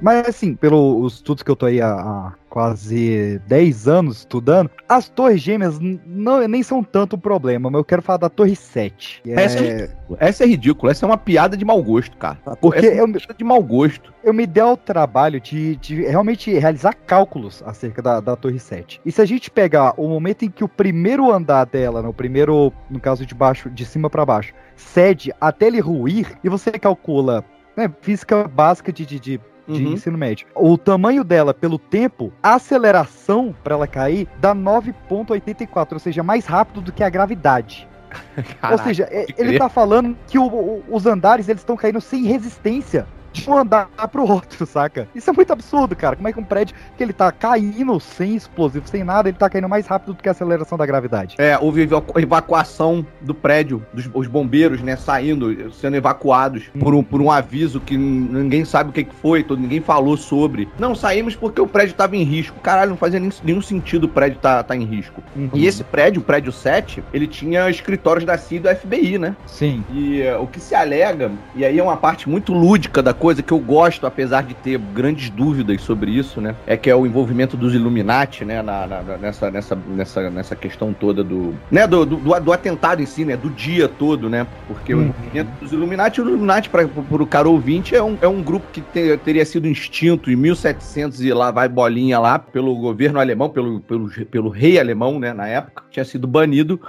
Mas 0.00 0.28
assim, 0.28 0.54
pelos 0.54 1.14
estudos 1.14 1.42
que 1.42 1.50
eu 1.50 1.56
tô 1.56 1.66
aí 1.66 1.80
há, 1.80 1.92
há 1.92 2.32
quase 2.48 3.40
10 3.46 3.88
anos 3.88 4.18
estudando, 4.18 4.70
as 4.88 5.08
torres 5.08 5.40
gêmeas 5.40 5.78
não, 5.80 6.46
nem 6.48 6.62
são 6.62 6.82
tanto 6.82 7.14
o 7.14 7.18
problema, 7.18 7.70
mas 7.70 7.78
eu 7.78 7.84
quero 7.84 8.02
falar 8.02 8.18
da 8.18 8.28
torre 8.28 8.56
7. 8.56 9.20
que 9.22 9.32
Essa 9.32 9.58
é 9.58 9.62
ridícula. 9.62 10.18
Essa 10.20 10.44
é 10.44 10.46
ridícula. 10.46 10.92
Essa 10.92 11.06
é 11.06 11.08
uma 11.08 11.16
piada 11.16 11.56
de 11.56 11.64
mau 11.64 11.82
gosto, 11.82 12.16
cara. 12.16 12.38
Porque 12.60 12.86
Essa 12.86 13.00
é 13.00 13.04
uma 13.04 13.16
piada 13.16 13.34
de 13.34 13.44
mau 13.44 13.62
gosto. 13.62 14.12
eu 14.24 14.34
me 14.34 14.46
dei 14.46 14.62
ao 14.62 14.76
trabalho 14.76 15.40
de, 15.40 15.76
de 15.76 16.02
realmente 16.02 16.52
realizar 16.52 16.92
cálculos 16.92 17.62
acerca 17.64 18.02
da, 18.02 18.20
da 18.20 18.36
Torre 18.36 18.58
7. 18.58 19.00
E 19.04 19.12
se 19.12 19.22
a 19.22 19.24
gente 19.24 19.50
pegar 19.50 19.94
o 19.96 20.08
momento 20.08 20.44
em 20.44 20.50
que 20.50 20.64
o 20.64 20.68
primeiro 20.68 21.30
andar 21.30 21.64
dela, 21.66 22.02
né, 22.02 22.08
o 22.08 22.14
primeiro, 22.14 22.72
no 22.90 22.98
caso 22.98 23.24
de 23.24 23.34
baixo, 23.34 23.70
de 23.70 23.84
cima 23.84 24.10
para 24.10 24.26
baixo, 24.26 24.52
cede 24.74 25.32
até 25.40 25.68
ele 25.68 25.80
ruir, 25.80 26.26
e 26.42 26.48
você 26.48 26.72
calcula 26.72 27.44
né, 27.76 27.92
física 28.00 28.46
básica 28.48 28.92
de, 28.92 29.06
de, 29.06 29.20
de, 29.20 29.40
de 29.70 29.84
Uhum. 29.86 29.92
ensino 29.92 30.18
médio, 30.18 30.46
o 30.54 30.76
tamanho 30.76 31.22
dela 31.24 31.54
pelo 31.54 31.78
tempo, 31.78 32.32
a 32.42 32.54
aceleração 32.54 33.54
para 33.62 33.74
ela 33.74 33.86
cair 33.86 34.26
dá 34.40 34.54
9,84, 34.54 35.92
ou 35.94 35.98
seja, 35.98 36.22
mais 36.22 36.46
rápido 36.46 36.80
do 36.80 36.92
que 36.92 37.02
a 37.04 37.08
gravidade. 37.10 37.88
ou 38.36 38.42
Caraca, 38.60 38.84
seja, 38.84 39.04
é- 39.10 39.26
ele 39.38 39.50
crer. 39.50 39.58
tá 39.58 39.68
falando 39.68 40.16
que 40.26 40.38
o- 40.38 40.46
o- 40.46 40.84
os 40.90 41.06
andares 41.06 41.48
eles 41.48 41.60
estão 41.62 41.76
caindo 41.76 42.00
sem 42.00 42.24
resistência 42.24 43.06
de 43.32 43.48
um 43.48 43.56
andar 43.58 43.86
pro 44.10 44.26
outro, 44.28 44.66
saca? 44.66 45.08
Isso 45.14 45.30
é 45.30 45.32
muito 45.32 45.52
absurdo, 45.52 45.94
cara. 45.94 46.16
Como 46.16 46.28
é 46.28 46.32
que 46.32 46.40
um 46.40 46.44
prédio 46.44 46.74
que 46.96 47.02
ele 47.02 47.12
tá 47.12 47.30
caindo 47.32 47.98
sem 48.00 48.34
explosivo, 48.34 48.86
sem 48.88 49.04
nada, 49.04 49.28
ele 49.28 49.38
tá 49.38 49.48
caindo 49.48 49.68
mais 49.68 49.86
rápido 49.86 50.14
do 50.14 50.22
que 50.22 50.28
a 50.28 50.32
aceleração 50.32 50.76
da 50.76 50.84
gravidade? 50.86 51.36
É, 51.38 51.56
houve 51.58 51.82
evacu- 51.82 52.18
evacuação 52.18 53.06
do 53.20 53.34
prédio, 53.34 53.84
dos 53.92 54.08
os 54.12 54.26
bombeiros, 54.26 54.80
né, 54.82 54.96
saindo, 54.96 55.72
sendo 55.72 55.96
evacuados 55.96 56.64
por 56.78 56.94
um, 56.94 57.02
por 57.02 57.20
um 57.22 57.30
aviso 57.30 57.80
que 57.80 57.96
ninguém 57.96 58.64
sabe 58.64 58.90
o 58.90 58.92
que, 58.92 59.04
que 59.04 59.14
foi, 59.14 59.42
todo, 59.42 59.60
ninguém 59.60 59.80
falou 59.80 60.16
sobre. 60.16 60.68
Não, 60.78 60.94
saímos 60.94 61.36
porque 61.36 61.60
o 61.60 61.66
prédio 61.66 61.94
tava 61.94 62.16
em 62.16 62.22
risco. 62.24 62.58
Caralho, 62.60 62.90
não 62.90 62.96
fazia 62.96 63.20
nem- 63.20 63.30
nenhum 63.44 63.62
sentido 63.62 64.04
o 64.04 64.08
prédio 64.08 64.38
tá, 64.40 64.62
tá 64.62 64.74
em 64.76 64.84
risco. 64.84 65.22
E 65.54 65.66
esse 65.66 65.84
prédio, 65.84 66.20
o 66.20 66.24
prédio 66.24 66.50
7, 66.52 67.02
ele 67.12 67.26
tinha 67.26 67.68
escritórios 67.70 68.24
da 68.24 68.36
CIA 68.36 68.56
e 68.58 68.60
do 68.60 68.68
FBI, 68.68 69.18
né? 69.18 69.36
Sim. 69.46 69.84
E 69.92 70.22
eh, 70.22 70.36
o 70.36 70.46
que 70.46 70.58
se 70.60 70.74
alega, 70.74 71.30
e 71.54 71.64
aí 71.64 71.78
é 71.78 71.82
uma 71.82 71.96
parte 71.96 72.28
muito 72.28 72.52
lúdica 72.52 73.02
da 73.02 73.14
coisa 73.20 73.42
que 73.42 73.52
eu 73.52 73.58
gosto, 73.58 74.06
apesar 74.06 74.42
de 74.42 74.54
ter 74.54 74.78
grandes 74.78 75.28
dúvidas 75.30 75.80
sobre 75.82 76.10
isso, 76.10 76.40
né? 76.40 76.56
É 76.66 76.76
que 76.76 76.88
é 76.88 76.96
o 76.96 77.06
envolvimento 77.06 77.56
dos 77.56 77.74
Illuminati, 77.74 78.44
né? 78.44 78.62
Na, 78.62 78.86
na- 78.86 79.02
nessa, 79.18 79.50
nessa, 79.50 79.76
nessa, 79.76 80.30
nessa 80.30 80.56
questão 80.56 80.92
toda 80.92 81.22
do. 81.22 81.54
Né? 81.70 81.86
Do, 81.86 82.06
do, 82.06 82.16
do- 82.16 82.40
do 82.40 82.52
atentado 82.52 83.02
em 83.02 83.06
si, 83.06 83.24
né? 83.24 83.36
Do 83.36 83.50
dia 83.50 83.86
todo, 83.86 84.28
né? 84.30 84.46
Porque 84.66 84.94
o 84.94 84.98
Uhum. 84.98 85.04
envolvimento 85.08 85.50
dos 85.60 85.72
Illuminati, 85.72 86.20
o 86.20 86.24
Illuminati, 86.28 86.70
para 86.70 86.84
o 86.86 87.26
caro 87.26 87.52
ouvinte, 87.52 87.94
é 87.94 88.02
um, 88.02 88.16
é 88.22 88.26
um 88.26 88.42
grupo 88.42 88.66
que 88.72 88.80
te- 88.80 89.16
teria 89.18 89.44
sido 89.44 89.68
extinto 89.68 90.30
em 90.30 90.36
1700 90.36 91.20
e 91.22 91.32
lá 91.32 91.50
vai 91.50 91.68
bolinha 91.68 92.18
lá 92.18 92.38
pelo 92.38 92.74
governo 92.76 93.20
alemão, 93.20 93.50
pelo, 93.50 93.80
pelo, 93.80 94.08
pelo 94.26 94.48
rei 94.48 94.80
alemão, 94.80 95.18
né? 95.20 95.34
Na 95.34 95.46
época, 95.46 95.82
tinha 95.90 96.04
sido 96.04 96.26
banido 96.26 96.80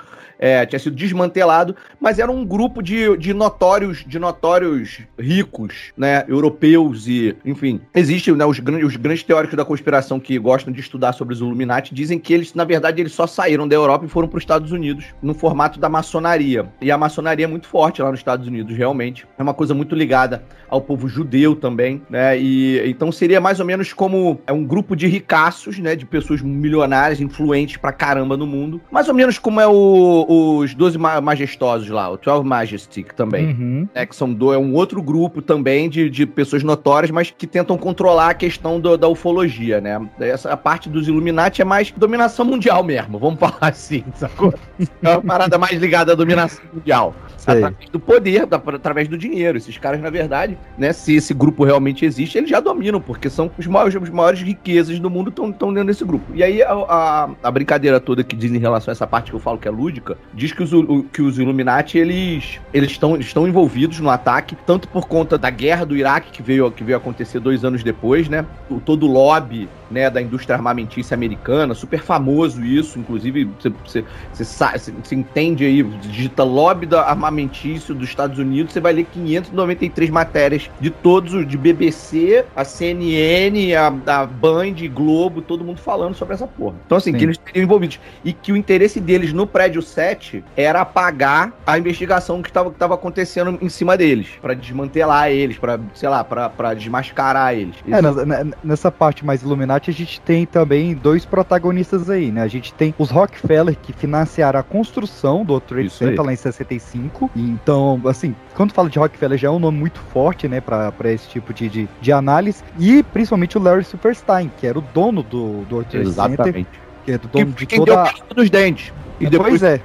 é, 0.41 0.65
tinha 0.65 0.79
sido 0.79 0.95
desmantelado, 0.95 1.75
mas 1.99 2.17
era 2.17 2.31
um 2.31 2.43
grupo 2.43 2.81
de, 2.81 3.15
de 3.17 3.31
notórios, 3.31 4.03
de 4.05 4.17
notórios 4.17 5.01
ricos, 5.17 5.93
né, 5.95 6.25
europeus 6.27 7.07
e, 7.07 7.37
enfim, 7.45 7.79
existem 7.93 8.33
né, 8.35 8.43
os, 8.43 8.59
grandes, 8.59 8.87
os 8.87 8.95
grandes 8.95 9.23
teóricos 9.23 9.55
da 9.55 9.63
conspiração 9.63 10.19
que 10.19 10.37
gostam 10.39 10.73
de 10.73 10.79
estudar 10.79 11.13
sobre 11.13 11.35
os 11.35 11.39
Illuminati 11.39 11.93
dizem 11.93 12.17
que 12.17 12.33
eles, 12.33 12.55
na 12.55 12.65
verdade, 12.65 12.99
eles 12.99 13.13
só 13.13 13.27
saíram 13.27 13.67
da 13.67 13.75
Europa 13.75 14.05
e 14.05 14.09
foram 14.09 14.27
para 14.27 14.37
os 14.37 14.43
Estados 14.43 14.71
Unidos 14.71 15.05
no 15.21 15.35
formato 15.35 15.79
da 15.79 15.87
maçonaria. 15.87 16.65
E 16.81 16.91
a 16.91 16.97
maçonaria 16.97 17.45
é 17.45 17.47
muito 17.47 17.67
forte 17.67 18.01
lá 18.01 18.09
nos 18.09 18.19
Estados 18.19 18.47
Unidos, 18.47 18.75
realmente. 18.75 19.27
É 19.37 19.43
uma 19.43 19.53
coisa 19.53 19.75
muito 19.75 19.93
ligada 19.93 20.43
ao 20.69 20.81
povo 20.81 21.07
judeu 21.07 21.55
também, 21.55 22.01
né? 22.09 22.39
E 22.39 22.81
então 22.89 23.11
seria 23.11 23.41
mais 23.41 23.59
ou 23.59 23.65
menos 23.65 23.91
como 23.91 24.39
é 24.47 24.53
um 24.53 24.63
grupo 24.63 24.95
de 24.95 25.05
ricaços, 25.05 25.77
né, 25.77 25.95
de 25.95 26.05
pessoas 26.05 26.41
milionárias, 26.41 27.19
influentes 27.19 27.75
pra 27.77 27.91
caramba 27.91 28.37
no 28.37 28.47
mundo. 28.47 28.81
Mais 28.89 29.07
ou 29.09 29.13
menos 29.13 29.37
como 29.37 29.59
é 29.59 29.67
o, 29.67 30.25
os 30.31 30.73
12 30.73 30.97
ma- 30.97 31.19
majestosos 31.21 31.89
lá, 31.89 32.09
o 32.09 32.17
12 32.17 32.43
Majestic 32.45 33.13
também. 33.13 33.47
Uhum. 33.47 33.87
né, 33.93 34.05
que 34.05 34.15
são 34.15 34.31
do, 34.31 34.53
é 34.53 34.57
um 34.57 34.73
outro 34.73 35.01
grupo 35.01 35.41
também 35.41 35.89
de, 35.89 36.09
de 36.09 36.25
pessoas 36.25 36.63
notórias, 36.63 37.11
mas 37.11 37.31
que 37.31 37.45
tentam 37.47 37.77
controlar 37.77 38.29
a 38.29 38.33
questão 38.33 38.79
do- 38.79 38.97
da 38.97 39.07
ufologia, 39.07 39.79
né? 39.81 39.99
Essa 40.19 40.51
a 40.51 40.57
parte 40.57 40.89
dos 40.89 41.07
Illuminati 41.07 41.61
é 41.61 41.65
mais 41.65 41.91
dominação 41.91 42.45
mundial 42.45 42.83
mesmo, 42.83 43.17
vamos 43.19 43.39
falar 43.41 43.57
assim, 43.61 44.03
sacou? 44.15 44.53
É 45.01 45.09
uma 45.09 45.21
parada 45.21 45.57
mais 45.57 45.79
ligada 45.79 46.11
à 46.11 46.15
dominação 46.15 46.63
mundial. 46.73 47.13
Sei. 47.37 47.55
Através 47.55 47.89
do 47.89 47.99
poder, 47.99 48.45
da- 48.45 48.57
através 48.57 49.07
do 49.07 49.17
dinheiro. 49.17 49.57
Esses 49.57 49.77
caras, 49.77 49.99
na 49.99 50.09
verdade, 50.11 50.57
né, 50.77 50.93
se 50.93 51.15
esse 51.15 51.33
grupo 51.33 51.63
realmente 51.63 52.05
existe, 52.05 52.37
eles 52.37 52.49
já 52.49 52.59
dominam, 52.59 53.01
porque 53.01 53.29
são 53.29 53.49
os 53.57 53.65
maiores, 53.65 53.95
os 53.95 54.09
maiores 54.09 54.41
riquezas 54.41 54.99
do 54.99 55.09
mundo 55.09 55.29
estão 55.29 55.49
dentro 55.73 55.85
desse 55.87 56.05
grupo. 56.05 56.25
E 56.35 56.43
aí 56.43 56.61
a, 56.61 56.71
a, 56.71 57.29
a 57.43 57.51
brincadeira 57.51 57.99
toda 57.99 58.23
que 58.23 58.35
diz 58.35 58.51
em 58.51 58.59
relação 58.59 58.91
a 58.91 58.93
essa 58.93 59.07
parte 59.07 59.31
que 59.31 59.35
eu 59.35 59.39
falo 59.39 59.57
que 59.57 59.67
é 59.67 59.71
lúdica, 59.71 60.17
diz 60.33 60.51
que 60.51 60.63
os, 60.63 60.71
que 61.11 61.21
os 61.21 61.37
Illuminati, 61.37 61.97
eles 61.97 62.59
eles 62.73 62.91
estão 62.91 63.17
estão 63.17 63.47
envolvidos 63.47 63.99
no 63.99 64.09
ataque, 64.09 64.55
tanto 64.65 64.87
por 64.87 65.07
conta 65.07 65.37
da 65.37 65.49
guerra 65.49 65.85
do 65.85 65.95
Iraque, 65.95 66.31
que 66.31 66.41
veio, 66.41 66.71
que 66.71 66.83
veio 66.83 66.97
acontecer 66.97 67.39
dois 67.39 67.63
anos 67.63 67.83
depois, 67.83 68.29
né? 68.29 68.45
O, 68.69 68.79
todo 68.79 69.05
o 69.05 69.11
lobby 69.11 69.67
né, 69.91 70.09
da 70.09 70.21
indústria 70.21 70.55
armamentícia 70.55 71.13
americana, 71.15 71.73
super 71.73 72.01
famoso 72.01 72.63
isso, 72.63 72.99
inclusive 72.99 73.49
você, 73.59 74.03
você, 74.33 74.93
você, 75.03 75.15
entende 75.15 75.65
aí, 75.65 75.83
digita 75.83 76.43
lobby 76.43 76.85
da 76.85 77.03
armamentício 77.03 77.93
dos 77.93 78.09
Estados 78.09 78.39
Unidos, 78.39 78.73
você 78.73 78.79
vai 78.79 78.93
ler 78.93 79.05
593 79.05 80.09
matérias 80.09 80.69
de 80.79 80.89
todos 80.89 81.33
os, 81.33 81.47
de 81.47 81.57
BBC, 81.57 82.45
a 82.55 82.63
CNN, 82.63 83.75
a, 83.75 83.87
a 84.21 84.25
Band, 84.25 84.75
Globo, 84.93 85.41
todo 85.41 85.63
mundo 85.63 85.79
falando 85.79 86.15
sobre 86.15 86.33
essa 86.35 86.47
porra. 86.47 86.75
Então 86.85 86.97
assim, 86.97 87.11
Sim. 87.11 87.17
que 87.17 87.23
eles 87.25 87.37
estariam 87.37 87.63
envolvidos. 87.63 87.99
E 88.23 88.33
que 88.33 88.51
o 88.51 88.57
interesse 88.57 88.99
deles 88.99 89.33
no 89.33 89.45
prédio 89.45 89.81
7 89.81 90.43
era 90.55 90.81
apagar 90.81 91.53
a 91.65 91.77
investigação 91.77 92.41
que 92.41 92.49
estava 92.49 92.71
que 92.71 92.77
tava 92.77 92.95
acontecendo 92.95 93.57
em 93.61 93.69
cima 93.69 93.97
deles, 93.97 94.27
Pra 94.41 94.53
desmantelar 94.53 95.29
eles, 95.29 95.57
pra 95.57 95.79
sei 95.93 96.09
lá, 96.09 96.23
pra 96.23 96.49
pra 96.49 96.73
desmascarar 96.73 97.53
eles. 97.53 97.75
É, 97.87 98.45
nessa 98.63 98.91
parte 98.91 99.25
mais 99.25 99.43
Illuminati, 99.81 99.89
a 99.89 99.93
gente 99.93 100.21
tem 100.21 100.45
também 100.45 100.93
dois 100.93 101.25
protagonistas 101.25 102.09
aí, 102.09 102.31
né? 102.31 102.41
A 102.41 102.47
gente 102.47 102.73
tem 102.73 102.93
os 102.97 103.09
Rockefeller 103.09 103.75
que 103.75 103.91
financiaram 103.91 104.59
a 104.59 104.63
construção 104.63 105.43
do 105.43 105.59
Trade 105.59 105.87
Isso 105.87 106.03
aí. 106.03 106.09
Center 106.11 106.25
lá 106.25 106.33
em 106.33 106.35
65. 106.35 107.31
E 107.35 107.41
Então, 107.41 107.99
assim, 108.05 108.35
quando 108.53 108.71
fala 108.71 108.89
de 108.89 108.99
Rockefeller 108.99 109.37
já 109.37 109.47
é 109.47 109.51
um 109.51 109.59
nome 109.59 109.77
muito 109.77 109.99
forte, 110.13 110.47
né, 110.47 110.61
pra, 110.61 110.91
pra 110.91 111.11
esse 111.11 111.27
tipo 111.27 111.53
de, 111.53 111.67
de, 111.67 111.89
de 111.99 112.11
análise. 112.11 112.63
E 112.77 113.01
principalmente 113.03 113.57
o 113.57 113.61
Larry 113.61 113.83
Superstein, 113.83 114.51
que 114.57 114.67
era 114.67 114.77
o 114.77 114.81
dono 114.81 115.23
do, 115.23 115.63
do 115.65 115.83
Trade 115.83 116.11
Center. 116.11 116.31
Exatamente. 116.31 116.69
Que 117.05 117.11
é 117.13 117.17
do 117.17 117.27
dono 117.27 117.51
de 117.51 117.65
Quem 117.65 117.79
toda 117.79 118.03
deu 118.03 118.35
dos 118.35 118.49
dentes. 118.49 118.93
E 119.19 119.25
É, 119.25 119.29
depois 119.29 119.61
Pois 119.61 119.63
é. 119.63 119.81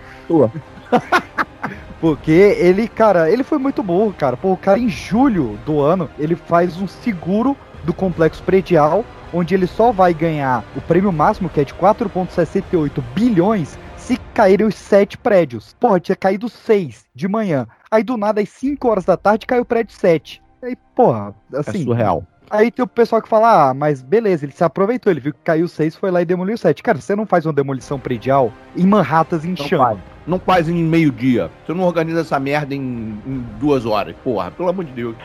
Porque 1.98 2.30
ele, 2.30 2.86
cara, 2.88 3.30
ele 3.30 3.42
foi 3.42 3.56
muito 3.56 3.82
burro, 3.82 4.12
cara. 4.16 4.36
Pô, 4.36 4.52
o 4.52 4.56
cara 4.56 4.78
em 4.78 4.88
julho 4.88 5.58
do 5.64 5.80
ano, 5.80 6.10
ele 6.18 6.36
faz 6.36 6.76
um 6.76 6.86
seguro 6.86 7.56
do 7.84 7.94
complexo 7.94 8.42
predial, 8.42 9.02
onde 9.36 9.54
ele 9.54 9.66
só 9.66 9.92
vai 9.92 10.14
ganhar 10.14 10.64
o 10.74 10.80
prêmio 10.80 11.12
máximo, 11.12 11.48
que 11.50 11.60
é 11.60 11.64
de 11.64 11.74
4,68 11.74 13.02
bilhões, 13.14 13.78
se 13.96 14.16
caírem 14.32 14.66
os 14.66 14.74
sete 14.74 15.18
prédios. 15.18 15.76
Porra, 15.78 16.00
tinha 16.00 16.16
caído 16.16 16.48
seis 16.48 17.04
de 17.14 17.28
manhã. 17.28 17.66
Aí 17.90 18.02
do 18.02 18.16
nada, 18.16 18.40
às 18.40 18.48
5 18.48 18.88
horas 18.88 19.04
da 19.04 19.16
tarde, 19.16 19.46
caiu 19.46 19.62
o 19.62 19.66
prédio 19.66 19.94
7. 19.94 20.42
Aí, 20.62 20.74
porra, 20.94 21.34
assim. 21.54 21.82
É 21.82 21.84
surreal. 21.84 22.24
Aí 22.48 22.70
tem 22.70 22.84
o 22.84 22.86
pessoal 22.88 23.20
que 23.20 23.28
fala, 23.28 23.70
ah, 23.70 23.74
mas 23.74 24.02
beleza, 24.02 24.44
ele 24.44 24.52
se 24.52 24.62
aproveitou, 24.62 25.12
ele 25.12 25.18
viu 25.18 25.32
que 25.32 25.40
caiu 25.42 25.66
seis, 25.66 25.96
foi 25.96 26.12
lá 26.12 26.22
e 26.22 26.24
demoliu 26.24 26.56
sete. 26.56 26.80
Cara, 26.80 27.00
você 27.00 27.16
não 27.16 27.26
faz 27.26 27.44
uma 27.44 27.52
demolição 27.52 27.98
predial 27.98 28.52
em 28.76 28.86
Manhattan 28.86 29.40
em 29.42 29.48
Não 29.48 29.56
chama. 29.56 29.84
faz. 29.84 29.98
Não 30.28 30.38
faz 30.38 30.68
em 30.68 30.84
meio-dia. 30.84 31.50
Você 31.64 31.74
não 31.74 31.82
organiza 31.84 32.20
essa 32.20 32.38
merda 32.38 32.72
em, 32.74 33.20
em 33.26 33.44
duas 33.58 33.84
horas. 33.84 34.14
Porra, 34.22 34.50
pelo 34.52 34.68
amor 34.68 34.84
de 34.84 34.92
Deus. 34.92 35.16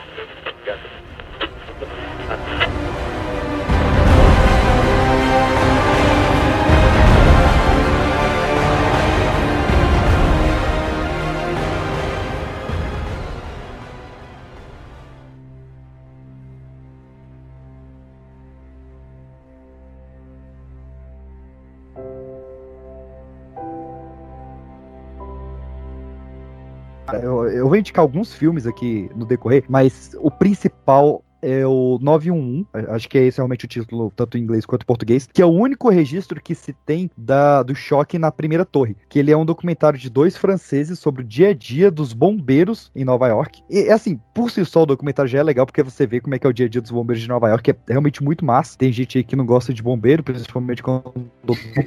Eu, 27.18 27.48
eu 27.50 27.68
vou 27.68 27.78
indicar 27.78 28.02
alguns 28.02 28.34
filmes 28.34 28.66
aqui 28.66 29.10
no 29.16 29.26
decorrer, 29.26 29.64
mas 29.68 30.16
o 30.20 30.30
principal 30.32 31.24
é 31.42 31.66
o 31.66 31.98
911, 32.02 32.68
acho 32.90 33.10
que 33.10 33.18
é 33.18 33.24
esse 33.26 33.38
realmente 33.38 33.66
o 33.66 33.68
título, 33.68 34.12
tanto 34.16 34.38
em 34.38 34.42
inglês 34.42 34.66
quanto 34.66 34.84
em 34.84 34.86
português, 34.86 35.28
que 35.32 35.42
é 35.42 35.46
o 35.46 35.50
único 35.50 35.90
registro 35.90 36.42
que 36.42 36.56
se 36.56 36.74
tem 36.86 37.10
da, 37.18 37.64
do 37.64 37.76
choque 37.76 38.18
na 38.18 38.32
primeira 38.32 38.66
torre, 38.66 38.96
que 39.10 39.20
ele 39.20 39.32
é 39.32 39.38
um 39.38 39.46
documentário 39.46 40.00
de 40.00 40.10
dois 40.10 40.38
franceses 40.38 41.00
sobre 41.00 41.22
o 41.22 41.26
dia 41.26 41.50
a 41.50 41.54
dia 41.54 41.90
dos 41.92 42.14
bombeiros 42.14 42.92
em 42.96 43.04
Nova 43.04 43.28
York. 43.28 43.64
E 43.70 43.90
assim, 43.90 44.20
por 44.34 44.52
si 44.52 44.66
só 44.66 44.84
o 44.84 44.86
documentário 44.86 45.30
já 45.30 45.40
é 45.40 45.44
legal, 45.44 45.66
porque 45.66 45.84
você 45.84 46.06
vê 46.06 46.20
como 46.20 46.36
é 46.36 46.40
que 46.40 46.46
é 46.46 46.50
o 46.50 46.54
dia 46.54 46.66
a 46.66 46.70
dia 46.70 46.82
dos 46.82 46.92
bombeiros 46.92 47.22
de 47.22 47.30
Nova 47.30 47.50
York, 47.50 47.72
é 47.72 47.76
realmente 47.88 48.24
muito 48.24 48.46
massa. 48.46 48.78
Tem 48.78 48.92
gente 48.92 49.18
aí 49.18 49.24
que 49.24 49.36
não 49.36 49.46
gosta 49.46 49.74
de 49.74 49.82
bombeiro, 49.82 50.24
principalmente 50.24 50.84
quando 50.84 51.14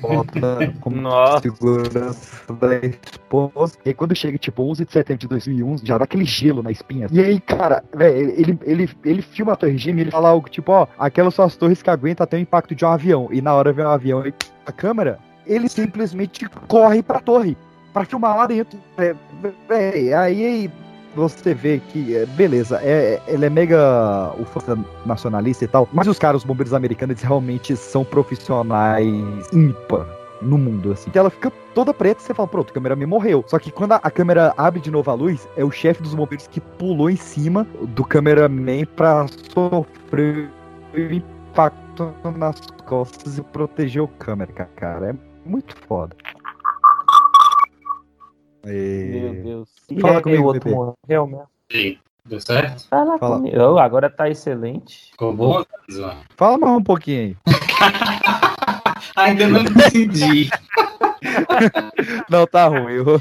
bota 0.00 0.74
como 0.80 1.40
segurança 1.40 2.52
da 2.54 2.76
esposa. 2.76 3.76
E 3.84 3.90
aí 3.90 3.94
quando 3.94 4.14
chega 4.14 4.38
tipo 4.38 4.62
11 4.62 4.84
de 4.84 4.92
setembro 4.92 5.20
de 5.20 5.28
2001, 5.28 5.78
já 5.84 5.98
dá 5.98 6.04
aquele 6.04 6.24
gelo 6.24 6.62
na 6.62 6.70
espinha. 6.70 7.06
E 7.10 7.20
aí, 7.20 7.40
cara, 7.40 7.84
velho, 7.94 8.30
ele, 8.30 8.58
ele, 8.64 8.90
ele 9.04 9.22
filma 9.44 9.52
a 9.52 9.56
torre 9.56 9.76
gêmea 9.76 10.02
ele 10.02 10.10
fala 10.10 10.30
algo 10.30 10.48
tipo, 10.48 10.72
ó, 10.72 10.86
aquelas 10.98 11.34
são 11.34 11.44
as 11.44 11.54
torres 11.54 11.82
que 11.82 11.90
aguentam 11.90 12.24
até 12.24 12.36
o 12.36 12.40
impacto 12.40 12.74
de 12.74 12.84
um 12.84 12.88
avião. 12.88 13.28
E 13.30 13.42
na 13.42 13.54
hora 13.54 13.72
vem 13.72 13.84
um 13.84 13.90
avião 13.90 14.26
e 14.26 14.32
a 14.66 14.72
câmera, 14.72 15.18
ele 15.46 15.68
simplesmente 15.68 16.48
corre 16.66 17.02
pra 17.02 17.20
torre 17.20 17.56
pra 17.92 18.04
filmar 18.04 18.36
lá 18.36 18.46
dentro. 18.46 18.78
É, 18.96 19.14
véi, 19.68 20.14
aí 20.14 20.70
você 21.14 21.54
vê 21.54 21.80
que, 21.92 22.16
é, 22.16 22.26
beleza, 22.26 22.80
é, 22.82 23.20
ele 23.28 23.44
é 23.44 23.50
mega 23.50 24.32
força 24.46 24.76
nacionalista 25.06 25.64
e 25.64 25.68
tal, 25.68 25.88
mas 25.92 26.08
os 26.08 26.18
caras, 26.18 26.42
os 26.42 26.46
bombeiros 26.46 26.74
americanos, 26.74 27.20
realmente 27.20 27.76
são 27.76 28.04
profissionais 28.04 29.04
ímpar. 29.52 30.06
No 30.40 30.58
mundo, 30.58 30.92
assim. 30.92 31.10
Que 31.10 31.18
ela 31.18 31.30
fica 31.30 31.50
toda 31.74 31.94
preta 31.94 32.20
e 32.20 32.24
você 32.24 32.34
fala, 32.34 32.48
pronto, 32.48 32.70
o 32.70 32.72
cameraman 32.72 33.06
morreu. 33.06 33.44
Só 33.46 33.58
que 33.58 33.70
quando 33.70 33.92
a, 33.92 33.96
a 33.96 34.10
câmera 34.10 34.52
abre 34.56 34.80
de 34.80 34.90
novo 34.90 35.10
a 35.10 35.14
luz, 35.14 35.48
é 35.56 35.64
o 35.64 35.70
chefe 35.70 36.02
dos 36.02 36.14
bombeiros 36.14 36.46
que 36.46 36.60
pulou 36.60 37.10
em 37.10 37.16
cima 37.16 37.66
do 37.88 38.04
cameraman 38.04 38.84
pra 38.96 39.26
sofrer 39.52 40.50
o 40.94 40.98
impacto 40.98 42.14
nas 42.36 42.60
costas 42.86 43.38
e 43.38 43.42
proteger 43.42 44.02
o 44.02 44.08
câmera, 44.08 44.52
cara. 44.76 45.10
É 45.10 45.48
muito 45.48 45.76
foda. 45.86 46.16
Meu 48.64 49.34
Deus. 49.42 49.68
E 49.90 50.00
Fala 50.00 50.16
aí, 50.16 50.22
comigo, 50.22 50.42
o 50.42 50.46
outro 50.46 50.70
morreu 50.70 51.26
mesmo. 51.26 51.48
Sim. 51.70 51.98
Deu 52.26 52.40
certo? 52.40 52.88
Fala, 52.88 53.18
Fala. 53.18 53.36
comigo. 53.36 53.56
Oh, 53.58 53.78
agora 53.78 54.08
tá 54.08 54.30
excelente. 54.30 55.10
Ficou 55.10 55.34
bom? 55.34 55.62
Zó? 55.92 56.16
Fala 56.36 56.56
mais 56.56 56.76
um 56.78 56.82
pouquinho 56.82 57.20
aí. 57.20 57.36
Ainda 59.16 59.46
não 59.48 59.64
decidi. 59.64 60.50
Não, 62.28 62.46
tá 62.46 62.66
ruim. 62.66 62.92
eu- 62.94 63.20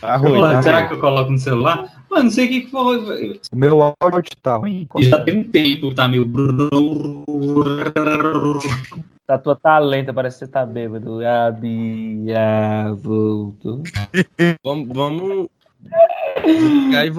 Tá 0.00 0.16
ruim. 0.16 0.34
Pô, 0.34 0.40
tá 0.42 0.62
será 0.62 0.78
ruim. 0.80 0.88
que 0.88 0.94
eu 0.94 1.00
coloco 1.00 1.30
no 1.32 1.38
celular? 1.38 2.04
Mano, 2.10 2.24
não 2.24 2.30
sei 2.30 2.46
o 2.46 2.48
que, 2.48 2.60
que 2.62 2.70
foi. 2.70 3.40
O 3.52 3.56
meu 3.56 3.82
áudio 3.82 4.22
tá 4.42 4.56
ruim. 4.56 4.86
Já 5.00 5.20
tem 5.24 5.38
um 5.38 5.44
tempo, 5.44 5.94
tá 5.94 6.06
meio. 6.06 6.24
Tá 9.26 9.36
tua 9.38 9.56
tá 9.56 9.78
lenta, 9.78 10.12
parece 10.12 10.38
que 10.38 10.46
você 10.46 10.50
tá 10.50 10.64
bêbado. 10.64 11.20
A 11.26 11.50
Bia 11.50 12.94
voltou. 12.96 13.82
Vamos. 14.64 14.88
vamos... 14.88 15.48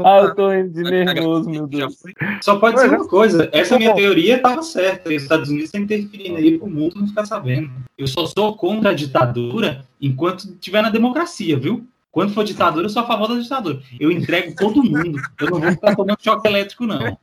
Ah, 0.04 0.20
eu 0.20 0.36
tô 0.36 0.52
indo 0.52 0.72
de 0.72 0.84
nervoso, 0.84 1.50
meu 1.50 1.68
Deus. 1.68 1.98
Só 2.42 2.58
pode 2.58 2.80
ser 2.80 2.90
uma 2.90 3.08
coisa. 3.08 3.50
Essa 3.52 3.78
minha 3.78 3.92
Bom. 3.92 3.96
teoria 3.96 4.40
tava 4.40 4.62
certa. 4.64 5.10
Os 5.10 5.16
Estados 5.16 5.50
Unidos 5.50 5.66
estão 5.66 5.82
interferindo 5.82 6.38
aí 6.38 6.58
pro 6.58 6.70
mundo 6.70 7.00
não 7.00 7.08
ficar 7.08 7.26
sabendo. 7.26 7.70
Eu 7.98 8.08
só 8.08 8.26
sou 8.26 8.56
contra 8.56 8.92
a 8.92 8.94
ditadura 8.94 9.86
enquanto 10.02 10.46
estiver 10.46 10.82
na 10.82 10.90
democracia, 10.90 11.58
viu? 11.58 11.86
Quando 12.12 12.34
for 12.34 12.44
ditadura, 12.44 12.86
eu 12.86 12.90
sou 12.90 13.04
a 13.04 13.06
favor 13.06 13.28
da 13.28 13.40
ditadura. 13.40 13.80
Eu 14.00 14.12
entrego 14.12 14.56
todo 14.56 14.84
mundo. 14.84 15.22
Eu 15.40 15.52
não 15.52 15.60
vou 15.60 15.72
ficar 15.72 15.96
tomando 15.96 16.18
choque 16.20 16.48
elétrico, 16.48 16.88
não. 16.88 17.18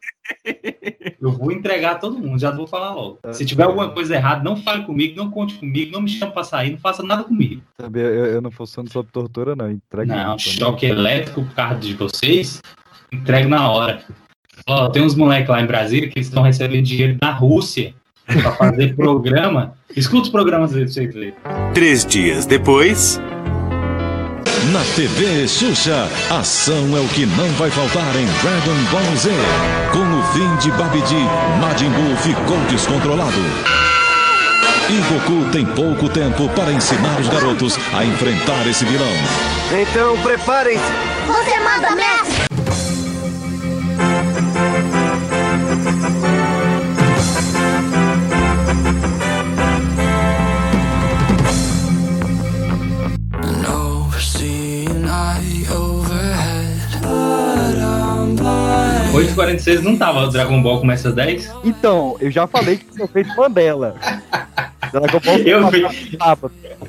Eu 1.20 1.32
vou 1.32 1.50
entregar 1.50 1.96
todo 1.96 2.18
mundo, 2.18 2.38
já 2.38 2.52
vou 2.52 2.66
falar 2.66 2.94
logo. 2.94 3.18
Se 3.32 3.44
tiver 3.44 3.64
alguma 3.64 3.90
coisa 3.90 4.14
errada, 4.14 4.44
não 4.44 4.56
fale 4.56 4.84
comigo, 4.84 5.16
não 5.16 5.30
conte 5.30 5.54
comigo, 5.54 5.92
não 5.92 6.02
me 6.02 6.08
chame 6.08 6.32
pra 6.32 6.44
sair, 6.44 6.70
não 6.70 6.78
faça 6.78 7.02
nada 7.02 7.24
comigo. 7.24 7.62
Sabe, 7.80 8.00
eu, 8.00 8.26
eu 8.26 8.40
não 8.40 8.50
funciono 8.50 8.88
sob 8.90 9.08
tortura, 9.10 9.56
não. 9.56 9.70
Entregue 9.70 10.10
Não, 10.10 10.38
choque 10.38 10.86
elétrico 10.86 11.42
por 11.44 11.54
causa 11.54 11.80
de 11.80 11.94
vocês, 11.94 12.62
entrego 13.12 13.48
na 13.48 13.70
hora. 13.70 14.04
Ó, 14.68 14.88
tem 14.88 15.02
uns 15.02 15.14
moleques 15.14 15.48
lá 15.48 15.60
em 15.60 15.66
Brasília 15.66 16.08
que 16.08 16.20
estão 16.20 16.42
recebendo 16.42 16.84
dinheiro 16.84 17.18
da 17.20 17.30
Rússia 17.30 17.94
pra 18.24 18.52
fazer 18.52 18.94
programa. 18.96 19.74
Escuta 19.96 20.24
os 20.24 20.28
programas 20.28 20.72
deles 20.72 20.94
pra 20.94 21.02
vocês 21.02 21.14
verem. 21.14 21.34
Três 21.74 22.04
dias 22.04 22.46
depois. 22.46 23.20
Na 24.76 24.84
TV 24.94 25.48
Xuxa, 25.48 26.06
ação 26.28 26.94
é 26.94 27.00
o 27.00 27.08
que 27.08 27.24
não 27.24 27.48
vai 27.52 27.70
faltar 27.70 28.14
em 28.14 28.26
Dragon 28.26 28.76
Ball 28.92 29.16
Z. 29.16 29.30
Com 29.90 30.00
o 30.00 30.22
fim 30.34 30.56
de 30.56 30.70
Babidi, 30.76 31.14
Majin 31.62 31.88
Buu 31.88 32.14
ficou 32.18 32.58
descontrolado. 32.68 33.40
E 34.90 35.00
Goku 35.14 35.50
tem 35.50 35.64
pouco 35.64 36.10
tempo 36.10 36.46
para 36.50 36.72
ensinar 36.72 37.18
os 37.18 37.28
garotos 37.30 37.78
a 37.94 38.04
enfrentar 38.04 38.66
esse 38.66 38.84
vilão. 38.84 39.08
Então 39.72 40.20
preparem-se. 40.20 40.84
Você 41.26 41.58
manda, 41.60 41.96
mestre! 41.96 42.85
8h46 59.36 59.82
não 59.82 59.96
tava 59.96 60.20
o 60.20 60.28
Dragon 60.28 60.62
Ball 60.62 60.80
começa 60.80 61.10
às 61.10 61.14
10? 61.14 61.52
Então, 61.64 62.16
eu 62.20 62.30
já 62.30 62.46
falei 62.46 62.78
que 62.78 62.86
tinha 62.86 63.06
feito 63.06 63.36
Mandela. 63.36 63.94
Dragon 64.92 65.20
Ball 65.20 65.38
Eu 65.38 65.70
vi. 65.70 65.84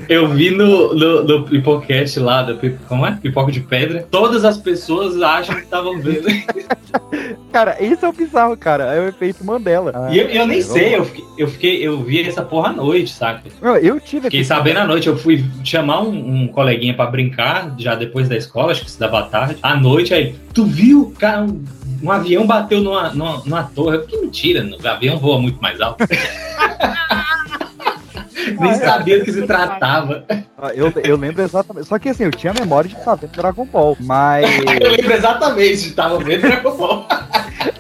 Eu 0.08 0.28
vi 0.30 0.52
no, 0.52 0.94
no, 0.94 1.24
no 1.24 1.44
Pipocast 1.44 2.20
lá, 2.20 2.44
da, 2.44 2.56
como 2.88 3.06
é? 3.06 3.12
Pipoca 3.22 3.52
de 3.52 3.60
Pedra. 3.60 4.08
Todas 4.10 4.46
as 4.46 4.58
pessoas 4.58 5.22
acham 5.22 5.56
que 5.56 5.64
estavam 5.64 6.00
vendo. 6.00 6.28
Cara, 7.52 7.78
esse 7.80 8.06
é 8.06 8.08
o 8.08 8.14
bizarro, 8.14 8.56
cara. 8.56 8.94
É 8.94 9.00
o 9.00 9.08
efeito 9.08 9.44
Mandela. 9.44 10.10
E 10.12 10.20
eu, 10.20 10.28
eu 10.28 10.48
nem 10.48 10.62
sei, 10.62 10.96
eu 10.96 11.06
fiquei, 11.06 11.26
eu 11.38 11.48
fiquei, 11.48 11.88
eu 11.88 12.04
vi 12.04 12.22
essa 12.22 12.44
porra 12.44 12.70
à 12.70 12.74
noite, 12.74 13.12
saca? 13.12 13.42
Eu, 13.62 13.76
eu 13.78 14.00
tive 14.00 14.24
Fiquei 14.26 14.44
sabendo 14.44 14.78
à 14.78 14.86
noite, 14.86 15.08
eu 15.08 15.18
fui 15.18 15.44
chamar 15.64 16.02
um, 16.04 16.44
um 16.44 16.48
coleguinha 16.48 16.94
pra 16.94 17.08
brincar, 17.08 17.74
já 17.78 17.96
depois 17.96 18.30
da 18.30 18.38
escola, 18.38 18.72
acho 18.72 18.86
que 18.86 18.92
se 18.92 19.00
dava 19.00 19.24
tarde. 19.24 19.58
À 19.64 19.76
noite, 19.76 20.14
aí, 20.14 20.36
tu 20.54 20.66
viu, 20.66 21.14
cara, 21.18 21.44
um, 21.44 21.64
um 22.02 22.12
avião 22.12 22.46
bateu 22.46 22.82
numa, 22.82 23.10
numa, 23.10 23.38
numa 23.44 23.64
torre. 23.64 24.00
Que 24.00 24.18
mentira, 24.18 24.66
o 24.66 24.88
avião 24.88 25.18
voa 25.18 25.40
muito 25.40 25.62
mais 25.62 25.80
alto. 25.82 26.04
Nem 28.60 28.74
sabia 28.76 29.20
do 29.20 29.26
que 29.26 29.32
se 29.34 29.46
tratava. 29.46 30.24
Ah, 30.58 30.72
Eu, 30.74 30.92
eu 31.04 31.18
lembro 31.18 31.44
exatamente. 31.44 31.88
Só 31.88 32.00
que 32.00 32.10
assim, 32.10 32.24
eu 32.24 32.32
tinha 32.32 32.54
memória 32.54 32.90
de 32.90 32.96
estar 32.96 33.16
vendo 33.16 33.32
Dragon 33.32 33.66
Ball. 33.66 33.98
Mas. 34.00 34.46
Eu 34.80 34.92
lembro 34.92 35.14
exatamente, 35.14 35.84
de 35.84 35.92
tava 35.92 36.18
vendo 36.20 36.42
Dragon 36.42 36.78
Ball. 36.78 37.08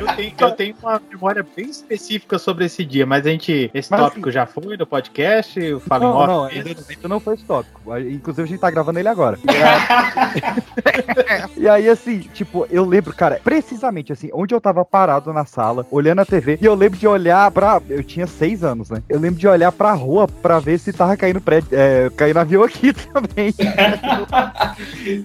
Eu 0.00 0.16
tenho, 0.16 0.32
eu 0.38 0.50
tenho 0.52 0.74
uma 0.82 1.00
memória 1.10 1.44
bem 1.56 1.66
específica 1.66 2.38
sobre 2.38 2.64
esse 2.66 2.84
dia, 2.84 3.04
mas 3.06 3.26
a 3.26 3.30
gente. 3.30 3.70
Esse 3.74 3.90
Mas, 3.90 4.00
tópico 4.00 4.30
já 4.30 4.46
foi 4.46 4.76
no 4.76 4.86
podcast? 4.86 5.60
Eu 5.60 5.80
falo 5.80 6.04
em 6.04 6.06
Não, 6.06 6.26
não, 6.26 6.44
ainda 6.44 7.08
não 7.08 7.20
foi 7.20 7.34
esse 7.34 7.44
tópico. 7.44 7.80
Inclusive, 7.98 8.42
a 8.42 8.46
gente 8.46 8.60
tá 8.60 8.70
gravando 8.70 8.98
ele 8.98 9.08
agora. 9.08 9.38
E 11.56 11.68
aí, 11.68 11.88
assim, 11.88 12.20
tipo, 12.34 12.66
eu 12.70 12.84
lembro, 12.84 13.14
cara, 13.14 13.40
precisamente 13.42 14.12
assim, 14.12 14.28
onde 14.32 14.54
eu 14.54 14.60
tava 14.60 14.84
parado 14.84 15.32
na 15.32 15.44
sala, 15.44 15.86
olhando 15.90 16.20
a 16.20 16.24
TV, 16.26 16.58
e 16.60 16.64
eu 16.64 16.74
lembro 16.74 16.98
de 16.98 17.06
olhar 17.06 17.50
pra. 17.50 17.80
Eu 17.88 18.02
tinha 18.02 18.26
seis 18.26 18.62
anos, 18.62 18.90
né? 18.90 19.02
Eu 19.08 19.18
lembro 19.18 19.38
de 19.38 19.46
olhar 19.48 19.72
pra 19.72 19.92
rua 19.92 20.26
pra 20.28 20.58
ver 20.58 20.78
se 20.78 20.92
tava 20.92 21.16
caindo 21.16 21.40
prédio, 21.40 21.68
é, 21.72 22.10
caindo 22.16 22.38
avião 22.38 22.62
aqui 22.62 22.92
também. 23.12 23.54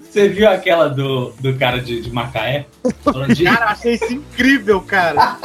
Você 0.02 0.28
viu 0.28 0.48
aquela 0.48 0.88
do, 0.88 1.30
do 1.40 1.56
cara 1.58 1.80
de, 1.80 2.00
de 2.00 2.10
Macaé? 2.10 2.66
Falando 3.02 3.34
de- 3.34 3.44
Cara, 3.44 3.66
achei 3.66 3.98
incrível, 4.08 4.80
cara. 4.82 5.36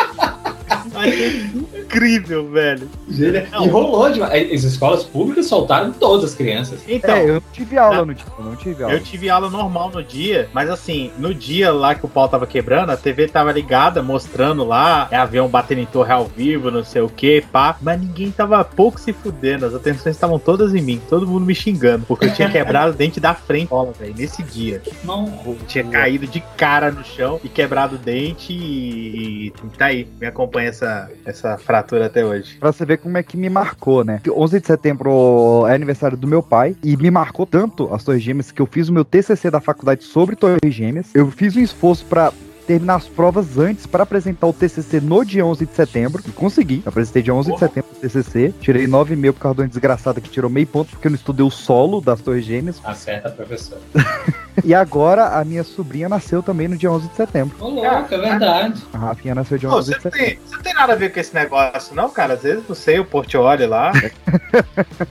achei 0.93 1.51
incrível, 1.86 2.50
velho. 2.50 2.90
E 3.08 3.68
rolou 3.68 4.12
de. 4.12 4.22
As 4.22 4.64
escolas 4.64 5.04
públicas 5.04 5.46
soltaram 5.46 5.92
todas 5.92 6.32
as 6.32 6.36
crianças. 6.36 6.80
Então, 6.88 7.16
É, 7.16 7.30
eu 7.30 7.34
não 7.36 7.44
tive 7.54 7.78
aula 7.78 8.06
no 8.06 8.14
dia, 8.14 8.26
eu 8.38 8.46
não 8.46 8.56
tive 8.56 8.84
aula. 8.84 8.96
Eu 8.96 9.04
tive 9.04 9.30
aula 9.30 9.50
normal 9.50 9.92
no 9.92 10.04
dia, 10.04 10.50
mas 10.54 10.70
assim, 10.70 11.12
no 11.18 11.34
dia 11.34 11.72
lá 11.72 11.96
que 11.96 12.06
o 12.06 12.10
pau 12.10 12.28
tava 12.28 12.48
quebrando, 12.48 12.92
a 12.92 12.98
TV 12.98 13.28
tava 13.28 13.52
ligada, 13.52 14.02
mostrando 14.02 14.64
lá, 14.64 15.08
é 15.12 15.18
avião 15.18 15.48
batendo 15.48 15.82
em 15.82 15.86
torre 15.86 16.12
ao 16.12 16.26
vivo, 16.26 16.72
não 16.72 16.84
sei 16.84 17.02
o 17.02 17.10
que, 17.10 17.42
pá. 17.52 17.78
Mas 17.82 18.00
ninguém 18.00 18.32
tava 18.32 18.64
pouco 18.64 19.00
se 19.00 19.14
fudendo, 19.14 19.66
as 19.66 19.74
atenções 19.74 20.16
estavam 20.16 20.40
todas 20.40 20.74
em 20.74 20.82
mim, 20.82 21.02
todo 21.10 21.28
mundo 21.28 21.46
me 21.46 21.56
xingando, 21.56 22.06
porque 22.06 22.26
eu 22.26 22.34
tinha 22.34 22.50
quebrado 22.52 22.92
o 22.92 22.96
dente 22.96 23.20
da 23.20 23.34
frente, 23.34 23.70
bola, 23.70 23.92
velho, 23.98 24.16
nesse 24.18 24.44
dia. 24.44 24.82
Não. 25.04 25.26
Eu 25.46 25.58
tinha 25.68 25.84
caído 25.84 26.28
de 26.28 26.42
cara 26.58 26.92
no 26.92 27.04
chão 27.04 27.40
e 27.44 27.50
quebrado 27.50 27.96
o 27.96 28.00
dente 28.00 28.54
e, 28.54 29.48
e 29.48 29.54
tá 29.78 29.86
aí, 29.86 30.08
me 30.20 30.28
acompanha 30.28 30.70
essa, 30.70 31.10
essa 31.26 31.58
fratura 31.76 32.05
até 32.05 32.26
hoje. 32.26 32.57
Pra 32.57 32.71
você 32.71 32.86
ver 32.86 32.97
como 32.97 33.17
é 33.17 33.23
que 33.23 33.36
me 33.36 33.49
marcou, 33.49 34.03
né? 34.03 34.21
11 34.28 34.59
de 34.59 34.67
setembro 34.67 35.65
é 35.67 35.76
aniversário 35.76 36.17
do 36.17 36.28
meu 36.28 36.41
pai 36.41 36.76
e 36.84 36.95
me 36.95 37.11
marcou 37.11 37.45
tanto 37.45 37.93
as 37.93 38.03
Torres 38.03 38.21
Gêmeas 38.21 38.51
que 38.51 38.61
eu 38.61 38.65
fiz 38.65 38.89
o 38.89 38.93
meu 38.93 39.03
TCC 39.03 39.51
da 39.51 39.59
faculdade 39.59 40.03
sobre 40.03 40.36
Torres 40.36 40.59
Gêmeas. 40.67 41.07
Eu 41.13 41.30
fiz 41.32 41.55
um 41.55 41.61
esforço 41.61 42.05
pra 42.05 42.32
terminar 42.65 42.95
as 42.95 43.07
provas 43.07 43.59
antes 43.59 43.86
pra 43.86 44.03
apresentar 44.03 44.47
o 44.47 44.53
TCC 44.53 44.99
no 44.99 45.23
dia 45.23 45.45
11 45.45 45.65
de 45.65 45.73
setembro 45.73 46.23
e 46.28 46.32
consegui. 46.32 46.82
Eu 46.84 46.89
apresentei 46.89 47.21
dia 47.21 47.34
11 47.34 47.53
de 47.53 47.59
setembro 47.59 47.89
o 47.91 47.99
TCC, 47.99 48.53
tirei 48.59 48.88
9,5 48.88 49.34
por 49.34 49.39
causa 49.39 49.55
de 49.55 49.61
uma 49.61 49.67
desgraçada 49.67 50.19
que 50.19 50.30
tirou 50.30 50.49
meio 50.49 50.65
ponto 50.65 50.89
porque 50.89 51.07
eu 51.07 51.11
não 51.11 51.15
estudei 51.15 51.45
o 51.45 51.51
solo 51.51 52.01
das 52.01 52.21
Torres 52.21 52.45
Gêmeas. 52.45 52.82
Acerta, 52.84 53.30
professor. 53.30 53.78
E 54.64 54.74
agora 54.74 55.39
a 55.39 55.43
minha 55.43 55.64
sobrinha 55.64 56.08
nasceu 56.08 56.41
também 56.41 56.68
no 56.68 56.78
dia 56.78 56.91
11 56.91 57.10
de 57.10 57.16
setembro. 57.16 57.56
Ô, 57.60 57.68
louco, 57.70 58.14
é 58.14 58.18
verdade. 58.18 58.82
A 58.93 58.97
Rafinha 58.97 59.36
nasceu 59.36 59.58
dia 59.58 59.70
Pô, 59.70 59.78
11 59.78 59.91
você, 59.91 59.97
de 59.97 60.06
não 60.06 60.12
setembro. 60.12 60.28
tem, 60.28 60.39
você 60.45 60.56
não 60.56 60.64
tem 60.64 60.74
nada 60.74 60.93
a 60.93 60.95
ver 60.95 61.14
com 61.14 61.20
esse 61.20 61.36
negócio, 61.36 61.95
não, 61.95 62.10
cara? 62.10 62.34
Às 62.36 62.43
vezes 62.43 62.64
você, 62.66 62.99
o 62.99 63.06
Portioli 63.06 63.66
lá. 63.66 63.91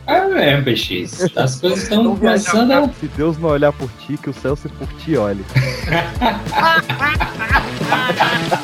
É 0.06 0.26
mesmo, 0.26 0.64
PX. 0.64 1.36
As 1.36 1.60
coisas 1.60 1.82
estão 1.82 2.16
começando 2.16 2.70
a. 2.72 2.88
Se 2.88 3.06
Deus 3.08 3.36
não 3.38 3.50
olhar 3.50 3.72
por 3.72 3.88
ti, 4.00 4.16
que 4.16 4.30
o 4.30 4.32
céu 4.32 4.56
se 4.56 4.68
por 4.68 4.88
ti 4.94 5.16
olhe. 5.16 5.44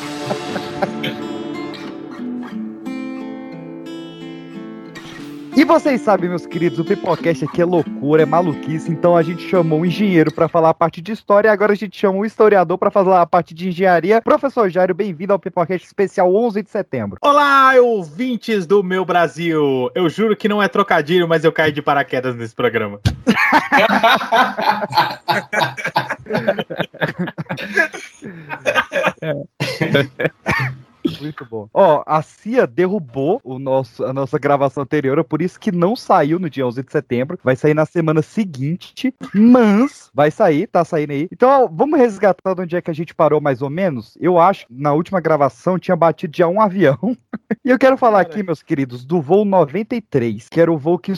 E 5.55 5.65
vocês 5.65 6.01
sabem, 6.01 6.29
meus 6.29 6.45
queridos, 6.45 6.79
o 6.79 6.85
Pipocast 6.85 7.43
aqui 7.43 7.61
é 7.61 7.65
loucura, 7.65 8.23
é 8.23 8.25
maluquice, 8.25 8.89
então 8.89 9.17
a 9.17 9.21
gente 9.21 9.49
chamou 9.49 9.79
um 9.79 9.85
engenheiro 9.85 10.33
pra 10.33 10.47
falar 10.47 10.69
a 10.69 10.73
parte 10.73 11.01
de 11.01 11.11
história 11.11 11.49
e 11.49 11.51
agora 11.51 11.73
a 11.73 11.75
gente 11.75 11.97
chama 11.97 12.19
um 12.19 12.25
historiador 12.25 12.77
pra 12.77 12.89
falar 12.89 13.21
a 13.21 13.25
parte 13.25 13.53
de 13.53 13.67
engenharia. 13.67 14.21
Professor 14.21 14.69
Jairo, 14.69 14.95
bem-vindo 14.95 15.33
ao 15.33 15.39
Pipocast 15.39 15.85
especial 15.85 16.33
11 16.33 16.63
de 16.63 16.69
setembro. 16.69 17.17
Olá, 17.21 17.73
ouvintes 17.81 18.65
do 18.65 18.81
meu 18.81 19.03
Brasil! 19.03 19.91
Eu 19.93 20.09
juro 20.09 20.37
que 20.37 20.47
não 20.47 20.63
é 20.63 20.69
trocadilho, 20.69 21.27
mas 21.27 21.43
eu 21.43 21.51
caí 21.51 21.71
de 21.71 21.81
paraquedas 21.81 22.35
nesse 22.35 22.55
programa. 22.55 22.99
Muito 31.21 31.45
bom. 31.45 31.67
Ó, 31.73 32.03
a 32.05 32.21
CIA 32.21 32.67
derrubou 32.67 33.39
o 33.43 33.59
nosso, 33.59 34.03
a 34.03 34.13
nossa 34.13 34.37
gravação 34.37 34.83
anterior, 34.83 35.23
por 35.23 35.41
isso 35.41 35.59
que 35.59 35.71
não 35.71 35.95
saiu 35.95 36.39
no 36.39 36.49
dia 36.49 36.65
11 36.65 36.83
de 36.83 36.91
setembro. 36.91 37.39
Vai 37.43 37.55
sair 37.55 37.73
na 37.73 37.85
semana 37.85 38.21
seguinte, 38.21 39.13
mas 39.33 40.09
vai 40.13 40.31
sair, 40.31 40.67
tá 40.67 40.83
saindo 40.83 41.11
aí. 41.11 41.27
Então, 41.31 41.49
ó, 41.49 41.67
vamos 41.71 41.99
resgatar 41.99 42.53
de 42.53 42.61
onde 42.61 42.75
é 42.75 42.81
que 42.81 42.91
a 42.91 42.93
gente 42.93 43.15
parou 43.15 43.41
mais 43.41 43.61
ou 43.61 43.69
menos. 43.69 44.17
Eu 44.19 44.39
acho 44.39 44.67
que 44.67 44.73
na 44.73 44.93
última 44.93 45.19
gravação 45.19 45.79
tinha 45.79 45.95
batido 45.95 46.37
já 46.37 46.47
um 46.47 46.61
avião. 46.61 47.17
e 47.63 47.69
eu 47.69 47.79
quero 47.79 47.97
falar 47.97 48.21
aqui, 48.21 48.43
meus 48.43 48.61
queridos, 48.61 49.05
do 49.05 49.21
voo 49.21 49.45
93, 49.45 50.49
que 50.49 50.59
era 50.59 50.71
o 50.71 50.77
voo 50.77 50.99
que 50.99 51.15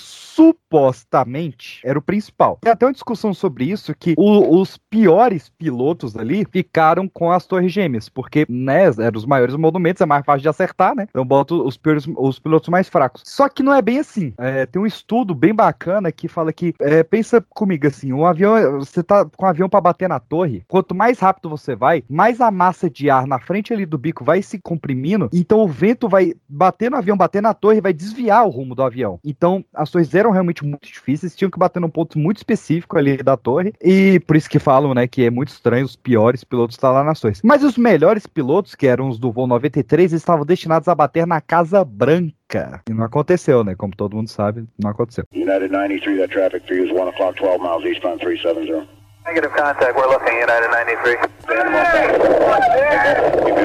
supostamente 0.74 1.80
era 1.84 2.00
o 2.00 2.02
principal. 2.02 2.58
Tem 2.62 2.72
até 2.72 2.86
uma 2.86 2.92
discussão 2.92 3.34
sobre 3.34 3.66
isso, 3.66 3.94
que 3.98 4.16
o- 4.18 4.60
os 4.60 4.78
piores 4.78 5.50
pilotos 5.50 6.18
ali 6.18 6.46
ficaram 6.52 7.08
com 7.08 7.32
as 7.32 7.46
torres 7.46 7.72
gêmeas, 7.72 8.10
porque, 8.10 8.46
né, 8.50 8.86
eram 8.86 9.18
os 9.18 9.26
maiores 9.26 9.56
monumentos, 9.56 10.02
é 10.02 10.06
mais 10.06 10.26
fácil 10.26 10.42
de 10.42 10.50
acertar, 10.50 10.96
né? 10.96 11.08
Então 11.10 11.24
boto 11.26 11.64
os, 11.66 11.78
piores, 11.78 12.06
os 12.18 12.40
pilotos 12.40 12.70
mais 12.70 12.90
fracos. 12.90 13.22
Só 13.26 13.48
que 13.48 13.62
não 13.62 13.74
é 13.74 13.82
bem 13.82 14.00
assim. 14.00 14.34
É, 14.38 14.66
tem 14.66 14.82
um 14.82 14.86
estudo 14.86 15.36
bem 15.36 15.54
bacana 15.54 16.12
que 16.12 16.28
fala 16.28 16.52
que, 16.52 16.74
é, 16.80 17.04
pensa 17.04 17.44
comigo 17.50 17.86
assim, 17.88 18.12
um 18.12 18.26
avião, 18.26 18.80
você 18.80 19.04
tá 19.04 19.26
com 19.26 19.46
um 19.46 19.50
avião 19.50 19.70
para 19.70 19.82
bater 19.82 20.10
na 20.10 20.20
torre, 20.20 20.64
quanto 20.68 20.96
mais 20.96 21.20
rápido 21.20 21.50
você 21.50 21.76
vai, 21.76 22.04
mais 22.10 22.42
a 22.42 22.50
massa 22.50 22.90
de 22.90 23.10
ar 23.10 23.28
na 23.28 23.40
frente 23.40 23.74
ali 23.74 23.86
do 23.86 23.98
bico 23.98 24.24
vai 24.24 24.42
se 24.42 24.60
comprimindo, 24.60 25.30
então 25.34 25.60
o 25.60 25.68
vento 25.68 26.10
vai 26.10 26.34
bater 26.48 26.90
no 26.90 26.98
avião, 26.98 27.16
bater 27.18 27.42
na 27.42 27.54
torre, 27.54 27.82
vai 27.82 27.94
desviar 27.94 28.46
o 28.46 28.50
rumo 28.50 28.74
do 28.74 28.84
avião. 28.84 29.20
Então, 29.24 29.64
as 29.74 29.90
torres 29.92 30.14
eram 30.14 30.32
realmente 30.32 30.63
muito 30.66 30.88
difíceis, 30.88 31.36
tinham 31.36 31.50
que 31.50 31.60
bater 31.60 31.80
num 31.80 31.90
ponto 31.90 32.18
muito 32.18 32.38
específico 32.38 32.98
ali 32.98 33.18
da 33.18 33.38
torre, 33.38 33.74
e 33.82 34.20
por 34.22 34.36
isso 34.36 34.50
que 34.50 34.60
falam, 34.60 34.94
né, 34.94 35.08
que 35.08 35.26
é 35.26 35.30
muito 35.30 35.50
estranho 35.50 35.86
os 35.86 35.96
piores 35.96 36.44
pilotos 36.44 36.76
estar 36.76 36.92
lá 36.92 37.04
nas 37.04 37.20
torres. 37.20 37.42
Mas 37.44 37.64
os 37.64 37.78
melhores 37.78 38.26
pilotos, 38.26 38.76
que 38.76 38.88
eram 38.88 39.10
os 39.10 39.20
do 39.20 39.32
voo 39.32 39.48
93, 39.48 40.12
eles 40.12 40.22
estavam 40.22 40.46
destinados 40.46 40.88
a 40.88 40.96
bater 40.96 41.28
na 41.28 41.42
Casa 41.42 41.84
Branca. 41.84 42.82
E 42.90 42.94
não 42.94 43.04
aconteceu, 43.04 43.64
né? 43.64 43.76
Como 43.76 43.96
todo 43.96 44.16
mundo 44.16 44.30
sabe, 44.30 44.66
não 44.82 44.92
aconteceu. 44.92 45.26
United 45.34 45.72
93, 45.72 46.20
that 46.20 46.32
traffic 46.32 46.68
for 46.68 46.76
you 46.76 46.86
is 46.86 46.92
1 46.92 47.08
o'clock, 47.10 47.38
12 47.40 47.60
miles 47.60 47.84
eastbound 47.86 48.20
370. 48.20 48.88
Negative 49.26 49.52
contact. 49.56 49.96
We're 49.96 50.08
looking 50.08 50.36
United 50.36 50.70
93. 50.70 51.18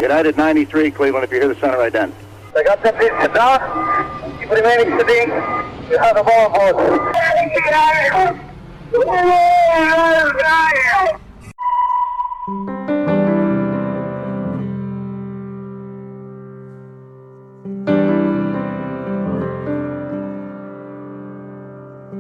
United 0.03 0.37
93, 0.37 0.91
Cleveland, 0.93 1.25
if 1.25 1.33
you 1.33 1.41
hear 1.41 1.49
the 1.49 1.61
center 1.61 1.79
ident. 1.79 2.13
I 2.57 2.63
got 2.63 2.83
that 2.83 2.99
piece 2.99 3.11
of 3.25 3.35
down. 3.35 3.61
Keep 4.39 4.51
remaining 4.51 4.97
sitting. 4.99 5.78
You 5.91 5.97
have 5.97 6.17
the 6.17 6.23
ball 6.23 6.53
on 6.61 6.99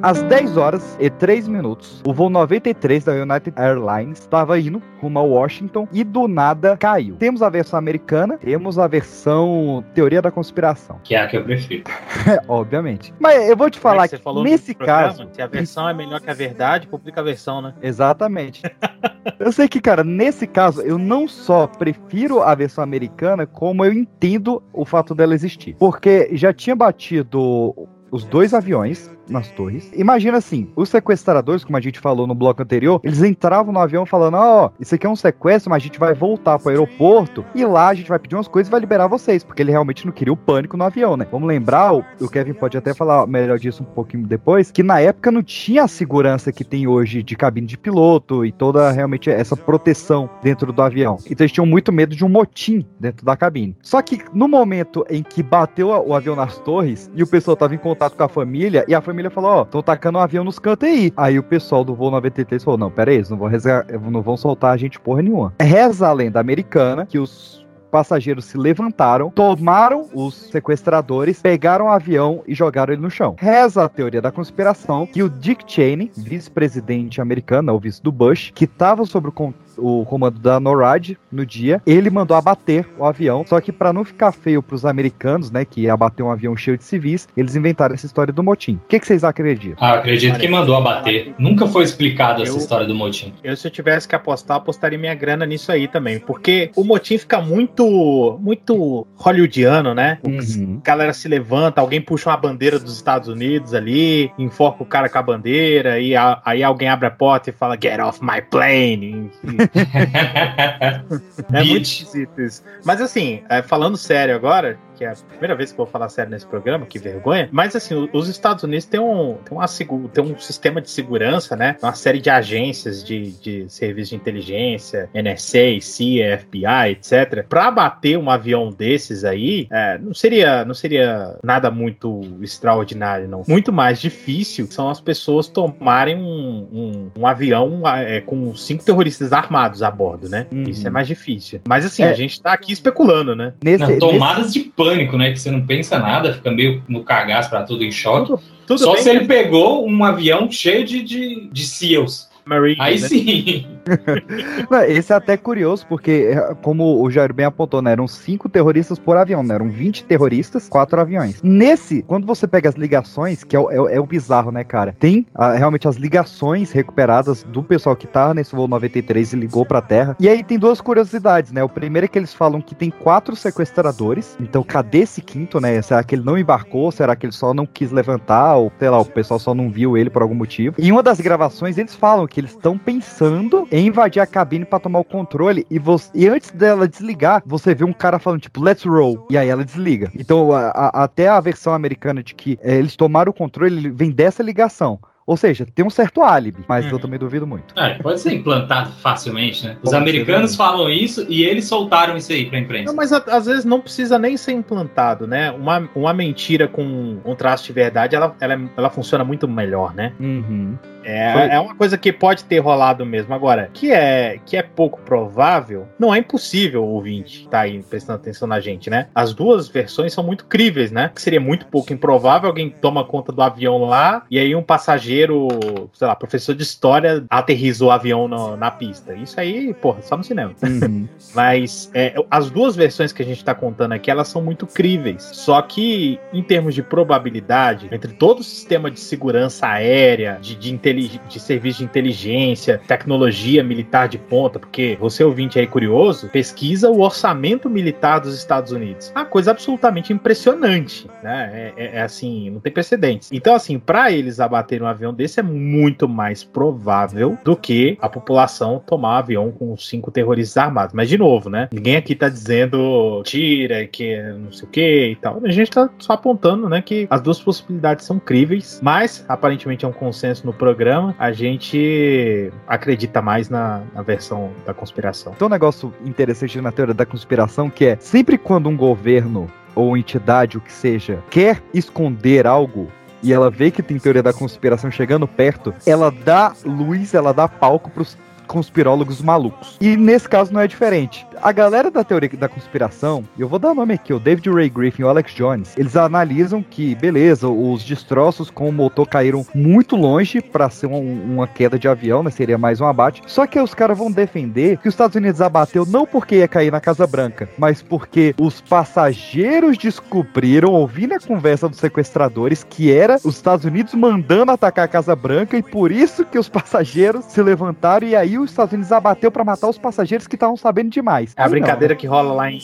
Às 0.01 0.23
10 0.23 0.57
horas 0.57 0.97
e 1.01 1.11
3 1.11 1.49
minutos, 1.49 2.01
o 2.07 2.15
voo 2.15 2.31
93 2.31 3.03
da 3.03 3.13
United 3.15 3.53
Airlines 3.57 4.21
estava 4.21 4.59
indo 4.59 4.81
rumo 5.01 5.19
a 5.19 5.23
Washington 5.23 5.89
e 5.93 6.05
do 6.05 6.29
nada 6.29 6.77
caiu. 6.77 7.17
Temos 7.17 7.43
a 7.43 7.49
versão 7.49 7.77
americana, 7.81 8.39
temos 8.39 8.79
a 8.79 8.87
versão 8.87 9.85
teoria 9.95 10.23
da 10.23 10.31
conspiração. 10.31 11.01
Que 11.03 11.17
é 11.17 11.23
a 11.23 11.27
que 11.27 11.37
eu 11.37 11.43
prefiro. 11.43 11.83
Obviamente. 12.47 13.13
Mas 13.19 13.49
eu 13.49 13.57
vou 13.57 13.69
te 13.69 13.81
falar 13.81 14.09
você 14.09 14.17
que 14.17 14.23
falou 14.23 14.45
nesse 14.45 14.73
programa, 14.73 15.03
caso. 15.03 15.29
Se 15.33 15.43
a 15.43 15.49
versão 15.49 15.89
é 15.89 15.95
melhor 15.95 16.21
que 16.21 16.31
a 16.31 16.35
verdade, 16.35 16.87
publica 16.87 17.21
a 17.21 17.25
versão, 17.25 17.61
né? 17.61 17.75
Exatamente. 17.83 18.63
eu 19.41 19.51
sei 19.51 19.67
que, 19.67 19.81
cara, 19.81 20.05
nesse 20.05 20.47
caso, 20.47 20.81
eu 20.83 20.97
não 20.97 21.27
só 21.27 21.67
prefiro 21.67 22.41
a 22.41 22.55
versão 22.55 22.85
americana, 22.85 23.47
como 23.47 23.85
eu 23.85 23.93
entendo 23.93 24.63
o 24.73 24.85
fato 24.85 25.13
dela 25.13 25.35
existir. 25.35 25.75
Porque 25.77 26.31
já 26.35 26.53
tinha 26.53 26.77
batido 26.77 27.75
os 28.11 28.25
dois 28.25 28.55
aviões 28.55 29.18
nas 29.29 29.49
torres. 29.49 29.91
Imagina 29.95 30.39
assim, 30.39 30.69
os 30.77 30.89
sequestradores, 30.89 31.65
como 31.65 31.77
a 31.77 31.81
gente 31.81 31.99
falou 32.01 32.27
no 32.27 32.35
bloco 32.35 32.63
anterior, 32.63 33.01
eles 33.03 33.23
entravam 33.23 33.73
no 33.73 33.79
avião 33.79 34.07
falando, 34.07 34.37
ó, 34.37 34.71
isso 34.79 34.95
aqui 34.95 35.07
é 35.07 35.11
um 35.11 35.17
sequestro, 35.17 35.71
mas 35.71 35.83
a 35.83 35.87
gente 35.87 35.99
vai 35.99 36.15
voltar 36.15 36.59
pro 36.59 36.71
aeroporto 36.71 37.45
e 37.55 37.65
lá 37.65 37.89
a 37.89 37.95
gente 37.95 38.09
vai 38.09 38.19
pedir 38.19 38.35
umas 38.35 38.49
coisas 38.49 38.69
e 38.69 38.71
vai 38.71 38.81
liberar 38.81 39.07
vocês, 39.07 39.45
porque 39.45 39.63
ele 39.63 39.71
realmente 39.71 40.05
não 40.07 40.13
queria 40.13 40.33
o 40.33 40.37
pânico 40.37 40.77
no 40.77 40.85
avião, 40.85 41.17
né? 41.17 41.27
Vamos 41.31 41.49
lembrar, 41.49 41.95
o, 41.95 42.29
Kevin 42.29 42.55
pode 42.55 42.77
até 42.77 42.95
falar 42.95 43.27
melhor 43.27 43.59
disso 43.59 43.83
um 43.83 43.87
pouquinho 43.87 44.27
depois, 44.27 44.71
que 44.71 44.83
na 44.83 45.01
época 45.01 45.31
não 45.31 45.43
tinha 45.43 45.85
a 45.85 45.89
segurança 45.89 46.53
que 46.53 46.65
tem 46.65 46.87
hoje 46.87 47.23
de 47.23 47.37
cabine 47.37 47.67
de 47.67 47.79
piloto 47.79 48.45
e 48.45 48.53
toda 48.53 48.91
realmente 48.91 49.31
essa 49.31 49.57
proteção 49.57 50.29
dentro 50.43 50.73
do 50.73 50.83
avião. 50.83 51.19
Então 51.27 51.45
eles 51.45 51.53
tinham 51.53 51.67
muito 51.67 51.93
medo 51.93 52.15
de 52.15 52.25
um 52.25 52.29
motim 52.29 52.85
dentro 52.99 53.25
da 53.25 53.37
cabine. 53.37 53.77
Só 53.83 54.01
que 54.03 54.21
no 54.33 54.49
momento 54.49 55.05
em 55.11 55.23
que 55.23 55.43
bateu 55.43 55.89
o 55.89 56.15
avião 56.15 56.37
nas 56.37 56.59
torres 56.59 57.11
e 57.15 57.23
o 57.23 57.27
pessoal 57.27 57.57
tava 57.57 57.75
em 57.75 57.79
contato 57.79 58.17
com 58.17 58.23
a 58.23 58.29
família 58.29 58.85
e 58.87 58.95
a 58.95 59.01
família 59.01 59.18
falou, 59.31 59.51
ó, 59.51 59.63
estão 59.63 59.83
tacando 59.83 60.19
um 60.19 60.21
avião 60.21 60.45
nos 60.45 60.59
cantos 60.59 60.89
aí. 60.89 61.13
Aí 61.17 61.39
o 61.39 61.43
pessoal 61.43 61.85
do 61.85 61.95
voo 61.95 62.11
93 62.11 62.63
falou, 62.63 62.79
não, 62.79 62.91
pera 62.91 63.11
aí, 63.11 63.17
eles 63.17 63.31
não 63.31 63.37
vão, 63.37 63.49
resga- 63.49 63.87
não 64.11 64.23
vão 64.23 64.37
soltar 64.37 64.73
a 64.73 64.77
gente 64.77 64.99
porra 65.01 65.23
nenhuma. 65.23 65.53
Reza 65.61 66.07
a 66.09 66.13
lenda 66.13 66.39
americana 66.41 67.05
que 67.07 67.19
os 67.19 67.59
passageiros 67.91 68.45
se 68.45 68.59
levantaram, 68.59 69.31
tomaram 69.31 70.07
os 70.13 70.35
sequestradores, 70.51 71.41
pegaram 71.41 71.87
o 71.87 71.89
avião 71.91 72.43
e 72.47 72.55
jogaram 72.55 72.93
ele 72.93 73.01
no 73.01 73.11
chão. 73.11 73.35
Reza 73.39 73.83
a 73.83 73.89
teoria 73.89 74.21
da 74.21 74.31
conspiração 74.31 75.07
que 75.07 75.23
o 75.23 75.29
Dick 75.31 75.65
Cheney, 75.67 76.11
vice-presidente 76.15 77.21
americano, 77.21 77.73
o 77.73 77.79
vice 77.79 78.03
do 78.03 78.13
Bush, 78.13 78.51
que 78.55 78.65
estava 78.65 79.05
sob 79.07 79.29
o, 79.29 79.33
con- 79.33 79.55
o 79.79 80.05
comando 80.05 80.39
da 80.39 80.59
NORAD 80.61 81.17
no 81.31 81.47
dia, 81.47 81.81
ele 81.87 82.11
mandou 82.11 82.37
abater 82.37 82.87
o 82.99 83.05
avião, 83.05 83.45
só 83.47 83.61
que 83.61 83.71
para 83.73 83.93
não 83.93 84.05
ficar 84.05 84.33
feio 84.33 84.63
pros 84.63 84.85
americanos, 84.85 85.51
né, 85.51 85.65
que 85.65 85.83
ia 85.83 85.93
abater 85.93 86.25
um 86.25 86.31
avião 86.31 86.57
cheio 86.57 86.77
de 86.77 86.85
civis, 86.85 87.29
eles 87.37 87.55
inventaram 87.57 87.95
essa 87.95 88.07
história 88.07 88.33
do 88.33 88.43
motim. 88.43 88.75
O 88.85 88.89
que, 88.89 88.99
que 89.01 89.07
vocês 89.07 89.25
acreditam? 89.25 89.77
Ah, 89.81 89.95
acredito 89.95 90.39
que 90.39 90.49
mandou 90.49 90.77
abater. 90.77 91.35
Nunca 91.39 91.67
foi 91.67 91.85
explicado 91.85 92.43
essa 92.43 92.57
história 92.59 92.87
do 92.87 92.95
motim. 92.95 93.33
Eu, 93.43 93.57
se 93.57 93.67
eu 93.67 93.71
tivesse 93.71 94.07
que 94.09 94.15
apostar, 94.15 94.57
apostaria 94.57 94.99
minha 94.99 95.15
grana 95.15 95.47
nisso 95.47 95.71
aí 95.71 95.87
também. 95.89 96.19
Porque 96.19 96.71
o 96.75 96.85
motim 96.85 97.17
fica 97.19 97.41
muito, 97.41 98.39
muito 98.41 99.07
hollywoodiano, 99.17 99.95
né? 99.95 100.19
Uhum. 100.27 100.81
A 100.83 100.87
galera 100.87 101.13
se 101.13 101.29
levanta, 101.29 101.81
alguém 101.81 102.01
puxa 102.01 102.31
uma 102.31 102.37
bandeira 102.37 102.79
dos 102.79 102.95
Estados 102.97 103.29
Unidos 103.29 103.75
ali, 103.75 104.31
enfoca 104.39 104.83
o 104.83 104.87
cara 104.87 105.09
com 105.09 105.19
a 105.19 105.23
bandeira, 105.23 106.01
e 106.01 106.17
a- 106.17 106.41
aí 106.45 106.63
alguém 106.63 106.89
abre 106.89 107.07
a 107.07 107.11
porta 107.11 107.51
e 107.51 107.53
fala, 107.53 107.77
get 107.81 107.99
off 108.01 108.21
my 108.23 108.41
plane. 108.51 109.31
E- 109.45 109.68
é 111.53 111.65
muito 111.65 111.85
esquisito 111.85 112.41
isso. 112.41 112.63
Mas 112.85 113.01
assim, 113.01 113.43
é, 113.49 113.63
falando 113.63 113.97
sério 113.97 114.35
agora, 114.35 114.79
que 114.99 115.05
é 115.05 115.11
a 115.11 115.15
primeira 115.15 115.55
vez 115.55 115.71
que 115.71 115.81
eu 115.81 115.85
vou 115.85 115.93
falar 115.93 116.09
sério 116.09 116.31
nesse 116.31 116.47
programa, 116.47 116.85
que 116.85 116.99
vergonha. 116.99 117.49
Mas 117.53 117.77
assim, 117.77 118.09
os 118.13 118.29
Estados 118.29 118.65
Unidos 118.65 118.85
têm 118.85 118.99
um, 118.99 119.35
têm 119.45 119.57
uma, 119.57 119.67
têm 120.13 120.25
um 120.25 120.39
sistema 120.39 120.81
de 120.81 120.91
segurança, 120.91 121.55
né? 121.55 121.77
Uma 121.81 121.95
série 121.95 122.21
de 122.21 122.29
agências 122.29 123.05
de, 123.05 123.31
de 123.41 123.67
serviço 123.69 124.11
de 124.11 124.17
inteligência, 124.17 125.09
NSA, 125.15 125.81
CIA, 125.81 126.39
FBI, 126.39 126.91
etc. 126.91 127.47
Pra 127.49 127.71
bater 127.71 128.19
um 128.19 128.29
avião 128.29 128.71
desses 128.71 129.25
aí, 129.25 129.69
é, 129.71 129.99
não 129.99 130.13
seria, 130.13 130.65
não 130.65 130.75
seria 130.75 131.37
nada 131.45 131.71
muito 131.71 132.21
extraordinário, 132.43 133.29
não. 133.29 133.45
Muito 133.47 133.73
mais 133.73 134.01
difícil 134.01 134.67
são 134.69 134.91
as 134.91 135.01
pessoas 135.01 135.47
tomarem 135.47 136.17
um, 136.17 136.69
um, 136.73 137.11
um 137.21 137.27
avião 137.27 137.83
é, 137.87 138.21
com 138.21 138.55
cinco 138.57 138.85
terroristas 138.85 139.33
armados 139.33 139.83
a 139.83 139.91
bordo, 139.91 140.29
né? 140.29 140.47
Isso 140.51 140.87
é 140.87 140.91
mais 140.91 141.07
difícil. 141.07 141.61
Mas 141.69 141.85
assim, 141.85 142.03
É. 142.03 142.09
a 142.09 142.15
gente 142.15 142.41
tá 142.41 142.53
aqui 142.53 142.73
especulando, 142.73 143.37
né? 143.37 143.53
Não, 143.63 143.99
tomadas 143.99 144.53
de 144.53 144.61
pânico, 144.61 144.88
né? 144.97 145.33
Que 145.33 145.39
você 145.41 145.51
não 145.51 145.65
pensa 145.65 145.99
nada, 145.99 146.35
fica 146.35 146.51
meio 146.51 146.83
no 146.89 147.03
cagaço 147.03 147.51
pra 147.51 147.63
tudo 147.63 147.85
em 147.85 147.91
choque. 147.93 148.35
tudo 148.67 148.79
Só 148.79 148.93
bem, 148.95 149.03
se 149.03 149.11
ele 149.11 149.21
né? 149.21 149.27
pegou 149.27 149.87
um 149.89 150.05
avião 150.05 150.51
cheio 150.51 150.85
de, 150.85 151.03
de, 151.03 151.49
de 151.51 151.67
SEALs. 151.67 152.29
Marines, 152.45 152.81
Aí 152.81 153.01
né? 153.01 153.09
sim. 153.09 153.67
Não, 154.71 154.83
esse 154.85 155.13
é 155.13 155.17
até 155.17 155.37
curioso, 155.37 155.87
porque, 155.89 156.31
é, 156.33 156.55
como 156.63 157.03
o 157.03 157.11
Jair 157.11 157.33
bem 157.33 157.47
apontou, 157.47 157.83
né, 157.83 157.93
eram 157.93 158.07
cinco 158.07 158.49
terroristas 158.49 158.99
por 158.99 159.17
avião, 159.17 159.43
né? 159.43 159.55
Eram 159.55 159.69
20 159.69 160.05
terroristas, 160.05 160.69
quatro 160.69 161.01
aviões. 161.01 161.41
Nesse, 161.43 162.03
quando 162.03 162.27
você 162.27 162.47
pega 162.47 162.69
as 162.69 162.75
ligações, 162.75 163.45
que 163.45 163.57
é 163.57 163.59
o, 163.59 163.71
é 163.71 163.99
é 163.99 164.01
o 164.01 164.07
bizarro, 164.07 164.51
né, 164.51 164.65
cara? 164.65 164.95
Tem 164.99 165.27
ah, 165.35 165.53
realmente 165.53 165.87
as 165.87 165.97
ligações 165.97 166.73
recuperadas 166.73 167.43
do 167.43 167.63
pessoal 167.63 167.95
que 167.95 168.07
tá 168.07 168.33
nesse 168.33 168.55
voo 168.55 168.69
93 168.69 169.33
e 169.33 169.37
ligou 169.37 169.67
pra 169.67 169.83
Terra. 169.83 170.17
E 170.19 170.29
aí 170.29 170.43
tem 170.43 170.59
duas 170.59 170.81
curiosidades, 170.81 171.53
né? 171.53 171.63
O 171.63 171.69
primeiro 171.69 172.07
é 172.07 172.09
que 172.09 172.19
eles 172.19 172.33
falam 172.33 172.61
que 172.61 172.75
tem 172.75 172.91
quatro 172.91 173.37
sequestradores. 173.37 174.37
Então, 174.41 174.63
cadê 174.63 174.99
esse 174.99 175.21
quinto, 175.21 175.61
né? 175.61 175.83
Será 175.83 176.03
que 176.03 176.15
ele 176.15 176.25
não 176.25 176.39
embarcou? 176.39 176.91
Será 176.91 177.15
que 177.15 177.27
ele 177.27 177.33
só 177.33 177.53
não 177.53 177.67
quis 177.67 177.91
levantar? 177.91 178.57
Ou, 178.57 178.73
sei 178.79 178.89
lá, 178.89 178.99
o 178.99 179.05
pessoal 179.05 179.39
só 179.39 179.55
não 179.55 179.71
viu 179.71 179.97
ele 179.97 180.09
por 180.09 180.23
algum 180.23 180.35
motivo? 180.35 180.77
Em 180.79 180.93
uma 180.93 181.03
das 181.03 181.21
gravações, 181.21 181.77
eles 181.77 181.95
falam 181.95 182.27
que 182.27 182.41
eles 182.41 182.53
estão 182.53 182.79
pensando 182.79 183.67
invadir 183.87 184.21
a 184.21 184.27
cabine 184.27 184.65
pra 184.65 184.79
tomar 184.79 184.99
o 185.01 185.05
controle. 185.05 185.67
E, 185.71 185.79
você, 185.79 186.11
e 186.15 186.29
antes 186.29 186.51
dela 186.51 186.89
desligar, 186.89 187.43
você 187.47 187.75
vê 187.75 187.85
um 187.85 187.93
cara 187.93 188.19
falando, 188.19 188.41
tipo, 188.41 188.63
let's 188.63 188.85
roll. 188.85 189.27
E 189.31 189.37
aí 189.39 189.49
ela 189.49 189.65
desliga. 189.65 190.11
Então, 190.19 190.53
a- 190.53 190.69
a- 190.71 191.05
até 191.05 191.29
a 191.29 191.41
versão 191.41 191.73
americana 191.75 192.23
de 192.23 192.35
que 192.35 192.59
eh, 192.63 192.77
eles 192.79 192.97
tomaram 192.97 193.31
o 193.31 193.35
controle, 193.35 193.91
vem 193.91 194.11
dessa 194.11 194.43
ligação. 194.43 194.99
Ou 195.27 195.37
seja, 195.37 195.67
tem 195.75 195.85
um 195.85 195.91
certo 195.91 196.23
álibi, 196.23 196.65
mas 196.67 196.91
eu 196.91 196.99
também 196.99 197.19
duvido 197.19 197.47
muito. 197.47 197.79
É, 197.79 197.99
pode 198.03 198.19
ser 198.19 198.33
implantado 198.33 198.91
facilmente, 198.93 199.63
né? 199.67 199.73
Os 199.83 199.91
Pode 199.91 199.97
americanos 199.97 200.57
falam 200.57 200.89
isso 200.89 201.27
e 201.29 201.45
eles 201.45 201.67
soltaram 201.67 202.17
isso 202.17 202.33
aí 202.33 202.47
pra 202.47 202.59
imprensa. 202.59 202.87
Não, 202.87 202.95
mas 202.95 203.13
a- 203.13 203.23
às 203.27 203.45
vezes 203.45 203.67
não 203.67 203.79
precisa 203.79 204.19
nem 204.19 204.39
ser 204.39 204.53
implantado, 204.53 205.27
né? 205.27 205.51
Uma, 205.51 205.87
uma 205.95 206.15
mentira 206.15 206.67
com 206.67 207.19
um 207.23 207.35
traço 207.35 207.67
de 207.67 207.75
verdade, 207.75 208.17
ela, 208.17 208.35
ela, 208.41 208.59
ela 208.75 208.89
funciona 208.89 209.23
muito 209.23 209.47
melhor, 209.47 209.95
né? 209.95 210.15
Uhum. 210.19 210.79
É, 211.09 211.33
Foi- 211.33 211.49
é 211.49 211.59
uma 211.61 211.75
coisa 211.75 211.97
que 211.97 212.13
pode 212.13 212.45
ter 212.45 212.59
rolado 212.59 213.05
mesmo. 213.07 213.33
Agora, 213.35 213.71
que 213.73 213.91
é, 213.93 214.39
que 214.45 214.57
é 214.57 214.63
pouco 214.63 215.01
provável, 215.01 215.87
não 215.99 216.15
é 216.15 216.19
impossível 216.19 216.85
o 216.85 216.89
ouvinte 216.95 217.49
tá 217.49 217.61
aí 217.61 217.83
prestando 217.83 218.17
atenção 218.19 218.47
na 218.47 218.61
gente, 218.61 218.91
né? 218.91 219.07
As 219.15 219.33
duas 219.33 219.69
versões 219.69 220.13
são 220.13 220.23
muito 220.25 220.45
críveis, 220.47 220.91
né? 220.91 221.11
Que 221.15 221.21
seria 221.23 221.41
muito 221.41 221.67
pouco 221.67 221.93
improvável 221.93 222.49
alguém 222.49 222.69
toma 222.71 223.05
conta 223.05 223.33
do 223.33 223.41
avião 223.43 223.85
lá 223.85 224.25
e 224.31 224.39
aí 224.39 224.55
um 224.55 224.63
passageiro, 224.63 225.49
sei 225.95 226.07
lá, 226.07 226.15
professor 226.15 226.55
de 226.55 226.63
história 226.63 227.25
aterriza 227.31 227.85
o 227.85 227.91
avião 227.91 228.29
no- 228.29 228.57
na 228.57 228.71
pista. 228.71 229.15
Isso 229.15 229.39
aí, 229.41 229.73
porra, 229.75 230.03
só 230.03 230.17
no 230.17 230.25
cinema. 230.25 230.53
Uhum. 230.63 231.09
Mas 231.35 231.91
é, 231.95 232.15
as 232.31 232.51
duas 232.51 232.75
versões 232.77 233.13
que 233.13 233.23
a 233.23 233.25
gente 233.25 233.45
tá 233.45 233.55
contando 233.55 233.93
aqui, 233.93 234.11
elas 234.11 234.29
são 234.29 234.43
muito 234.43 234.67
críveis. 234.67 235.23
Só 235.33 235.61
que, 235.63 236.19
em 236.33 236.43
termos 236.43 236.75
de 236.75 236.83
probabilidade, 236.83 237.89
entre 237.93 238.13
todo 238.13 238.41
o 238.41 238.43
sistema 238.45 238.91
de 238.91 238.99
segurança 239.01 239.67
aérea, 239.67 240.39
de, 240.41 240.55
de, 240.55 240.73
inteli- 240.73 240.98
de 241.07 241.41
serviço 241.41 241.79
de 241.79 241.85
inteligência, 241.85 242.81
tecnologia 242.87 243.63
militar 243.63 244.09
de 244.09 244.19
ponta, 244.19 244.59
porque 244.59 244.97
você 245.01 245.23
ouvinte 245.23 245.59
aí 245.59 245.67
curioso, 245.67 246.29
pesquisa 246.29 246.91
o 246.91 247.01
orçamento 247.01 247.69
militar 247.71 248.19
dos 248.21 248.37
Estados 248.37 248.73
Unidos. 248.73 249.13
Uma 249.15 249.25
coisa 249.25 249.51
absolutamente 249.51 250.13
impressionante, 250.13 251.07
né? 251.23 251.73
É, 251.77 251.85
é- 251.85 251.97
é 251.97 252.03
assim, 252.03 252.51
não 252.51 252.61
tem 252.61 252.73
precedentes. 252.73 253.31
Então, 253.33 253.55
assim, 253.55 253.79
para 253.79 254.11
eles 254.11 254.41
abaterem 254.41 254.85
um 254.85 254.89
avião 254.89 255.13
desse 255.13 255.41
é 255.41 255.43
muito 255.43 256.09
mais 256.09 256.43
provável 256.43 257.39
do 257.45 257.57
que 257.57 257.97
a 258.01 258.09
população 258.09 258.83
tomar 258.85 259.09
um 259.09 259.19
avião 259.19 259.51
com 259.51 259.77
cinco 259.77 260.11
terroristas 260.11 260.57
armados. 260.57 260.95
Mas, 260.95 261.09
de 261.09 261.19
novo, 261.19 261.51
né? 261.51 261.69
Ninguém 261.73 261.97
aqui 261.97 262.15
tá 262.15 262.29
dizendo 262.29 263.23
tira, 263.25 263.87
que 263.87 264.21
não 264.33 264.53
sei 264.53 264.69
o 264.69 264.71
que 264.71 265.07
e 265.11 265.17
tal. 265.17 265.41
A 265.45 265.51
gente 265.51 265.71
tá 265.71 265.89
só 265.99 266.15
apontando, 266.15 266.69
né, 266.69 266.81
que 266.83 267.07
as 267.11 267.21
duas 267.21 267.41
possibilidades 267.41 268.05
são 268.07 268.19
críveis, 268.19 268.81
mas 268.83 269.25
aparentemente 269.29 269.85
é 269.85 269.89
um 269.89 269.93
consenso 269.93 270.47
no 270.47 270.53
programa. 270.53 270.78
A 271.19 271.33
gente 271.33 272.53
acredita 272.67 273.21
mais 273.21 273.49
na, 273.49 273.83
na 273.95 274.03
versão 274.03 274.51
da 274.65 274.73
conspiração. 274.73 275.33
Tem 275.35 275.47
um 275.47 275.51
negócio 275.51 275.93
interessante 276.05 276.61
na 276.61 276.71
teoria 276.71 276.95
da 276.95 277.05
conspiração 277.05 277.69
que 277.69 277.85
é 277.85 277.97
sempre 278.01 278.39
quando 278.39 278.69
um 278.69 278.77
governo 278.77 279.51
ou 279.75 279.97
entidade, 279.97 280.57
o 280.57 280.61
que 280.61 280.73
seja, 280.73 281.23
quer 281.31 281.63
esconder 281.73 282.47
algo 282.47 282.89
e 283.23 283.33
ela 283.33 283.51
vê 283.51 283.71
que 283.71 283.83
tem 283.83 283.99
teoria 283.99 284.23
da 284.23 284.33
conspiração 284.33 284.91
chegando 284.91 285.27
perto, 285.27 285.75
ela 285.87 286.11
dá 286.11 286.53
luz, 286.65 287.15
ela 287.15 287.33
dá 287.33 287.49
palco 287.49 287.91
pros 287.91 288.17
conspirólogos 288.49 289.23
malucos. 289.23 289.77
E 289.81 289.97
nesse 289.97 290.29
caso 290.29 290.53
não 290.53 290.61
é 290.61 290.67
diferente. 290.67 291.27
A 291.41 291.53
galera 291.53 291.89
da 291.91 292.03
teoria 292.03 292.29
da 292.33 292.49
conspiração, 292.49 293.23
eu 293.39 293.47
vou 293.47 293.61
dar 293.61 293.71
o 293.71 293.75
nome 293.75 293.95
aqui, 293.95 294.13
o 294.13 294.19
David 294.19 294.51
Ray 294.51 294.69
Griffin 294.69 295.03
e 295.03 295.05
o 295.05 295.09
Alex 295.09 295.33
Jones, 295.33 295.75
eles 295.79 295.95
analisam 295.97 296.63
que, 296.69 296.97
beleza, 296.97 297.49
os 297.49 297.85
destroços 297.85 298.51
com 298.51 298.69
o 298.69 298.73
motor 298.73 299.07
caíram 299.07 299.47
muito 299.55 299.95
longe 299.95 300.41
para 300.41 300.69
ser 300.69 300.87
um- 300.87 301.35
uma 301.35 301.47
queda 301.47 301.79
de 301.79 301.87
avião, 301.87 302.23
né? 302.25 302.31
Seria 302.31 302.59
mais 302.59 302.81
um 302.81 302.87
abate. 302.87 303.23
Só 303.27 303.47
que 303.47 303.61
os 303.61 303.73
caras 303.75 303.97
vão 303.97 304.11
defender 304.11 304.79
que 304.79 304.89
os 304.89 304.95
Estados 304.95 305.15
Unidos 305.15 305.41
abateu 305.41 305.87
não 305.87 306.07
porque 306.07 306.37
ia 306.37 306.49
cair 306.49 306.73
na 306.73 306.81
Casa 306.81 307.07
Branca, 307.07 307.49
mas 307.57 307.83
porque 307.83 308.35
os 308.41 308.61
passageiros 308.61 309.77
descobriram, 309.79 310.73
ouvindo 310.73 311.15
a 311.15 311.21
conversa 311.21 311.69
dos 311.69 311.79
sequestradores, 311.79 312.65
que 312.69 312.91
era 312.93 313.17
os 313.25 313.37
Estados 313.37 313.65
Unidos 313.65 313.95
mandando 313.95 314.53
atacar 314.53 314.87
a 314.87 314.89
Casa 314.89 315.15
Branca 315.15 315.57
e 315.57 315.63
por 315.63 315.93
isso 315.93 316.25
que 316.25 316.39
os 316.39 316.49
passageiros 316.49 317.25
se 317.27 317.43
levantaram 317.43 318.07
e 318.07 318.17
aí 318.17 318.38
os 318.39 318.51
Estados 318.51 318.73
Unidos 318.73 318.93
abateu 318.93 319.31
para 319.31 319.45
matar 319.45 319.69
os 319.69 319.79
passageiros 319.79 320.27
que 320.27 320.37
estavam 320.37 320.57
sabendo 320.57 320.91
demais. 320.91 321.35
É 321.37 321.43
a 321.43 321.45
Aí 321.45 321.51
não, 321.51 321.59
brincadeira 321.59 321.95
que 321.95 322.07
rola 322.07 322.33
lá 322.33 322.51
em. 322.51 322.59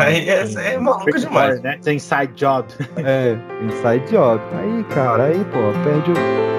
Aí 0.00 0.28
é, 0.28 0.74
é 0.74 0.78
maluco 0.78 1.18
demais. 1.18 1.60
Né? 1.60 1.78
Esse 1.80 1.92
inside 1.92 2.32
job. 2.34 2.66
É, 2.96 3.36
inside 3.62 4.10
job. 4.10 4.42
Aí, 4.58 4.84
cara, 4.94 5.24
aí, 5.24 5.44
pô, 5.44 5.58
perde 5.84 6.12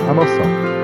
a 0.10 0.14
noção. 0.14 0.80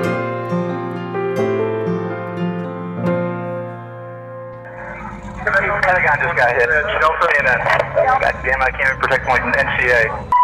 Pentagon 5.86 6.18
just 6.18 6.36
got 6.36 6.50
hit. 6.50 6.66
No 6.66 7.10
CNN. 7.22 7.62
God 8.20 8.34
damn, 8.42 8.60
I 8.60 8.70
can't 8.72 8.90
even 8.90 8.98
protect 8.98 9.24
my 9.26 9.38
NCA. 9.38 10.35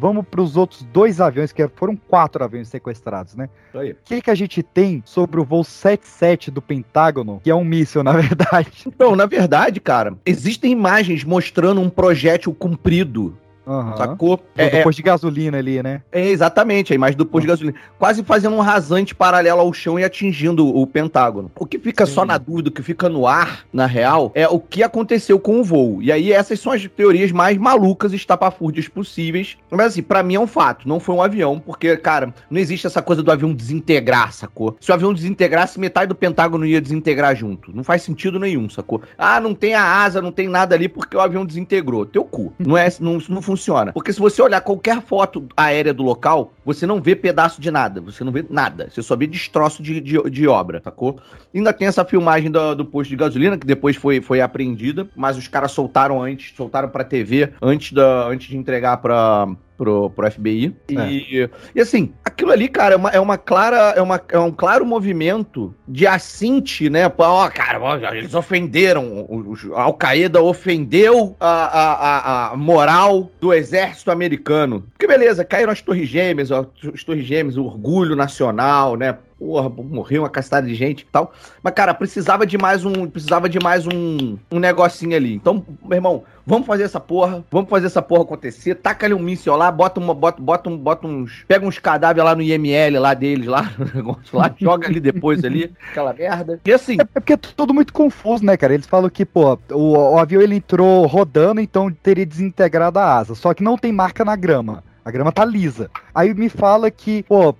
Vamos 0.00 0.24
para 0.26 0.40
os 0.40 0.56
outros 0.56 0.82
dois 0.84 1.20
aviões, 1.20 1.52
que 1.52 1.68
foram 1.68 1.94
quatro 1.94 2.42
aviões 2.42 2.68
sequestrados, 2.68 3.36
né? 3.36 3.50
Aí. 3.74 3.92
O 3.92 3.96
que, 4.02 4.22
que 4.22 4.30
a 4.30 4.34
gente 4.34 4.62
tem 4.62 5.02
sobre 5.04 5.38
o 5.38 5.44
voo 5.44 5.62
77 5.62 6.50
do 6.50 6.62
Pentágono, 6.62 7.38
que 7.44 7.50
é 7.50 7.54
um 7.54 7.62
míssil, 7.62 8.02
na 8.04 8.12
verdade? 8.12 8.84
Então, 8.86 9.14
na 9.14 9.26
verdade, 9.26 9.78
cara, 9.78 10.14
existem 10.24 10.72
imagens 10.72 11.22
mostrando 11.22 11.82
um 11.82 11.90
projétil 11.90 12.54
comprido. 12.54 13.36
Aham. 13.66 13.96
Sacou? 13.96 14.40
É, 14.56 14.78
é, 14.78 14.82
posto 14.82 14.96
de 14.96 15.02
gasolina 15.02 15.58
ali, 15.58 15.82
né? 15.82 16.02
é 16.10 16.28
exatamente 16.28 16.92
a 16.92 16.96
imagem 16.96 17.16
do 17.16 17.26
posto 17.26 17.42
de 17.42 17.48
gasolina. 17.48 17.76
Quase 17.98 18.22
fazendo 18.24 18.56
um 18.56 18.60
rasante 18.60 19.14
paralelo 19.14 19.60
ao 19.60 19.72
chão 19.72 19.98
e 19.98 20.04
atingindo 20.04 20.66
o 20.66 20.86
Pentágono. 20.86 21.50
O 21.58 21.66
que 21.66 21.78
fica 21.78 22.06
só 22.06 22.24
na 22.24 22.38
dúvida, 22.38 22.68
o 22.68 22.72
que 22.72 22.82
fica 22.82 23.08
no 23.08 23.26
ar, 23.26 23.64
na 23.72 23.86
real, 23.86 24.32
é 24.34 24.48
o 24.48 24.58
que 24.58 24.82
aconteceu 24.82 25.38
com 25.38 25.60
o 25.60 25.64
voo. 25.64 26.02
E 26.02 26.10
aí, 26.10 26.32
essas 26.32 26.58
são 26.60 26.72
as 26.72 26.86
teorias 26.86 27.30
mais 27.32 27.56
malucas 27.58 28.12
e 28.12 28.16
estapafúrdias 28.16 28.88
possíveis. 28.88 29.56
Mas 29.70 29.86
assim, 29.88 30.02
pra 30.02 30.22
mim 30.22 30.34
é 30.34 30.40
um 30.40 30.46
fato. 30.46 30.88
Não 30.88 30.98
foi 30.98 31.14
um 31.14 31.22
avião, 31.22 31.58
porque, 31.58 31.96
cara, 31.96 32.34
não 32.50 32.60
existe 32.60 32.86
essa 32.86 33.02
coisa 33.02 33.22
do 33.22 33.30
avião 33.30 33.52
desintegrar, 33.52 34.32
sacou? 34.32 34.76
Se 34.80 34.90
o 34.90 34.94
avião 34.94 35.12
desintegrasse, 35.12 35.78
metade 35.78 36.08
do 36.08 36.14
Pentágono 36.14 36.66
ia 36.66 36.80
desintegrar 36.80 37.36
junto. 37.36 37.74
Não 37.74 37.84
faz 37.84 38.02
sentido 38.02 38.38
nenhum, 38.38 38.68
sacou? 38.68 39.02
Ah, 39.16 39.40
não 39.40 39.54
tem 39.54 39.74
a 39.74 39.82
asa, 39.82 40.20
não 40.20 40.32
tem 40.32 40.48
nada 40.48 40.74
ali 40.74 40.88
porque 40.88 41.16
o 41.16 41.20
avião 41.20 41.44
desintegrou. 41.44 42.06
Teu 42.06 42.24
cu. 42.24 42.52
Não 42.58 42.76
é, 42.76 42.88
não, 43.00 43.18
não 43.28 43.42
funciona. 43.50 43.92
Porque 43.92 44.12
se 44.12 44.20
você 44.20 44.40
olhar 44.40 44.60
qualquer 44.60 45.02
foto 45.02 45.46
aérea 45.56 45.92
do 45.92 46.02
local, 46.02 46.52
você 46.64 46.86
não 46.86 47.00
vê 47.00 47.16
pedaço 47.16 47.60
de 47.60 47.70
nada. 47.70 48.00
Você 48.00 48.22
não 48.22 48.30
vê 48.30 48.44
nada. 48.48 48.88
Você 48.88 49.02
só 49.02 49.16
vê 49.16 49.26
destroço 49.26 49.82
de, 49.82 50.00
de, 50.00 50.30
de 50.30 50.46
obra, 50.46 50.80
sacou? 50.82 51.18
Ainda 51.54 51.72
tem 51.72 51.88
essa 51.88 52.04
filmagem 52.04 52.50
do, 52.50 52.74
do 52.74 52.84
posto 52.84 53.10
de 53.10 53.16
gasolina, 53.16 53.58
que 53.58 53.66
depois 53.66 53.96
foi, 53.96 54.20
foi 54.20 54.40
apreendida, 54.40 55.08
mas 55.16 55.36
os 55.36 55.48
caras 55.48 55.72
soltaram 55.72 56.22
antes, 56.22 56.54
soltaram 56.56 56.88
pra 56.88 57.02
TV 57.02 57.52
antes, 57.60 57.92
da, 57.92 58.28
antes 58.28 58.48
de 58.48 58.56
entregar 58.56 58.98
pra, 58.98 59.48
pro, 59.80 60.10
pro 60.10 60.30
FBI. 60.30 60.76
E, 60.90 61.48
e 61.74 61.80
assim, 61.80 62.12
aquilo 62.22 62.52
ali, 62.52 62.68
cara, 62.68 62.92
é 62.92 62.96
uma, 62.98 63.08
é 63.08 63.18
uma 63.18 63.38
clara, 63.38 63.94
é, 63.96 64.02
uma, 64.02 64.20
é 64.28 64.38
um 64.38 64.50
claro 64.50 64.84
movimento 64.84 65.74
de 65.88 66.06
assinte, 66.06 66.90
né? 66.90 67.10
Ó, 67.16 67.48
cara, 67.48 67.80
ó, 67.80 67.96
eles 68.12 68.34
ofenderam, 68.34 69.26
a 69.74 69.82
Al-Qaeda 69.84 70.42
ofendeu 70.42 71.34
a, 71.40 71.48
a, 71.48 72.52
a, 72.52 72.56
moral 72.58 73.30
do 73.40 73.54
exército 73.54 74.10
americano. 74.10 74.84
Porque 74.90 75.06
beleza, 75.06 75.46
caíram 75.46 75.72
as 75.72 75.80
torres 75.80 76.06
gêmeas, 76.06 76.50
ó, 76.50 76.66
as 76.92 77.02
torres 77.02 77.24
gêmeas, 77.24 77.56
o 77.56 77.64
orgulho 77.64 78.14
nacional, 78.14 78.96
né? 78.96 79.16
Porra, 79.40 79.70
morreu 79.70 80.22
uma 80.22 80.28
castada 80.28 80.66
de 80.66 80.74
gente 80.74 81.00
e 81.00 81.06
tal. 81.06 81.32
Mas, 81.62 81.72
cara, 81.72 81.94
precisava 81.94 82.46
de 82.46 82.58
mais 82.58 82.84
um. 82.84 83.06
Precisava 83.06 83.48
de 83.48 83.58
mais 83.58 83.86
um, 83.86 84.36
um 84.52 84.58
negocinho 84.58 85.16
ali. 85.16 85.34
Então, 85.34 85.64
meu 85.82 85.96
irmão, 85.96 86.22
vamos 86.46 86.66
fazer 86.66 86.82
essa 86.82 87.00
porra, 87.00 87.42
vamos 87.50 87.70
fazer 87.70 87.86
essa 87.86 88.02
porra 88.02 88.22
acontecer. 88.22 88.74
Taca 88.74 89.06
ali 89.06 89.14
um 89.14 89.18
míssil 89.18 89.56
lá, 89.56 89.72
bota 89.72 89.98
uma, 89.98 90.12
bota, 90.12 90.42
bota, 90.42 90.68
um, 90.68 90.76
bota 90.76 91.06
uns. 91.06 91.42
Pega 91.48 91.66
uns 91.66 91.78
cadáveres 91.78 92.22
lá 92.22 92.34
no 92.34 92.42
IML 92.42 93.00
lá 93.00 93.14
deles, 93.14 93.46
lá, 93.46 93.72
lá, 94.30 94.54
joga 94.58 94.86
ali 94.86 95.00
depois 95.00 95.42
ali, 95.42 95.72
aquela 95.90 96.12
merda. 96.12 96.60
E 96.62 96.72
assim. 96.72 96.98
É 97.00 97.04
porque 97.04 97.32
é 97.32 97.36
tudo 97.38 97.72
muito 97.72 97.94
confuso, 97.94 98.44
né, 98.44 98.58
cara? 98.58 98.74
Eles 98.74 98.86
falam 98.86 99.08
que, 99.08 99.24
pô, 99.24 99.58
o, 99.70 100.14
o 100.14 100.18
avião 100.18 100.42
ele 100.42 100.56
entrou 100.56 101.06
rodando, 101.06 101.62
então 101.62 101.90
teria 101.90 102.26
desintegrado 102.26 102.98
a 102.98 103.16
asa. 103.16 103.34
Só 103.34 103.54
que 103.54 103.62
não 103.62 103.78
tem 103.78 103.90
marca 103.90 104.22
na 104.22 104.36
grama. 104.36 104.84
A 105.04 105.10
grama 105.10 105.32
tá 105.32 105.44
lisa. 105.44 105.90
Aí 106.14 106.34
me 106.34 106.48
fala 106.48 106.90
que, 106.90 107.22
pô, 107.22 107.54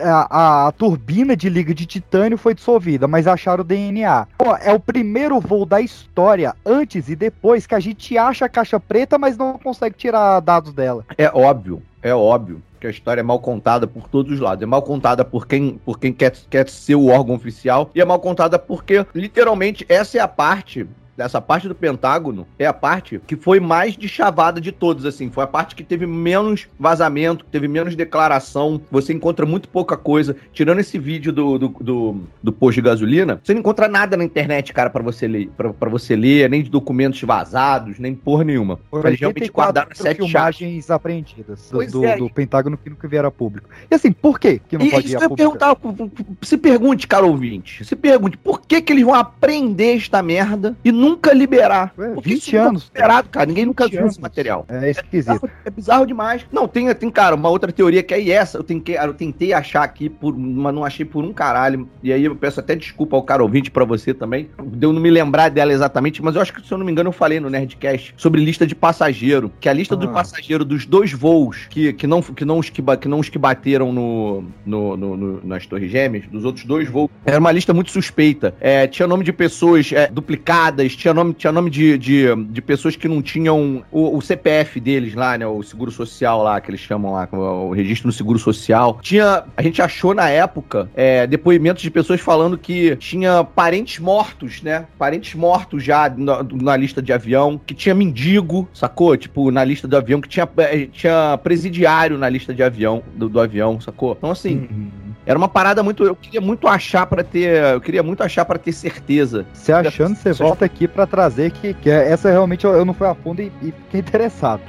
a, 0.00 0.66
a, 0.68 0.72
turbina 0.72 1.36
de 1.36 1.48
liga 1.48 1.74
de 1.74 1.86
titânio 1.86 2.38
foi 2.38 2.54
dissolvida, 2.54 3.06
mas 3.06 3.26
acharam 3.26 3.62
o 3.62 3.66
DNA. 3.66 4.26
Pô, 4.38 4.56
é 4.56 4.72
o 4.72 4.80
primeiro 4.80 5.38
voo 5.40 5.66
da 5.66 5.80
história, 5.80 6.54
antes 6.64 7.08
e 7.08 7.16
depois, 7.16 7.66
que 7.66 7.74
a 7.74 7.80
gente 7.80 8.16
acha 8.16 8.46
a 8.46 8.48
caixa 8.48 8.80
preta, 8.80 9.18
mas 9.18 9.36
não 9.36 9.58
consegue 9.58 9.96
tirar 9.96 10.40
dados 10.40 10.72
dela. 10.72 11.04
É 11.16 11.30
óbvio, 11.32 11.82
é 12.02 12.14
óbvio 12.14 12.62
que 12.80 12.86
a 12.86 12.90
história 12.90 13.20
é 13.20 13.24
mal 13.24 13.40
contada 13.40 13.86
por 13.86 14.08
todos 14.08 14.32
os 14.32 14.40
lados. 14.40 14.62
É 14.62 14.66
mal 14.66 14.82
contada 14.82 15.24
por 15.24 15.46
quem, 15.46 15.78
por 15.84 15.98
quem 15.98 16.12
quer, 16.12 16.32
quer 16.48 16.68
ser 16.68 16.94
o 16.94 17.08
órgão 17.08 17.34
oficial 17.34 17.90
e 17.94 18.00
é 18.00 18.04
mal 18.04 18.20
contada 18.20 18.58
porque, 18.58 19.04
literalmente, 19.14 19.84
essa 19.88 20.18
é 20.18 20.20
a 20.20 20.28
parte 20.28 20.86
dessa 21.18 21.40
parte 21.40 21.66
do 21.66 21.74
Pentágono 21.74 22.46
é 22.56 22.64
a 22.64 22.72
parte 22.72 23.20
que 23.26 23.34
foi 23.34 23.58
mais 23.58 23.96
de 23.96 24.08
chavada 24.08 24.60
de 24.60 24.70
todos, 24.70 25.04
assim. 25.04 25.28
Foi 25.30 25.42
a 25.42 25.48
parte 25.48 25.74
que 25.74 25.82
teve 25.82 26.06
menos 26.06 26.68
vazamento, 26.78 27.44
teve 27.50 27.66
menos 27.66 27.96
declaração. 27.96 28.80
Você 28.88 29.12
encontra 29.12 29.44
muito 29.44 29.68
pouca 29.68 29.96
coisa. 29.96 30.36
Tirando 30.52 30.78
esse 30.78 30.96
vídeo 30.96 31.32
do, 31.32 31.58
do, 31.58 31.68
do, 31.80 32.20
do 32.40 32.52
posto 32.52 32.76
de 32.76 32.82
gasolina, 32.82 33.40
você 33.42 33.52
não 33.52 33.60
encontra 33.60 33.88
nada 33.88 34.16
na 34.16 34.22
internet, 34.22 34.72
cara, 34.72 34.88
para 34.88 35.02
você 35.02 35.26
ler. 35.26 35.50
para 35.56 35.90
você 35.90 36.14
ler, 36.14 36.48
nem 36.48 36.62
de 36.62 36.70
documentos 36.70 37.20
vazados, 37.22 37.98
nem 37.98 38.14
porra 38.14 38.44
nenhuma. 38.44 38.78
Eles 39.04 39.18
realmente 39.18 39.50
guardaram 39.50 39.90
sete 39.94 40.18
filmagens 40.18 40.70
chaves. 40.70 40.90
apreendidas 40.90 41.68
do, 41.68 41.84
do, 41.84 42.04
é. 42.04 42.16
do, 42.16 42.30
Pentágono 42.30 42.78
que 42.78 42.88
nunca 42.88 43.08
vieram 43.08 43.28
a 43.28 43.32
público. 43.32 43.68
E 43.90 43.94
assim, 43.94 44.12
por 44.12 44.38
quê 44.38 44.60
que 44.68 44.78
não 44.78 44.86
e 44.86 44.90
pode 44.90 45.10
ir 45.10 45.16
a 45.16 45.28
público? 45.28 46.10
Se 46.42 46.56
pergunte, 46.56 47.08
cara 47.08 47.26
ouvinte, 47.26 47.84
se 47.84 47.96
pergunte, 47.96 48.36
por 48.36 48.60
que 48.60 48.80
que 48.80 48.92
eles 48.92 49.04
vão 49.04 49.14
aprender 49.14 49.96
esta 49.96 50.22
merda 50.22 50.76
e 50.84 50.92
não 50.92 51.07
nunca 51.08 51.32
liberar. 51.32 51.92
Ué, 51.98 52.14
20 52.22 52.56
anos. 52.56 52.90
Liberado, 52.94 53.28
cara. 53.28 53.46
Ninguém 53.46 53.66
nunca 53.66 53.88
viu 53.88 54.06
esse 54.06 54.20
material. 54.20 54.64
É 54.68 54.90
esquisito. 54.90 55.08
É 55.08 55.38
bizarro, 55.38 55.50
é 55.64 55.70
bizarro, 55.70 56.06
demais. 56.06 56.46
Não, 56.52 56.68
tem, 56.68 56.92
tem, 56.94 57.10
cara, 57.10 57.34
uma 57.34 57.48
outra 57.48 57.72
teoria 57.72 58.02
que 58.02 58.14
é 58.14 58.30
essa. 58.30 58.58
Eu 58.58 58.64
tentei, 58.64 58.96
eu 58.96 59.14
tentei 59.14 59.52
achar 59.52 59.82
aqui, 59.82 60.08
por, 60.08 60.36
mas 60.36 60.74
não 60.74 60.84
achei 60.84 61.04
por 61.04 61.24
um 61.24 61.32
caralho. 61.32 61.88
E 62.02 62.12
aí 62.12 62.24
eu 62.24 62.36
peço 62.36 62.60
até 62.60 62.74
desculpa 62.74 63.16
ao 63.16 63.22
cara 63.22 63.42
ouvinte 63.42 63.70
pra 63.70 63.84
você 63.84 64.12
também. 64.12 64.50
Deu 64.62 64.92
não 64.92 65.00
me 65.00 65.10
lembrar 65.10 65.50
dela 65.50 65.72
exatamente, 65.72 66.22
mas 66.22 66.34
eu 66.34 66.42
acho 66.42 66.52
que, 66.52 66.66
se 66.66 66.72
eu 66.72 66.78
não 66.78 66.84
me 66.84 66.92
engano, 66.92 67.08
eu 67.08 67.12
falei 67.12 67.40
no 67.40 67.50
Nerdcast 67.50 68.14
sobre 68.16 68.44
lista 68.44 68.66
de 68.66 68.74
passageiro. 68.74 69.50
Que 69.60 69.68
a 69.68 69.72
lista 69.72 69.94
ah. 69.94 69.98
do 69.98 70.08
passageiro 70.08 70.64
dos 70.64 70.86
dois 70.86 71.12
voos 71.12 71.66
que, 71.68 71.92
que, 71.92 72.06
não, 72.06 72.22
que, 72.22 72.44
não, 72.44 72.58
os 72.58 72.70
que, 72.70 72.82
que 72.82 73.08
não 73.08 73.18
os 73.18 73.28
que 73.28 73.38
bateram 73.38 73.92
no, 73.92 74.44
no, 74.64 74.96
no, 74.96 75.16
no 75.16 75.38
nas 75.44 75.66
Torres 75.66 75.90
Gêmeas, 75.90 76.26
dos 76.26 76.44
outros 76.44 76.64
dois 76.64 76.88
voos, 76.88 77.10
era 77.24 77.38
uma 77.38 77.52
lista 77.52 77.72
muito 77.72 77.90
suspeita. 77.90 78.54
É, 78.60 78.86
tinha 78.86 79.06
nome 79.06 79.24
de 79.24 79.32
pessoas 79.32 79.92
é, 79.92 80.08
duplicadas, 80.08 80.94
tinha 80.98 81.14
nome, 81.14 81.32
tinha 81.32 81.52
nome 81.52 81.70
de, 81.70 81.96
de, 81.96 82.34
de 82.50 82.60
pessoas 82.60 82.96
que 82.96 83.06
não 83.06 83.22
tinham 83.22 83.84
o, 83.90 84.16
o, 84.16 84.20
CPF 84.20 84.80
deles 84.80 85.14
lá, 85.14 85.38
né? 85.38 85.46
O 85.46 85.62
seguro 85.62 85.90
social 85.90 86.42
lá, 86.42 86.60
que 86.60 86.70
eles 86.70 86.80
chamam 86.80 87.12
lá, 87.12 87.28
o 87.32 87.72
registro 87.72 88.08
no 88.08 88.12
seguro 88.12 88.38
social. 88.38 88.98
Tinha. 89.00 89.44
A 89.56 89.62
gente 89.62 89.80
achou 89.80 90.12
na 90.12 90.28
época 90.28 90.90
é, 90.94 91.26
depoimentos 91.26 91.82
de 91.82 91.90
pessoas 91.90 92.20
falando 92.20 92.58
que 92.58 92.96
tinha 92.96 93.44
parentes 93.44 94.00
mortos, 94.00 94.60
né? 94.60 94.86
Parentes 94.98 95.34
mortos 95.34 95.84
já 95.84 96.12
na, 96.14 96.42
na, 96.42 96.76
lista 96.76 97.00
de 97.00 97.12
avião, 97.12 97.60
que 97.64 97.74
tinha 97.74 97.94
mendigo, 97.94 98.68
sacou? 98.74 99.16
Tipo, 99.16 99.50
na 99.50 99.62
lista 99.62 99.86
do 99.86 99.96
avião, 99.96 100.20
que 100.20 100.28
tinha, 100.28 100.48
é, 100.58 100.86
tinha 100.86 101.38
presidiário 101.42 102.18
na 102.18 102.28
lista 102.28 102.52
de 102.52 102.62
avião, 102.62 103.02
do, 103.14 103.28
do 103.28 103.40
avião, 103.40 103.80
sacou? 103.80 104.14
Então, 104.18 104.30
assim. 104.30 104.68
Uhum. 104.70 105.07
Era 105.28 105.36
uma 105.36 105.46
parada 105.46 105.82
muito. 105.82 106.02
Eu 106.04 106.16
queria 106.16 106.40
muito 106.40 106.66
achar 106.66 107.04
para 107.04 107.22
ter. 107.22 107.62
Eu 107.74 107.82
queria 107.82 108.02
muito 108.02 108.22
achar 108.22 108.46
para 108.46 108.58
ter 108.58 108.72
certeza. 108.72 109.44
Você 109.52 109.70
achando, 109.70 110.16
você 110.16 110.32
volta 110.32 110.64
aqui 110.64 110.88
para 110.88 111.06
trazer 111.06 111.50
que, 111.50 111.74
que 111.74 111.90
é, 111.90 112.10
essa 112.10 112.30
realmente 112.30 112.64
eu, 112.64 112.72
eu 112.72 112.82
não 112.82 112.94
fui 112.94 113.06
a 113.06 113.14
fundo 113.14 113.42
e, 113.42 113.52
e 113.60 113.70
fiquei 113.70 114.00
interessado. 114.00 114.62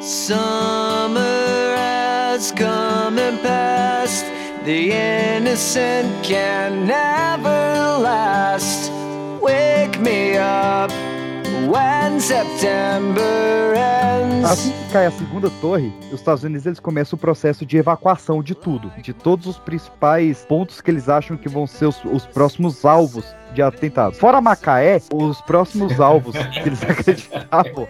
Summer 0.00 1.76
has 1.76 2.50
come 2.52 3.20
and 3.20 3.36
passed. 3.42 4.24
The 4.64 5.36
innocent 5.36 6.08
can 6.22 6.86
never 6.86 7.98
last. 7.98 8.90
Wake 9.42 10.00
me 10.00 10.38
up 10.38 10.90
when 11.68 12.18
September 12.18 13.74
ends. 13.76 14.50
Assim 14.50 14.70
que 14.70 14.90
cai 14.90 15.04
a 15.04 15.10
segunda 15.10 15.50
torre, 15.60 15.92
os 16.06 16.14
Estados 16.14 16.44
Unidos 16.44 16.64
eles 16.64 16.80
começam 16.80 17.14
o 17.14 17.20
processo 17.20 17.66
de 17.66 17.76
evacuação 17.76 18.42
de 18.42 18.54
tudo, 18.54 18.90
de 19.02 19.12
todos 19.12 19.46
os 19.46 19.58
principais 19.58 20.46
pontos 20.46 20.80
que 20.80 20.90
eles 20.90 21.10
acham 21.10 21.36
que 21.36 21.48
vão 21.50 21.66
ser 21.66 21.84
os, 21.84 22.02
os 22.02 22.24
próximos 22.24 22.86
alvos 22.86 23.36
de 23.54 23.62
atentados. 23.62 24.18
Fora 24.18 24.40
Macaé, 24.40 25.00
os 25.12 25.40
próximos 25.42 26.00
alvos 26.00 26.36
que 26.36 26.68
eles 26.68 26.82
acreditavam 26.84 27.88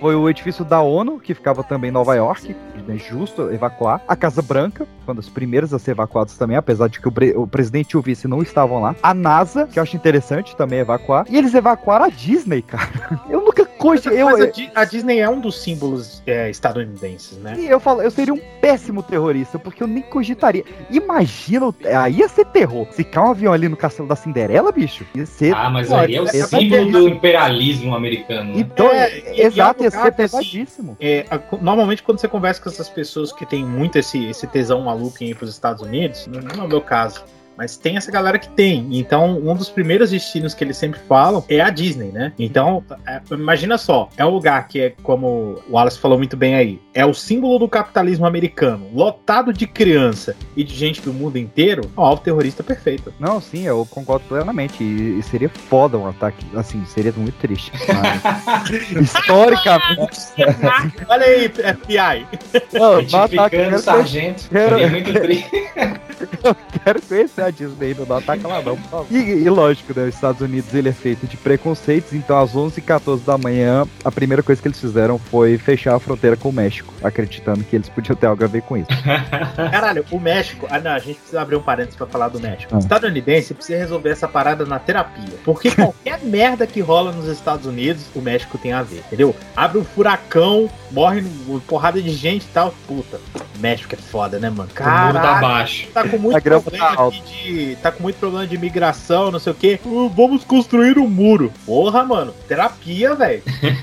foi 0.00 0.14
o 0.14 0.28
edifício 0.28 0.64
da 0.64 0.80
ONU, 0.80 1.20
que 1.20 1.34
ficava 1.34 1.62
também 1.62 1.90
em 1.90 1.92
Nova 1.92 2.14
York, 2.14 2.56
né, 2.86 2.96
justo 2.96 3.50
evacuar. 3.52 4.02
A 4.08 4.16
Casa 4.16 4.42
Branca, 4.42 4.86
uma 5.06 5.14
das 5.14 5.28
primeiras 5.28 5.72
a 5.72 5.78
ser 5.78 5.92
evacuadas 5.92 6.36
também, 6.36 6.56
apesar 6.56 6.88
de 6.88 7.00
que 7.00 7.08
o, 7.08 7.42
o, 7.42 7.46
presidente 7.46 7.92
e 7.92 7.96
o 7.96 8.02
vice 8.02 8.26
não 8.28 8.42
estavam 8.42 8.80
lá. 8.80 8.94
A 9.02 9.14
NASA, 9.14 9.66
que 9.66 9.78
eu 9.78 9.82
acho 9.82 9.96
interessante 9.96 10.56
também 10.56 10.80
evacuar. 10.80 11.26
E 11.28 11.36
eles 11.36 11.54
evacuaram 11.54 12.06
a 12.06 12.08
Disney, 12.08 12.62
cara. 12.62 12.90
Eu 13.28 13.40
nunca 13.40 13.63
coisa. 13.84 14.10
Eu, 14.10 14.26
Mas 14.26 14.40
a, 14.40 14.80
a, 14.80 14.84
Disney 14.84 15.18
é 15.18 15.28
um 15.28 15.40
dos 15.40 15.62
símbolos 15.62 16.22
é, 16.26 16.48
estadunidenses, 16.48 17.38
né? 17.38 17.54
E 17.58 17.66
eu 17.66 17.78
falo, 17.78 18.02
eu 18.02 18.10
seria 18.10 18.32
um 18.32 18.40
péssimo 18.60 19.02
terrorista, 19.02 19.58
porque 19.58 19.82
eu 19.82 19.86
nem 19.86 20.02
cogitaria. 20.02 20.64
Imagina, 20.90 21.74
aí 22.00 22.16
ia 22.16 22.28
ser 22.28 22.46
terror. 22.46 22.86
Se 22.92 23.04
cair 23.04 23.24
um 23.24 23.30
avião 23.30 23.52
ali 23.52 23.68
no 23.68 23.76
castelo 23.76 24.08
da 24.08 24.16
Cinderela, 24.16 24.72
bicho, 24.72 25.04
ia 25.14 25.26
ser. 25.26 25.54
Ah, 25.54 25.68
mas 25.68 25.92
aí 25.92 26.16
é 26.16 26.22
o 26.22 26.26
símbolo 26.26 26.90
do 26.90 27.08
imperialismo 27.08 27.94
americano. 27.94 28.54
Né? 28.54 28.60
Então, 28.60 28.90
é, 28.90 29.40
exato, 29.40 29.82
ia 29.82 29.90
ser 29.90 30.12
pesadíssimo. 30.12 30.96
Assim, 31.00 31.06
é, 31.06 31.26
normalmente, 31.60 32.02
quando 32.02 32.18
você 32.18 32.28
conversa 32.28 32.62
com 32.62 32.70
essas 32.70 32.88
pessoas 32.88 33.32
que 33.32 33.44
têm 33.44 33.64
muito 33.64 33.98
esse, 33.98 34.24
esse 34.26 34.46
tesão 34.46 34.82
maluco 34.82 35.22
em 35.22 35.30
ir 35.30 35.34
para 35.34 35.44
os 35.44 35.50
Estados 35.50 35.82
Unidos, 35.82 36.26
não 36.26 36.62
é 36.62 36.66
o 36.66 36.68
meu 36.68 36.80
caso 36.80 37.24
mas 37.56 37.76
tem 37.76 37.96
essa 37.96 38.10
galera 38.10 38.38
que 38.38 38.48
tem. 38.48 38.88
Então, 38.92 39.38
um 39.38 39.54
dos 39.54 39.68
primeiros 39.68 40.10
destinos 40.10 40.54
que 40.54 40.64
eles 40.64 40.76
sempre 40.76 41.00
falam 41.00 41.44
é 41.48 41.60
a 41.60 41.70
Disney, 41.70 42.08
né? 42.08 42.32
Então, 42.38 42.84
é, 43.06 43.20
imagina 43.32 43.78
só, 43.78 44.08
é 44.16 44.24
um 44.24 44.30
lugar 44.30 44.66
que 44.68 44.80
é, 44.80 44.90
como 45.02 45.62
o 45.68 45.72
Wallace 45.72 45.98
falou 45.98 46.18
muito 46.18 46.36
bem 46.36 46.54
aí, 46.54 46.80
é 46.94 47.04
o 47.04 47.12
símbolo 47.12 47.58
do 47.58 47.68
capitalismo 47.68 48.24
americano, 48.24 48.88
lotado 48.94 49.52
de 49.52 49.66
criança 49.66 50.36
e 50.56 50.62
de 50.62 50.74
gente 50.74 51.00
do 51.02 51.12
mundo 51.12 51.36
inteiro, 51.36 51.90
ó, 51.96 52.14
o 52.14 52.16
terrorista 52.16 52.62
perfeito. 52.62 53.12
Não, 53.18 53.40
sim, 53.40 53.64
eu 53.64 53.86
concordo 53.90 54.24
plenamente. 54.26 54.82
E, 54.82 55.18
e 55.18 55.22
seria 55.22 55.48
foda 55.48 55.98
um 55.98 56.06
ataque, 56.06 56.46
assim, 56.56 56.84
seria 56.86 57.12
muito 57.16 57.36
triste. 57.38 57.72
Historicamente. 59.00 60.20
Olha 61.08 61.26
aí, 61.26 61.48
FBI. 61.48 62.26
Não, 62.72 62.98
ataque, 62.98 63.78
sargento. 63.78 64.48
Quero... 64.48 64.70
Seria 64.70 64.90
muito 64.90 65.12
triste. 65.12 65.50
eu 66.42 66.56
quero 66.84 67.02
conhecer 67.02 67.42
a 67.42 67.50
Disney, 67.50 67.94
não 67.94 68.16
ataca 68.16 68.46
lá 68.46 68.62
não, 68.62 68.76
por 68.76 68.90
favor. 68.90 69.06
E, 69.10 69.16
e, 69.16 69.50
lógico, 69.50 69.98
né, 69.98 70.06
os 70.08 70.14
Estados 70.14 70.40
Unidos 70.40 70.72
ele 70.74 70.88
é 70.88 70.92
feito 70.92 71.26
de 71.26 71.36
preconceitos, 71.36 72.12
então 72.12 72.38
às 72.38 72.52
11h14 72.52 73.24
da 73.24 73.38
manhã, 73.38 73.86
a 74.04 74.10
primeira 74.10 74.42
coisa 74.42 74.60
que 74.60 74.68
eles 74.68 74.80
fizeram 74.80 75.18
foi 75.18 75.58
fechar 75.58 75.94
a 75.94 75.98
fronteira 75.98 76.36
com 76.36 76.48
o 76.48 76.52
México, 76.52 76.83
acreditando 77.02 77.62
que 77.64 77.76
eles 77.76 77.88
podiam 77.88 78.16
ter 78.16 78.26
algo 78.26 78.42
a 78.44 78.46
ver 78.46 78.62
com 78.62 78.76
isso. 78.76 78.88
Caralho, 79.70 80.04
o 80.10 80.18
México, 80.18 80.66
ah 80.70 80.80
não, 80.80 80.92
a 80.92 80.98
gente 80.98 81.16
precisa 81.16 81.40
abrir 81.40 81.56
um 81.56 81.62
parênteses 81.62 81.96
pra 81.96 82.06
falar 82.06 82.28
do 82.28 82.40
México. 82.40 82.72
Ah. 82.72 82.76
O 82.76 82.78
estadunidense 82.80 83.54
precisa 83.54 83.78
resolver 83.78 84.10
essa 84.10 84.28
parada 84.28 84.64
na 84.64 84.78
terapia, 84.78 85.34
porque 85.44 85.70
qualquer 85.74 86.20
merda 86.22 86.66
que 86.66 86.80
rola 86.80 87.12
nos 87.12 87.26
Estados 87.28 87.66
Unidos, 87.66 88.06
o 88.14 88.20
México 88.20 88.58
tem 88.58 88.72
a 88.72 88.82
ver, 88.82 89.02
entendeu? 89.06 89.34
Abre 89.54 89.78
um 89.78 89.84
furacão, 89.84 90.70
morre 90.94 91.22
porrada 91.66 92.00
de 92.00 92.10
gente 92.10 92.44
e 92.44 92.48
tal, 92.48 92.72
puta 92.86 93.20
México 93.58 93.94
é 93.94 93.98
foda, 93.98 94.38
né, 94.38 94.50
mano? 94.50 94.62
O 94.62 94.62
muro 94.64 94.72
tá 94.74 94.82
Caralho, 95.12 95.40
baixo. 95.40 95.86
tá 95.92 96.06
com 96.06 96.18
muito 96.18 96.40
grama 96.42 96.62
problema 96.62 96.96
tá 96.96 97.08
de. 97.08 97.76
Tá 97.82 97.92
com 97.92 98.02
muito 98.02 98.16
problema 98.16 98.46
de 98.46 98.54
imigração, 98.54 99.30
não 99.30 99.38
sei 99.38 99.52
o 99.52 99.54
quê. 99.54 99.80
Uh, 99.84 100.08
vamos 100.08 100.44
construir 100.44 100.98
um 100.98 101.08
muro. 101.08 101.52
Porra, 101.64 102.04
mano. 102.04 102.34
Terapia, 102.46 103.14
velho. 103.14 103.42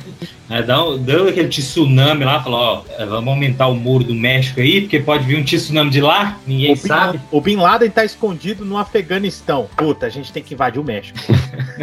Dá 0.68 0.84
um- 0.86 0.98
deu 0.98 1.30
aquele 1.30 1.48
tsunami 1.48 2.26
lá, 2.26 2.44
falou, 2.44 2.60
ó, 2.60 2.84
é, 3.02 3.06
vamos 3.06 3.30
aumentar 3.34 3.68
o 3.68 3.76
muro 3.76 4.04
do 4.04 4.14
México 4.14 4.60
aí, 4.60 4.82
porque 4.82 5.00
pode 5.00 5.24
vir 5.24 5.38
um 5.40 5.44
tsunami 5.44 5.90
de 5.90 6.02
lá, 6.02 6.38
ninguém 6.46 6.74
O 6.74 6.76
Bin, 6.76 6.88
sabe. 6.88 7.22
o 7.32 7.40
Bin 7.42 7.56
Laden 7.56 7.90
tá 7.90 8.04
escondido 8.04 8.66
no 8.66 8.78
Afeganistão. 8.78 9.70
Puta, 9.78 10.06
a 10.06 10.10
gente 10.10 10.32
tem 10.34 10.44
que 10.44 10.54
invadir 10.54 10.80
o 10.80 10.84
México. 10.84 11.18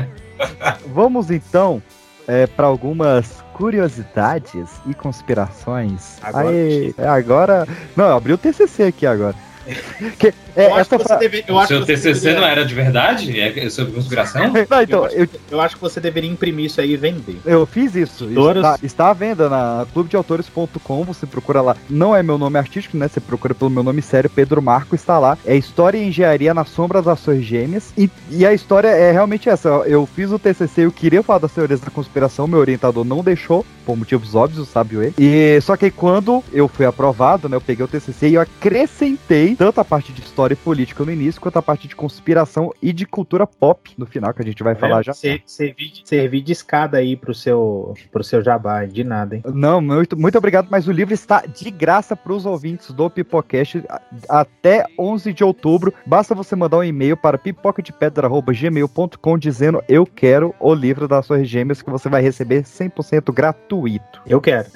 Vamos 0.94 1.30
então 1.30 1.82
é, 2.28 2.46
para 2.46 2.66
algumas 2.66 3.42
curiosidades 3.58 4.70
e 4.86 4.94
conspirações. 4.94 6.16
Agora- 6.22 6.48
Aí, 6.48 6.94
é, 6.96 7.06
agora. 7.08 7.66
Não, 7.96 8.06
eu 8.06 8.16
abri 8.16 8.32
o 8.32 8.38
TCC 8.38 8.84
aqui 8.84 9.04
agora. 9.06 9.34
Que- 10.18 10.32
é, 10.62 10.66
Eu 10.66 10.74
acho 10.74 10.90
que 10.90 10.96
você 10.98 11.04
fra- 11.04 11.16
deve- 11.16 11.44
eu 11.46 11.54
o 11.54 11.58
acho 11.58 11.68
seu 11.68 11.84
TCC 11.86 12.12
deveria- 12.12 12.40
não 12.40 12.46
era 12.48 12.64
de 12.64 12.74
verdade? 12.74 13.40
É 13.40 13.70
sobre 13.70 13.92
conspiração? 13.92 14.52
Não, 14.68 14.82
então, 14.82 15.06
eu, 15.08 15.28
Eu 15.50 15.60
acho 15.60 15.76
que 15.76 15.80
você 15.80 16.00
deveria 16.00 16.30
imprimir 16.30 16.66
isso 16.66 16.80
aí 16.80 16.92
e 16.92 16.96
vender. 16.96 17.38
eu 17.44 17.64
fiz 17.66 17.94
isso. 17.94 18.24
Editoras. 18.24 18.64
Está, 18.64 18.78
está 18.82 19.10
à 19.10 19.12
venda 19.12 19.48
na 19.48 19.86
clubedeautores.com. 19.92 21.04
Você 21.04 21.26
procura 21.26 21.60
lá. 21.60 21.76
Não 21.88 22.14
é 22.14 22.22
meu 22.22 22.36
nome 22.38 22.58
artístico, 22.58 22.96
né? 22.96 23.08
Você 23.08 23.20
procura 23.20 23.54
pelo 23.54 23.70
meu 23.70 23.82
nome 23.82 24.02
sério, 24.02 24.28
Pedro 24.30 24.60
Marco. 24.60 24.94
Está 24.94 25.18
lá. 25.18 25.38
É 25.46 25.56
História 25.56 25.98
e 25.98 26.08
Engenharia 26.08 26.52
nas 26.54 26.68
Sombras 26.68 27.04
das 27.04 27.18
Ações 27.20 27.44
Gêmeas. 27.44 27.92
E, 27.96 28.10
e 28.30 28.44
a 28.46 28.52
história 28.52 28.88
é 28.88 29.10
realmente 29.12 29.48
essa. 29.48 29.68
Eu 29.86 30.06
fiz 30.06 30.30
o 30.30 30.38
TCC, 30.38 30.84
eu 30.84 30.92
queria 30.92 31.22
falar 31.22 31.38
das 31.40 31.52
teorias 31.52 31.80
da 31.80 31.90
conspiração. 31.90 32.46
Meu 32.46 32.58
orientador 32.58 33.04
não 33.04 33.22
deixou, 33.22 33.64
por 33.86 33.96
motivos 33.96 34.34
óbvios, 34.34 34.68
sabe 34.68 34.96
ele. 34.96 35.14
E 35.18 35.60
só 35.62 35.76
que 35.76 35.90
quando 35.90 36.42
eu 36.52 36.68
fui 36.68 36.84
aprovado, 36.86 37.48
né? 37.48 37.56
Eu 37.56 37.60
peguei 37.60 37.84
o 37.84 37.88
TCC 37.88 38.28
e 38.28 38.34
eu 38.34 38.40
acrescentei 38.40 39.54
tanto 39.56 39.80
a 39.80 39.84
parte 39.84 40.12
de 40.12 40.20
história 40.22 40.47
e 40.52 40.56
política 40.56 41.04
no 41.04 41.12
início, 41.12 41.40
quanto 41.40 41.58
a 41.58 41.62
parte 41.62 41.86
de 41.88 41.94
conspiração 41.96 42.72
e 42.82 42.92
de 42.92 43.06
cultura 43.06 43.46
pop 43.46 43.90
no 43.96 44.06
final, 44.06 44.32
que 44.34 44.42
a 44.42 44.44
gente 44.44 44.62
vai 44.62 44.74
falar 44.74 45.02
já. 45.02 45.12
Se- 45.12 45.42
Servir 45.46 45.90
de, 45.90 46.02
servir 46.08 46.40
de 46.42 46.52
escada 46.52 46.98
aí 46.98 47.16
pro 47.16 47.34
seu, 47.34 47.94
pro 48.12 48.22
seu 48.24 48.42
jabá, 48.42 48.84
de 48.84 49.02
nada, 49.04 49.36
hein? 49.36 49.42
Não, 49.52 49.80
muito, 49.80 50.16
muito 50.18 50.36
obrigado, 50.38 50.68
mas 50.70 50.86
o 50.88 50.92
livro 50.92 51.14
está 51.14 51.42
de 51.46 51.70
graça 51.70 52.14
para 52.16 52.32
os 52.32 52.44
ouvintes 52.46 52.90
do 52.92 53.08
Pipocast 53.10 53.82
até 54.28 54.84
11 54.98 55.32
de 55.32 55.44
outubro. 55.44 55.92
Basta 56.06 56.34
você 56.34 56.54
mandar 56.56 56.78
um 56.78 56.84
e-mail 56.84 57.16
para 57.16 57.38
pipocadepedra.gmail.com 57.38 59.38
dizendo 59.38 59.82
eu 59.88 60.06
quero 60.06 60.54
o 60.60 60.74
livro 60.74 61.06
das 61.08 61.26
suas 61.26 61.48
gêmeas 61.48 61.82
que 61.82 61.90
você 61.90 62.08
vai 62.08 62.22
receber 62.22 62.62
100% 62.62 63.32
gratuito. 63.32 64.20
Eu 64.26 64.40
quero. 64.40 64.68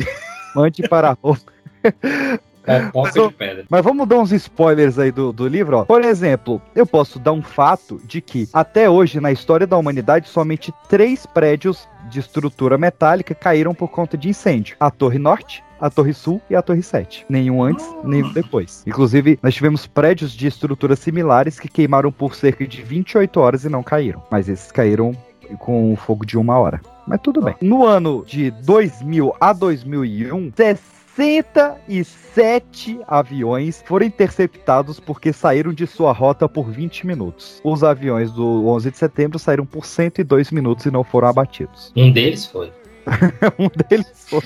Mande 0.55 0.87
para 0.89 1.11
arroba 1.23 1.41
É, 2.67 2.81
poça 2.91 3.29
de 3.29 3.35
pedra. 3.35 3.65
Mas 3.69 3.85
vamos 3.85 4.07
dar 4.07 4.19
uns 4.19 4.33
spoilers 4.33 4.99
aí 4.99 5.11
do, 5.11 5.33
do 5.33 5.49
livro, 5.49 5.79
ó. 5.79 5.85
Por 5.85 6.05
exemplo, 6.05 6.61
eu 6.75 6.87
posso 6.87 7.19
dar 7.19 7.33
um 7.33 7.43
fato 7.43 8.01
de 8.05 8.21
que 8.21 8.49
até 8.53 8.89
hoje, 8.89 9.21
na 9.21 9.33
história 9.33 9.67
da 9.67 9.77
humanidade, 9.77 10.29
somente 10.29 10.73
três 10.89 11.27
prédios 11.27 11.89
de 12.09 12.21
estrutura 12.21 12.79
metálica 12.79 13.35
caíram 13.35 13.75
por 13.75 13.89
conta 13.89 14.17
de 14.17 14.29
incêndio: 14.29 14.77
a 14.79 14.91
Torre 14.91 15.19
Norte. 15.19 15.63
A 15.81 15.91
Torre 15.91 16.15
Sul 16.15 16.41
e 16.49 16.55
a 16.55 16.63
Torre 16.63 16.81
7. 16.81 17.27
Nenhum 17.29 17.61
antes, 17.61 17.85
nenhum 18.05 18.33
depois. 18.33 18.85
Inclusive, 18.87 19.37
nós 19.43 19.53
tivemos 19.53 19.85
prédios 19.85 20.31
de 20.31 20.47
estruturas 20.47 21.01
similares 21.01 21.59
que 21.59 21.67
queimaram 21.67 22.13
por 22.13 22.37
cerca 22.37 22.65
de 22.65 22.81
28 22.81 23.41
horas 23.41 23.65
e 23.65 23.69
não 23.69 23.83
caíram. 23.83 24.23
Mas 24.31 24.49
esses 24.49 24.71
caíram 24.71 25.13
com 25.59 25.93
o 25.93 25.97
fogo 25.97 26.25
de 26.25 26.39
uma 26.39 26.57
hora. 26.57 26.81
Mas 27.05 27.21
tudo 27.21 27.43
bem. 27.43 27.57
No 27.61 27.85
ano 27.85 28.25
de 28.25 28.51
2000 28.51 29.35
a 29.41 29.53
2001, 29.53 30.51
67 31.15 33.01
aviões 33.07 33.83
foram 33.85 34.07
interceptados 34.07 34.99
porque 34.99 35.33
saíram 35.33 35.73
de 35.73 35.87
sua 35.87 36.13
rota 36.13 36.49
por 36.49 36.71
20 36.71 37.07
minutos. 37.07 37.61
Os 37.63 37.85
aviões 37.85 38.33
do 38.33 38.67
11 38.69 38.91
de 38.91 38.99
setembro 38.99 39.39
saíram 39.39 39.67
por 39.67 39.85
102 39.85 40.51
minutos 40.51 40.87
e 40.87 40.91
não 40.91 41.05
foram 41.05 41.29
abatidos. 41.29 41.93
Um 41.95 42.11
deles 42.11 42.47
foi. 42.47 42.73
um 43.59 43.69
deles 43.89 44.27
foi. 44.29 44.41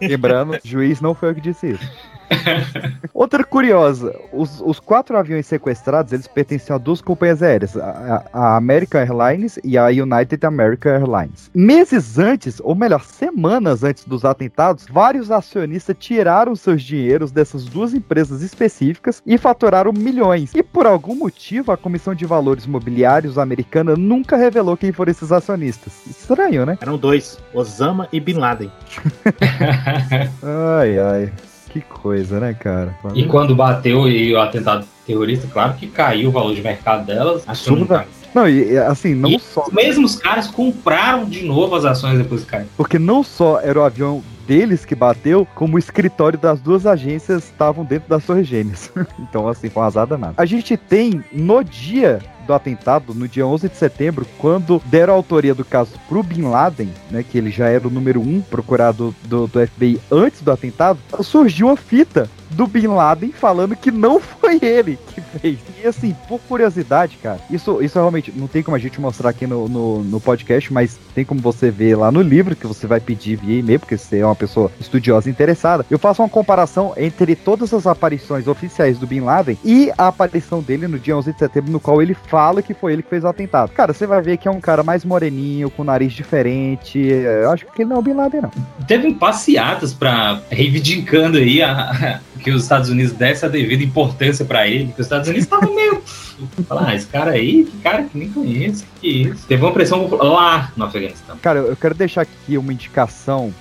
Lembrando, 0.00 0.58
juiz 0.64 1.00
não 1.00 1.14
foi 1.14 1.30
eu 1.30 1.34
que 1.34 1.40
disse 1.40 1.72
isso. 1.72 1.90
Outra 3.12 3.44
curiosa, 3.44 4.18
os, 4.32 4.60
os 4.60 4.80
quatro 4.80 5.16
aviões 5.16 5.46
sequestrados, 5.46 6.12
eles 6.12 6.26
pertenciam 6.26 6.76
a 6.76 6.78
duas 6.78 7.00
companhias 7.00 7.42
aéreas, 7.42 7.76
a, 7.76 8.24
a 8.32 8.56
American 8.56 9.00
Airlines 9.00 9.58
e 9.64 9.76
a 9.76 9.86
United 9.88 10.44
American 10.46 10.92
Airlines. 10.92 11.50
Meses 11.54 12.18
antes, 12.18 12.60
ou 12.60 12.74
melhor, 12.74 13.04
semanas 13.04 13.82
antes 13.84 14.04
dos 14.04 14.24
atentados, 14.24 14.86
vários 14.90 15.30
acionistas 15.30 15.96
tiraram 15.98 16.54
seus 16.54 16.82
dinheiros 16.82 17.30
dessas 17.30 17.64
duas 17.64 17.94
empresas 17.94 18.42
específicas 18.42 19.22
e 19.26 19.36
faturaram 19.36 19.92
milhões. 19.92 20.54
E 20.54 20.62
por 20.62 20.86
algum 20.86 21.14
motivo, 21.14 21.72
a 21.72 21.76
Comissão 21.76 22.14
de 22.14 22.24
Valores 22.24 22.66
Mobiliários 22.66 23.38
americana 23.38 23.96
nunca 23.96 24.36
revelou 24.36 24.76
quem 24.76 24.92
foram 24.92 25.10
esses 25.10 25.32
acionistas. 25.32 25.92
Estranho, 26.06 26.64
né? 26.64 26.78
Eram 26.80 26.96
dois, 26.96 27.38
Osama 27.52 28.08
e 28.12 28.20
Bin 28.20 28.34
Laden. 28.34 28.70
Ai, 30.42 30.98
ai. 30.98 31.32
Que 31.70 31.80
coisa, 31.80 32.40
né, 32.40 32.52
cara? 32.52 32.94
E 33.14 33.24
quando 33.24 33.54
bateu 33.54 34.08
e 34.08 34.34
o 34.34 34.40
atentado 34.40 34.84
terrorista, 35.06 35.48
claro 35.52 35.74
que 35.74 35.86
caiu 35.86 36.28
o 36.28 36.32
valor 36.32 36.54
de 36.54 36.60
mercado 36.60 37.06
delas. 37.06 37.44
Absurda. 37.46 38.06
Não, 38.34 38.48
e 38.48 38.76
assim, 38.78 39.14
não 39.14 39.28
E 39.30 39.38
só. 39.40 39.64
os 39.66 39.72
mesmos 39.72 40.16
caras 40.16 40.46
compraram 40.46 41.24
de 41.24 41.44
novo 41.44 41.74
as 41.74 41.84
ações 41.84 42.18
depois 42.18 42.42
que 42.42 42.48
caiu. 42.50 42.66
Porque 42.76 42.98
não 42.98 43.22
só 43.22 43.60
era 43.60 43.78
o 43.78 43.82
avião 43.82 44.22
deles 44.46 44.84
que 44.84 44.94
bateu, 44.94 45.46
como 45.54 45.76
o 45.76 45.78
escritório 45.78 46.38
das 46.38 46.60
duas 46.60 46.86
agências 46.86 47.44
estavam 47.44 47.84
dentro 47.84 48.08
das 48.08 48.24
Torres 48.24 48.46
Gêmeas. 48.46 48.90
então, 49.18 49.48
assim, 49.48 49.68
foi 49.68 49.80
uma 49.82 49.86
azar 49.86 50.06
danada. 50.06 50.34
A 50.36 50.44
gente 50.44 50.76
tem, 50.76 51.22
no 51.32 51.62
dia 51.62 52.20
do 52.50 52.54
atentado, 52.54 53.14
no 53.14 53.28
dia 53.28 53.46
11 53.46 53.68
de 53.68 53.76
setembro, 53.76 54.26
quando 54.36 54.82
deram 54.86 55.12
a 55.12 55.16
autoria 55.16 55.54
do 55.54 55.64
caso 55.64 55.92
pro 56.08 56.22
Bin 56.22 56.42
Laden, 56.42 56.92
né, 57.08 57.22
que 57.22 57.38
ele 57.38 57.50
já 57.50 57.68
era 57.68 57.86
o 57.86 57.90
número 57.90 58.20
um 58.20 58.40
procurado 58.40 59.14
do, 59.22 59.46
do 59.46 59.64
FBI 59.66 60.00
antes 60.10 60.42
do 60.42 60.50
atentado, 60.50 60.98
surgiu 61.22 61.68
uma 61.68 61.76
fita 61.76 62.28
do 62.50 62.66
Bin 62.66 62.88
Laden 62.88 63.32
falando 63.32 63.76
que 63.76 63.90
não 63.90 64.20
foi 64.20 64.58
ele 64.62 64.98
que 65.14 65.20
fez. 65.20 65.58
E 65.82 65.86
assim, 65.86 66.14
por 66.28 66.40
curiosidade, 66.40 67.18
cara, 67.22 67.40
isso, 67.50 67.82
isso 67.82 67.98
realmente 67.98 68.32
não 68.34 68.46
tem 68.46 68.62
como 68.62 68.76
a 68.76 68.80
gente 68.80 69.00
mostrar 69.00 69.30
aqui 69.30 69.46
no, 69.46 69.68
no, 69.68 70.02
no 70.02 70.20
podcast, 70.20 70.72
mas 70.72 70.98
tem 71.14 71.24
como 71.24 71.40
você 71.40 71.70
ver 71.70 71.96
lá 71.96 72.10
no 72.10 72.20
livro 72.20 72.56
que 72.56 72.66
você 72.66 72.86
vai 72.86 73.00
pedir 73.00 73.36
via 73.36 73.58
e-mail, 73.58 73.80
porque 73.80 73.96
você 73.96 74.18
é 74.18 74.26
uma 74.26 74.34
pessoa 74.34 74.70
estudiosa 74.80 75.28
e 75.28 75.32
interessada. 75.32 75.86
Eu 75.90 75.98
faço 75.98 76.22
uma 76.22 76.28
comparação 76.28 76.92
entre 76.96 77.34
todas 77.34 77.72
as 77.72 77.86
aparições 77.86 78.46
oficiais 78.46 78.98
do 78.98 79.06
Bin 79.06 79.20
Laden 79.20 79.58
e 79.64 79.90
a 79.96 80.08
aparição 80.08 80.60
dele 80.60 80.86
no 80.86 80.98
dia 80.98 81.16
11 81.16 81.32
de 81.32 81.38
setembro, 81.38 81.70
no 81.70 81.80
qual 81.80 82.02
ele 82.02 82.14
fala 82.14 82.62
que 82.62 82.74
foi 82.74 82.92
ele 82.92 83.02
que 83.02 83.10
fez 83.10 83.24
o 83.24 83.28
atentado. 83.28 83.70
Cara, 83.72 83.92
você 83.92 84.06
vai 84.06 84.20
ver 84.20 84.36
que 84.36 84.48
é 84.48 84.50
um 84.50 84.60
cara 84.60 84.82
mais 84.82 85.04
moreninho, 85.04 85.70
com 85.70 85.84
nariz 85.84 86.12
diferente. 86.12 86.98
Eu 86.98 87.50
acho 87.50 87.66
que 87.66 87.82
ele 87.82 87.90
não 87.90 87.96
é 87.96 87.98
o 88.00 88.02
Bin 88.02 88.14
Laden, 88.14 88.42
não. 88.42 88.50
Teve 88.86 89.14
passeatas 89.14 89.92
pra 89.92 90.40
reivindicando 90.50 91.38
aí 91.38 91.62
a, 91.62 92.20
que 92.40 92.50
os 92.50 92.62
Estados 92.62 92.90
Unidos 92.90 93.12
desse 93.12 93.44
a 93.44 93.48
devida 93.48 93.82
importância 93.82 94.44
pra 94.44 94.66
ele. 94.66 94.92
Que 94.92 95.00
os 95.00 95.06
Estados 95.06 95.28
Unidos 95.28 95.44
estavam 95.44 95.74
meio. 95.74 96.02
Falar, 96.66 96.88
ah, 96.88 96.94
esse 96.94 97.06
cara 97.06 97.32
aí, 97.32 97.64
que 97.64 97.76
cara 97.78 98.04
que 98.04 98.16
nem 98.16 98.30
conheço, 98.30 98.84
que 99.00 99.08
isso? 99.08 99.46
Teve 99.46 99.62
uma 99.62 99.72
pressão 99.72 100.08
lá 100.08 100.72
no 100.76 100.84
Afeganistão. 100.84 101.36
Cara, 101.38 101.60
eu 101.60 101.76
quero 101.76 101.94
deixar 101.94 102.22
aqui 102.22 102.56
uma 102.56 102.72
indicação 102.72 103.52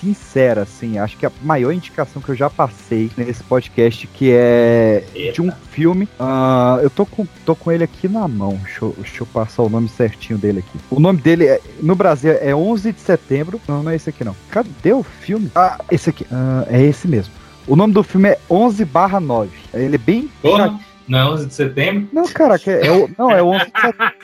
sincera, 0.00 0.62
assim, 0.62 0.98
acho 0.98 1.16
que 1.16 1.26
a 1.26 1.32
maior 1.42 1.72
indicação 1.72 2.22
que 2.22 2.28
eu 2.28 2.34
já 2.34 2.48
passei 2.48 3.10
nesse 3.16 3.42
podcast, 3.42 4.06
que 4.06 4.30
é 4.32 5.04
de 5.34 5.42
um 5.42 5.50
filme. 5.72 6.08
ah, 6.18 6.78
eu 6.82 6.90
tô 6.90 7.04
com, 7.04 7.26
tô 7.44 7.54
com 7.54 7.72
ele 7.72 7.84
aqui 7.84 8.08
na 8.08 8.26
mão. 8.28 8.58
Deixa 8.62 8.84
eu, 8.84 8.94
deixa 8.96 9.22
eu 9.22 9.26
passar 9.26 9.62
o 9.62 9.68
nome 9.68 9.88
certinho 9.88 10.38
dele 10.38 10.60
aqui. 10.60 10.78
O 10.90 11.00
nome 11.00 11.20
dele 11.20 11.46
é, 11.46 11.60
no 11.80 11.94
Brasil 11.94 12.32
é 12.32 12.54
11 12.54 12.92
de 12.92 13.00
setembro. 13.00 13.60
Não, 13.66 13.82
não 13.82 13.90
é 13.90 13.96
esse 13.96 14.08
aqui 14.08 14.24
não. 14.24 14.36
Cadê 14.50 14.92
o 14.92 15.02
filme? 15.02 15.50
Ah, 15.54 15.78
esse 15.90 16.10
aqui. 16.10 16.26
Ah, 16.30 16.64
é 16.68 16.82
esse 16.82 17.08
mesmo. 17.08 17.32
O 17.68 17.76
nome 17.76 17.92
do 17.92 18.02
filme 18.02 18.30
é 18.30 18.38
11 18.48 18.82
barra 18.86 19.20
9. 19.20 19.50
Ele 19.74 19.96
é 19.96 19.98
bem. 19.98 20.30
Porra, 20.40 20.80
não 21.06 21.18
é 21.18 21.24
11 21.26 21.46
de 21.46 21.54
setembro? 21.54 22.08
Não, 22.12 22.26
caraca, 22.26 22.70
é, 22.70 22.86
é 22.86 22.90
o, 22.90 23.10
não, 23.18 23.30
é 23.30 23.42
o 23.42 23.48
11 23.48 23.64
de 23.66 23.80
setembro. 23.80 24.18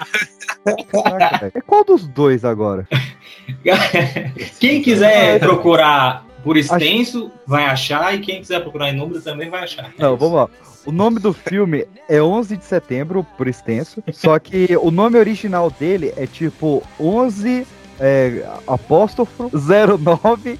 Caraca, 1.05 1.53
é 1.55 1.61
qual 1.61 1.85
dos 1.85 2.07
dois 2.07 2.43
agora? 2.43 2.89
Quem 4.59 4.81
quiser 4.81 5.39
procurar 5.39 6.25
por 6.43 6.57
extenso, 6.57 7.31
vai 7.47 7.65
achar, 7.65 8.15
e 8.15 8.21
quem 8.21 8.41
quiser 8.41 8.61
procurar 8.61 8.89
em 8.91 8.97
número 8.97 9.21
também 9.21 9.51
vai 9.51 9.65
achar. 9.65 9.93
Não, 9.99 10.17
vamos 10.17 10.37
lá. 10.37 10.49
O 10.87 10.93
nome 10.93 11.19
do 11.19 11.35
filme 11.35 11.87
é 12.09 12.23
11 12.23 12.57
de 12.57 12.65
setembro, 12.65 13.27
por 13.37 13.47
extenso. 13.47 14.03
Só 14.13 14.39
que 14.39 14.75
o 14.77 14.91
nome 14.91 15.19
original 15.19 15.71
dele 15.71 16.15
é 16.17 16.27
tipo 16.27 16.83
11 16.99 17.67
é, 18.01 18.47
apóstrofo 18.67 19.51
09 19.53 20.59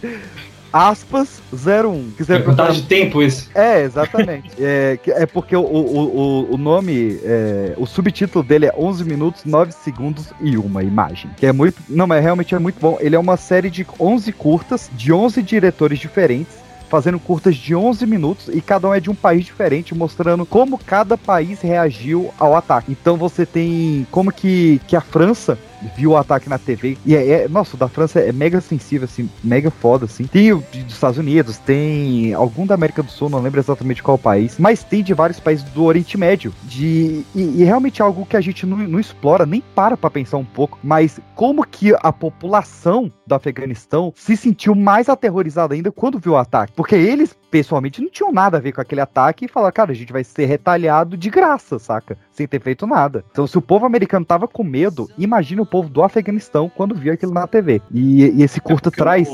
aspas 0.75 1.41
01. 1.53 2.11
Quiser 2.17 2.41
É 2.41 2.43
contagem 2.43 2.83
de 2.83 2.89
tempo 2.89 3.23
isso. 3.23 3.49
É, 3.55 3.83
exatamente. 3.83 4.51
é, 4.59 4.99
é 5.07 5.25
porque 5.25 5.55
o, 5.55 5.63
o, 5.63 6.49
o, 6.51 6.55
o 6.55 6.59
nome, 6.59 7.21
é, 7.23 7.75
o 7.77 7.87
subtítulo 7.87 8.45
dele 8.45 8.67
é 8.67 8.75
11 8.77 9.05
minutos, 9.05 9.45
9 9.45 9.71
segundos 9.71 10.33
e 10.41 10.57
uma 10.59 10.83
imagem. 10.83 11.31
Que 11.37 11.47
é 11.47 11.53
muito. 11.53 11.81
Não, 11.89 12.09
mas 12.09 12.21
realmente 12.21 12.57
é 12.57 12.59
muito 12.59 12.81
bom. 12.81 12.99
Ele 13.01 13.15
é 13.15 13.19
uma 13.19 13.37
série 13.37 13.71
de 13.71 13.87
11 14.01 14.33
curtas, 14.33 14.91
de 14.93 15.13
11 15.13 15.41
diretores 15.43 16.01
diferentes. 16.01 16.65
fazendo 16.89 17.19
curtas 17.19 17.57
de 17.57 17.75
11 17.75 18.07
minutos 18.07 18.49
e 18.53 18.61
cada 18.61 18.89
um 18.89 18.95
é 18.95 19.01
de 19.01 19.11
um 19.11 19.15
país 19.17 19.45
diferente, 19.45 19.95
mostrando 19.95 20.47
como 20.47 20.79
cada 20.79 21.17
país 21.17 21.61
reagiu 21.61 22.33
ao 22.39 22.57
ataque. 22.57 22.93
Então 22.93 23.17
você 23.17 23.45
tem 23.45 24.07
como 24.13 24.31
que, 24.31 24.81
que 24.87 24.95
a 24.95 25.01
França 25.01 25.59
viu 25.97 26.13
o 26.13 26.17
ataque 26.17 26.49
na 26.49 26.59
TV. 26.59 26.97
E 27.05 27.15
é, 27.15 27.45
é- 27.45 27.49
nossa, 27.49 27.77
o 27.77 27.79
da 27.79 27.89
França 27.89 28.21
é 28.21 28.33
mega 28.33 28.61
sensível, 28.61 29.05
assim, 29.05 29.29
mega 29.43 29.71
foda, 29.71 30.05
assim. 30.07 30.27
Tem 30.27 30.53
o 30.53 30.63
dos 30.73 30.95
Estados 30.95 31.19
Unidos, 31.19 31.59
tem 31.59 32.35
algum 32.35 32.67
da 32.67 32.75
América 32.75 33.03
do 33.03 33.11
Sul, 33.11 33.29
não 33.29 33.41
lembro 33.41 33.61
exatamente 33.61 34.03
qual 34.03 34.19
país, 34.19 34.59
mas 34.59 34.83
tem 34.83 35.03
de 35.03 35.15
vários 35.15 35.41
países 35.41 35.65
do 35.71 35.85
Oriente 35.85 36.17
Médio. 36.19 36.53
De, 36.65 37.25
e, 37.35 37.43
e 37.61 37.65
realmente 37.65 38.01
é 38.01 38.05
algo 38.05 38.27
que 38.27 38.37
a 38.37 38.41
gente 38.41 38.67
não, 38.67 38.77
não 38.77 39.01
explora, 39.01 39.47
nem 39.47 39.63
para 39.75 39.97
pra 39.97 40.11
pensar 40.11 40.37
um 40.37 40.45
pouco, 40.45 40.79
mas 40.83 41.21
como 41.35 41.67
que 41.67 41.95
a 42.03 42.13
população 42.13 43.11
do 43.27 43.35
Afeganistão 43.35 44.13
se 44.15 44.37
sentiu 44.37 44.75
mais 44.75 45.09
aterrorizada 45.09 45.75
ainda 45.75 45.91
quando 45.91 46.19
viu 46.19 46.33
o 46.33 46.37
ataque. 46.37 46.73
Porque 46.75 46.95
eles, 46.95 47.37
pessoalmente, 47.51 48.01
não 48.01 48.11
tinham 48.11 48.33
nada 48.33 48.59
a 48.59 48.61
ver 48.61 48.73
com 48.73 48.81
aquele 48.81 49.01
ataque 49.01 49.45
e 49.45 49.49
falaram, 49.49 49.73
cara, 49.73 49.93
a 49.93 49.95
gente 49.95 50.13
vai 50.13 50.25
ser 50.25 50.47
retalhado 50.47 51.17
de 51.17 51.31
graça, 51.31 51.79
saca? 51.79 52.17
Sem 52.35 52.47
ter 52.49 52.61
feito 52.61 52.87
nada. 52.87 53.25
Então, 53.31 53.47
se 53.47 53.57
o 53.57 53.63
povo 53.63 53.87
americano 53.87 54.27
tava 54.27 54.47
com 54.49 54.63
medo, 54.65 55.09
imagina 55.17 55.63
o 55.63 55.67
povo 55.67 55.89
do 55.89 56.03
Afeganistão 56.03 56.69
quando 56.69 56.95
viu 56.95 57.13
aquilo 57.15 57.33
na 57.33 57.47
TV. 57.47 57.81
E, 57.93 58.25
e 58.27 58.43
esse 58.43 58.61
curta 58.61 58.91
traz. 58.91 59.29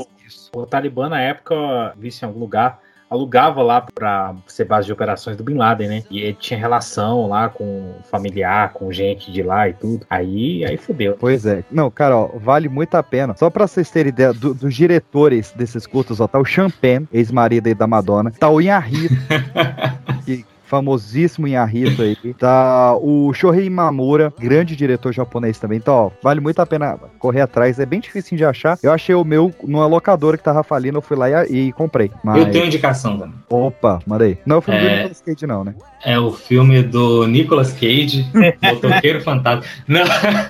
O 0.55 0.65
Talibã, 0.67 1.09
na 1.09 1.19
época, 1.19 1.55
visse 1.97 2.23
em 2.23 2.27
algum 2.27 2.39
lugar, 2.39 2.79
alugava 3.09 3.61
lá 3.63 3.81
pra 3.81 4.35
ser 4.47 4.65
base 4.65 4.85
de 4.85 4.93
operações 4.93 5.35
do 5.35 5.43
Bin 5.43 5.55
Laden, 5.55 5.87
né? 5.89 6.03
E 6.11 6.19
ele 6.19 6.37
tinha 6.39 6.59
relação 6.59 7.27
lá 7.27 7.49
com 7.49 7.95
familiar, 8.09 8.71
com 8.71 8.91
gente 8.91 9.31
de 9.31 9.41
lá 9.41 9.67
e 9.67 9.73
tudo. 9.73 10.05
Aí, 10.09 10.63
aí 10.63 10.77
fudeu. 10.77 11.17
Pois 11.19 11.45
é. 11.45 11.63
Não, 11.71 11.89
cara, 11.89 12.15
ó, 12.15 12.27
vale 12.37 12.69
muito 12.69 12.95
a 12.95 13.01
pena. 13.03 13.35
Só 13.35 13.49
pra 13.49 13.65
vocês 13.67 13.89
terem 13.89 14.09
ideia 14.09 14.31
do- 14.31 14.53
dos 14.53 14.73
diretores 14.75 15.51
desses 15.53 15.87
curtas, 15.87 16.19
ó, 16.21 16.27
tá 16.27 16.37
o 16.39 16.45
Champagne, 16.45 17.07
ex-marido 17.11 17.65
aí 17.67 17.73
da 17.73 17.87
Madonna, 17.87 18.31
tá 18.31 18.47
o 18.47 18.61
Inharito, 18.61 19.15
que 20.25 20.45
famosíssimo 20.71 21.49
Inharito 21.49 22.01
aí, 22.01 22.15
tá 22.39 22.95
o 22.95 23.33
Shohei 23.33 23.69
Mamura, 23.69 24.33
grande 24.39 24.73
diretor 24.73 25.11
japonês 25.11 25.59
também. 25.59 25.79
Então, 25.79 25.93
ó, 25.93 26.11
vale 26.23 26.39
muito 26.39 26.61
a 26.61 26.65
pena 26.65 26.97
correr 27.19 27.41
atrás, 27.41 27.77
é 27.77 27.85
bem 27.85 27.99
difícil 27.99 28.37
de 28.37 28.45
achar. 28.45 28.79
Eu 28.81 28.93
achei 28.93 29.13
o 29.13 29.25
meu 29.25 29.53
numa 29.61 29.85
locadora 29.85 30.37
que 30.37 30.43
tava 30.43 30.63
falindo, 30.63 30.97
eu 30.97 31.01
fui 31.01 31.17
lá 31.17 31.45
e, 31.45 31.67
e 31.67 31.71
comprei. 31.73 32.09
Mas... 32.23 32.37
Eu 32.37 32.51
tenho 32.51 32.65
indicação 32.65 33.17
também. 33.17 33.35
Opa, 33.49 33.99
mandei. 34.07 34.37
Não 34.45 34.61
do 34.61 34.71
É. 34.71 34.95
Nicolas 34.95 35.21
Cage 35.21 35.45
não, 35.45 35.65
né? 35.65 35.75
É 36.03 36.17
o 36.19 36.31
filme 36.31 36.81
do 36.81 37.27
Nicolas 37.27 37.73
Cage, 37.73 38.25
Motoqueiro 38.61 39.21
Fantasma. 39.21 39.63
Não, 39.87 40.01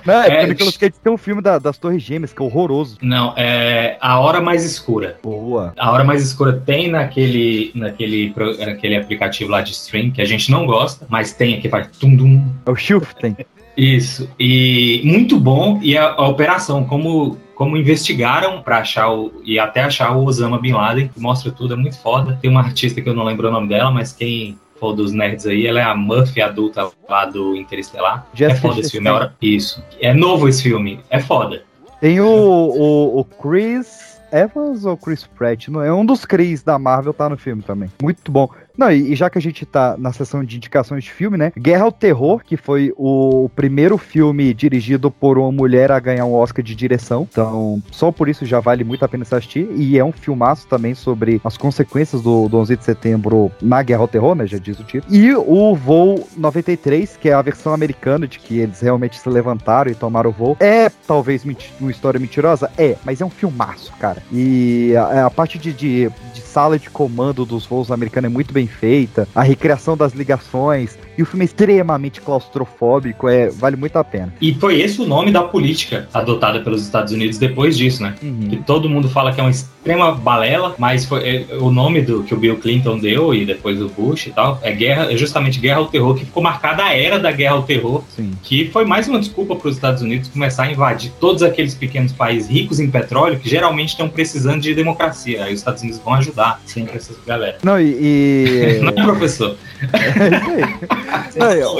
Não, 0.06 0.22
é 0.22 0.28
porque 0.30 0.32
É, 0.42 0.44
o 0.44 0.48
Nicolas 0.48 0.76
Cage 0.76 0.92
tem 1.02 1.12
um 1.12 1.18
filme 1.18 1.42
da- 1.42 1.58
das 1.58 1.76
Torres 1.78 2.02
Gêmeas, 2.02 2.32
que 2.32 2.40
é 2.42 2.44
horroroso. 2.44 2.96
não, 3.02 3.34
é 3.36 3.96
A 4.00 4.18
Hora 4.20 4.40
Mais 4.40 4.64
Escura. 4.64 5.18
Boa. 5.22 5.72
A 5.78 5.90
Hora 5.92 6.04
Mais 6.04 6.22
Escura 6.22 6.52
tem 6.54 6.88
naquele, 6.88 7.70
naquele, 7.74 8.34
naquele 8.58 8.96
aplicativo 8.96 9.50
lá 9.50 9.60
de 9.60 9.72
stream 9.72 10.10
que 10.10 10.22
a 10.22 10.24
gente 10.24 10.50
não 10.50 10.64
gosta, 10.66 11.06
mas 11.08 11.32
tem 11.32 11.54
aqui, 11.54 11.68
faz 11.68 11.88
tum-dum. 11.98 12.42
É 12.66 12.70
o 12.70 12.74
Shift 12.76 13.14
tem. 13.16 13.36
Isso. 13.76 14.28
E 14.38 15.00
muito 15.04 15.38
bom. 15.38 15.78
E 15.82 15.96
a, 15.96 16.10
a 16.12 16.28
operação, 16.28 16.84
como, 16.84 17.38
como 17.54 17.76
investigaram 17.76 18.60
para 18.60 18.78
achar 18.78 19.10
o. 19.10 19.32
e 19.46 19.58
até 19.58 19.82
achar 19.82 20.14
o 20.14 20.24
Osama 20.26 20.58
Bin 20.58 20.72
Laden, 20.72 21.08
que 21.08 21.18
mostra 21.20 21.50
tudo, 21.50 21.72
é 21.72 21.76
muito 21.76 21.98
foda. 21.98 22.38
Tem 22.40 22.50
uma 22.50 22.60
artista 22.60 23.00
que 23.00 23.08
eu 23.08 23.14
não 23.14 23.24
lembro 23.24 23.48
o 23.48 23.50
nome 23.50 23.68
dela, 23.68 23.90
mas 23.90 24.12
quem 24.12 24.58
for 24.82 24.94
dos 24.94 25.12
nerds 25.12 25.46
aí, 25.46 25.64
ela 25.64 25.78
é 25.78 25.84
a 25.84 25.94
Murphy 25.94 26.42
adulta 26.42 26.90
lá 27.08 27.24
do 27.24 27.54
Interestelar. 27.54 28.26
Jessica 28.34 28.58
é 28.58 28.60
foda 28.60 28.80
esse 28.80 28.90
filme, 28.90 29.08
é 29.08 29.12
hora. 29.12 29.34
Isso. 29.40 29.84
É 30.00 30.12
novo 30.12 30.48
esse 30.48 30.64
filme. 30.64 30.98
É 31.08 31.20
foda. 31.20 31.62
Tem 32.00 32.20
o, 32.20 32.26
o, 32.26 33.20
o 33.20 33.24
Chris 33.24 34.20
Evans 34.32 34.84
ou 34.84 34.96
Chris 34.96 35.24
Pratt? 35.24 35.68
Não, 35.68 35.80
é 35.80 35.92
um 35.94 36.04
dos 36.04 36.24
Chris 36.24 36.64
da 36.64 36.80
Marvel, 36.80 37.14
tá 37.14 37.28
no 37.28 37.38
filme 37.38 37.62
também. 37.62 37.92
Muito 38.02 38.32
bom. 38.32 38.50
Não, 38.76 38.90
e, 38.90 39.12
e 39.12 39.14
já 39.14 39.28
que 39.28 39.38
a 39.38 39.42
gente 39.42 39.64
tá 39.66 39.96
na 39.98 40.12
sessão 40.12 40.44
de 40.44 40.56
indicações 40.56 41.04
de 41.04 41.12
filme, 41.12 41.36
né? 41.36 41.52
Guerra 41.56 41.84
ao 41.84 41.92
Terror, 41.92 42.42
que 42.44 42.56
foi 42.56 42.92
o 42.96 43.50
primeiro 43.54 43.98
filme 43.98 44.52
dirigido 44.54 45.10
por 45.10 45.38
uma 45.38 45.52
mulher 45.52 45.92
a 45.92 46.00
ganhar 46.00 46.24
um 46.24 46.34
Oscar 46.34 46.64
de 46.64 46.74
direção. 46.74 47.28
Então, 47.30 47.82
só 47.90 48.10
por 48.10 48.28
isso 48.28 48.44
já 48.46 48.60
vale 48.60 48.84
muito 48.84 49.04
a 49.04 49.08
pena 49.08 49.22
assistir. 49.22 49.68
E 49.74 49.98
é 49.98 50.04
um 50.04 50.12
filmaço 50.12 50.66
também 50.66 50.94
sobre 50.94 51.40
as 51.44 51.56
consequências 51.56 52.22
do, 52.22 52.48
do 52.48 52.58
11 52.58 52.76
de 52.76 52.84
setembro 52.84 53.50
na 53.60 53.82
Guerra 53.82 54.00
ao 54.00 54.08
Terror, 54.08 54.34
né? 54.34 54.46
Já 54.46 54.58
diz 54.58 54.78
o 54.78 54.84
título. 54.84 55.14
E 55.14 55.34
o 55.34 55.74
Voo 55.74 56.26
93, 56.36 57.16
que 57.16 57.28
é 57.28 57.32
a 57.32 57.42
versão 57.42 57.72
americana 57.72 58.26
de 58.26 58.38
que 58.38 58.58
eles 58.58 58.80
realmente 58.80 59.18
se 59.18 59.28
levantaram 59.28 59.90
e 59.90 59.94
tomaram 59.94 60.30
o 60.30 60.32
voo. 60.32 60.56
É 60.60 60.90
talvez 61.06 61.44
uma 61.80 61.90
história 61.90 62.18
mentirosa? 62.18 62.70
É, 62.76 62.96
mas 63.04 63.20
é 63.20 63.24
um 63.24 63.30
filmaço, 63.30 63.92
cara. 63.98 64.22
E 64.32 64.94
a, 64.96 65.26
a 65.26 65.30
parte 65.30 65.58
de, 65.58 65.72
de, 65.72 66.10
de 66.32 66.40
sala 66.40 66.78
de 66.78 66.90
comando 66.90 67.44
dos 67.44 67.66
voos 67.66 67.90
americanos 67.90 68.30
é 68.30 68.32
muito 68.32 68.52
bem 68.52 68.61
feita. 68.66 69.28
A 69.34 69.42
recriação 69.42 69.96
das 69.96 70.12
ligações. 70.12 70.98
E 71.16 71.22
o 71.22 71.26
filme 71.26 71.44
é 71.44 71.46
extremamente 71.46 72.20
claustrofóbico. 72.20 73.28
É, 73.28 73.48
vale 73.50 73.76
muito 73.76 73.96
a 73.96 74.04
pena. 74.04 74.32
E 74.40 74.54
foi 74.54 74.80
esse 74.80 75.00
o 75.00 75.06
nome 75.06 75.30
da 75.30 75.42
política 75.42 76.08
adotada 76.12 76.60
pelos 76.60 76.82
Estados 76.82 77.12
Unidos 77.12 77.38
depois 77.38 77.76
disso, 77.76 78.02
né? 78.02 78.14
Que 78.48 78.56
todo 78.56 78.88
mundo 78.88 79.08
fala 79.08 79.32
que 79.32 79.40
é 79.40 79.42
uma 79.42 79.50
extrema 79.82 80.12
balela, 80.12 80.76
mas 80.78 81.04
foi 81.04 81.28
é, 81.50 81.56
o 81.56 81.68
nome 81.70 82.02
do 82.02 82.22
que 82.22 82.32
o 82.32 82.36
Bill 82.36 82.56
Clinton 82.58 82.98
deu 82.98 83.34
e 83.34 83.44
depois 83.44 83.82
o 83.82 83.88
Bush 83.88 84.28
e 84.28 84.30
tal, 84.30 84.60
é 84.62 84.70
guerra, 84.70 85.12
é 85.12 85.16
justamente 85.16 85.58
guerra 85.58 85.78
ao 85.80 85.86
terror, 85.86 86.14
que 86.14 86.24
ficou 86.24 86.40
marcada 86.40 86.84
a 86.84 86.96
era 86.96 87.18
da 87.18 87.32
guerra 87.32 87.56
ao 87.56 87.64
terror, 87.64 88.04
que 88.44 88.70
foi 88.70 88.84
mais 88.84 89.08
uma 89.08 89.18
desculpa 89.18 89.56
para 89.56 89.68
os 89.68 89.74
Estados 89.74 90.00
Unidos 90.00 90.28
começar 90.28 90.64
a 90.64 90.70
invadir 90.72 91.10
todos 91.20 91.42
aqueles 91.42 91.74
pequenos 91.74 92.12
países 92.12 92.48
ricos 92.48 92.78
em 92.78 92.88
petróleo 92.88 93.40
que 93.40 93.48
geralmente 93.48 93.88
estão 93.88 94.08
precisando 94.08 94.60
de 94.60 94.72
democracia. 94.72 95.44
Aí 95.44 95.52
os 95.52 95.58
Estados 95.58 95.82
Unidos 95.82 96.00
vão 96.04 96.14
ajudar 96.14 96.60
sempre 96.64 96.96
essa 96.96 97.12
galera. 97.26 97.58
Não, 97.64 97.80
e. 97.80 97.84
e- 97.84 98.80
Não, 98.94 99.04
professor. 99.04 99.56
Não, 101.36 101.50
eu- 101.52 101.76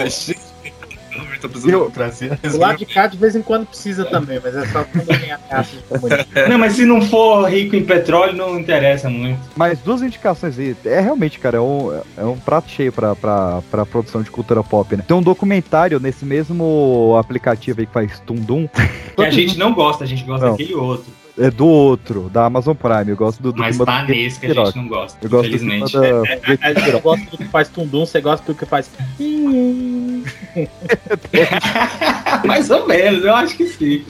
O 2.55 2.59
lado 2.59 2.79
de 2.79 2.87
cá 2.87 3.07
de 3.07 3.17
vez 3.17 3.35
em 3.37 3.43
quando 3.43 3.67
precisa 3.67 4.05
também, 4.05 4.41
mas 4.43 4.55
é 4.55 4.67
só 4.67 4.85
quando 4.85 5.07
tem 5.07 5.33
ameaça 5.33 5.77
de 5.77 5.83
comunismo. 5.83 6.25
Não, 6.49 6.59
mas 6.59 6.73
se 6.75 6.85
não 6.85 7.03
for 7.03 7.49
rico 7.49 7.77
em 7.77 7.85
petróleo, 7.85 8.35
não 8.35 8.59
interessa 8.59 9.09
muito. 9.09 9.41
Mas 9.57 9.79
duas 9.81 10.03
indicações 10.03 10.59
aí. 10.59 10.77
É 10.85 11.01
realmente, 11.01 11.39
cara, 11.39 11.59
é 11.59 11.61
um, 11.61 12.01
é 12.17 12.25
um 12.25 12.39
prato 12.39 12.71
cheio 12.71 12.93
pra, 12.93 13.15
pra, 13.15 13.63
pra 13.71 13.87
produção 13.87 14.23
de 14.23 14.31
cultura 14.31 14.63
pop, 14.63 14.97
né? 14.97 15.05
Tem 15.07 15.17
um 15.17 15.23
documentário 15.23 15.99
nesse 16.01 16.25
mesmo 16.25 17.17
aplicativo 17.19 17.81
aí 17.81 17.87
que 17.87 17.93
faz 17.93 18.21
Tundum. 18.21 18.69
Que 19.17 19.23
a 19.23 19.31
gente 19.31 19.59
não 19.59 19.73
gosta, 19.75 20.05
a 20.05 20.07
gente 20.07 20.25
gosta 20.25 20.47
Não. 20.47 20.53
daquele 20.53 20.75
outro. 20.75 21.22
É 21.39 21.51
do 21.51 21.67
outro, 21.67 22.29
da 22.31 22.45
Amazon 22.45 22.75
Prime. 22.77 23.09
Eu 23.11 23.17
gosto 23.17 23.43
do, 23.43 23.53
do 23.53 23.59
Mas 23.61 23.79
tá 23.79 24.05
nesse 24.05 24.39
que 24.39 24.47
a 24.47 24.53
gente 24.55 24.77
não 24.77 24.87
gosta, 24.87 25.19
Eu 25.23 25.31
gosto 25.31 25.49
do 25.49 25.57
infelizmente. 25.57 25.93
da- 25.95 26.03
Eu 26.93 27.01
gosto 27.01 27.31
do 27.31 27.39
que 27.39 27.45
faz 27.47 27.69
tundum, 27.71 28.05
você 28.05 28.21
gosta 28.21 28.53
do 28.53 28.59
que 28.59 28.67
faz. 28.67 28.91
Mais 32.47 32.71
ou 32.71 32.87
menos, 32.87 33.25
eu 33.25 33.35
acho 33.35 33.57
que 33.57 33.67
sim. 33.67 34.05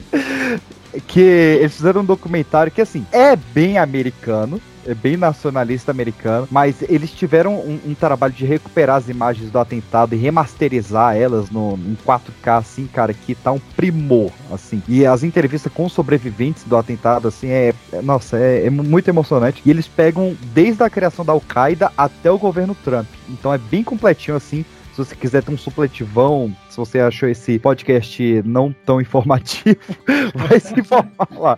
que 1.07 1.19
eles 1.21 1.75
fizeram 1.75 2.01
um 2.01 2.05
documentário 2.05 2.71
que, 2.71 2.81
assim, 2.81 3.05
é 3.11 3.35
bem 3.35 3.77
americano, 3.77 4.61
bem 5.01 5.17
nacionalista 5.17 5.91
americano, 5.91 6.47
mas 6.51 6.81
eles 6.89 7.11
tiveram 7.11 7.55
um, 7.55 7.79
um 7.85 7.93
trabalho 7.93 8.33
de 8.33 8.45
recuperar 8.45 8.97
as 8.97 9.09
imagens 9.09 9.51
do 9.51 9.59
atentado 9.59 10.15
e 10.15 10.17
remasterizar 10.17 11.15
elas 11.15 11.49
no, 11.49 11.73
em 11.73 11.97
4K, 12.05 12.57
assim, 12.57 12.87
cara, 12.87 13.13
que 13.13 13.35
tá 13.35 13.51
um 13.51 13.59
primor, 13.75 14.31
assim. 14.51 14.81
E 14.87 15.05
as 15.05 15.23
entrevistas 15.23 15.71
com 15.71 15.87
sobreviventes 15.87 16.63
do 16.63 16.75
atentado, 16.75 17.27
assim, 17.27 17.49
é, 17.49 17.73
é- 17.91 18.01
nossa, 18.01 18.37
é, 18.37 18.65
é 18.65 18.69
muito 18.69 19.07
emocionante. 19.07 19.61
E 19.65 19.69
eles 19.69 19.87
pegam 19.87 20.35
desde 20.53 20.83
a 20.83 20.89
criação 20.89 21.23
da 21.23 21.33
Al-Qaeda 21.33 21.91
até 21.97 22.31
o 22.31 22.37
governo 22.37 22.75
Trump. 22.83 23.07
Então 23.29 23.53
é 23.53 23.57
bem 23.57 23.83
completinho, 23.83 24.37
assim. 24.37 24.65
Se 24.93 24.97
você 24.99 25.15
quiser 25.15 25.41
ter 25.41 25.51
um 25.51 25.57
supletivão, 25.57 26.55
se 26.69 26.77
você 26.77 26.99
achou 26.99 27.27
esse 27.27 27.57
podcast 27.57 28.43
não 28.45 28.71
tão 28.71 29.01
informativo, 29.01 29.79
vai 30.35 30.59
se 30.59 30.79
informar 30.79 31.27
lá. 31.31 31.57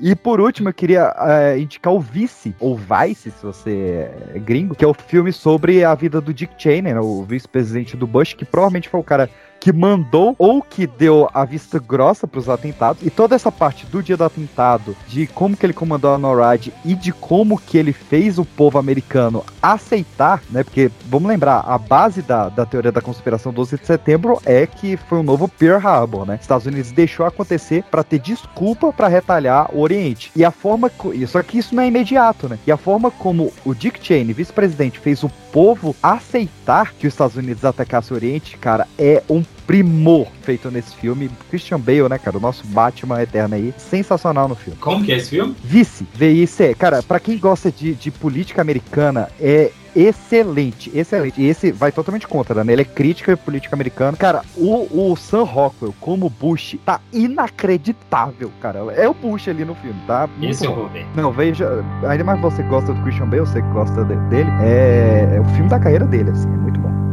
E 0.00 0.16
por 0.16 0.40
último, 0.40 0.70
eu 0.70 0.72
queria 0.72 1.14
eh, 1.18 1.58
indicar 1.58 1.92
o 1.92 2.00
Vice, 2.00 2.54
ou 2.58 2.74
Vice, 2.74 3.30
se 3.30 3.42
você 3.42 4.10
é 4.34 4.38
gringo, 4.38 4.74
que 4.74 4.82
é 4.82 4.88
o 4.88 4.94
filme 4.94 5.30
sobre 5.30 5.84
a 5.84 5.94
vida 5.94 6.22
do 6.22 6.32
Dick 6.32 6.54
Cheney, 6.56 6.94
né, 6.94 7.00
o 7.00 7.22
vice-presidente 7.22 7.98
do 7.98 8.06
Bush, 8.06 8.32
que 8.32 8.46
provavelmente 8.46 8.88
foi 8.88 8.98
o 8.98 9.04
cara 9.04 9.28
que 9.60 9.72
mandou 9.72 10.34
ou 10.38 10.62
que 10.62 10.86
deu 10.86 11.28
a 11.32 11.44
vista 11.44 11.78
grossa 11.78 12.26
para 12.26 12.40
os 12.40 12.48
atentados. 12.48 13.02
E 13.06 13.10
toda 13.10 13.34
essa 13.34 13.52
parte 13.52 13.86
do 13.86 14.02
dia 14.02 14.16
do 14.16 14.24
atentado, 14.24 14.96
de 15.06 15.26
como 15.26 15.56
que 15.56 15.66
ele 15.66 15.74
comandou 15.74 16.14
a 16.14 16.18
NORAD 16.18 16.72
e 16.84 16.94
de 16.94 17.12
como 17.12 17.60
que 17.60 17.76
ele 17.76 17.92
fez 17.92 18.38
o 18.38 18.44
povo 18.44 18.78
americano 18.78 19.44
aceitar, 19.62 20.42
né? 20.50 20.64
Porque, 20.64 20.90
vamos 21.06 21.28
lembrar, 21.28 21.60
a 21.66 21.76
base 21.76 22.22
da, 22.22 22.48
da 22.48 22.64
teoria 22.64 22.90
da 22.90 23.02
conspiração 23.02 23.52
12 23.52 23.78
de 23.78 23.86
setembro 23.86 24.40
é 24.44 24.66
que 24.66 24.96
foi 24.96 25.18
um 25.18 25.22
novo 25.22 25.46
Pearl 25.46 25.86
Harbor, 25.86 26.24
né? 26.24 26.38
Estados 26.40 26.66
Unidos 26.66 26.92
deixou 26.92 27.26
acontecer 27.26 27.84
para 27.90 28.02
ter 28.02 28.18
desculpa 28.18 28.92
para 28.92 29.08
retalhar 29.08 29.70
o 29.74 29.80
Oriente. 29.80 30.32
E 30.34 30.44
a 30.44 30.50
forma... 30.50 30.90
Só 31.28 31.42
que 31.42 31.58
isso 31.58 31.74
não 31.74 31.82
é 31.82 31.88
imediato, 31.88 32.48
né? 32.48 32.58
E 32.66 32.72
a 32.72 32.76
forma 32.76 33.10
como 33.10 33.52
o 33.64 33.74
Dick 33.74 34.04
Cheney, 34.04 34.32
vice-presidente, 34.32 34.98
fez 34.98 35.22
o 35.22 35.30
povo 35.52 35.94
aceitar 36.02 36.92
que 36.94 37.06
os 37.06 37.12
Estados 37.12 37.36
Unidos 37.36 37.64
atacasse 37.64 38.12
o 38.12 38.16
Oriente, 38.16 38.56
cara, 38.56 38.86
é 38.98 39.22
um 39.28 39.42
primor 39.70 40.26
feito 40.42 40.68
nesse 40.68 40.96
filme. 40.96 41.30
Christian 41.48 41.78
Bale, 41.78 42.08
né, 42.08 42.18
cara? 42.18 42.36
O 42.36 42.40
nosso 42.40 42.66
Batman 42.66 43.22
eterno 43.22 43.54
aí. 43.54 43.72
Sensacional 43.78 44.48
no 44.48 44.56
filme. 44.56 44.76
Como 44.80 45.04
que 45.04 45.12
é 45.12 45.16
esse 45.18 45.30
filme? 45.30 45.54
Vice, 45.62 46.04
VIC. 46.12 46.74
Cara, 46.76 47.04
pra 47.04 47.20
quem 47.20 47.38
gosta 47.38 47.70
de, 47.70 47.94
de 47.94 48.10
política 48.10 48.60
americana, 48.60 49.28
é 49.40 49.70
excelente, 49.94 50.90
excelente. 50.92 51.40
E 51.40 51.46
esse 51.48 51.70
vai 51.70 51.92
totalmente 51.92 52.26
contra, 52.26 52.64
né? 52.64 52.72
Ele 52.72 52.82
é 52.82 52.84
crítica 52.84 53.36
política 53.36 53.76
americana. 53.76 54.16
Cara, 54.16 54.42
o, 54.56 55.12
o 55.12 55.14
Sam 55.16 55.44
Rockwell 55.44 55.94
como 56.00 56.28
Bush 56.28 56.76
tá 56.84 57.00
inacreditável, 57.12 58.50
cara. 58.60 58.80
É 58.96 59.08
o 59.08 59.14
Bush 59.14 59.46
ali 59.48 59.64
no 59.64 59.76
filme, 59.76 60.00
tá? 60.04 60.28
Muito 60.36 60.50
Esse 60.50 60.64
eu 60.66 60.70
bom. 60.70 60.80
vou 60.82 60.88
ver. 60.88 61.06
Não, 61.14 61.30
veja, 61.30 61.84
ainda 62.08 62.24
mais 62.24 62.40
você 62.40 62.60
gosta 62.64 62.92
do 62.92 63.00
Christian 63.02 63.28
Bale, 63.28 63.40
você 63.42 63.60
gosta 63.60 64.04
de- 64.04 64.16
dele, 64.28 64.50
é, 64.62 65.34
é 65.36 65.40
o 65.40 65.44
filme 65.54 65.68
da 65.68 65.78
carreira 65.78 66.06
dele, 66.06 66.30
assim, 66.30 66.48
é 66.52 66.56
muito 66.56 66.80
bom. 66.80 67.09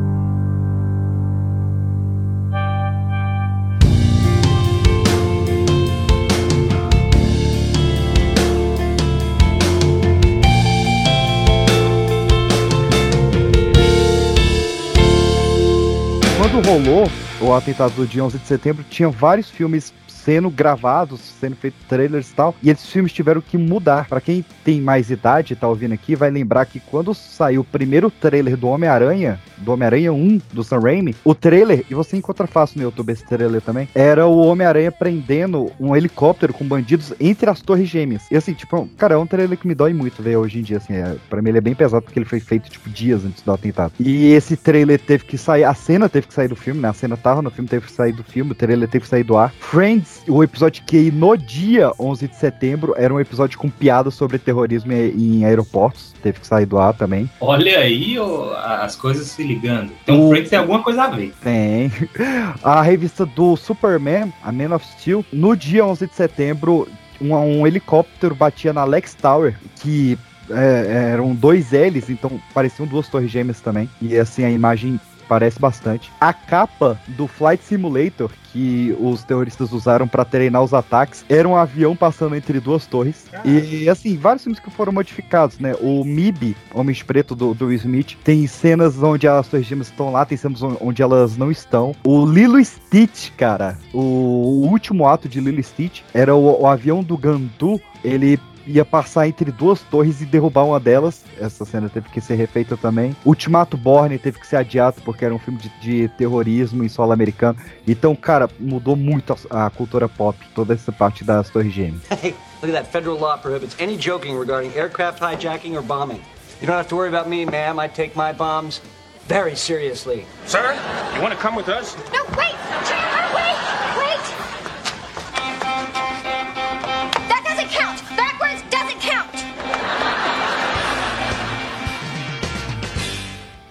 Quando 16.58 16.70
rolou 16.70 17.08
o 17.40 17.54
atentado 17.54 17.94
do 17.94 18.08
dia 18.08 18.26
11 18.26 18.40
de 18.40 18.48
setembro, 18.48 18.84
tinha 18.90 19.08
vários 19.10 19.48
filmes 19.48 19.94
sendo 20.28 20.50
gravados, 20.50 21.22
sendo 21.40 21.56
feitos 21.56 21.80
trailers 21.88 22.30
e 22.30 22.36
tal, 22.36 22.54
e 22.62 22.70
esses 22.70 22.90
filmes 22.90 23.14
tiveram 23.14 23.40
que 23.40 23.58
mudar. 23.58 24.10
Pra 24.10 24.20
quem 24.20 24.44
tem 24.62 24.82
mais 24.82 25.10
idade 25.10 25.54
e 25.54 25.56
tá 25.56 25.70
ouvindo 25.70 25.94
aqui, 25.94 26.18
vai 26.18 26.30
lembrar 26.30 26.66
que 26.66 26.82
quando 26.82 27.14
saiu 27.14 27.62
o 27.62 27.64
primeiro 27.64 28.12
trailer 28.12 28.58
do 28.58 28.68
Homem-Aranha, 28.68 29.40
do 29.56 29.72
Homem-Aranha 29.72 30.12
1, 30.12 30.42
do 30.52 30.66
Sam 30.66 30.80
Raimi, 30.80 31.16
o 31.24 31.34
trailer, 31.34 31.86
e 31.90 31.94
você 31.94 32.18
encontra 32.18 32.46
fácil 32.46 32.80
no 32.80 32.84
YouTube 32.84 33.10
esse 33.14 33.26
trailer 33.26 33.62
também, 33.62 33.88
era 33.96 34.28
o 34.28 34.40
Homem-Aranha 34.40 34.92
prendendo 34.92 35.72
um 35.80 35.96
helicóptero 35.96 36.54
com 36.54 36.66
bandidos 36.66 37.14
entre 37.22 37.50
as 37.50 37.62
torres 37.62 37.88
gêmeas. 37.88 38.30
E 38.30 38.36
assim, 38.36 38.52
tipo, 38.52 38.86
cara, 38.98 39.16
é 39.16 39.18
um 39.18 39.26
trailer 39.26 39.58
que 39.58 39.66
me 39.66 39.74
dói 39.74 39.94
muito 39.94 40.22
ver 40.22 40.36
hoje 40.36 40.60
em 40.60 40.62
dia, 40.62 40.76
assim, 40.76 40.94
é, 40.94 41.16
pra 41.30 41.42
mim 41.42 41.50
ele 41.50 41.60
é 41.60 41.62
bem 41.62 41.74
pesado 41.74 42.04
porque 42.04 42.20
ele 42.20 42.26
foi 42.26 42.42
feito, 42.42 42.70
tipo, 42.70 42.90
dias 42.90 43.24
antes 43.24 43.42
do 43.44 43.52
atentado. 43.54 43.94
E 43.98 44.34
esse 44.34 44.58
trailer 44.58 45.00
teve 45.00 45.24
que 45.24 45.38
sair, 45.38 45.64
a 45.64 45.74
cena 45.74 46.10
teve 46.10 46.28
que 46.28 46.34
sair 46.34 46.50
do 46.50 46.56
filme, 46.58 46.82
né? 46.82 46.90
A 46.90 46.94
cena 46.94 47.16
tava 47.16 47.42
no 47.42 47.50
filme, 47.50 47.70
teve 47.70 47.86
que 47.86 47.94
sair 47.94 48.12
do 48.12 48.26
filme, 48.26 48.52
o 48.52 48.56
trailer 48.56 48.90
teve 48.90 49.04
que 49.04 49.10
sair 49.10 49.24
do 49.24 49.38
ar. 49.38 49.54
Friends, 49.54 50.17
o 50.28 50.44
episódio 50.44 50.84
que 50.86 50.98
ia 50.98 51.12
no 51.12 51.36
dia 51.38 51.92
11 52.00 52.28
de 52.28 52.36
setembro, 52.36 52.94
era 52.98 53.14
um 53.14 53.20
episódio 53.20 53.58
com 53.58 53.70
piadas 53.70 54.14
sobre 54.14 54.38
terrorismo 54.38 54.92
em, 54.92 55.46
aeroportos, 55.46 56.14
teve 56.22 56.40
que 56.40 56.48
sair 56.48 56.66
do 56.66 56.78
ar 56.78 56.94
também. 56.94 57.30
Olha 57.40 57.80
aí 57.80 58.18
ó, 58.20 58.54
as 58.56 58.96
coisas 58.96 59.28
se 59.28 59.44
ligando. 59.44 59.92
Então 60.04 60.28
o 60.28 60.30
Friends 60.30 60.50
tem 60.50 60.60
alguma 60.60 60.84
coisa 60.84 61.04
a 61.04 61.08
ver. 61.08 61.34
Tem. 61.42 61.92
A 62.64 62.82
revista 62.82 63.26
do 63.26 63.56
Superman, 63.56 64.34
a 64.44 64.52
Man 64.52 64.76
of 64.76 64.86
Steel, 64.86 65.24
no 65.32 65.56
dia 65.56 65.86
11 65.86 66.08
de 66.08 66.16
setembro, 66.16 66.88
um, 67.22 67.34
um 67.34 67.68
helicóptero 67.68 68.36
batia 68.36 68.74
na 68.74 68.84
Lex 68.84 69.14
Tower, 69.14 69.56
que 69.82 70.18
é, 70.50 71.12
eram 71.14 71.34
dois 71.36 71.72
L's, 71.72 72.10
então 72.10 72.40
pareciam 72.54 72.88
duas 72.88 73.08
torres 73.08 73.32
gêmeas 73.32 73.60
também. 73.62 73.90
E 74.02 74.18
assim, 74.18 74.44
a 74.44 74.50
imagem 74.50 75.00
parece 75.28 75.60
bastante. 75.60 76.12
A 76.20 76.34
capa 76.34 77.00
do 77.10 77.28
Flight 77.28 77.64
Simulator, 77.64 78.32
que 78.52 78.96
os 79.00 79.24
terroristas 79.24 79.72
usaram 79.72 80.08
para 80.08 80.24
treinar 80.26 80.64
os 80.64 80.74
ataques, 80.74 81.26
era 81.30 81.48
um 81.48 81.56
avião 81.56 81.96
passando 81.96 82.36
entre 82.36 82.60
duas 82.60 82.86
torres. 82.86 83.26
E 83.46 83.90
assim, 83.90 84.18
vários 84.18 84.44
filmes 84.44 84.60
que 84.60 84.70
foram 84.72 84.92
modificados, 84.92 85.60
né? 85.60 85.76
O 85.82 86.04
MIB, 86.04 86.56
Homens 86.74 87.04
Preto 87.04 87.36
do, 87.36 87.54
do 87.54 87.66
Will 87.68 87.76
Smith, 87.78 88.16
tem 88.24 88.48
cenas 88.48 89.02
onde 89.02 89.28
as 89.28 89.48
torres 89.48 89.66
gêmeas 89.66 89.88
estão 89.88 90.12
lá, 90.12 90.26
tem 90.26 90.38
cenas 90.38 90.62
on- 90.64 90.78
onde 90.82 91.02
elas 91.02 91.38
não 91.38 91.52
estão. 91.52 91.94
O 92.04 92.26
Lilo 92.26 92.64
Stitch, 92.64 93.32
cara, 93.38 93.78
o, 93.94 94.00
o 94.00 94.68
último 94.70 95.08
ato 95.08 95.28
de 95.30 95.40
Lilo 95.40 95.62
Stitch 95.62 96.02
era 96.14 96.34
o, 96.36 96.62
o 96.62 96.68
avião 96.68 97.04
do 97.04 97.18
Gandu, 97.18 97.80
ele 98.04 98.40
ia 98.68 98.86
passar 98.86 99.28
entre 99.28 99.52
duas 99.52 99.82
torres 99.82 100.22
e 100.22 100.26
derrubar 100.26 100.66
uma 100.66 100.80
delas. 100.80 101.24
Essa 101.40 101.66
cena 101.66 101.90
teve 101.90 102.10
que 102.10 102.22
ser 102.22 102.36
refeita 102.36 102.76
também. 102.78 103.16
Ultimato 103.26 103.78
Borne 103.78 104.20
teve 104.20 104.40
que 104.40 104.46
ser 104.46 104.58
adiado 104.58 105.02
porque 105.04 105.26
era 105.26 105.34
um 105.34 105.40
filme 105.40 105.60
de, 105.60 105.70
de 105.80 106.08
terrorismo 106.10 106.84
em 106.84 106.90
solo 106.90 107.12
americano. 107.12 107.58
Então, 107.88 108.16
cara, 108.16 108.50
mudou 108.60 108.96
muito 108.96 109.36
a, 109.50 109.66
a 109.66 109.70
cultura 109.70 110.10
pop, 110.10 110.38
toda 110.54 110.74
essa 110.74 110.92
parte 110.92 111.24
das 111.24 111.50
torres 111.50 111.74
gêmeas. 111.74 112.02
Hey, 112.20 112.34
look 112.62 112.76
at 112.76 112.84
that. 112.84 112.92
Federal 112.92 113.18
law 113.18 113.38
prohibits 113.38 113.76
any 113.80 113.96
joking 113.96 114.38
regarding 114.38 114.72
aircraft 114.76 115.22
hijacking 115.22 115.76
or 115.76 115.84
bombing. 115.84 116.20
You 116.60 116.66
don't 116.66 116.76
have 116.76 116.88
to 116.88 116.96
worry 116.96 117.10
about 117.10 117.30
me, 117.30 117.46
ma'am. 117.46 117.80
I 117.80 117.88
take 117.88 118.16
my 118.16 118.34
bombs 118.34 118.82
very 119.28 119.56
seriously. 119.56 120.26
Sir, 120.46 120.74
you 121.16 121.22
want 121.22 121.34
to 121.34 121.40
come 121.40 121.56
with 121.56 121.70
us? 121.70 121.96
No, 122.12 122.24
wait! 122.36 122.56
Chandler, 122.84 123.36
wait! 123.36 123.47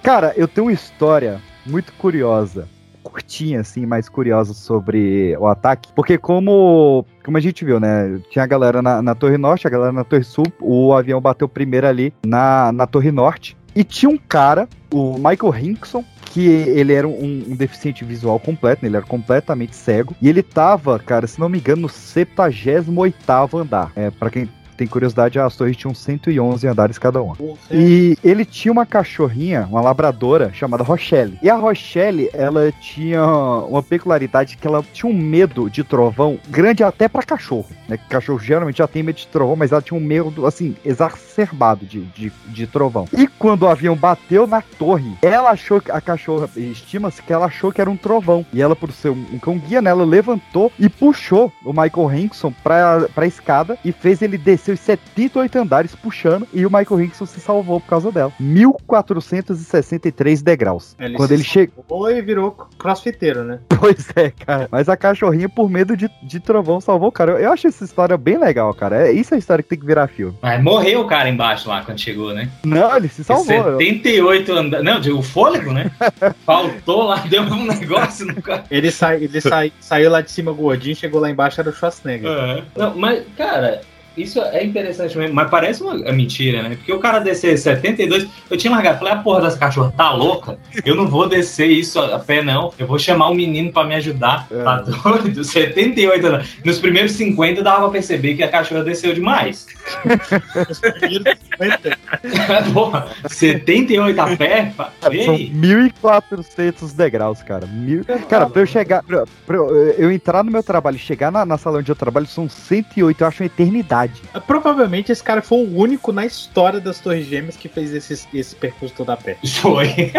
Cara, 0.06 0.32
eu 0.36 0.46
tenho 0.46 0.68
uma 0.68 0.72
história 0.72 1.42
muito 1.66 1.92
curiosa. 1.94 2.68
Curtinha, 3.02 3.58
assim, 3.58 3.84
mais 3.84 4.08
curiosa 4.08 4.54
sobre 4.54 5.36
o 5.36 5.48
ataque. 5.48 5.92
Porque 5.96 6.16
como, 6.16 7.04
como 7.24 7.36
a 7.36 7.40
gente 7.40 7.64
viu, 7.64 7.80
né? 7.80 8.20
Tinha 8.30 8.44
a 8.44 8.46
galera 8.46 8.80
na, 8.80 9.02
na 9.02 9.16
Torre 9.16 9.36
Norte, 9.36 9.66
a 9.66 9.70
galera 9.70 9.90
na 9.90 10.04
Torre 10.04 10.22
Sul. 10.22 10.44
O 10.60 10.94
avião 10.94 11.20
bateu 11.20 11.48
primeiro 11.48 11.88
ali 11.88 12.14
na, 12.24 12.70
na 12.70 12.86
Torre 12.86 13.10
Norte. 13.10 13.56
E 13.74 13.82
tinha 13.82 14.08
um 14.08 14.16
cara, 14.16 14.68
o 14.92 15.14
Michael 15.14 15.58
Hinkson, 15.60 16.04
que 16.26 16.46
ele 16.46 16.92
era 16.92 17.08
um, 17.08 17.44
um 17.48 17.56
deficiente 17.56 18.04
visual 18.04 18.38
completo, 18.38 18.84
né? 18.84 18.88
ele 18.88 18.96
era 18.96 19.04
completamente 19.04 19.74
cego. 19.74 20.14
E 20.22 20.28
ele 20.28 20.42
tava, 20.42 21.00
cara, 21.00 21.26
se 21.26 21.40
não 21.40 21.48
me 21.48 21.58
engano, 21.58 21.82
no 21.82 21.88
78º 21.88 23.60
andar. 23.60 23.90
É, 23.96 24.10
para 24.10 24.30
quem 24.30 24.48
tem 24.76 24.86
curiosidade, 24.86 25.38
as 25.38 25.56
torres 25.56 25.76
tinham 25.76 25.94
111 25.94 26.66
andares 26.66 26.98
cada 26.98 27.22
uma. 27.22 27.36
E 27.70 28.16
ele 28.22 28.44
tinha 28.44 28.72
uma 28.72 28.86
cachorrinha, 28.86 29.66
uma 29.70 29.80
labradora, 29.80 30.52
chamada 30.52 30.84
Rochelle. 30.84 31.38
E 31.42 31.50
a 31.50 31.56
Rochelle, 31.56 32.30
ela 32.32 32.70
tinha 32.72 33.24
uma 33.24 33.82
peculiaridade 33.82 34.56
que 34.56 34.66
ela 34.66 34.84
tinha 34.92 35.10
um 35.10 35.16
medo 35.16 35.70
de 35.70 35.82
trovão 35.82 36.38
grande 36.48 36.82
até 36.82 37.08
pra 37.08 37.22
cachorro, 37.22 37.66
né? 37.88 37.98
Cachorro 38.08 38.38
geralmente 38.38 38.78
já 38.78 38.86
tem 38.86 39.02
medo 39.02 39.16
de 39.16 39.26
trovão, 39.26 39.56
mas 39.56 39.72
ela 39.72 39.82
tinha 39.82 39.98
um 39.98 40.02
medo, 40.02 40.46
assim, 40.46 40.76
exacerbado 40.84 41.86
de, 41.86 42.02
de, 42.02 42.32
de 42.48 42.66
trovão. 42.66 43.08
E 43.12 43.26
quando 43.26 43.62
o 43.62 43.68
avião 43.68 43.96
bateu 43.96 44.46
na 44.46 44.60
torre, 44.60 45.16
ela 45.22 45.50
achou 45.50 45.80
que 45.80 45.90
a 45.90 46.00
cachorra, 46.00 46.48
estima-se 46.56 47.22
que 47.22 47.32
ela 47.32 47.46
achou 47.46 47.72
que 47.72 47.80
era 47.80 47.90
um 47.90 47.96
trovão. 47.96 48.44
E 48.52 48.60
ela, 48.60 48.76
por 48.76 48.92
ser 48.92 49.10
um 49.10 49.38
cão 49.38 49.58
guia, 49.58 49.80
né, 49.80 49.90
ela 49.90 50.04
levantou 50.04 50.72
e 50.78 50.88
puxou 50.88 51.52
o 51.64 51.70
Michael 51.70 52.14
Hinkson 52.14 52.52
pra, 52.62 53.08
pra 53.14 53.26
escada 53.26 53.78
e 53.84 53.92
fez 53.92 54.22
ele 54.22 54.36
descer 54.36 54.65
os 54.72 54.80
78 54.80 55.58
andares 55.58 55.94
puxando 55.94 56.46
e 56.52 56.64
o 56.66 56.70
Michael 56.70 57.02
Hinkson 57.02 57.26
se 57.26 57.40
salvou 57.40 57.80
por 57.80 57.88
causa 57.88 58.10
dela. 58.12 58.32
1463 58.40 60.42
degraus. 60.42 60.96
Ele 60.98 61.14
Quando 61.16 61.28
se 61.28 61.34
ele 61.34 61.44
chega. 61.44 61.72
salvou 61.76 62.10
e 62.10 62.20
virou 62.22 62.50
crossfiteiro, 62.78 63.44
né? 63.44 63.60
Pois 63.78 64.08
é, 64.16 64.30
cara. 64.30 64.68
Mas 64.72 64.88
a 64.88 64.96
cachorrinha, 64.96 65.48
por 65.50 65.68
medo 65.70 65.94
de, 65.96 66.08
de 66.22 66.40
trovão, 66.40 66.80
salvou 66.80 67.10
o 67.10 67.12
cara. 67.12 67.32
Eu, 67.32 67.38
eu 67.38 67.52
acho 67.52 67.66
essa 67.68 67.84
história 67.84 68.16
bem 68.16 68.38
legal, 68.38 68.72
cara. 68.74 69.06
É, 69.08 69.12
isso 69.12 69.34
é 69.34 69.36
a 69.36 69.38
história 69.38 69.62
que 69.62 69.68
tem 69.68 69.78
que 69.78 69.86
virar 69.86 70.08
filme. 70.08 70.36
Mas 70.42 70.60
morreu 70.62 71.02
o 71.02 71.06
cara 71.06 71.28
embaixo 71.28 71.68
lá 71.68 71.82
quando 71.84 72.00
chegou, 72.00 72.32
né? 72.34 72.48
Não, 72.64 72.96
ele 72.96 73.08
se 73.08 73.22
salvou. 73.22 73.44
78 73.78 74.52
andares. 74.52 74.84
Não, 74.84 74.98
de- 74.98 75.12
o 75.12 75.22
fôlego, 75.22 75.72
né? 75.72 75.90
Faltou 76.44 77.04
lá, 77.04 77.16
deu 77.28 77.42
um 77.42 77.64
negócio 77.66 78.26
no 78.26 78.40
cara. 78.42 78.64
Ele, 78.70 78.90
sai, 78.90 79.22
ele 79.24 79.40
sai, 79.40 79.72
saiu 79.78 80.10
lá 80.10 80.20
de 80.20 80.30
cima 80.30 80.52
gordinho, 80.52 80.96
chegou 80.96 81.20
lá 81.20 81.30
embaixo, 81.30 81.60
era 81.60 81.70
o 81.70 81.72
Schwarzenegger. 81.72 82.30
É. 82.30 82.62
Não, 82.76 82.96
mas, 82.96 83.24
cara, 83.36 83.82
isso 84.16 84.40
é 84.40 84.64
interessante 84.64 85.16
mesmo. 85.18 85.34
Mas 85.34 85.50
parece 85.50 85.82
uma 85.82 86.06
é 86.06 86.12
mentira, 86.12 86.62
né? 86.62 86.76
Porque 86.76 86.92
o 86.92 86.98
cara 86.98 87.18
descer 87.18 87.56
72. 87.58 88.26
Eu 88.50 88.56
tinha 88.56 88.70
largado. 88.70 88.98
Falei, 88.98 89.14
a 89.14 89.18
porra 89.18 89.42
dessa 89.42 89.58
cachorra 89.58 89.92
tá 89.96 90.12
louca? 90.12 90.58
Eu 90.84 90.94
não 90.94 91.06
vou 91.06 91.28
descer 91.28 91.66
isso 91.66 92.00
a 92.00 92.18
pé, 92.18 92.42
não. 92.42 92.72
Eu 92.78 92.86
vou 92.86 92.98
chamar 92.98 93.30
um 93.30 93.34
menino 93.34 93.72
pra 93.72 93.84
me 93.84 93.94
ajudar. 93.94 94.48
Tá 94.48 94.80
doido? 94.80 95.44
78 95.44 96.26
anos. 96.26 96.48
Nos 96.64 96.78
primeiros 96.78 97.12
50 97.12 97.62
dava 97.62 97.82
pra 97.82 97.90
perceber 97.90 98.34
que 98.34 98.42
a 98.42 98.48
cachorra 98.48 98.84
desceu 98.84 99.12
demais. 99.12 99.66
porra, 102.72 103.08
78 103.28 104.20
a 104.20 104.36
pé? 104.36 104.72
Cara, 104.76 105.24
são 105.24 105.34
aí. 105.34 105.52
1.400 105.52 106.94
degraus, 106.94 107.42
cara. 107.42 107.66
Mil... 107.66 108.04
Cara, 108.28 108.48
pra 108.48 108.62
eu 108.62 108.66
chegar. 108.66 109.02
Pra, 109.02 109.24
pra 109.46 109.56
eu, 109.56 109.92
eu 109.92 110.10
entrar 110.10 110.42
no 110.42 110.50
meu 110.50 110.62
trabalho 110.62 110.96
e 110.96 111.00
chegar 111.00 111.30
na, 111.30 111.44
na 111.44 111.58
sala 111.58 111.78
onde 111.78 111.90
eu 111.90 111.96
trabalho 111.96 112.26
são 112.26 112.48
108, 112.48 113.20
eu 113.20 113.26
acho 113.26 113.42
uma 113.42 113.46
eternidade. 113.46 114.05
Provavelmente 114.46 115.12
esse 115.12 115.22
cara 115.22 115.42
foi 115.42 115.58
o 115.58 115.78
único 115.78 116.12
na 116.12 116.24
história 116.26 116.80
das 116.80 116.98
Torres 117.00 117.26
Gêmeas 117.26 117.56
que 117.56 117.68
fez 117.68 117.92
esse, 117.94 118.26
esse 118.32 118.54
percurso 118.54 118.94
todo 118.94 119.10
a 119.10 119.16
pé. 119.16 119.36
Foi. 119.60 120.12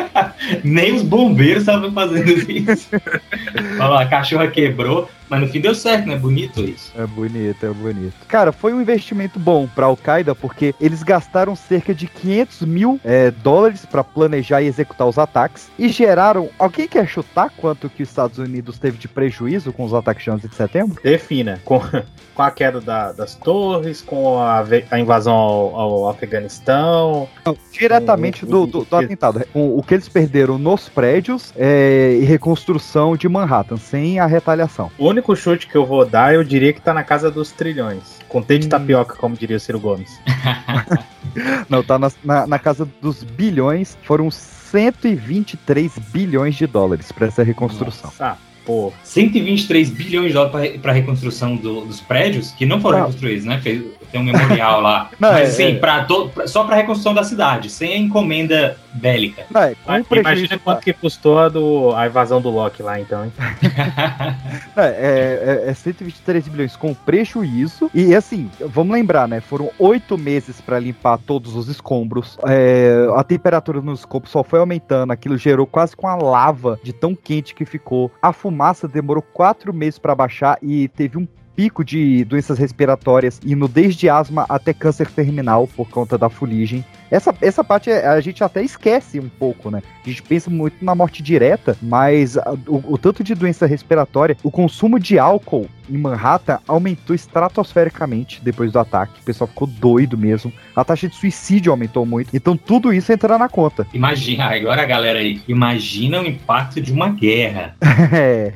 Nem 0.64 0.94
os 0.94 1.02
bombeiros 1.04 1.64
estavam 1.64 1.92
fazendo 1.92 2.30
isso. 2.52 2.90
Olha 3.80 3.88
lá, 3.88 4.02
a 4.02 4.08
cachorra 4.08 4.48
quebrou. 4.48 5.10
Mas 5.30 5.42
no 5.42 5.48
fim 5.48 5.60
deu 5.60 5.76
certo, 5.76 6.08
né? 6.08 6.16
Bonito 6.16 6.62
isso. 6.62 6.92
É 6.98 7.06
bonito, 7.06 7.66
é 7.66 7.70
bonito. 7.70 8.14
Cara, 8.28 8.52
foi 8.52 8.74
um 8.74 8.82
investimento 8.82 9.38
bom 9.40 9.68
pra 9.68 9.86
Al-Qaeda 9.88 10.34
porque 10.34 10.74
eles 10.80 11.04
gastaram 11.04 11.56
cerca 11.56 11.94
de 11.94 12.08
500 12.08 12.62
mil 12.62 13.00
é, 13.04 13.32
dólares 13.32 13.86
pra 13.86 14.04
planejar 14.04 14.62
e 14.62 14.68
executar 14.68 15.08
os 15.08 15.18
ataques 15.18 15.70
e 15.78 15.90
geraram. 15.90 16.50
Alguém 16.58 16.88
quer 16.88 17.08
chutar 17.08 17.52
quanto 17.58 17.90
que 17.90 18.04
os 18.04 18.10
Estados 18.10 18.38
Unidos 18.38 18.78
teve 18.80 18.98
de 18.98 19.08
prejuízo 19.08 19.74
com 19.74 19.84
os 19.84 19.94
ataques 19.94 20.24
de 20.24 20.32
11 20.32 20.48
de 20.48 20.56
setembro? 20.56 21.02
Defina. 21.04 21.60
Com, 21.66 21.80
com 22.34 22.42
a 22.42 22.52
queda 22.52 22.80
da- 22.80 23.12
das 23.12 23.36
torres, 23.36 24.02
com 24.02 24.40
a, 24.40 24.64
a 24.92 25.00
invasão 25.00 25.34
ao, 25.36 25.76
ao 25.76 26.10
Afeganistão. 26.10 27.28
Não, 27.46 27.58
diretamente 27.72 28.46
do, 28.46 28.66
do, 28.66 28.84
do 28.86 28.96
atentado. 28.96 29.44
Com 29.54 29.78
o 29.78 29.84
que 29.84 29.94
eles 29.94 30.08
perderam 30.10 30.58
nos 30.58 30.90
prédios 30.90 31.54
é, 31.58 32.18
e 32.22 32.26
reconstrução 32.26 33.16
de 33.16 33.28
Manhattan, 33.28 33.78
sem 33.78 34.20
a 34.20 34.26
retaliação. 34.26 34.92
O 34.98 35.06
único 35.18 35.36
chute 35.36 35.68
que 35.68 35.76
eu 35.76 35.86
vou 35.86 36.06
dar, 36.06 36.34
eu 36.36 36.44
diria 36.44 36.72
que 36.72 36.80
tá 36.82 36.94
na 36.94 37.04
casa 37.04 37.30
dos 37.32 37.52
trilhões. 37.52 38.20
Com 38.28 38.42
T 38.42 38.60
de 38.60 38.68
tapioca, 38.68 39.16
como 39.16 39.36
diria 39.36 39.58
o 39.58 39.60
Ciro 39.60 39.80
Gomes. 39.80 40.20
Não, 41.70 41.84
tá 41.84 41.98
na, 42.00 42.12
na, 42.24 42.48
na 42.48 42.60
casa 42.60 42.88
dos 43.02 43.24
bilhões. 43.24 43.98
Foram 44.04 44.30
123 44.32 45.92
bilhões 46.12 46.56
de 46.56 46.68
dólares 46.68 47.12
pra 47.12 47.28
essa 47.28 47.44
reconstrução. 47.44 48.12
Ah, 48.20 48.38
pô. 48.66 48.92
123 49.04 49.90
bilhões 49.90 50.28
de 50.28 50.34
dólares 50.34 50.80
para 50.82 50.92
reconstrução 50.94 51.56
do- 51.56 51.86
dos 51.86 52.00
prédios, 52.02 52.52
que 52.52 52.66
não 52.66 52.80
foram 52.82 53.00
Não. 53.00 53.06
reconstruídos, 53.08 53.46
né? 53.46 53.60
Fez- 53.62 53.84
tem 54.12 54.20
um 54.22 54.24
memorial 54.24 54.82
lá. 54.82 55.10
Não, 55.20 55.32
Mas 55.32 55.50
é- 55.50 55.52
sim, 55.52 55.76
é. 55.76 55.80
pra 55.80 56.04
to- 56.06 56.30
pra- 56.30 56.48
só 56.48 56.64
para 56.64 56.76
reconstrução 56.76 57.14
da 57.14 57.24
cidade, 57.24 57.70
sem 57.70 57.94
a 57.94 57.98
encomenda 57.98 58.78
bélica. 58.94 59.44
Não, 59.52 59.62
é, 59.62 59.76
com 59.76 59.92
Mas 59.92 60.06
Imagina 60.12 60.60
quanto 60.60 60.82
que 60.82 60.94
custou 60.94 61.38
a, 61.40 61.50
do, 61.50 61.94
a 61.96 62.08
invasão 62.08 62.42
do 62.42 62.50
Loki 62.50 62.82
lá, 62.82 63.00
então, 63.00 63.26
hein? 63.26 63.32
É, 64.76 65.64
é, 65.66 65.70
é 65.70 65.74
123 65.74 66.48
bilhões 66.48 66.76
com 66.76 66.94
prejuízo. 66.94 67.90
E 67.94 68.14
assim, 68.16 68.50
vamos 68.60 68.94
lembrar, 68.94 69.28
né? 69.28 69.40
Foram 69.42 69.70
oito 69.80 70.18
meses 70.18 70.62
pra 70.62 70.80
limpar 70.80 71.18
todos 71.18 71.56
os 71.56 71.68
escombros. 71.68 72.38
É, 72.48 73.08
a 73.16 73.24
temperatura 73.24 73.82
nos 73.82 74.00
escombros 74.00 74.32
só 74.32 74.44
foi 74.44 74.60
aumentando. 74.60 75.12
Aquilo 75.12 75.38
gerou 75.38 75.66
quase 75.66 75.96
com 75.96 76.08
a 76.08 76.16
lava 76.16 76.80
de 76.84 76.94
tão 76.94 77.16
quente 77.16 77.56
que 77.56 77.66
ficou. 77.66 78.12
A 78.22 78.32
fumaça 78.32 78.88
demorou 78.88 79.22
quatro 79.22 79.74
meses 79.74 79.98
pra 80.00 80.14
baixar 80.16 80.58
e 80.62 80.88
teve 80.90 81.18
um 81.18 81.28
pico 81.58 81.84
de 81.84 82.24
doenças 82.24 82.60
respiratórias, 82.60 83.42
indo 83.44 83.68
desde 83.68 84.08
asma 84.08 84.46
até 84.48 84.76
câncer 84.76 85.10
terminal 85.10 85.68
por 85.68 85.90
conta 85.90 86.16
da 86.16 86.30
fuligem. 86.30 86.86
Essa, 87.10 87.34
essa 87.42 87.64
parte 87.64 87.90
a 87.90 88.20
gente 88.22 88.44
até 88.44 88.62
esquece 88.62 89.20
um 89.20 89.28
pouco, 89.28 89.72
né? 89.72 89.82
A 90.06 90.08
gente 90.08 90.22
pensa 90.22 90.52
muito 90.52 90.86
na 90.86 90.94
morte 90.94 91.24
direta, 91.24 91.76
mas 91.82 92.38
o, 92.68 92.94
o 92.94 92.98
tanto 92.98 93.24
de 93.24 93.34
doença 93.34 93.66
respiratória, 93.66 94.38
o 94.44 94.52
consumo 94.52 95.00
de 95.00 95.18
álcool 95.18 95.68
em 95.90 95.98
Manhattan 95.98 96.60
aumentou 96.68 97.16
estratosfericamente 97.16 98.40
depois 98.44 98.72
do 98.72 98.78
ataque. 98.78 99.20
O 99.22 99.24
pessoal 99.24 99.48
ficou 99.48 99.68
doido 99.68 100.16
mesmo. 100.16 100.54
A 100.76 100.84
taxa 100.84 101.08
de 101.08 101.16
suicídio 101.16 101.72
aumentou 101.72 102.06
muito. 102.06 102.36
Então 102.36 102.56
tudo 102.56 102.94
isso 102.94 103.12
entra 103.12 103.36
na 103.38 103.50
conta. 103.50 103.88
Imagina, 103.94 104.46
agora 104.54 104.86
galera 104.86 105.20
aí, 105.20 105.42
imagina 105.48 106.22
o 106.22 106.28
impacto 106.28 106.80
de 106.80 106.94
uma 106.94 107.10
guerra. 107.10 107.76
É. 108.14 108.54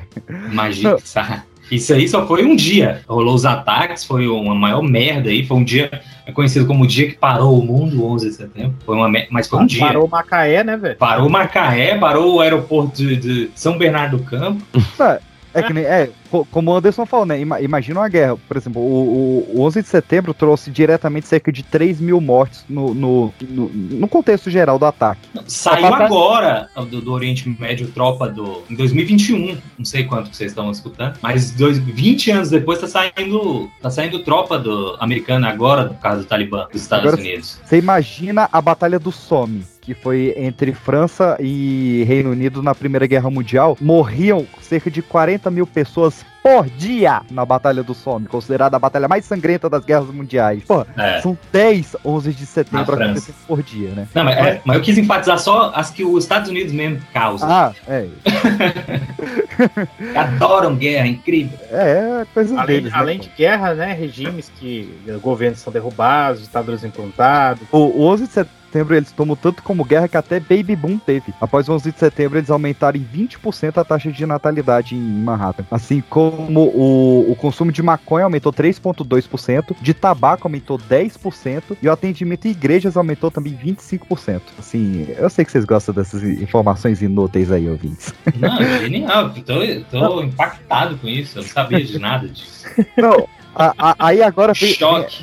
Imagina, 0.50 0.92
Não. 0.92 0.98
sabe? 0.98 1.42
Isso 1.70 1.92
aí 1.94 2.06
só 2.08 2.26
foi 2.26 2.44
um 2.44 2.54
dia. 2.54 3.02
Rolou 3.08 3.34
os 3.34 3.44
ataques, 3.44 4.04
foi 4.04 4.28
uma 4.28 4.54
maior 4.54 4.82
merda 4.82 5.30
aí. 5.30 5.46
Foi 5.46 5.56
um 5.56 5.64
dia 5.64 5.90
conhecido 6.34 6.66
como 6.66 6.84
o 6.84 6.86
dia 6.86 7.08
que 7.08 7.14
parou 7.14 7.58
o 7.58 7.64
mundo, 7.64 8.04
11 8.04 8.28
de 8.28 8.34
setembro. 8.34 8.74
Foi 8.84 8.96
uma, 8.96 9.10
mas 9.30 9.48
foi 9.48 9.58
um 9.60 9.66
dia. 9.66 9.86
Parou 9.86 10.08
Macaé, 10.08 10.64
né, 10.64 10.76
velho? 10.76 10.96
Parou 10.96 11.28
Macaé, 11.28 11.98
parou 11.98 12.36
o 12.36 12.40
aeroporto 12.40 12.96
de, 12.96 13.16
de 13.16 13.50
São 13.54 13.78
Bernardo 13.78 14.18
do 14.18 14.24
Campo. 14.24 14.62
É, 15.00 15.20
é 15.54 15.62
que 15.62 15.72
nem, 15.72 15.84
é, 15.84 16.10
co- 16.30 16.46
como 16.50 16.70
o 16.70 16.76
Anderson 16.76 17.04
falou, 17.06 17.26
né? 17.26 17.40
Ima- 17.40 17.60
imagina 17.60 18.00
uma 18.00 18.08
guerra. 18.08 18.36
Por 18.48 18.56
exemplo, 18.56 18.80
o, 18.82 19.46
o- 19.54 19.58
o 19.58 19.62
11 19.62 19.82
de 19.82 19.88
setembro 19.88 20.32
trouxe 20.34 20.70
diretamente 20.70 21.26
cerca 21.26 21.50
de 21.52 21.62
3 21.62 22.00
mil 22.00 22.20
mortes 22.20 22.64
no, 22.68 22.94
no, 22.94 23.34
no, 23.40 23.68
no 23.68 24.08
contexto 24.08 24.50
geral 24.50 24.78
do 24.78 24.86
ataque. 24.86 25.20
Saiu 25.46 25.82
batalha- 25.82 26.04
agora 26.06 26.68
do, 26.90 27.00
do 27.00 27.12
Oriente 27.12 27.48
Médio 27.60 27.88
tropa 27.88 28.28
do 28.28 28.62
em 28.70 28.74
2021, 28.74 29.58
não 29.78 29.84
sei 29.84 30.04
quanto 30.04 30.30
que 30.30 30.36
vocês 30.36 30.50
estão 30.52 30.70
escutando, 30.70 31.18
mas 31.22 31.50
dois, 31.50 31.78
20 31.78 32.30
anos 32.30 32.50
depois 32.50 32.78
tá 32.80 32.86
saindo 32.86 33.70
tá 33.80 33.90
saindo 33.90 34.20
tropa 34.24 34.58
do 34.58 34.96
americana 35.00 35.48
agora, 35.48 35.84
no 35.84 35.94
caso 35.94 36.22
do 36.22 36.26
Talibã 36.26 36.66
dos 36.72 36.82
Estados 36.82 37.06
Agora, 37.08 37.20
Unidos. 37.20 37.60
Você 37.64 37.78
imagina 37.78 38.48
a 38.52 38.60
Batalha 38.60 38.98
do 38.98 39.12
Somme, 39.12 39.64
que 39.82 39.94
foi 39.94 40.32
entre 40.36 40.72
França 40.72 41.36
e 41.40 42.04
Reino 42.06 42.30
Unido 42.30 42.62
na 42.62 42.72
Primeira 42.72 43.04
Guerra 43.04 43.28
Mundial. 43.28 43.76
Morriam 43.80 44.46
cerca 44.60 44.88
de 44.88 45.02
40 45.02 45.50
mil 45.50 45.66
pessoas 45.66 46.24
por 46.40 46.66
dia 46.66 47.20
na 47.30 47.44
Batalha 47.44 47.82
do 47.82 47.92
Somme, 47.92 48.26
considerada 48.26 48.76
a 48.76 48.78
batalha 48.78 49.08
mais 49.08 49.24
sangrenta 49.24 49.68
das 49.68 49.84
guerras 49.84 50.08
mundiais. 50.08 50.62
Pô, 50.64 50.86
É. 50.96 51.20
são 51.20 51.36
10 51.52 51.96
11 52.04 52.32
de 52.32 52.46
setembro 52.46 52.94
acontecendo 52.94 53.34
por 53.46 53.62
dia, 53.62 53.90
né? 53.90 54.08
Não, 54.14 54.24
mas, 54.24 54.36
é, 54.36 54.60
mas 54.64 54.76
eu 54.76 54.82
quis 54.82 54.98
enfatizar 54.98 55.38
só 55.38 55.72
as 55.74 55.90
que 55.90 56.04
os 56.04 56.24
Estados 56.24 56.48
Unidos 56.48 56.72
mesmo 56.72 57.00
causam. 57.12 57.50
Ah, 57.50 57.72
é. 57.88 58.06
Adoram 60.16 60.76
guerra, 60.76 61.06
incrível. 61.06 61.58
É, 61.70 62.26
coisa 62.32 62.54
Além, 62.60 62.76
deles, 62.76 62.92
né, 62.92 62.98
além 62.98 63.18
pô? 63.18 63.24
de 63.24 63.30
guerra, 63.36 63.74
né? 63.74 63.92
Regimes 63.94 64.50
que 64.58 64.92
governos 65.20 65.58
são 65.60 65.72
derrubados, 65.72 66.42
estados 66.42 66.84
implantados. 66.84 67.62
O, 67.70 67.78
o 67.78 68.02
11 68.06 68.26
de 68.26 68.32
setembro 68.32 68.61
eles 68.74 69.12
tomam 69.12 69.36
tanto 69.36 69.62
como 69.62 69.84
guerra 69.84 70.08
que 70.08 70.16
até 70.16 70.40
Baby 70.40 70.74
Boom 70.76 70.98
teve. 70.98 71.32
Após 71.40 71.68
o 71.68 71.72
11 71.72 71.92
de 71.92 71.98
setembro 71.98 72.38
eles 72.38 72.50
aumentaram 72.50 72.98
em 72.98 73.04
20% 73.04 73.76
a 73.78 73.84
taxa 73.84 74.10
de 74.10 74.24
natalidade 74.26 74.94
em 74.94 75.00
Manhattan. 75.00 75.64
Assim 75.70 76.02
como 76.08 76.60
o, 76.74 77.30
o 77.30 77.36
consumo 77.36 77.70
de 77.72 77.82
maconha 77.82 78.24
aumentou 78.24 78.52
3,2%, 78.52 79.76
de 79.80 79.94
tabaco 79.94 80.46
aumentou 80.46 80.78
10% 80.78 81.76
e 81.82 81.88
o 81.88 81.92
atendimento 81.92 82.46
em 82.46 82.50
igrejas 82.50 82.96
aumentou 82.96 83.30
também 83.30 83.54
25%. 83.56 84.40
Assim, 84.58 85.06
eu 85.16 85.28
sei 85.30 85.44
que 85.44 85.52
vocês 85.52 85.64
gostam 85.64 85.94
dessas 85.94 86.22
informações 86.22 87.02
inúteis 87.02 87.50
aí, 87.50 87.68
ouvintes. 87.68 88.14
Não, 88.38 88.56
genial. 88.80 89.30
Tô, 89.30 89.54
tô 89.90 90.22
impactado 90.22 90.96
com 90.98 91.08
isso. 91.08 91.38
Eu 91.38 91.42
não 91.42 91.48
sabia 91.50 91.82
de 91.84 91.98
nada 91.98 92.28
disso. 92.28 92.64
Não, 92.96 93.28
a- 93.54 93.74
a- 93.78 93.96
aí 93.98 94.22
agora 94.22 94.52
vem, 94.54 94.70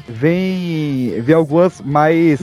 vem, 0.08 1.22
vem 1.22 1.36
algumas 1.36 1.82
mais 1.82 2.40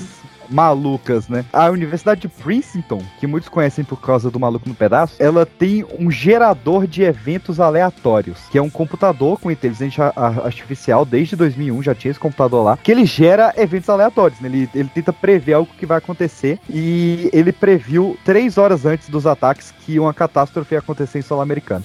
malucas, 0.51 1.29
né? 1.29 1.45
A 1.53 1.71
Universidade 1.71 2.21
de 2.23 2.29
Princeton, 2.29 3.01
que 3.21 3.27
muitos 3.27 3.49
conhecem 3.49 3.85
por 3.85 4.01
causa 4.01 4.31
do 4.31 4.39
Maluco 4.41 4.69
no 4.69 4.75
Pedaço, 4.75 5.15
ela 5.19 5.45
tem 5.47 5.85
um 5.99 6.11
gerador 6.11 6.87
de 6.87 7.03
eventos 7.03 7.61
aleatórios, 7.61 8.39
que 8.51 8.59
é 8.59 8.63
um 8.63 8.71
computador 8.71 9.39
com 9.41 9.51
inteligência 9.51 10.13
artificial 10.17 11.05
desde 11.05 11.37
2001, 11.37 11.83
já 11.83 11.95
tinha 11.95 12.11
esse 12.11 12.21
computador 12.21 12.65
lá, 12.65 12.77
que 12.77 12.91
ele 12.91 13.05
gera 13.05 13.53
eventos 13.57 13.89
aleatórios, 13.89 14.41
né? 14.41 14.49
Ele, 14.49 14.69
ele 14.75 14.91
tenta 14.95 15.13
prever 15.13 15.55
algo 15.55 15.71
que 15.79 15.87
vai 15.87 15.99
acontecer 15.99 16.59
e 16.69 17.29
ele 17.33 17.53
previu 17.53 18.19
três 18.25 18.59
horas 18.59 18.85
antes 18.87 19.09
dos 19.09 19.27
ataques 19.27 19.73
que 19.85 19.99
uma 19.99 20.13
catástrofe 20.15 20.75
ia 20.75 20.79
acontecer 20.79 21.19
em 21.19 21.23
solo 21.23 21.41
americano. 21.41 21.85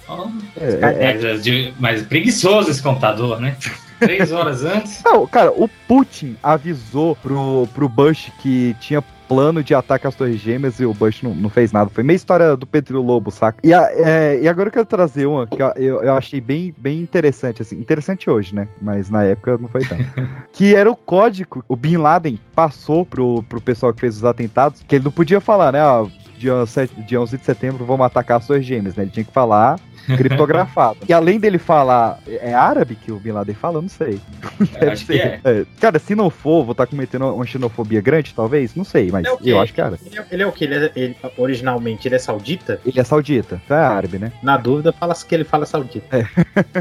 É, 0.60 0.66
é- 0.82 1.32
É, 1.32 1.38
de- 1.38 1.74
mas 1.80 2.02
preguiçoso 2.04 2.70
esse 2.72 2.82
computador, 2.82 3.40
né? 3.40 3.56
Três 4.02 4.32
horas 4.32 4.64
antes. 4.66 5.02
Não, 5.06 5.26
cara, 5.28 5.52
o 5.52 5.68
Putin 5.88 6.36
avisou 6.42 7.16
pro, 7.16 7.68
pro 7.74 7.88
Bush 7.88 8.32
que 8.42 8.76
tinha 8.80 9.02
plano 9.28 9.64
de 9.64 9.74
ataque 9.74 10.06
às 10.06 10.14
Torres 10.14 10.42
Gêmeas 10.42 10.78
e 10.82 10.86
o 10.86 10.94
Bush 10.94 11.22
não, 11.24 11.34
não 11.34 11.50
fez 11.50 11.72
nada. 11.72 11.90
Foi 11.90 12.04
meio 12.04 12.18
história 12.18 12.58
do 12.58 12.66
Pedro 12.68 13.02
Lobo, 13.02 13.32
saca? 13.32 13.60
E, 13.64 13.74
a- 13.74 13.90
é, 13.94 14.40
e 14.42 14.48
agora 14.50 14.68
eu 14.68 14.74
quero 14.74 14.86
trazer 14.86 15.26
uma 15.26 15.48
que 15.48 15.62
eu, 15.62 16.04
eu, 16.04 16.14
achei 16.16 16.42
bem, 16.42 16.76
bem 16.78 17.00
interessante, 17.00 17.62
assim. 17.62 17.80
Interessante 17.80 18.30
hoje, 18.30 18.54
né? 18.54 18.68
Mas 18.82 19.10
na 19.10 19.24
época 19.24 19.58
não 19.58 19.70
foi 19.70 19.86
tanto. 19.86 20.04
que 20.52 20.76
era 20.76 20.92
o 20.92 20.98
código. 20.98 21.64
O 21.70 21.78
Bin 21.78 21.96
Laden 21.96 22.38
passou 22.54 23.06
pro, 23.06 23.42
pro 23.44 23.62
pessoal 23.62 23.94
que 23.94 24.02
fez 24.02 24.18
os 24.18 24.26
atentados, 24.26 24.84
que 24.86 24.96
ele 24.96 25.06
não 25.06 25.12
podia 25.12 25.40
falar, 25.40 25.72
né? 25.72 25.80
Ah, 25.80 26.06
dia, 26.42 26.66
7, 26.66 26.94
dia 27.04 27.22
11 27.22 27.38
de 27.38 27.46
setembro 27.46 27.86
vamos 27.86 28.06
atacar 28.06 28.38
as 28.38 28.48
Torres 28.48 28.66
Gêmeas, 28.66 28.96
né? 28.96 29.04
Ele 29.04 29.12
tinha 29.12 29.24
que 29.24 29.32
falar 29.32 29.80
criptografado. 30.18 30.98
e 31.08 31.14
além 31.14 31.40
dele 31.40 31.60
falar, 31.60 32.20
é 32.28 32.54
árabe 32.54 32.96
que 32.96 33.12
o 33.12 33.20
Bin 33.20 33.32
Laden 33.34 33.54
fala? 33.54 33.78
Eu 33.78 33.84
não 33.84 33.90
sei. 33.90 34.20
Deve 34.80 35.18
é. 35.20 35.40
É, 35.44 35.66
Cara, 35.80 36.00
se 36.00 36.16
não 36.16 36.30
for, 36.32 36.64
vou 36.64 36.72
estar 36.72 36.88
cometendo 36.88 37.32
uma 37.34 37.46
xenofobia 37.46 38.02
grande, 38.02 38.34
talvez? 38.34 38.74
Não 38.76 38.84
sei, 38.84 39.12
mas 39.12 39.26
é 39.26 39.36
quê? 39.38 39.52
eu 39.52 39.62
acho 39.62 39.72
que 39.74 39.80
é 39.80 39.84
árabe. 39.84 40.02
Ele 40.06 40.18
é, 40.20 40.26
ele 40.32 40.44
é 40.44 40.48
o 40.48 40.52
que? 40.52 40.64
Ele 40.64 40.76
é, 40.76 40.92
ele- 40.96 41.16
originalmente 41.38 42.08
ele 42.08 42.16
é 42.16 42.20
saudita? 42.20 42.80
Ele 42.84 43.00
é 43.00 43.04
saudita, 43.04 43.62
então 43.64 43.78
é 43.78 43.84
árabe, 43.86 44.18
né? 44.18 44.32
Na 44.42 44.58
dúvida, 44.58 44.92
fala 44.92 45.14
que 45.14 45.36
ele 45.36 45.44
fala 45.44 45.66
saudita. 45.68 46.08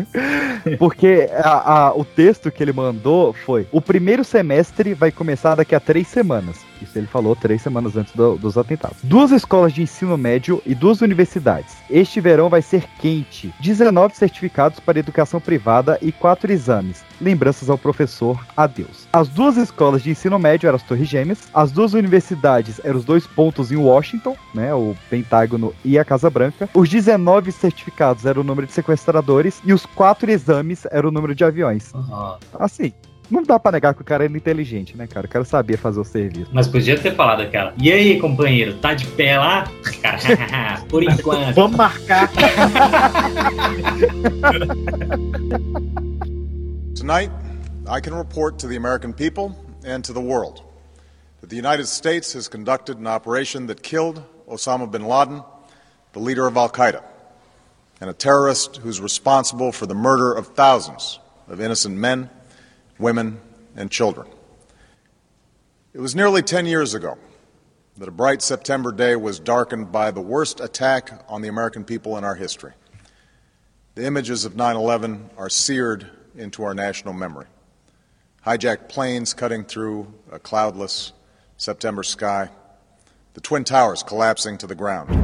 Porque 0.78 1.28
a- 1.42 1.88
a- 1.88 1.94
o 1.94 2.04
texto 2.04 2.50
que 2.50 2.62
ele 2.62 2.72
mandou 2.72 3.32
foi: 3.32 3.66
o 3.70 3.80
primeiro 3.80 4.24
semestre 4.24 4.94
vai 4.94 5.10
começar 5.10 5.54
daqui 5.54 5.74
a 5.74 5.80
três 5.80 6.06
semanas. 6.08 6.56
Isso 6.84 6.98
ele 6.98 7.06
falou 7.06 7.36
três 7.36 7.62
semanas 7.62 7.96
antes 7.96 8.14
do- 8.14 8.36
dos 8.36 8.56
atentados. 8.56 8.98
Duas 9.02 9.30
escolas 9.30 9.72
de 9.72 9.82
ensino 9.82 10.16
médio 10.16 10.62
e 10.66 10.74
duas 10.74 11.00
universidades. 11.00 11.74
Este 11.88 12.20
verão 12.20 12.48
vai 12.48 12.62
ser 12.62 12.84
quente 12.98 13.10
quente, 13.10 13.52
19 13.60 14.14
certificados 14.14 14.78
para 14.78 14.98
educação 14.98 15.40
privada 15.40 15.98
e 16.00 16.12
4 16.12 16.52
exames. 16.52 17.02
Lembranças 17.20 17.68
ao 17.68 17.76
professor, 17.76 18.38
adeus. 18.56 19.08
As 19.12 19.28
duas 19.28 19.56
escolas 19.56 20.02
de 20.02 20.10
ensino 20.10 20.38
médio 20.38 20.68
eram 20.68 20.76
as 20.76 20.82
Torres 20.82 21.08
Gêmeas, 21.08 21.48
as 21.52 21.72
duas 21.72 21.92
universidades 21.92 22.80
eram 22.84 22.98
os 22.98 23.04
dois 23.04 23.26
pontos 23.26 23.72
em 23.72 23.76
Washington, 23.76 24.36
né, 24.54 24.72
o 24.72 24.94
Pentágono 25.10 25.74
e 25.84 25.98
a 25.98 26.04
Casa 26.04 26.30
Branca. 26.30 26.68
Os 26.72 26.88
19 26.88 27.50
certificados 27.52 28.24
eram 28.26 28.42
o 28.42 28.44
número 28.44 28.66
de 28.66 28.72
sequestradores 28.72 29.60
e 29.64 29.72
os 29.72 29.84
quatro 29.86 30.30
exames 30.30 30.86
eram 30.90 31.08
o 31.08 31.12
número 31.12 31.34
de 31.34 31.44
aviões. 31.44 31.92
Assim, 32.58 32.92
não 33.30 33.42
dá 33.42 33.58
pra 33.58 33.72
negar 33.72 33.94
que 33.94 34.02
o 34.02 34.04
cara 34.04 34.24
era 34.24 34.36
inteligente, 34.36 34.96
né, 34.96 35.06
cara? 35.06 35.26
O 35.26 35.28
cara 35.30 35.44
sabia 35.44 35.78
fazer 35.78 36.00
o 36.00 36.04
serviço. 36.04 36.50
Mas 36.52 36.66
podia 36.66 36.98
ter 36.98 37.14
falado 37.14 37.42
aquela. 37.42 37.72
E 37.78 37.92
aí, 37.92 38.18
companheiro, 38.20 38.74
tá 38.78 38.94
de 38.94 39.06
pé 39.06 39.38
lá? 39.38 39.70
Cara, 40.02 40.82
por 40.88 41.02
enquanto. 41.02 41.54
Vamos 41.54 41.76
marcar. 41.76 42.28
Tonight, 46.94 47.32
I 47.88 48.00
can 48.00 48.14
report 48.14 48.58
to 48.58 48.68
the 48.68 48.76
American 48.76 49.12
people 49.12 49.54
and 49.84 50.02
to 50.04 50.12
the 50.12 50.20
world 50.20 50.62
that 51.40 51.50
the 51.50 51.56
United 51.56 51.86
States 51.86 52.34
has 52.34 52.48
conducted 52.48 52.98
an 52.98 53.06
operation 53.06 53.66
that 53.66 53.82
killed 53.82 54.22
Osama 54.48 54.90
bin 54.90 55.06
Laden, 55.06 55.42
the 56.12 56.20
leader 56.20 56.46
of 56.46 56.56
Al 56.56 56.68
Qaeda, 56.68 57.02
and 58.00 58.10
a 58.10 58.12
terrorist 58.12 58.76
who's 58.76 59.00
responsible 59.00 59.72
for 59.72 59.86
the 59.86 59.94
murder 59.94 60.32
of 60.32 60.48
thousands 60.48 61.18
of 61.48 61.60
innocent 61.60 61.96
men, 61.96 62.28
women, 63.00 63.40
and 63.76 63.90
children. 63.90 64.28
It 65.92 66.00
was 66.00 66.14
nearly 66.14 66.42
10 66.42 66.66
years 66.66 66.94
ago 66.94 67.18
that 67.96 68.08
a 68.08 68.12
bright 68.12 68.42
September 68.42 68.92
day 68.92 69.16
was 69.16 69.38
darkened 69.38 69.90
by 69.90 70.10
the 70.10 70.20
worst 70.20 70.60
attack 70.60 71.24
on 71.28 71.42
the 71.42 71.48
American 71.48 71.84
people 71.84 72.16
in 72.16 72.24
our 72.24 72.34
history. 72.34 72.72
The 73.94 74.06
images 74.06 74.44
of 74.44 74.56
9 74.56 74.76
11 74.76 75.30
are 75.36 75.50
seared 75.50 76.08
into 76.36 76.62
our 76.62 76.74
national 76.74 77.14
memory. 77.14 77.46
Hijacked 78.46 78.88
planes 78.88 79.34
cutting 79.34 79.64
through 79.64 80.14
a 80.30 80.38
cloudless 80.38 81.12
September 81.56 82.02
sky, 82.02 82.48
the 83.34 83.40
Twin 83.40 83.64
Towers 83.64 84.02
collapsing 84.02 84.56
to 84.58 84.66
the 84.66 84.74
ground. 84.74 85.19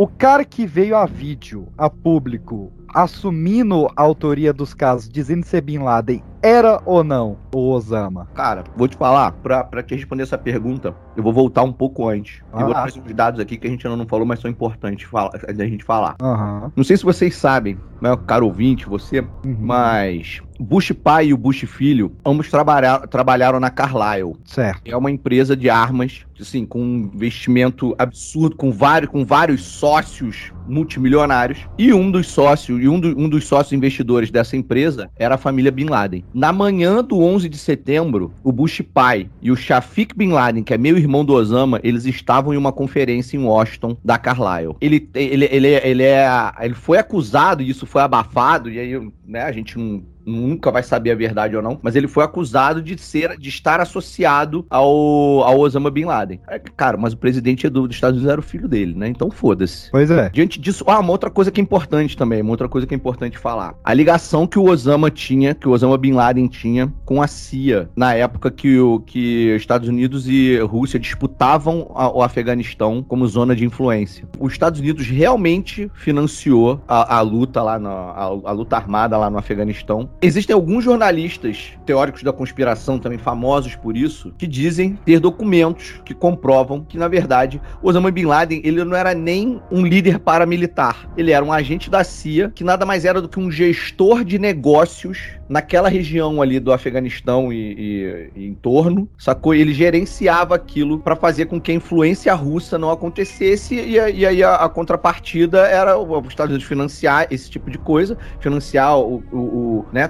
O 0.00 0.06
cara 0.06 0.44
que 0.44 0.64
veio 0.64 0.96
a 0.96 1.04
vídeo, 1.06 1.72
a 1.76 1.90
público, 1.90 2.72
assumindo 2.94 3.88
a 3.96 4.02
autoria 4.02 4.52
dos 4.52 4.72
casos, 4.72 5.08
dizendo 5.08 5.44
ser 5.44 5.60
Bin 5.60 5.78
Laden, 5.78 6.22
era 6.40 6.80
ou 6.86 7.02
não 7.02 7.36
o 7.52 7.72
Osama? 7.72 8.28
Cara, 8.32 8.62
vou 8.76 8.86
te 8.86 8.96
falar, 8.96 9.32
pra, 9.32 9.64
pra 9.64 9.82
te 9.82 9.96
responder 9.96 10.22
essa 10.22 10.38
pergunta, 10.38 10.94
eu 11.18 11.22
vou 11.24 11.32
voltar 11.32 11.64
um 11.64 11.72
pouco 11.72 12.08
antes. 12.08 12.40
Ah. 12.52 12.60
Eu 12.60 12.66
vou 12.66 12.74
trazer 12.74 13.00
uns 13.04 13.12
dados 13.14 13.40
aqui 13.40 13.56
que 13.56 13.66
a 13.66 13.70
gente 13.70 13.84
ainda 13.86 13.96
não 13.96 14.06
falou, 14.06 14.24
mas 14.24 14.38
são 14.40 14.48
importantes 14.50 15.06
da 15.54 15.66
gente 15.66 15.84
falar. 15.84 16.14
Aham. 16.22 16.72
Não 16.76 16.84
sei 16.84 16.96
se 16.96 17.02
vocês 17.04 17.34
sabem, 17.34 17.76
né, 18.00 18.16
caro 18.26 18.46
ouvinte, 18.46 18.88
você, 18.88 19.24
mas 19.44 20.40
Bush 20.60 20.92
pai 20.92 21.26
e 21.28 21.34
o 21.34 21.36
Bush 21.36 21.64
filho, 21.66 22.12
ambos 22.24 22.48
trabalha, 22.50 23.00
trabalharam 23.00 23.58
na 23.60 23.70
Carlyle. 23.70 24.34
Certo. 24.44 24.82
É 24.84 24.96
uma 24.96 25.10
empresa 25.10 25.56
de 25.56 25.68
armas, 25.68 26.24
assim, 26.40 26.64
com 26.64 26.80
um 26.80 27.10
investimento 27.14 27.94
absurdo, 27.98 28.56
com 28.56 28.70
vários, 28.72 29.10
com 29.10 29.24
vários 29.24 29.62
sócios 29.62 30.52
multimilionários. 30.66 31.58
E 31.78 31.92
um 31.92 32.10
dos 32.10 32.26
sócios, 32.28 32.80
e 32.82 32.88
um, 32.88 32.98
do- 33.00 33.18
um 33.18 33.28
dos 33.28 33.46
sócios 33.46 33.72
investidores 33.72 34.30
dessa 34.30 34.56
empresa 34.56 35.08
era 35.16 35.34
a 35.36 35.38
família 35.38 35.70
Bin 35.70 35.86
Laden. 35.86 36.24
Na 36.34 36.52
manhã 36.52 37.02
do 37.02 37.20
11 37.20 37.48
de 37.48 37.56
setembro, 37.58 38.32
o 38.42 38.50
Bush 38.52 38.82
pai 38.92 39.30
e 39.40 39.50
o 39.50 39.56
Shafiq 39.56 40.14
Bin 40.16 40.30
Laden, 40.32 40.62
que 40.64 40.74
é 40.74 40.78
meio 40.78 40.98
irmão 40.98 41.07
do 41.24 41.32
Osama, 41.32 41.80
eles 41.82 42.04
estavam 42.04 42.54
em 42.54 42.56
uma 42.56 42.72
conferência 42.72 43.36
em 43.36 43.44
Washington 43.44 43.96
da 44.04 44.18
Carlyle. 44.18 44.76
Ele, 44.80 45.08
ele, 45.14 45.48
ele, 45.50 45.68
ele, 45.68 46.02
é, 46.02 46.28
ele 46.60 46.74
foi 46.74 46.98
acusado, 46.98 47.62
e 47.62 47.70
isso 47.70 47.86
foi 47.86 48.02
abafado, 48.02 48.70
e 48.70 48.78
aí 48.78 49.12
né, 49.26 49.42
a 49.42 49.52
gente 49.52 49.78
não 49.78 50.02
nunca 50.28 50.70
vai 50.70 50.82
saber 50.82 51.10
a 51.12 51.14
verdade 51.14 51.56
ou 51.56 51.62
não, 51.62 51.78
mas 51.82 51.96
ele 51.96 52.06
foi 52.08 52.24
acusado 52.24 52.82
de 52.82 52.98
ser, 53.00 53.36
de 53.38 53.48
estar 53.48 53.80
associado 53.80 54.66
ao, 54.70 55.42
ao 55.42 55.58
Osama 55.58 55.90
Bin 55.90 56.04
Laden. 56.04 56.40
É, 56.48 56.58
cara, 56.58 56.96
mas 56.96 57.12
o 57.12 57.16
presidente 57.16 57.68
do- 57.68 57.86
dos 57.86 57.96
Estados 57.96 58.16
Unidos 58.18 58.30
era 58.32 58.40
o 58.40 58.44
filho 58.44 58.68
dele, 58.68 58.94
né? 58.94 59.08
Então 59.08 59.30
foda-se. 59.30 59.90
Pois 59.90 60.10
é. 60.10 60.28
Diante 60.30 60.60
disso, 60.60 60.84
ah, 60.86 60.98
uma 61.00 61.10
outra 61.12 61.30
coisa 61.30 61.50
que 61.50 61.60
é 61.60 61.62
importante 61.62 62.16
também, 62.16 62.42
uma 62.42 62.50
outra 62.50 62.68
coisa 62.68 62.86
que 62.86 62.94
é 62.94 62.96
importante 62.96 63.38
falar. 63.38 63.74
A 63.82 63.94
ligação 63.94 64.46
que 64.46 64.58
o 64.58 64.64
Osama 64.68 65.10
tinha, 65.10 65.54
que 65.54 65.68
o 65.68 65.72
Osama 65.72 65.96
Bin 65.96 66.12
Laden 66.12 66.46
tinha 66.48 66.92
com 67.04 67.22
a 67.22 67.26
CIA, 67.26 67.88
na 67.96 68.14
época 68.14 68.50
que 68.50 68.78
o 68.78 69.00
que 69.00 69.54
Estados 69.56 69.88
Unidos 69.88 70.28
e 70.28 70.58
Rússia 70.60 70.98
disputavam 70.98 71.90
a- 71.94 72.10
o 72.10 72.22
Afeganistão 72.22 73.02
como 73.02 73.26
zona 73.26 73.54
de 73.56 73.64
influência. 73.64 74.26
Os 74.38 74.52
Estados 74.52 74.80
Unidos 74.80 75.06
realmente 75.06 75.90
financiou 75.94 76.80
a, 76.86 77.16
a 77.16 77.20
luta 77.20 77.62
lá, 77.62 77.78
na, 77.78 77.90
a, 77.90 78.24
a 78.24 78.52
luta 78.52 78.76
armada 78.76 79.16
lá 79.16 79.30
no 79.30 79.38
Afeganistão. 79.38 80.08
Existem 80.20 80.52
alguns 80.52 80.82
jornalistas 80.82 81.74
teóricos 81.86 82.24
da 82.24 82.32
conspiração 82.32 82.98
também 82.98 83.18
famosos 83.18 83.76
por 83.76 83.96
isso, 83.96 84.34
que 84.36 84.48
dizem 84.48 84.98
ter 85.04 85.20
documentos 85.20 86.00
que 86.04 86.12
comprovam 86.12 86.84
que, 86.84 86.98
na 86.98 87.06
verdade, 87.06 87.60
Osama 87.80 88.10
Bin 88.10 88.24
Laden 88.24 88.60
ele 88.64 88.82
não 88.84 88.96
era 88.96 89.14
nem 89.14 89.60
um 89.70 89.86
líder 89.86 90.18
paramilitar. 90.18 91.08
Ele 91.16 91.30
era 91.30 91.44
um 91.44 91.52
agente 91.52 91.88
da 91.88 92.02
CIA 92.02 92.50
que 92.52 92.64
nada 92.64 92.84
mais 92.84 93.04
era 93.04 93.22
do 93.22 93.28
que 93.28 93.38
um 93.38 93.48
gestor 93.48 94.24
de 94.24 94.40
negócios 94.40 95.38
naquela 95.48 95.88
região 95.88 96.42
ali 96.42 96.58
do 96.60 96.72
Afeganistão 96.72 97.52
e, 97.52 97.72
e- 97.72 98.30
e 98.36 98.46
em 98.48 98.54
torno, 98.54 99.08
sacou? 99.16 99.54
Ele 99.54 99.72
gerenciava 99.72 100.54
aquilo 100.54 100.98
para 100.98 101.14
fazer 101.16 101.46
com 101.46 101.60
que 101.60 101.70
a 101.70 101.74
influência 101.74 102.34
russa 102.34 102.76
não 102.76 102.90
acontecesse 102.90 103.74
e, 103.76 103.92
e 103.94 104.26
aí 104.26 104.42
a, 104.42 104.56
a 104.56 104.68
contrapartida 104.68 105.60
era 105.66 105.96
o- 105.96 106.18
os 106.20 106.28
Estados 106.28 106.50
Unidos 106.50 106.68
financiar 106.68 107.28
esse 107.30 107.48
tipo 107.48 107.70
de 107.70 107.78
coisa, 107.78 108.18
financiar 108.40 108.98
o, 108.98 109.22
o- 109.32 109.36
o, 109.38 109.86
né? 109.92 110.07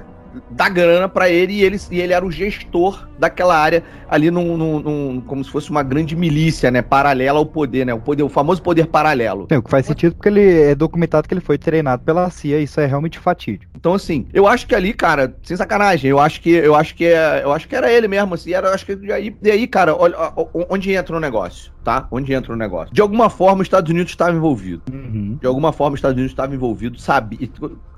Dar 0.51 0.69
grana 0.69 1.09
pra 1.09 1.29
ele 1.29 1.53
e, 1.55 1.63
ele 1.63 1.79
e 1.91 2.01
ele 2.01 2.13
era 2.13 2.25
o 2.25 2.31
gestor 2.31 3.09
daquela 3.19 3.57
área 3.57 3.83
ali 4.09 4.31
num, 4.31 4.57
num- 4.57 4.81
num- 4.81 5.21
como 5.21 5.43
se 5.45 5.51
fosse 5.51 5.71
uma 5.71 5.83
grande 5.83 6.15
milícia, 6.17 6.71
né, 6.71 6.83
paralela 6.83 7.39
ao 7.39 7.47
poder, 7.47 7.85
né, 7.85 7.93
o 7.95 8.01
poder, 8.01 8.23
o 8.23 8.29
famoso 8.29 8.63
poder 8.63 8.87
paralelo. 8.87 9.47
Tem, 9.47 9.59
o 9.59 9.63
que 9.63 9.71
faz 9.71 9.87
sentido 9.87 10.15
porque 10.15 10.29
ele 10.29 10.61
é 10.63 10.75
documentado 10.75 11.27
que 11.29 11.35
ele 11.35 11.41
foi 11.41 11.59
treinado 11.59 12.03
pela 12.03 12.29
CIA, 12.31 12.61
isso 12.61 12.81
é 12.81 12.87
realmente 12.87 13.19
fatídico. 13.19 13.71
Então, 13.77 13.95
assim, 13.95 14.27
eu 14.33 14.47
acho 14.47 14.67
que 14.67 14.75
ali, 14.75 14.93
cara, 14.93 15.37
sem 15.43 15.57
sacanagem, 15.57 16.11
eu 16.11 16.19
acho 16.19 16.41
que 16.41 16.51
eu 16.51 16.75
acho 16.75 16.95
que 16.95 17.05
é, 17.07 17.43
eu 17.45 17.53
acho 17.53 17.69
que 17.69 17.77
era 17.77 17.91
ele 17.93 18.09
mesmo, 18.09 18.35
assim, 18.35 18.53
era, 18.53 18.69
eu 18.69 18.75
acho 18.75 18.85
que 18.87 19.13
aí, 19.13 19.35
e 19.43 19.51
aí, 19.51 19.67
cara, 19.67 19.95
olha, 19.97 20.17
onde 20.69 20.93
entra 20.93 21.17
o 21.17 21.21
negócio, 21.21 21.73
tá? 21.85 22.07
Onde 22.11 22.33
entra 22.33 22.53
o 22.53 22.57
negócio? 22.57 22.93
De 22.95 23.01
alguma 23.01 23.31
forma, 23.31 23.63
os 23.63 23.67
Estados 23.67 23.91
Unidos 23.91 24.13
estava 24.13 24.37
envolvido. 24.37 24.83
De 25.41 25.47
alguma 25.47 25.73
forma, 25.73 25.95
os 25.95 25.99
Estados 25.99 26.17
Unidos 26.17 26.33
estava 26.33 26.55
envolvido, 26.55 26.99
sabe? 27.01 27.37
E, 27.41 27.51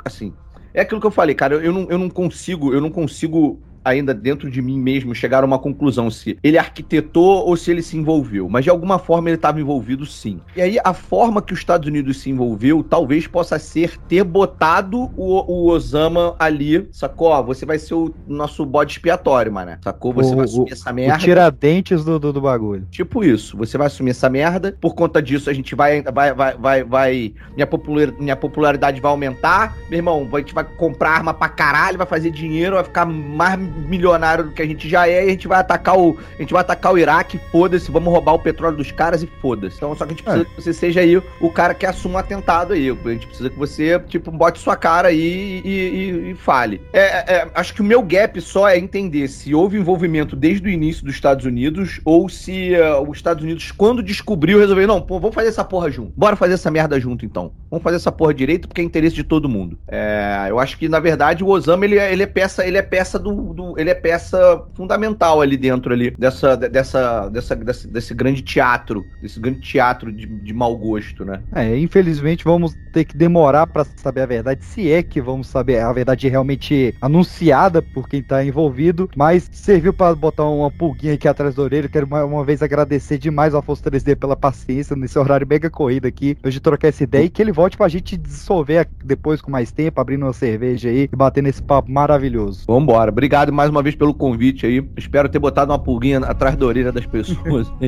assim, 0.05 0.33
é 0.73 0.81
aquilo 0.83 1.01
que 1.01 1.07
eu 1.07 1.11
falei, 1.11 1.35
cara, 1.35 1.55
eu, 1.55 1.73
não, 1.73 1.91
eu 1.91 1.99
não 1.99 2.09
consigo, 2.09 2.73
eu 2.73 2.81
não 2.81 2.91
consigo 2.91 3.61
ainda 3.85 4.13
dentro 4.15 4.51
de 4.51 4.61
mim 4.63 4.79
mesmo 4.79 5.15
chegar 5.15 5.43
a 5.43 5.47
uma 5.47 5.59
conclusão 5.59 6.11
se 6.11 6.39
ele 6.43 6.59
arquitetou 6.59 7.47
ou 7.47 7.57
se 7.57 7.71
ele 7.71 7.83
se 7.83 7.97
envolveu, 7.97 8.49
mas 8.49 8.65
de 8.65 8.71
alguma 8.71 8.99
forma 8.99 9.29
ele 9.29 9.37
estava 9.37 9.61
envolvido 9.61 10.05
sim. 10.07 10.41
E 10.57 10.61
aí 10.61 10.79
a 10.85 10.93
forma 10.95 11.41
que 11.43 11.53
os 11.53 11.59
Estados 11.59 11.89
Unidos 11.89 12.21
se 12.21 12.31
envolveu 12.31 12.83
talvez 12.83 13.27
possa 13.27 13.59
ser 13.59 13.97
ter 14.09 14.25
botado 14.25 15.11
o, 15.17 15.45
o 15.53 15.69
Osama 15.69 16.35
ali, 16.39 16.89
sacou? 16.91 17.29
Ó, 17.29 17.43
Você 17.43 17.65
vai 17.67 17.79
ser 17.79 17.95
o 17.95 18.13
nosso 18.27 18.65
bode 18.65 18.93
expiatório, 18.93 19.53
mano. 19.53 19.77
Sacou? 19.83 20.13
Você 20.13 20.33
O- 20.33 20.37
vai 20.37 20.45
o- 20.45 20.49
assumir 20.49 20.73
essa 20.73 20.91
O 20.91 20.95
merda. 20.95 21.19
tiradentes 21.19 22.05
do, 22.05 22.19
do, 22.19 22.33
do 22.33 22.41
bagulho. 22.41 22.87
Tipo 22.91 23.25
isso, 23.25 23.57
você 23.57 23.77
vai 23.79 23.87
assumir 23.87 24.11
essa 24.11 24.29
merda, 24.29 24.77
por 24.81 24.95
conta 24.95 25.21
disso 25.23 25.49
a 25.51 25.53
gente 25.53 25.75
vai, 25.75 26.03
vai, 26.03 26.33
vai, 26.35 26.55
vai, 26.57 26.85
vai 26.85 27.35
minha, 27.55 27.67
popular, 27.67 28.13
minha 28.19 28.37
popularidade 28.37 29.01
vai 29.01 29.11
aumentar, 29.11 29.77
meu 29.89 29.99
irmão, 29.99 30.29
a 30.33 30.39
gente 30.39 30.55
vai 30.55 30.65
comprar 30.65 31.11
arma 31.11 31.33
pra 31.35 31.49
caralho, 31.49 31.99
vai 31.99 32.07
fazer 32.07 32.31
dinheiro, 32.31 32.75
vai 32.77 32.85
ficar 32.85 33.05
mais 33.07 33.59
milionário 33.71 34.45
do 34.45 34.51
que 34.53 34.63
a 34.63 34.67
gente 34.67 34.89
já 34.89 35.09
é, 35.09 35.25
e 35.25 35.29
a 35.29 35.31
gente 35.31 35.49
vai 35.49 35.61
atacar 35.61 35.99
o, 35.99 36.19
a 36.39 36.43
gente 36.43 36.53
vai 36.53 36.61
atacar 36.61 36.93
o 36.93 36.99
Iraque, 36.99 37.41
foda-se, 37.51 37.91
vamos 37.91 38.13
roubar 38.13 38.35
o 38.35 38.39
petróleo 38.39 38.77
dos 38.77 38.91
caras 38.93 39.23
e 39.23 39.27
foda-se. 39.41 39.77
Então 39.77 39.95
só 39.95 40.05
que 40.05 40.13
a 40.13 40.15
gente 40.17 40.23
precisa 40.23 40.45
que 40.45 40.55
você 40.63 40.73
seja 40.73 41.01
aí 41.01 41.17
o 41.17 41.51
cara 41.51 41.75
que 41.75 41.87
assuma 41.87 42.17
o 42.17 42.19
atentado 42.19 42.73
aí, 42.73 42.89
a 42.91 43.09
gente 43.11 43.27
precisa 43.27 43.51
que 43.51 43.59
você, 43.59 43.99
tipo, 44.09 44.31
bote 44.31 44.59
sua 44.59 44.77
cara 44.77 45.09
aí 45.09 45.63
e, 45.65 45.69
e- 45.69 46.31
e 46.31 46.35
fale. 46.35 46.81
É, 46.93 47.01
é, 47.01 47.25
é, 47.37 47.51
acho 47.55 47.75
que 47.75 47.81
o 47.81 47.85
meu 47.85 48.03
gap 48.03 48.41
só 48.41 48.69
é 48.69 48.79
entender 48.79 49.29
se 49.29 49.55
houve 49.55 49.79
envolvimento 49.79 50.35
desde 50.37 50.67
o 50.67 50.71
início 50.71 51.05
dos 51.05 51.15
Estados 51.15 51.45
Unidos 51.45 52.01
ou 52.05 52.29
se 52.29 52.75
eh, 52.75 52.95
os 53.01 53.17
Estados 53.17 53.43
Unidos, 53.43 53.71
quando 53.73 54.03
descobriu, 54.03 54.59
resolveu, 54.59 54.87
não, 54.87 55.01
pô, 55.01 55.19
vamos 55.19 55.35
fazer 55.35 55.49
essa 55.49 55.65
porra 55.65 55.91
junto. 55.91 56.13
Bora 56.17 56.37
fazer 56.37 56.55
essa 56.55 56.71
merda 56.71 56.99
junto, 56.99 57.25
então. 57.25 57.53
Vamos 57.71 57.83
fazer 57.83 57.97
essa 57.97 58.11
porra 58.13 58.33
direito 58.35 58.67
porque 58.69 58.81
é 58.81 58.85
interesse 58.85 59.15
de 59.15 59.25
todo 59.25 59.49
mundo. 59.49 59.79
É, 59.89 60.47
eu 60.49 60.59
acho 60.59 60.77
que, 60.79 60.89
na 60.89 60.99
verdade, 61.01 61.45
o 61.45 61.49
Osama, 61.49 61.85
ele 61.85 61.99
é, 61.99 62.13
ele 62.13 62.23
é 62.23 62.27
peça, 62.27 62.67
ele 62.67 62.77
é 62.79 62.83
peça 62.83 63.19
do, 63.19 63.33
do. 63.55 63.60
Ele 63.77 63.91
é 63.91 63.95
peça 63.95 64.63
fundamental 64.75 65.41
ali 65.41 65.57
dentro 65.57 65.93
ali, 65.93 66.11
dessa, 66.13 66.57
dessa, 66.57 67.29
dessa, 67.29 67.57
desse, 67.57 67.89
desse 67.89 68.15
grande 68.15 68.43
teatro, 68.43 69.05
desse 69.21 69.41
grande 69.41 69.61
teatro 69.61 70.13
de, 70.13 70.27
de 70.27 70.53
mau 70.53 70.77
gosto, 70.77 71.25
né? 71.25 71.43
É, 71.55 71.77
infelizmente 71.79 72.45
vamos 72.45 72.75
ter 72.93 73.05
que 73.05 73.17
demorar 73.17 73.67
pra 73.67 73.85
saber 73.85 74.23
a 74.23 74.27
verdade, 74.27 74.65
se 74.65 74.91
é 74.91 75.03
que 75.03 75.21
vamos 75.21 75.47
saber 75.47 75.81
a 75.81 75.93
verdade 75.93 76.29
realmente 76.29 76.95
anunciada 77.01 77.83
por 77.83 78.09
quem 78.09 78.23
tá 78.23 78.45
envolvido, 78.45 79.09
mas 79.17 79.49
serviu 79.53 79.93
pra 79.93 80.15
botar 80.15 80.45
uma 80.45 80.71
pulguinha 80.71 81.15
aqui 81.15 81.29
atrás 81.29 81.55
da 81.55 81.63
orelha. 81.63 81.89
Quero 81.89 82.09
mais 82.09 82.25
uma 82.25 82.45
vez 82.45 82.63
agradecer 82.63 83.19
demais 83.19 83.55
ao 83.55 83.61
Afonso 83.61 83.83
3D 83.83 84.17
pela 84.17 84.37
paciência 84.37 84.97
nesse 84.97 85.19
horário 85.19 85.47
mega 85.47 85.71
corrido 85.71 86.07
aqui, 86.07 86.37
hoje 86.45 86.61
trocar 86.61 86.89
essa 86.89 87.05
ideia 87.05 87.25
e 87.25 87.31
que 87.31 87.41
ele 87.41 87.53
volte 87.53 87.77
pra 87.77 87.89
gente 87.89 88.17
dissolver 88.17 88.89
depois 89.05 89.41
com 89.41 89.51
mais 89.51 89.73
tempo, 89.73 90.01
abrindo 90.01 90.25
uma 90.25 90.33
cerveja 90.33 90.89
aí 90.89 91.09
e 91.13 91.17
batendo 91.17 91.49
esse 91.49 91.63
papo 91.63 91.91
maravilhoso. 91.91 92.65
Vambora. 92.67 93.11
Obrigado 93.11 93.50
mais 93.51 93.71
uma 93.71 93.83
vez 93.83 93.95
pelo 93.95 94.15
convite 94.15 94.67
aí. 94.67 94.87
Espero 94.97 95.29
ter 95.29 95.39
botado 95.39 95.73
uma 95.73 95.79
pulguinha 95.79 96.19
atrás 96.21 96.57
da 96.57 96.67
orelha 96.67 96.93
das 96.93 97.07
pessoas. 97.07 97.73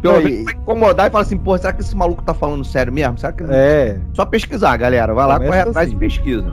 Pelo 0.00 0.22
menos 0.22 0.44
vai 0.44 0.54
incomodar 0.54 1.08
e 1.08 1.10
falar 1.10 1.22
assim, 1.22 1.36
pô, 1.36 1.58
será 1.58 1.72
que 1.72 1.80
esse 1.80 1.96
maluco 1.96 2.22
tá 2.22 2.32
falando 2.32 2.64
sério 2.64 2.92
mesmo? 2.92 3.18
Será 3.18 3.32
que 3.32 3.42
É. 3.48 3.98
Só 4.12 4.24
pesquisar, 4.24 4.76
galera. 4.76 5.12
Vai 5.12 5.26
lá, 5.26 5.34
Começa 5.34 5.50
corre 5.50 5.60
atrás 5.70 5.88
assim. 5.88 5.96
e 5.96 5.98
pesquisa. 5.98 6.52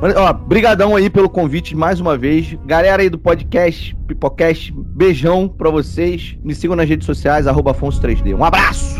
Mas, 0.00 0.16
Ó, 0.16 0.32
brigadão 0.32 0.94
aí 0.94 1.10
pelo 1.10 1.28
convite 1.28 1.76
mais 1.76 2.00
uma 2.00 2.16
vez. 2.16 2.56
Galera 2.64 3.02
aí 3.02 3.10
do 3.10 3.18
podcast, 3.18 3.96
Pipocast, 4.06 4.72
beijão 4.72 5.48
pra 5.48 5.68
vocês. 5.68 6.38
Me 6.44 6.54
sigam 6.54 6.76
nas 6.76 6.88
redes 6.88 7.06
sociais, 7.06 7.46
arroba 7.46 7.72
Afonso 7.72 8.00
3D. 8.00 8.34
Um 8.36 8.44
abraço! 8.44 8.96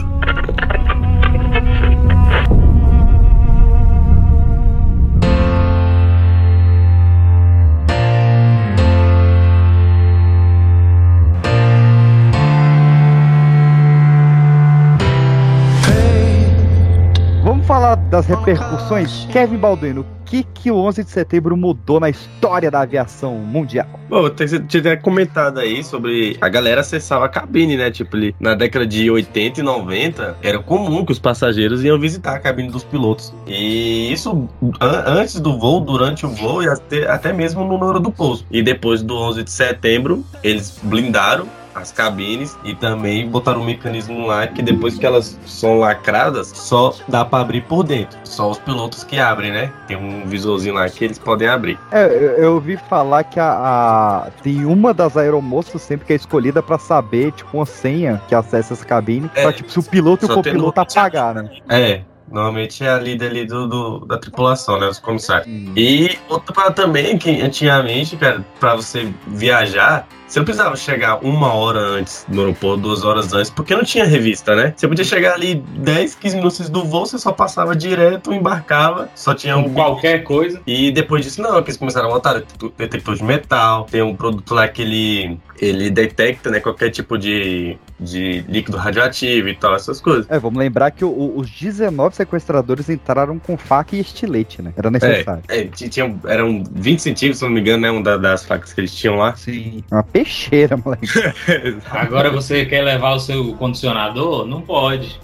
Falar 17.91 17.97
das 17.97 18.27
repercussões? 18.27 19.27
Kevin 19.33 19.57
Balduino, 19.57 20.03
o 20.03 20.25
que, 20.25 20.45
que 20.45 20.71
o 20.71 20.77
11 20.77 21.05
de 21.05 21.11
setembro 21.11 21.57
mudou 21.57 21.99
na 21.99 22.09
história 22.09 22.71
da 22.71 22.83
aviação 22.83 23.37
mundial? 23.39 23.89
Bom, 24.09 24.27
eu 24.27 24.67
tinha 24.67 24.97
comentado 24.97 25.59
aí 25.59 25.83
sobre 25.83 26.37
a 26.41 26.49
galera 26.49 26.83
acessava 26.83 27.25
a 27.25 27.29
cabine, 27.29 27.77
né? 27.77 27.91
Tipo, 27.91 28.17
na 28.39 28.55
década 28.55 28.87
de 28.87 29.11
80 29.11 29.61
e 29.61 29.63
90, 29.63 30.37
era 30.43 30.59
comum 30.61 31.05
que 31.05 31.13
os 31.13 31.19
passageiros 31.19 31.83
iam 31.85 31.99
visitar 31.99 32.35
a 32.35 32.39
cabine 32.39 32.71
dos 32.71 32.85
pilotos. 32.85 33.35
E 33.47 34.13
isso 34.13 34.49
an- 34.81 35.05
antes 35.07 35.41
do 35.41 35.59
voo, 35.59 35.81
durante 35.81 36.25
o 36.25 36.29
voo 36.29 36.63
e 36.63 36.69
até, 36.69 37.09
até 37.11 37.33
mesmo 37.33 37.65
no 37.65 37.85
hora 37.85 37.99
do 37.99 38.13
pouso. 38.13 38.45
E 38.51 38.63
depois 38.63 39.03
do 39.03 39.17
11 39.17 39.43
de 39.45 39.51
setembro, 39.51 40.25
eles 40.45 40.79
blindaram 40.83 41.47
as 41.81 41.93
cabines 41.93 42.57
e 42.65 42.75
também 42.75 43.29
botaram 43.29 43.61
um 43.63 43.65
mecanismo 43.65 44.27
lá 44.27 44.47
que 44.47 44.63
depois 44.63 44.97
que 44.99 45.07
elas 45.07 45.39
são 45.47 45.79
lacradas, 45.79 46.49
só 46.55 46.95
dá 47.09 47.25
pra 47.25 47.41
abrir 47.41 47.63
por 47.63 47.83
dentro. 47.83 48.19
Só 48.25 48.51
os 48.51 48.59
pilotos 48.59 49.03
que 49.05 49.19
abrem, 49.19 49.51
né? 49.53 49.73
Tem 49.87 49.97
um 49.97 50.27
visorzinho 50.27 50.75
lá 50.75 50.89
que 50.89 51.05
eles 51.05 51.19
podem 51.19 51.49
abrir. 51.49 51.79
É, 51.91 52.35
eu, 52.39 52.55
ouvi 52.55 52.77
falar 52.89 53.25
que 53.25 53.41
a, 53.41 53.51
a- 53.53 54.31
tem 54.43 54.65
uma 54.65 54.93
das 54.95 55.17
aeromoças 55.17 55.83
sempre 55.83 56.07
que 56.07 56.13
é 56.13 56.17
escolhida 56.17 56.63
pra 56.63 56.79
saber, 56.79 57.33
tipo, 57.33 57.57
uma 57.57 57.67
senha 57.67 58.21
que 58.29 58.35
acessa 58.35 58.75
essa 58.75 58.85
cabine, 58.85 59.31
É, 59.35 59.43
pra, 59.43 59.53
tipo, 59.53 59.71
se 59.71 59.79
o 59.79 59.83
piloto 59.83 60.25
e 60.27 60.31
o 60.31 60.35
copiloto 60.35 60.81
apagar, 60.81 61.35
né? 61.35 61.51
É, 61.69 62.03
normalmente 62.31 62.85
é 62.85 62.91
a 62.91 62.99
líder 62.99 63.27
ali 63.31 63.47
do, 63.47 63.67
do- 63.67 64.07
da 64.07 64.19
tripulação, 64.19 64.79
né? 64.79 64.87
Os 64.89 64.99
comissários. 64.99 65.47
E 65.77 66.19
outra 66.29 66.55
parada 66.55 66.75
também, 66.75 67.17
que 67.19 67.41
antigamente, 67.41 68.17
cara, 68.17 68.45
pra 68.59 68.75
você 68.77 69.13
viajar, 69.27 70.07
você 70.31 70.39
não 70.39 70.45
precisava 70.45 70.77
chegar 70.77 71.19
uma 71.25 71.53
hora 71.53 71.81
antes 71.81 72.25
no 72.29 72.43
aeroporto, 72.43 72.83
duas 72.83 73.05
horas 73.05 73.33
antes, 73.33 73.51
porque 73.51 73.75
não 73.75 73.83
tinha 73.83 74.05
revista, 74.05 74.55
né? 74.55 74.73
Você 74.77 74.87
podia 74.87 75.05
chegar 75.05 75.35
ali 75.35 75.57
10, 75.57 76.15
15 76.15 76.37
minutos 76.37 76.71
do 76.71 76.85
voo, 76.85 77.05
você 77.05 77.19
só 77.19 77.33
passava 77.33 77.75
direto, 77.75 78.33
embarcava, 78.33 79.11
só 79.17 79.35
tinha 79.35 79.57
um 79.57 79.75
qualquer 79.75 80.23
coisa. 80.23 80.61
E 80.65 80.93
depois 80.93 81.25
disso, 81.25 81.43
não, 81.43 81.61
que 81.61 81.71
eles 81.71 81.77
começaram 81.77 82.09
a 82.09 82.13
botar 82.13 82.45
detector 82.79 83.17
de 83.17 83.25
metal, 83.25 83.89
tem 83.91 84.03
um 84.03 84.15
produto 84.15 84.55
lá 84.55 84.69
que 84.69 84.83
ele, 84.83 85.37
ele 85.61 85.91
detecta, 85.91 86.51
né, 86.51 86.61
qualquer 86.61 86.91
tipo 86.91 87.19
de, 87.19 87.77
de 87.99 88.45
líquido 88.49 88.77
radioativo 88.77 89.49
e 89.49 89.55
tal, 89.55 89.75
essas 89.75 90.01
coisas. 90.01 90.27
É, 90.31 90.39
vamos 90.39 90.59
lembrar 90.59 90.91
que 90.91 91.05
o- 91.05 91.33
os 91.37 91.51
19 91.51 92.17
sequestradores 92.17 92.89
entraram 92.89 93.39
com 93.39 93.57
faca 93.57 93.95
e 93.97 94.01
estilete, 94.01 94.63
né? 94.63 94.73
Era 94.77 94.91
necessário. 94.91 95.43
É, 95.49 95.59
é, 95.61 96.33
eram 96.33 96.65
20 96.73 97.01
centímetros, 97.01 97.39
se 97.39 97.45
não 97.45 97.51
me 97.53 97.61
engano, 97.61 97.83
né? 97.83 97.91
Um 97.91 98.03
da- 98.03 98.17
das 98.17 98.45
facas 98.45 98.73
que 98.73 98.81
eles 98.81 98.95
tinham 98.95 99.17
lá. 99.17 99.35
Sim. 99.37 99.85
Uma 99.91 100.03
peixeira, 100.03 100.77
moleque. 100.77 101.07
Agora 101.91 102.31
você 102.31 102.65
quer 102.65 102.83
levar 102.83 103.15
o 103.15 103.21
seu 103.21 103.55
condicionador? 103.55 104.47
Não 104.47 104.61
pode. 104.63 105.21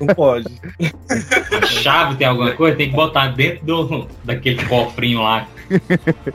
Não 0.00 0.14
pode. 0.14 0.46
A 1.62 1.66
chave 1.66 2.16
tem 2.16 2.26
alguma 2.26 2.52
coisa? 2.52 2.76
Tem 2.76 2.90
que 2.90 2.96
botar 2.96 3.28
dentro 3.28 3.64
do, 3.66 4.08
daquele 4.24 4.64
cofrinho 4.66 5.22
lá. 5.22 5.46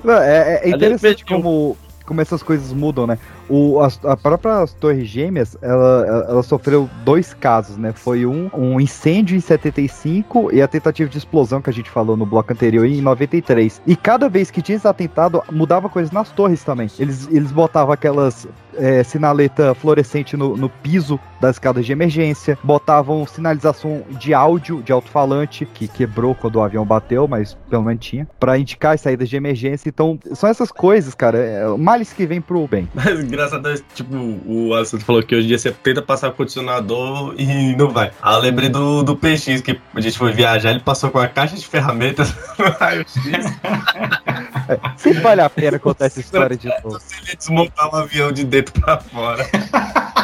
Não, 0.03 0.13
é, 0.21 0.61
é 0.63 0.69
interessante 0.69 1.23
como, 1.25 1.77
como 2.09 2.21
essas 2.21 2.41
coisas 2.41 2.73
mudam, 2.73 3.05
né? 3.05 3.19
O, 3.49 3.79
as- 3.81 3.99
a, 4.05 4.15
própria 4.15 4.65
Torre 4.79 5.03
Gêmeas, 5.05 5.57
ela, 5.61 6.05
ela- 6.07 6.25
ela 6.29 6.43
sofreu 6.43 6.89
dois 7.03 7.33
casos, 7.33 7.77
né? 7.77 7.91
Foi 7.93 8.25
um, 8.25 8.49
um 8.53 8.79
incêndio 8.79 9.35
em 9.35 9.39
75 9.39 10.51
e 10.53 10.61
a 10.61 10.67
tentativa 10.67 11.09
de 11.09 11.17
explosão 11.17 11.61
que 11.61 11.69
a 11.69 11.73
gente 11.73 11.89
falou 11.89 12.15
no 12.15 12.25
bloco 12.25 12.51
anterior 12.53 12.85
em 12.85 13.01
93. 13.01 13.81
E 13.87 13.95
cada 13.95 14.29
vez 14.29 14.51
que 14.51 14.61
tinha 14.61 14.75
esse 14.75 14.87
atentado, 14.87 15.41
mudava 15.51 15.89
coisas 15.89 16.11
nas 16.11 16.29
torres 16.31 16.63
também. 16.63 16.89
Eles, 16.99 17.27
eles 17.31 17.51
botavam 17.51 17.93
aquelas 17.93 18.47
é, 18.77 19.03
sinaleta 19.03 19.73
fluorescente 19.73 20.37
no, 20.37 20.55
no 20.55 20.69
piso 20.69 21.19
das 21.41 21.55
escadas 21.55 21.85
de 21.85 21.91
emergência, 21.91 22.57
botavam 22.63 23.25
sinalização 23.25 24.03
de 24.11 24.33
áudio 24.33 24.81
de 24.83 24.91
alto-falante, 24.91 25.65
que 25.65 25.87
quebrou 25.87 26.35
quando 26.35 26.57
o 26.57 26.61
avião 26.61 26.85
bateu, 26.85 27.27
mas 27.27 27.57
pelo 27.69 27.83
menos 27.83 28.05
tinha, 28.05 28.27
pra 28.39 28.57
indicar 28.57 28.93
as 28.95 29.01
saídas 29.01 29.29
de 29.29 29.35
emergência. 29.37 29.87
Então, 29.89 30.19
são 30.33 30.49
essas 30.49 30.71
coisas, 30.71 31.15
cara, 31.15 31.37
é, 31.37 31.67
males 31.77 32.11
que 32.13 32.25
vem 32.25 32.41
pro 32.41 32.67
bem. 32.67 32.87
Mas 32.93 33.23
engraçado 33.39 33.69
é, 33.69 33.75
tipo, 33.95 34.15
o 34.45 34.73
Alisson 34.73 34.99
falou 34.99 35.23
que 35.23 35.33
hoje 35.33 35.45
em 35.45 35.47
dia 35.47 35.57
você 35.57 35.71
tenta 35.71 36.01
passar 36.01 36.29
o 36.29 36.33
condicionador 36.33 37.33
e 37.37 37.75
não 37.75 37.89
vai. 37.89 38.11
Aí 38.21 38.35
eu 38.35 38.39
lembrei 38.39 38.69
do, 38.69 39.01
do 39.03 39.15
PX, 39.15 39.61
que 39.61 39.79
a 39.95 40.01
gente 40.01 40.17
foi 40.17 40.33
viajar, 40.33 40.71
ele 40.71 40.81
passou 40.81 41.09
com 41.09 41.19
a 41.19 41.27
caixa 41.27 41.55
de 41.55 41.65
ferramentas 41.65 42.35
no 42.59 42.69
raio-x. 42.71 43.13
Sempre 44.97 45.21
vale 45.21 45.41
a 45.41 45.49
pena 45.49 45.79
contar 45.79 46.05
essa 46.05 46.19
história 46.19 46.55
de 46.55 46.67
novo. 46.67 46.99
Ele 47.25 47.35
desmontar 47.35 47.89
o 47.93 47.95
avião 47.95 48.31
de 48.31 48.43
dentro 48.43 48.79
pra 48.81 48.99
fora. 48.99 49.47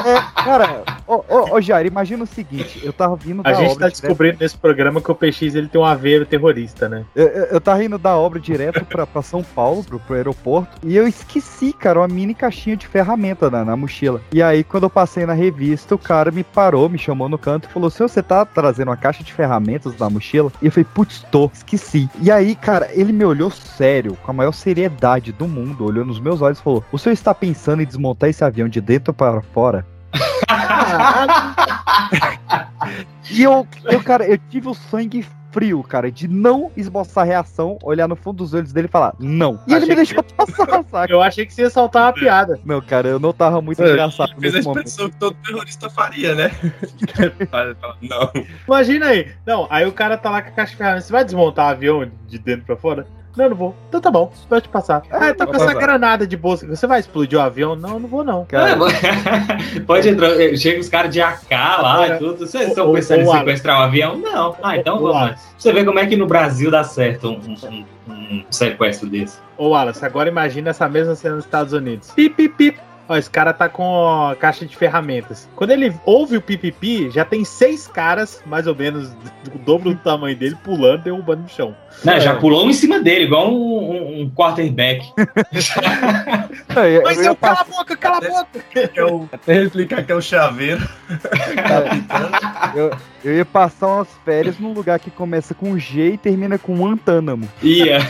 É, 0.06 0.44
cara, 0.44 0.84
ô, 1.08 1.24
ô, 1.28 1.56
ô 1.56 1.62
Jair, 1.62 1.88
imagina 1.88 2.24
o 2.24 2.28
seguinte, 2.28 2.80
eu 2.84 2.94
tava 2.94 3.16
vindo 3.16 3.42
da 3.42 3.50
A 3.50 3.54
gente 3.56 3.72
obra 3.72 3.86
tá 3.86 3.90
descobrindo 3.90 4.38
nesse 4.40 4.56
programa 4.56 5.02
que 5.02 5.12
o 5.12 5.16
PX 5.16 5.56
ele 5.56 5.68
tem 5.68 5.82
um 5.82 5.86
aveiro 5.86 6.28
terrorista, 6.28 6.88
né? 6.88 7.06
Eu, 7.16 7.28
eu, 7.28 7.46
eu 7.46 7.62
tava 7.62 7.84
indo 7.84 7.98
da 7.98 8.16
obra 8.16 8.40
direto 8.40 8.86
pra, 8.86 9.08
pra 9.08 9.24
São 9.24 9.44
Paulo, 9.44 9.84
pro, 9.84 10.00
pro 10.00 10.16
aeroporto, 10.16 10.78
e 10.84 10.96
eu 10.96 11.08
esqueci, 11.08 11.74
cara, 11.74 12.00
uma 12.00 12.08
mini 12.08 12.36
caixinha 12.36 12.78
de 12.78 12.88
ferramenta 13.06 13.52
na, 13.52 13.64
na 13.64 13.77
mochila. 13.77 14.19
E 14.34 14.41
aí, 14.41 14.64
quando 14.64 14.84
eu 14.84 14.90
passei 14.90 15.26
na 15.26 15.34
revista, 15.34 15.94
o 15.94 15.99
cara 15.99 16.32
me 16.32 16.44
parou, 16.44 16.90
me 16.90 16.98
chamou 16.98 17.30
no 17.30 17.38
canto 17.38 17.69
e 17.69 17.72
falou: 17.72 17.91
Senhor, 17.91 18.10
você 18.10 18.23
tá 18.23 18.44
trazendo 18.44 18.90
uma 18.90 18.98
caixa 18.98 19.23
de 19.23 19.32
ferramentas 19.32 19.95
na 19.98 20.10
mochila? 20.10 20.52
E 20.61 20.65
eu 20.65 20.72
falei: 20.72 20.88
Putz, 20.94 21.23
tô, 21.32 21.49
esqueci. 21.53 22.10
E 22.19 22.32
aí, 22.32 22.56
cara, 22.56 22.90
ele 22.91 23.14
me 23.14 23.23
olhou 23.23 23.52
sério, 23.52 24.18
com 24.23 24.32
a 24.32 24.34
maior 24.34 24.52
seriedade 24.52 25.32
do 25.32 25.48
mundo, 25.48 25.86
olhou 25.86 26.03
nos 26.03 26.19
meus 26.19 26.41
olhos 26.41 26.60
e 26.60 26.64
falou: 26.64 26.84
O 26.91 26.98
senhor 26.98 27.14
está 27.14 27.34
pensando 27.34 27.84
em 27.84 27.86
desmontar 27.86 28.30
esse 28.30 28.44
avião 28.44 28.68
de 28.68 28.82
dentro 28.82 29.14
para 29.14 29.41
fora? 29.41 29.86
E 33.32 33.41
eu, 33.41 33.68
eu, 33.86 34.03
cara, 34.03 34.26
eu 34.26 34.38
tive 34.38 34.69
o 34.69 34.73
sangue 34.73 35.26
frio, 35.56 35.82
cara, 35.84 36.11
de 36.11 36.27
não 36.27 36.69
esboçar 36.76 37.26
reação, 37.26 37.80
olhar 37.82 38.10
no 38.10 38.15
fundo 38.18 38.40
dos 38.40 38.53
olhos 38.53 38.73
dele 38.73 38.88
e 38.90 38.91
falar, 38.91 39.15
não. 39.18 39.57
E 39.65 39.73
ele 39.73 39.86
me 39.86 39.95
deixou 39.95 40.22
passar, 40.36 40.84
saca? 40.84 41.14
Eu 41.14 41.22
achei 41.22 41.45
que 41.45 41.53
você 41.53 41.61
ia 41.61 41.69
soltar 41.69 42.03
uma 42.07 42.11
piada. 42.14 42.60
Não, 42.65 42.82
cara, 42.82 43.07
eu 43.07 43.19
não 43.19 43.32
tava 43.32 43.61
muito 43.61 43.82
É, 43.82 43.90
engraçado 43.90 44.36
Fez 44.38 44.53
a 44.53 44.57
nesse 44.57 44.68
momento. 44.68 44.88
expressão 44.88 45.10
que 45.10 45.15
todo 45.15 45.34
terrorista 45.45 45.90
faria, 45.90 46.36
né? 46.36 46.52
não. 48.02 48.32
Imagina 48.68 49.06
aí. 49.07 49.32
Não, 49.45 49.65
aí 49.69 49.86
o 49.88 49.94
cara 49.94 50.18
tá 50.18 50.30
lá 50.30 50.41
com 50.41 50.49
a 50.49 50.52
caixa 50.52 50.72
de 50.72 50.77
ferramentas. 50.77 51.06
Você 51.06 51.14
vai 51.14 51.23
desmontar 51.23 51.68
o 51.68 51.69
avião 51.69 52.11
de 52.27 52.38
dentro 52.38 52.65
pra 52.65 52.76
fora? 52.76 53.07
Não, 53.36 53.49
não 53.49 53.56
vou. 53.56 53.76
Então 53.90 53.99
tá 53.99 54.10
bom, 54.10 54.32
pode 54.48 54.70
passar. 54.70 55.03
Ah, 55.12 55.34
tá 55.34 55.45
com 55.45 55.56
essa 55.56 55.74
granada 55.74 56.26
de 56.26 56.38
bolsa. 56.38 56.66
Você 56.68 56.88
vai 56.88 56.99
explodir 57.02 57.38
o 57.38 57.41
avião? 57.41 57.76
Não, 57.76 57.99
não 57.99 58.07
vou 58.07 58.24
não. 58.24 58.48
É, 58.52 59.80
pode 59.86 60.07
entrar. 60.10 60.30
Chega 60.57 60.80
os 60.80 60.90
caras 60.90 61.12
de 61.14 61.22
AK 61.22 61.52
lá 61.52 62.07
e 62.07 62.18
tudo. 62.18 62.48
Vocês 62.48 62.70
estão 62.70 62.90
o- 62.90 62.94
pensando 62.94 63.22
em 63.22 63.26
sequestrar 63.40 63.80
o 63.80 63.84
avião? 63.84 64.18
Não. 64.18 64.56
Ah, 64.64 64.78
então 64.78 64.99
vamos. 64.99 65.14
Wallace. 65.16 65.48
Você 65.57 65.74
vê 65.74 65.84
como 65.84 65.99
é 65.99 66.06
que 66.06 66.16
no 66.16 66.28
Brasil 66.28 66.72
dá 66.72 66.84
certo 66.84 67.30
um, 67.30 67.56
um- 67.70 67.86
um 68.14 68.44
sequestro 68.49 69.10
desse. 69.10 69.38
Ô, 69.57 69.70
Wallace, 69.70 70.03
agora 70.06 70.30
imagina 70.30 70.70
essa 70.70 70.88
mesma 70.88 71.16
cena 71.16 71.36
nos 71.36 71.45
Estados 71.45 71.74
Unidos. 71.74 72.12
Pip, 72.12 72.36
pip, 72.36 72.56
pip. 72.56 72.80
Ó, 73.07 73.15
esse 73.15 73.30
cara 73.30 73.53
tá 73.53 73.69
com 73.69 74.07
a 74.30 74.36
caixa 74.36 74.65
de 74.65 74.76
ferramentas. 74.76 75.48
Quando 75.56 75.69
ele 75.72 75.94
ouve 76.06 76.38
o 76.38 76.41
pipipi, 76.41 77.10
já 77.11 77.23
tem 77.23 77.45
seis 77.45 77.88
caras, 77.88 78.41
mais 78.48 78.65
ou 78.65 78.76
menos, 78.76 79.10
do 79.44 79.60
dobro 79.60 79.91
do 79.94 79.99
tamanho 79.99 80.36
dele, 80.36 80.57
pulando, 80.64 81.03
derrubando 81.03 81.44
no 81.44 81.49
chão. 81.49 81.76
Não, 82.03 82.19
já 82.19 82.36
pulou 82.36 82.65
um 82.65 82.69
em 82.72 82.73
cima 82.73 82.99
dele, 82.99 83.26
igual 83.26 83.52
um, 83.53 83.56
um- 83.91 84.22
um 84.23 84.30
quarterback. 84.32 85.06
Mas 87.03 87.23
eu, 87.23 87.36
cala 87.36 87.61
a 87.61 87.64
boca, 87.64 87.95
cala 87.95 88.18
a 88.18 88.22
boca! 88.22 88.49
Eu, 88.95 89.30
até 89.32 89.64
explicar 89.64 90.03
que 90.03 90.11
é 90.11 90.15
o 90.15 90.22
chaveiro. 90.22 90.82
Eu, 92.76 92.91
eu 93.26 93.34
ia 93.34 93.43
passar 93.43 93.88
umas 93.88 94.07
férias 94.23 94.60
num 94.60 94.72
lugar 94.72 94.99
que 94.99 95.10
começa 95.10 95.56
com 95.56 95.80
G 95.80 96.11
e 96.11 96.18
termina 96.18 96.60
com 96.60 96.85
Antânamo. 96.85 97.49
Ia. 97.64 97.97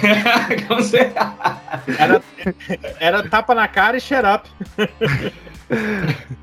Era, 1.98 2.22
era 3.00 3.30
tapa 3.30 3.54
na 3.54 3.68
cara 3.68 3.98
e 3.98 4.02
shut 4.02 4.24
up. 4.26 4.50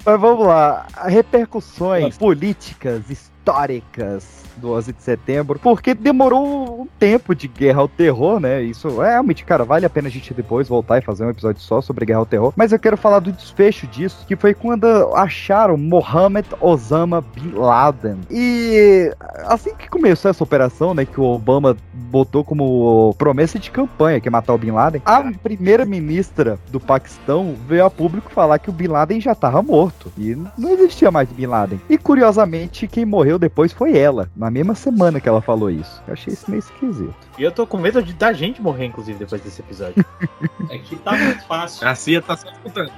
Mas 0.04 0.20
vamos 0.20 0.46
lá, 0.46 0.86
repercussões 1.04 2.16
políticas, 2.16 3.10
históricas 3.10 4.44
do 4.56 4.72
11 4.72 4.92
de 4.92 5.02
setembro, 5.02 5.58
porque 5.58 5.94
demorou 5.94 6.82
um 6.82 6.86
tempo 6.98 7.34
de 7.34 7.48
guerra 7.48 7.80
ao 7.80 7.88
terror, 7.88 8.40
né? 8.40 8.62
Isso 8.62 9.02
é 9.02 9.10
realmente, 9.10 9.44
cara, 9.44 9.64
vale 9.64 9.86
a 9.86 9.90
pena 9.90 10.08
a 10.08 10.10
gente 10.10 10.34
depois 10.34 10.68
voltar 10.68 10.98
e 10.98 11.02
fazer 11.02 11.24
um 11.24 11.30
episódio 11.30 11.60
só 11.60 11.80
sobre 11.80 12.06
guerra 12.06 12.20
ao 12.20 12.26
terror. 12.26 12.52
Mas 12.56 12.72
eu 12.72 12.78
quero 12.78 12.96
falar 12.96 13.20
do 13.20 13.32
desfecho 13.32 13.86
disso, 13.86 14.24
que 14.26 14.36
foi 14.36 14.54
quando 14.54 14.86
acharam 15.14 15.76
Mohammed 15.76 16.48
Osama 16.60 17.20
Bin 17.20 17.52
Laden. 17.54 18.18
E 18.30 19.12
assim 19.44 19.74
que 19.74 19.88
começou 19.88 20.30
essa 20.30 20.44
operação, 20.44 20.94
né, 20.94 21.04
que 21.04 21.20
o 21.20 21.24
Obama 21.24 21.76
botou 21.92 22.44
como 22.44 23.14
promessa 23.16 23.58
de 23.58 23.70
campanha 23.70 24.20
que 24.20 24.28
é 24.28 24.30
matar 24.30 24.54
o 24.54 24.58
Bin 24.58 24.70
Laden, 24.70 25.02
a 25.04 25.32
primeira 25.42 25.84
ministra 25.84 26.58
do 26.70 26.78
Paquistão 26.78 27.54
veio 27.66 27.86
a 27.86 27.90
público 27.90 28.30
falar 28.30 28.58
que 28.58 28.70
o 28.70 28.72
Bin 28.72 28.88
Laden 28.88 29.20
já 29.20 29.32
estava 29.32 29.62
morto 29.62 30.12
e 30.18 30.36
não 30.58 30.70
existia 30.70 31.10
mais 31.10 31.28
Bin 31.30 31.46
Laden. 31.46 31.80
E 31.88 31.96
curiosamente, 31.96 32.86
quem 32.86 33.04
morreu 33.04 33.38
depois 33.38 33.72
foi 33.72 33.96
ela, 33.96 34.28
na 34.36 34.50
mesma 34.52 34.74
semana 34.74 35.20
que 35.20 35.28
ela 35.28 35.40
falou 35.40 35.70
isso. 35.70 36.02
Eu 36.06 36.12
achei 36.12 36.32
isso 36.32 36.50
meio 36.50 36.58
esquisito. 36.60 37.14
E 37.38 37.42
eu 37.42 37.50
tô 37.50 37.66
com 37.66 37.78
medo 37.78 38.02
de 38.02 38.12
da 38.12 38.32
gente 38.32 38.60
morrer, 38.62 38.84
inclusive, 38.86 39.18
depois 39.18 39.40
desse 39.42 39.60
episódio. 39.60 40.04
É 40.70 40.78
que 40.78 40.96
tá 40.96 41.12
muito 41.12 41.44
fácil. 41.46 41.86
A 41.86 41.94
CIA 41.94 42.22
tá 42.22 42.36
só 42.36 42.48
escutando. 42.48 42.90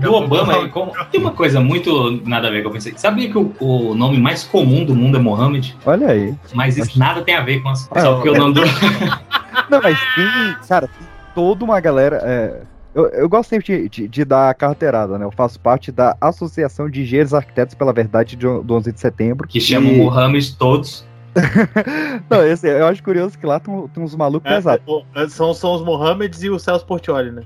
Do 0.00 0.14
Obama, 0.14 0.52
eu- 0.54 0.60
aí, 0.62 0.68
como- 0.68 0.92
tem 1.10 1.20
uma 1.20 1.32
coisa 1.32 1.60
muito 1.60 2.20
nada 2.26 2.48
a 2.48 2.50
ver 2.50 2.60
que 2.62 2.66
eu 2.68 2.70
pensei. 2.70 2.94
Sabia 2.96 3.28
que 3.30 3.36
o, 3.36 3.52
o 3.60 3.94
nome 3.94 4.16
mais 4.18 4.44
comum 4.44 4.84
do 4.84 4.94
mundo 4.94 5.16
é 5.18 5.20
Mohammed? 5.20 5.76
Olha 5.84 6.08
aí. 6.08 6.34
Mas 6.54 6.76
isso 6.78 6.98
nada 6.98 7.20
tem 7.22 7.34
a 7.34 7.42
ver 7.42 7.60
com 7.60 7.68
as. 7.68 7.88
Ah, 7.90 8.00
Só 8.00 8.14
porque 8.14 8.30
o 8.30 8.34
nome 8.38 8.54
do. 8.54 8.60
Não, 9.68 9.80
mas 9.82 9.98
tem, 10.14 10.56
cara, 10.68 10.86
tem 10.88 11.06
toda 11.34 11.64
uma 11.64 11.80
galera. 11.80 12.20
é, 12.24 12.62
eu, 12.94 13.06
eu 13.08 13.28
gosto 13.28 13.50
sempre 13.50 13.66
de, 13.82 13.88
de, 13.88 14.08
de 14.08 14.24
dar 14.24 14.54
carteirada, 14.54 15.18
né? 15.18 15.24
Eu 15.24 15.30
faço 15.30 15.58
parte 15.60 15.90
da 15.92 16.16
Associação 16.20 16.88
de 16.90 17.02
Engenheiros 17.02 17.32
Arquitetos 17.34 17.74
pela 17.74 17.92
Verdade 17.92 18.36
de- 18.36 18.46
do 18.62 18.74
11 18.74 18.92
de 18.92 19.00
setembro. 19.00 19.46
Que 19.48 19.60
chamam 19.60 19.92
Mohammed 19.94 20.56
todos. 20.56 21.04
Não, 22.28 22.44
esse, 22.44 22.68
eu 22.68 22.86
acho 22.86 23.02
curioso 23.02 23.38
que 23.38 23.46
lá 23.46 23.60
tem, 23.60 23.86
tem 23.88 24.02
uns 24.02 24.14
malucos 24.16 24.50
É, 24.50 24.56
pesados. 24.56 24.82
o- 24.86 25.04
são, 25.28 25.54
são 25.54 25.74
os 25.74 25.82
Mohammeds 25.84 26.42
e 26.42 26.50
o 26.50 26.58
Celso 26.58 26.84
Portioli, 26.84 27.30
né? 27.30 27.42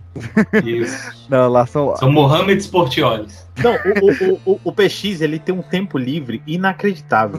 Isso. 0.65 1.27
Não, 1.29 1.49
lá 1.51 1.67
são. 1.67 1.95
São 1.97 2.11
Mohammed 2.11 2.61
Sportioles. 2.63 3.44
Não, 3.63 3.75
o, 3.75 4.33
o, 4.33 4.41
o, 4.55 4.61
o 4.65 4.73
PX, 4.73 5.21
ele 5.21 5.39
tem 5.39 5.55
um 5.55 5.63
tempo 5.63 5.97
livre 5.97 6.43
inacreditável. 6.47 7.39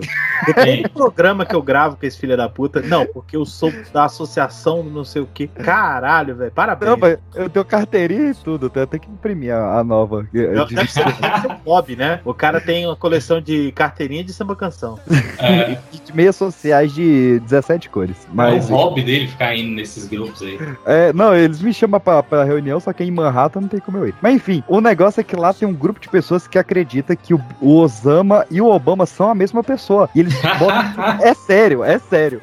Tem 0.55 0.85
um 0.85 0.89
programa 0.89 1.45
que 1.45 1.55
eu 1.55 1.61
gravo 1.61 1.97
com 1.97 2.05
esse 2.05 2.17
filho 2.17 2.37
da 2.37 2.47
puta. 2.47 2.81
Não, 2.81 3.05
porque 3.05 3.35
eu 3.35 3.45
sou 3.45 3.71
da 3.93 4.05
associação 4.05 4.83
não 4.83 5.03
sei 5.03 5.21
o 5.21 5.27
que. 5.27 5.47
Caralho, 5.47 6.35
velho. 6.35 6.51
Parabéns. 6.51 6.91
Não, 6.91 6.97
mas 6.97 7.17
eu 7.35 7.49
tenho 7.49 7.65
carteirinha 7.65 8.31
e 8.31 8.35
tudo, 8.35 8.71
eu 8.73 8.87
tenho 8.87 9.01
que 9.01 9.09
imprimir 9.09 9.53
a, 9.53 9.79
a 9.79 9.83
nova. 9.83 10.23
De- 10.31 10.47
Deve 10.47 10.87
ser, 10.91 11.05
deve 11.05 11.41
ser 11.41 11.47
um 11.47 11.55
hobby, 11.65 11.95
né? 11.95 12.21
O 12.23 12.33
cara 12.33 12.59
tem 12.61 12.85
uma 12.85 12.95
coleção 12.95 13.41
de 13.41 13.71
carteirinha 13.73 14.23
de 14.23 14.33
samba 14.33 14.55
canção. 14.55 14.99
É, 15.39 15.77
de 16.05 16.15
meias 16.15 16.35
sociais 16.35 16.93
de 16.93 17.39
17 17.41 17.89
cores. 17.89 18.15
Mas, 18.33 18.69
é 18.69 18.73
o 18.73 18.75
hobby 18.75 19.01
dele 19.03 19.27
ficar 19.27 19.55
indo 19.55 19.75
nesses 19.75 20.07
grupos 20.07 20.41
aí. 20.41 20.57
É, 20.85 21.13
não, 21.13 21.35
eles 21.35 21.61
me 21.61 21.73
chamam 21.73 21.99
pra, 21.99 22.23
pra 22.23 22.43
reunião, 22.43 22.79
só 22.79 22.93
que 22.93 23.03
em 23.03 23.11
Manhattan 23.11 23.61
não 23.61 23.67
tem 23.67 23.79
como 23.79 23.97
eu 23.97 24.07
ir. 24.07 24.15
Mas 24.21 24.35
enfim, 24.35 24.63
o 24.67 24.79
negócio 24.79 25.19
é 25.21 25.23
que 25.23 25.35
lá 25.35 25.53
tem 25.53 25.67
um 25.67 25.73
grupo 25.73 25.99
de 25.99 26.04
pessoas 26.05 26.47
que 26.47 26.57
acredita 26.57 27.15
que 27.15 27.33
o, 27.33 27.41
o 27.61 27.77
Osama 27.77 28.45
e 28.49 28.61
o 28.61 28.67
Obama 28.67 29.05
são 29.05 29.29
a 29.29 29.35
mesma 29.35 29.63
pessoa. 29.63 30.09
E 30.15 30.19
eles 30.21 30.33
botam. 30.59 31.19
é 31.21 31.33
sério, 31.33 31.83
é 31.83 31.99
sério. 31.99 32.41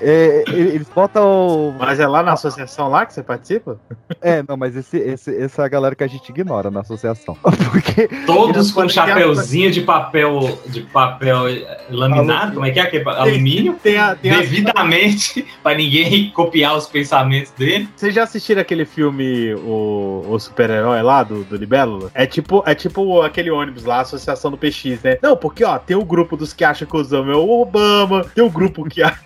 É, 0.00 0.44
eles 0.48 0.88
botam. 0.94 1.74
Mas 1.78 2.00
é 2.00 2.06
lá 2.06 2.22
na 2.22 2.32
associação 2.32 2.88
lá 2.88 3.04
que 3.04 3.12
você 3.12 3.22
participa? 3.22 3.78
É, 4.20 4.42
não, 4.48 4.56
mas 4.56 4.74
esse, 4.74 4.96
esse, 4.96 5.36
essa 5.36 5.62
é 5.62 5.64
a 5.64 5.68
galera 5.68 5.94
que 5.94 6.02
a 6.02 6.06
gente 6.06 6.28
ignora 6.30 6.70
na 6.70 6.80
associação. 6.80 7.36
Porque. 7.70 8.08
Todos 8.24 8.70
com 8.70 8.88
chapéuzinho 8.88 9.70
de 9.70 9.82
papel 9.82 10.58
de 10.66 10.80
papel 10.82 11.44
laminado, 11.90 12.54
como 12.54 12.64
é 12.66 12.70
que 12.70 12.78
é? 12.80 12.82
aquele 12.82 13.04
pa- 13.04 13.16
Alumínio? 13.16 13.74
Tem 13.82 13.98
a, 13.98 14.14
tem 14.14 14.30
a- 14.32 14.38
Devidamente, 14.40 15.44
pra 15.62 15.74
ninguém 15.74 16.30
copiar 16.30 16.76
os 16.76 16.86
pensamentos 16.86 17.52
dele. 17.52 17.88
Vocês 17.94 18.14
já 18.14 18.22
assistiram 18.22 18.60
aquele 18.62 18.84
filme, 18.84 19.54
o, 19.54 20.24
o 20.28 20.38
super-herói 20.38 21.02
lá, 21.02 21.22
do, 21.22 21.44
do 21.44 21.56
Libélula? 21.56 22.10
É 22.14 22.26
tipo, 22.26 22.62
é 22.66 22.74
tipo 22.74 22.99
aquele 23.22 23.50
ônibus 23.50 23.84
lá, 23.84 23.96
a 23.96 24.00
Associação 24.00 24.50
do 24.50 24.56
PX, 24.56 25.02
né? 25.02 25.18
Não, 25.22 25.36
porque, 25.36 25.64
ó, 25.64 25.78
tem 25.78 25.96
o 25.96 26.04
grupo 26.04 26.36
dos 26.36 26.52
que 26.52 26.64
acham 26.64 26.86
que 26.86 26.96
o 26.96 27.00
Osama 27.00 27.32
é 27.32 27.36
o 27.36 27.60
Obama, 27.60 28.24
tem 28.34 28.44
o 28.44 28.50
grupo 28.50 28.84
que 28.88 29.02
acha, 29.02 29.18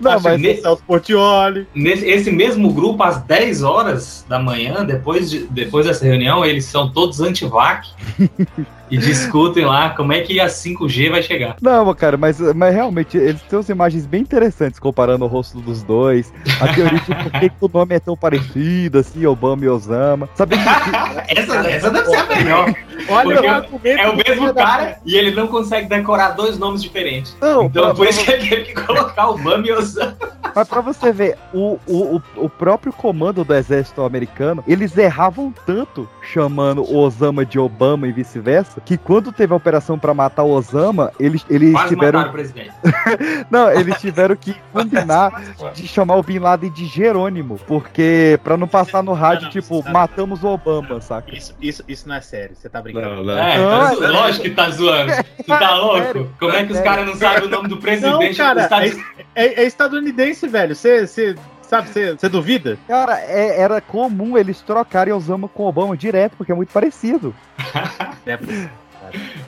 Não, 0.00 0.20
mas 0.20 0.40
que 0.40 0.60
é 0.64 0.70
o 0.70 0.76
Portioli. 0.76 1.66
Nesse, 1.74 2.06
esse 2.06 2.30
mesmo 2.30 2.72
grupo, 2.72 3.02
às 3.02 3.22
10 3.22 3.62
horas 3.62 4.24
da 4.28 4.38
manhã, 4.38 4.84
depois, 4.84 5.30
de, 5.30 5.46
depois 5.46 5.86
dessa 5.86 6.04
reunião, 6.04 6.44
eles 6.44 6.64
são 6.64 6.90
todos 6.90 7.20
anti-vac 7.20 7.88
e 8.92 8.98
discutem 8.98 9.64
lá 9.64 9.90
como 9.90 10.12
é 10.12 10.20
que 10.20 10.38
a 10.38 10.46
5G 10.46 11.10
vai 11.10 11.22
chegar. 11.22 11.56
Não, 11.62 11.94
cara, 11.94 12.18
mas, 12.18 12.38
mas 12.54 12.74
realmente 12.74 13.16
eles 13.16 13.40
têm 13.40 13.58
umas 13.58 13.68
imagens 13.70 14.04
bem 14.04 14.20
interessantes 14.20 14.78
comparando 14.78 15.24
o 15.24 15.28
rosto 15.28 15.58
dos 15.60 15.82
dois. 15.82 16.30
A 16.60 16.68
teoria 16.68 17.00
de 17.00 17.06
por 17.06 17.40
que 17.40 17.48
que 17.48 17.56
o 17.58 17.70
nome 17.72 17.94
é 17.94 18.00
tão 18.00 18.14
parecido, 18.14 18.98
assim, 18.98 19.24
Obama 19.24 19.64
e 19.64 19.68
Osama. 19.68 20.28
Sabe 20.34 20.56
que. 20.58 20.62
Essa, 21.32 21.56
essa 21.70 21.90
deve 21.90 22.06
ser 22.06 22.16
a 22.16 22.26
melhor. 22.26 22.74
Olha 23.08 23.42
o 23.42 23.48
argumento 23.48 24.00
é 24.00 24.08
o 24.08 24.16
mesmo 24.16 24.52
da 24.52 24.64
cara 24.64 24.98
e 25.04 25.16
ele 25.16 25.30
não 25.32 25.46
consegue 25.46 25.88
decorar 25.88 26.30
dois 26.30 26.58
nomes 26.58 26.82
diferentes. 26.82 27.36
Não, 27.40 27.64
Então 27.64 27.84
pra- 27.86 27.94
por 27.94 28.06
isso 28.06 28.24
que 28.24 28.30
ele 28.30 28.48
teve 28.48 28.64
que 28.64 28.74
colocar 28.74 29.30
o 29.30 29.38
Bam 29.38 29.62
e 29.64 29.72
Osama. 29.72 30.16
Mas 30.54 30.68
pra 30.68 30.80
você 30.80 31.12
ver, 31.12 31.38
o, 31.52 31.78
o, 31.86 32.16
o, 32.16 32.22
o 32.44 32.48
próprio 32.48 32.92
comando 32.92 33.42
do 33.44 33.54
exército 33.54 34.02
americano, 34.02 34.62
eles 34.68 34.96
erravam 34.98 35.52
tanto 35.64 36.08
chamando 36.20 36.82
o 36.82 36.98
Osama 36.98 37.44
de 37.46 37.58
Obama 37.58 38.06
e 38.06 38.12
vice-versa, 38.12 38.80
que 38.84 38.98
quando 38.98 39.32
teve 39.32 39.52
a 39.52 39.56
operação 39.56 39.98
pra 39.98 40.12
matar 40.12 40.42
o 40.42 40.50
Osama, 40.50 41.10
eles, 41.18 41.44
eles 41.48 41.72
Quase 41.72 41.88
tiveram. 41.94 42.18
mataram 42.20 42.28
o 42.30 42.32
presidente. 42.32 42.70
Não, 43.50 43.70
eles 43.70 43.98
tiveram 44.00 44.36
que 44.36 44.54
combinar 44.72 45.42
de 45.74 45.86
chamar 45.88 46.16
o 46.16 46.22
Bin 46.22 46.38
Laden 46.38 46.70
de 46.70 46.86
Jerônimo, 46.86 47.58
porque 47.66 48.38
pra 48.44 48.56
não 48.56 48.68
passar 48.68 49.02
no 49.02 49.12
rádio, 49.12 49.48
tipo, 49.50 49.82
matamos 49.90 50.42
o 50.44 50.48
Obama, 50.48 51.00
saca? 51.00 51.34
Isso, 51.34 51.54
isso, 51.60 51.82
isso 51.88 52.08
não 52.08 52.16
é 52.16 52.20
sério, 52.20 52.54
você 52.54 52.68
tá 52.68 52.80
brincando. 52.82 52.91
Não, 52.92 53.24
não. 53.24 53.38
É, 53.38 53.58
Não, 53.58 53.96
tá 53.98 54.04
é- 54.04 54.08
lógico 54.08 54.42
que 54.44 54.50
tá 54.50 54.70
zoando. 54.70 55.12
Tu 55.38 55.44
tá 55.46 55.74
louco? 55.76 55.98
sério, 56.02 56.32
Como 56.38 56.52
é 56.52 56.64
que 56.64 56.72
os 56.72 56.80
caras 56.80 57.06
não 57.06 57.14
sabem 57.16 57.44
o 57.44 57.48
nome 57.50 57.68
do 57.68 57.74
Não, 57.76 57.82
presidente 57.82 58.36
cara, 58.36 58.54
dos 58.54 58.62
Estados 58.64 58.96
é, 59.34 59.46
é- 59.46 59.62
é 59.62 59.66
estadunidense, 59.66 60.46
velho. 60.48 60.74
Você, 60.74 61.06
você 61.06 61.34
sabe, 61.62 61.88
você, 61.88 62.12
você 62.14 62.28
duvida? 62.28 62.78
Cara, 62.86 63.18
é- 63.20 63.60
era 63.60 63.80
comum 63.80 64.36
eles 64.38 64.60
trocarem 64.60 65.12
Osama 65.12 65.48
com 65.48 65.64
Obama 65.64 65.96
direto, 65.96 66.36
porque 66.36 66.52
é 66.52 66.54
muito 66.54 66.72
parecido. 66.72 67.34
É, 68.24 68.38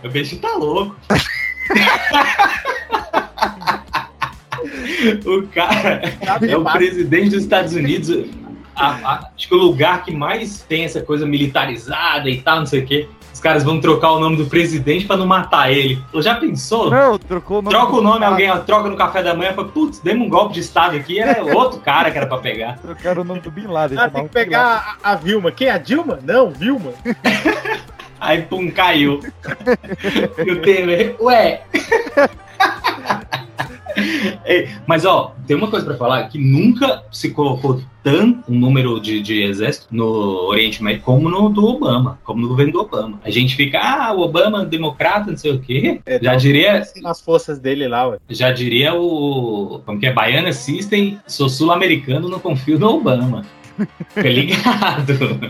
O 0.07 0.11
bicho 0.11 0.37
tá 0.41 0.53
louco. 0.57 0.97
o 5.27 5.47
cara 5.49 6.01
é 6.47 6.57
o 6.57 6.65
presidente 6.65 7.31
dos 7.31 7.43
Estados 7.45 7.75
Unidos. 7.75 8.27
a- 8.77 8.89
a- 9.05 9.31
acho 9.37 9.47
que 9.49 9.55
o 9.55 9.59
lugar 9.59 10.05
que 10.05 10.13
mais 10.13 10.63
tem 10.63 10.85
essa 10.85 11.01
coisa 11.01 11.25
militarizada 11.25 12.29
e 12.29 12.41
tal, 12.43 12.59
não 12.59 12.67
sei 12.67 12.81
o 12.81 12.87
quê. 12.87 13.09
Os 13.45 13.47
caras 13.47 13.63
vão 13.63 13.79
trocar 13.79 14.13
o 14.13 14.19
nome 14.19 14.39
do 14.39 14.47
presidente 14.47 15.05
pra 15.05 15.19
não 15.19 15.27
matar 15.27 15.71
ele. 15.71 16.03
Já 16.15 16.37
pensou? 16.37 16.91
Não, 16.91 17.19
trocou 17.19 17.59
o 17.59 17.63
nome. 17.63 17.77
Troca 17.77 17.93
o 17.97 18.01
nome, 18.01 18.25
alguém 18.25 18.51
ó, 18.51 18.57
troca 18.57 18.89
no 18.89 18.97
café 18.97 19.23
da 19.23 19.35
manhã 19.35 19.51
e 19.51 19.55
fala, 19.55 19.69
putz, 19.69 19.99
demos 19.99 20.27
um 20.27 20.31
golpe 20.31 20.55
de 20.55 20.61
estado 20.61 20.97
aqui, 20.97 21.21
era 21.21 21.45
outro 21.55 21.79
cara 21.81 22.11
que 22.11 22.17
era 22.17 22.27
pra 22.27 22.39
pegar. 22.39 22.79
Trocaram 22.79 23.21
o 23.21 23.25
nome 23.27 23.41
do 23.41 23.51
Bin 23.51 23.67
Laden. 23.67 23.99
Ah, 23.99 24.09
tem 24.09 24.25
que 24.25 24.31
pegar 24.31 24.97
a, 25.03 25.13
a 25.13 25.15
Vilma. 25.15 25.53
Quem? 25.53 25.69
A 25.69 25.77
Dilma? 25.77 26.21
Não, 26.23 26.53
Vilma. 26.53 26.93
Aí, 28.19 28.41
pum, 28.41 28.71
caiu. 28.71 29.21
e 30.43 30.51
o 30.51 30.63
Temer, 30.63 31.15
ué. 31.21 31.65
Ei, 34.45 34.69
mas 34.87 35.05
ó, 35.05 35.35
tem 35.47 35.57
uma 35.57 35.71
coisa 35.71 35.87
pra 35.87 35.97
falar 35.97 36.25
que 36.29 36.39
nunca 36.39 37.05
se 37.13 37.31
colocou 37.31 37.81
tanto 38.03 38.53
um 38.53 38.59
número 38.59 39.01
de, 39.01 39.23
de 39.23 39.43
exército 39.45 39.87
no 39.91 40.05
Oriente 40.49 40.83
Médio 40.83 41.03
como 41.03 41.29
no 41.31 41.49
do 41.49 41.65
Obama, 41.65 42.19
como 42.25 42.43
no 42.43 42.49
governo 42.49 42.73
do 42.73 42.81
Obama. 42.81 43.21
A 43.25 43.31
gente 43.31 43.57
fica, 43.57 43.79
ah, 43.81 44.13
o 44.13 44.21
Obama 44.21 44.65
democrata, 44.65 45.31
não 45.31 45.39
sei 45.39 45.53
o 45.53 45.61
quê. 45.61 46.01
Já 46.21 46.35
diria, 46.35 46.83
Nas 47.03 47.21
forças 47.21 47.59
dele 47.59 47.89
lá, 47.89 48.09
ué. 48.09 48.19
já 48.29 48.51
diria 48.51 48.95
o. 48.95 49.81
Como 49.87 49.99
que 49.99 50.07
é? 50.07 50.13
Baiana 50.13 50.53
System, 50.53 51.19
sou 51.27 51.49
sul-americano, 51.49 52.29
não 52.29 52.39
confio 52.39 52.79
no 52.79 52.89
Obama. 52.89 53.45
Fica 54.09 54.29
ligado. 54.29 55.41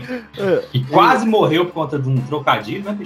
E 0.73 0.83
quase 0.85 1.25
morreu 1.25 1.65
por 1.65 1.73
conta 1.73 1.99
de 1.99 2.09
um 2.09 2.17
trocadilho, 2.17 2.83
né, 2.83 2.97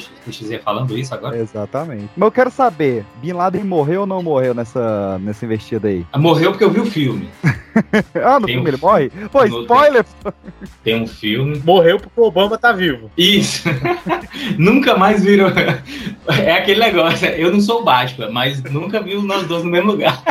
ia 0.49 0.59
falando 0.59 0.97
isso 0.97 1.13
agora? 1.13 1.37
Exatamente. 1.37 2.09
Mas 2.15 2.27
eu 2.27 2.31
quero 2.31 2.51
saber, 2.51 3.05
Bin 3.21 3.33
Laden 3.33 3.63
morreu 3.63 4.01
ou 4.01 4.07
não 4.07 4.23
morreu 4.23 4.53
nessa, 4.53 5.17
nessa 5.19 5.45
investida 5.45 5.87
aí? 5.87 6.05
Morreu 6.15 6.51
porque 6.51 6.63
eu 6.63 6.71
vi 6.71 6.79
o 6.79 6.85
filme. 6.85 7.29
ah, 8.23 8.39
no 8.39 8.45
Tem 8.45 8.55
filme 8.55 8.69
um- 8.69 8.73
ele 8.73 8.77
morre? 8.81 9.09
Pô, 9.31 9.45
No- 9.45 9.61
spoiler! 9.61 10.05
Tem 10.83 11.01
um 11.01 11.07
filme. 11.07 11.61
Morreu 11.63 11.99
porque 11.99 12.19
o 12.19 12.23
Obama 12.25 12.57
tá 12.57 12.71
vivo. 12.71 13.09
Isso. 13.17 13.63
nunca 14.57 14.97
mais 14.97 15.23
virou. 15.23 15.49
É 16.27 16.53
aquele 16.53 16.79
negócio. 16.79 17.27
Eu 17.27 17.51
não 17.51 17.61
sou 17.61 17.81
o 17.81 17.83
Batman, 17.83 18.29
mas 18.31 18.61
nunca 18.63 19.01
vi 19.01 19.15
nós 19.21 19.45
dois 19.47 19.63
no 19.63 19.69
mesmo 19.71 19.91
lugar. 19.91 20.21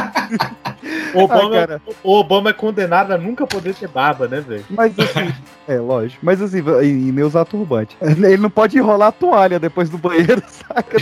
O 1.15 1.23
Obama, 1.25 1.57
Ah, 1.71 1.81
o 2.03 2.15
Obama 2.19 2.51
é 2.51 2.53
condenado 2.53 3.13
a 3.13 3.19
nunca 3.19 3.47
poder 3.47 3.75
ter 3.75 3.89
barba, 3.89 4.29
né, 4.29 4.41
velho? 4.41 4.65
Mas 4.71 4.99
assim, 4.99 5.33
é 5.67 5.79
lógico. 5.79 6.19
Mas 6.23 6.41
assim, 6.43 6.63
e, 6.83 7.09
e 7.09 7.13
nem 7.13 7.25
usar 7.25 7.45
turbante. 7.45 7.97
Ele 8.01 8.37
não 8.37 8.51
pode 8.51 8.77
enrolar 8.79 9.09
a 9.09 9.13
toalha 9.13 9.59
depois 9.59 9.89
do 9.91 9.99
banheiro, 9.99 10.43
saca? 10.47 10.97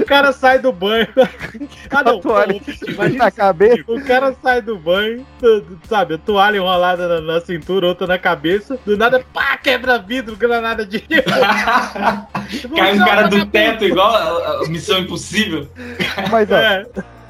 O 0.00 0.04
cara 0.04 0.32
sai 0.32 0.58
do 0.58 0.72
banho. 0.72 1.08
Ah, 1.90 2.02
não, 2.04 2.20
toalha 2.20 2.54
pô, 2.54 2.90
imagina 2.90 3.24
na 3.24 3.30
cabeça. 3.30 3.82
O 3.88 4.00
cara 4.04 4.34
sai 4.42 4.62
do 4.62 4.76
banho, 4.78 5.26
sabe, 5.88 6.14
a 6.14 6.18
toalha 6.18 6.56
enrolada 6.56 7.08
na, 7.08 7.20
na 7.20 7.40
cintura, 7.40 7.86
outra 7.86 8.06
na 8.06 8.18
cabeça, 8.18 8.78
do 8.84 8.96
nada, 8.96 9.24
pá, 9.32 9.56
quebra 9.56 9.98
vidro, 9.98 10.36
granada 10.36 10.86
de. 10.86 11.00
Cai 12.76 12.94
um 12.94 13.04
cara 13.04 13.28
do 13.28 13.44
teto 13.46 13.84
igual 13.84 14.14
a, 14.14 14.64
a 14.64 14.68
Missão 14.68 14.98
Impossível. 14.98 15.68
Mas, 16.30 16.50
ó, 16.50 16.56
É. 16.56 16.86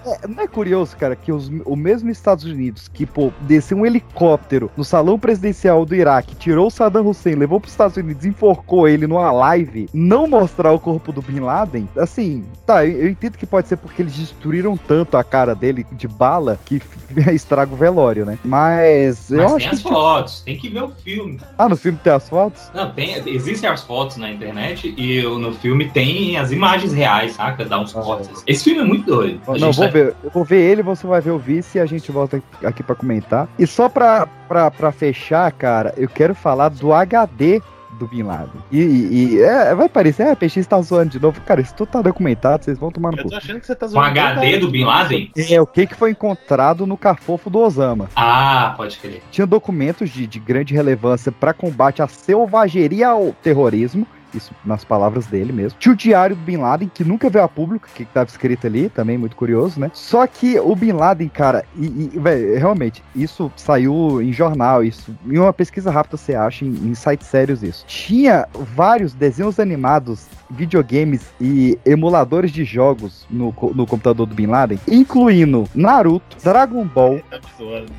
É, 0.06 0.26
não 0.28 0.42
é 0.42 0.46
curioso, 0.46 0.96
cara, 0.96 1.14
que 1.16 1.32
os- 1.32 1.50
o 1.64 1.76
mesmo 1.76 2.10
Estados 2.10 2.44
Unidos 2.44 2.88
que, 2.88 3.06
pô, 3.06 3.32
desceu 3.42 3.76
um 3.78 3.86
helicóptero 3.86 4.70
no 4.76 4.84
salão 4.84 5.18
presidencial 5.18 5.84
do 5.84 5.94
Iraque, 5.94 6.34
tirou 6.34 6.66
o 6.66 6.70
Saddam 6.70 7.06
Hussein, 7.08 7.34
levou 7.34 7.60
pros 7.60 7.72
Estados 7.72 7.96
Unidos, 7.96 8.24
enforcou 8.24 8.88
ele 8.88 9.06
numa 9.06 9.30
live, 9.30 9.88
não 9.92 10.26
mostrar 10.26 10.72
o 10.72 10.78
corpo 10.80 11.12
do 11.12 11.22
Bin 11.22 11.40
Laden, 11.40 11.88
assim, 11.96 12.44
tá, 12.66 12.84
eu, 12.86 13.02
eu 13.02 13.08
entendo 13.08 13.36
que 13.38 13.46
pode 13.46 13.68
ser 13.68 13.76
porque 13.76 14.02
eles 14.02 14.14
destruíram 14.14 14.76
tanto 14.76 15.16
a 15.16 15.24
cara 15.24 15.54
dele 15.54 15.86
de 15.92 16.08
bala 16.08 16.58
que 16.64 16.80
estraga 17.32 17.72
o 17.72 17.76
velório, 17.76 18.24
né? 18.24 18.38
Mas 18.44 19.30
eu 19.30 19.38
Mas 19.38 19.46
acho 19.46 19.58
tem 19.58 19.68
que. 19.68 19.74
as 19.74 19.82
fotos, 19.82 20.40
tem 20.42 20.56
que 20.56 20.68
ver 20.68 20.82
o 20.82 20.88
filme. 20.90 21.40
Ah, 21.56 21.68
no 21.68 21.76
filme 21.76 21.98
tem 22.02 22.12
as 22.12 22.28
fotos? 22.28 22.62
Não, 22.74 22.90
tem, 22.90 23.14
existem 23.28 23.68
as 23.68 23.82
fotos 23.82 24.16
na 24.16 24.30
internet 24.30 24.94
e 24.96 25.18
eu- 25.18 25.38
no 25.38 25.52
filme 25.52 25.88
tem 25.90 26.36
as 26.36 26.50
imagens 26.52 26.92
reais, 26.92 27.32
saca? 27.32 27.64
Dá 27.64 27.78
uns 27.80 27.92
cortes. 27.92 28.42
Esse 28.46 28.64
filme 28.64 28.80
é 28.80 28.84
muito 28.84 29.04
doido. 29.06 29.40
A 29.46 29.52
Não, 29.52 29.58
gente 29.58 29.76
vou 29.76 29.86
tá- 29.86 29.91
ver. 29.92 30.14
Eu 30.24 30.30
vou 30.30 30.44
ver 30.44 30.60
ele, 30.60 30.82
você 30.82 31.06
vai 31.06 31.20
ver 31.20 31.30
o 31.30 31.38
vice 31.38 31.78
e 31.78 31.80
a 31.80 31.86
gente 31.86 32.10
volta 32.10 32.42
aqui 32.64 32.82
pra 32.82 32.94
comentar. 32.94 33.48
E 33.58 33.66
só 33.66 33.88
pra, 33.88 34.26
pra, 34.48 34.70
pra 34.70 34.90
fechar, 34.92 35.50
cara, 35.52 35.94
eu 35.96 36.08
quero 36.08 36.34
falar 36.34 36.68
do 36.70 36.92
HD 36.92 37.60
do 37.98 38.06
Bin 38.08 38.22
Laden. 38.22 38.60
E, 38.72 38.80
e- 38.80 39.34
e, 39.34 39.40
é, 39.42 39.74
vai 39.74 39.88
parecer, 39.88 40.26
é, 40.26 40.34
PX 40.34 40.66
tá 40.66 40.80
zoando 40.80 41.10
de 41.10 41.20
novo. 41.20 41.40
Cara, 41.42 41.60
isso 41.60 41.74
tudo 41.74 41.88
tá 41.90 42.02
documentado, 42.02 42.64
vocês 42.64 42.78
vão 42.78 42.90
tomar 42.90 43.12
no 43.12 43.18
Eu 43.18 43.24
cu. 43.24 43.30
tô 43.30 43.36
achando 43.36 43.60
que 43.60 43.66
você 43.66 43.74
tá 43.76 43.86
Com 43.86 43.92
zoando. 43.92 44.18
HD 44.18 44.58
do 44.58 44.70
Bin 44.70 44.84
Laden? 44.84 45.30
É, 45.36 45.60
o 45.60 45.66
que, 45.66 45.86
que 45.86 45.94
foi 45.94 46.10
encontrado 46.10 46.86
no 46.86 46.96
cafofo 46.96 47.50
do 47.50 47.58
Osama. 47.60 48.08
Ah, 48.16 48.72
pode 48.76 48.96
crer. 48.98 49.22
Tinha 49.30 49.46
documentos 49.46 50.08
de, 50.10 50.26
de 50.26 50.40
grande 50.40 50.72
relevância 50.74 51.30
para 51.30 51.52
combate 51.52 52.00
à 52.02 52.08
selvageria 52.08 53.08
ao 53.08 53.32
terrorismo. 53.42 54.06
Isso 54.34 54.54
nas 54.64 54.84
palavras 54.84 55.26
dele 55.26 55.52
mesmo. 55.52 55.78
Tinha 55.78 55.92
o 55.92 55.96
diário 55.96 56.36
do 56.36 56.42
Bin 56.42 56.56
Laden, 56.58 56.90
que 56.92 57.04
nunca 57.04 57.28
veio 57.28 57.44
a 57.44 57.48
público, 57.48 57.88
que 57.94 58.02
estava 58.02 58.28
escrito 58.28 58.66
ali, 58.66 58.88
também 58.88 59.18
muito 59.18 59.36
curioso, 59.36 59.78
né? 59.80 59.90
Só 59.92 60.26
que 60.26 60.58
o 60.58 60.74
Bin 60.74 60.92
Laden, 60.92 61.28
cara, 61.28 61.64
e, 61.76 62.10
e 62.14 62.18
véi, 62.18 62.56
realmente, 62.56 63.02
isso 63.14 63.50
saiu 63.56 64.20
em 64.22 64.32
jornal, 64.32 64.82
isso. 64.82 65.14
Em 65.26 65.38
uma 65.38 65.52
pesquisa 65.52 65.90
rápida 65.90 66.16
você 66.16 66.34
acha, 66.34 66.64
em, 66.64 66.68
em 66.68 66.94
sites 66.94 67.26
sérios 67.26 67.62
isso. 67.62 67.84
Tinha 67.86 68.46
vários 68.74 69.12
desenhos 69.14 69.58
animados, 69.60 70.26
videogames 70.50 71.32
e 71.40 71.78
emuladores 71.84 72.50
de 72.50 72.64
jogos 72.64 73.26
no, 73.30 73.54
no 73.74 73.86
computador 73.86 74.26
do 74.26 74.34
Bin 74.34 74.46
Laden, 74.46 74.78
incluindo 74.88 75.68
Naruto, 75.74 76.36
Dragon 76.42 76.84
Ball, 76.84 77.20
Tá 77.30 77.38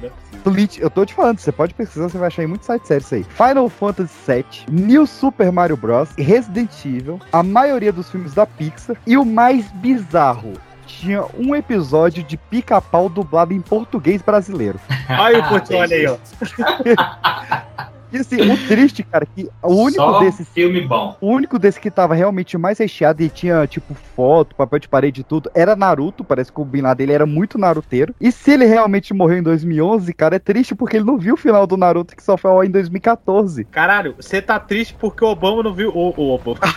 né? 0.01 0.11
Bleach, 0.51 0.81
eu 0.81 0.89
tô 0.89 1.05
te 1.05 1.13
falando, 1.13 1.39
você 1.39 1.51
pode 1.51 1.73
pesquisar, 1.73 2.09
você 2.09 2.17
vai 2.17 2.27
achar 2.27 2.43
em 2.43 2.47
muito 2.47 2.65
site 2.65 2.87
sério 2.87 3.03
isso 3.03 3.15
aí. 3.15 3.23
Final 3.23 3.69
Fantasy 3.69 4.13
VII, 4.27 4.45
New 4.69 5.05
Super 5.05 5.51
Mario 5.51 5.77
Bros, 5.77 6.09
Resident 6.17 6.71
Evil, 6.85 7.19
a 7.31 7.43
maioria 7.43 7.91
dos 7.91 8.09
filmes 8.09 8.33
da 8.33 8.45
Pixar 8.45 8.95
e 9.05 9.17
o 9.17 9.25
mais 9.25 9.71
bizarro. 9.73 10.53
Tinha 10.85 11.25
um 11.37 11.55
episódio 11.55 12.23
de 12.23 12.37
pica-pau 12.37 13.09
dublado 13.09 13.53
em 13.53 13.61
português 13.61 14.21
brasileiro. 14.21 14.79
Olha 15.09 15.39
o 15.39 15.49
Portiolli 15.49 15.93
aí, 15.93 16.07
ó. 16.07 16.17
E 18.13 18.17
assim, 18.19 18.35
o 18.35 18.67
triste, 18.67 19.01
cara, 19.01 19.25
que 19.25 19.49
o 19.63 19.73
único 19.73 19.95
Só 20.03 20.19
desses 20.19 20.47
filme 20.49 20.81
bom. 20.81 21.17
o 21.19 21.31
único 21.31 21.57
desse 21.57 21.79
que 21.79 21.89
tava 21.89 22.13
realmente 22.13 22.55
mais 22.59 22.77
recheado 22.77 23.23
e 23.23 23.29
tinha, 23.29 23.65
tipo, 23.65 23.95
foto, 24.15 24.55
papel 24.55 24.77
de 24.77 24.87
parede 24.87 25.21
e 25.21 25.23
tudo, 25.23 25.49
era 25.55 25.75
Naruto. 25.75 26.23
Parece 26.23 26.53
que 26.53 26.61
o 26.61 26.65
Bin 26.65 26.81
Laden 26.81 27.05
ele 27.05 27.13
era 27.13 27.25
muito 27.25 27.57
naruteiro. 27.57 28.13
E 28.21 28.31
se 28.31 28.51
ele 28.51 28.65
realmente 28.65 29.15
morreu 29.15 29.39
em 29.39 29.43
2011, 29.43 30.13
cara, 30.13 30.35
é 30.35 30.39
triste 30.39 30.75
porque 30.75 30.97
ele 30.97 31.05
não 31.05 31.17
viu 31.17 31.33
o 31.33 31.37
final 31.37 31.65
do 31.65 31.75
Naruto 31.75 32.15
que 32.15 32.21
só 32.23 32.37
foi 32.37 32.67
em 32.67 32.71
2014. 32.71 33.63
Caralho, 33.65 34.13
você 34.19 34.39
tá 34.43 34.59
triste 34.59 34.95
porque 34.99 35.25
o 35.25 35.29
Obama 35.29 35.63
não 35.63 35.73
viu. 35.73 35.89
O, 35.89 36.13
o 36.15 36.35
Obama. 36.35 36.59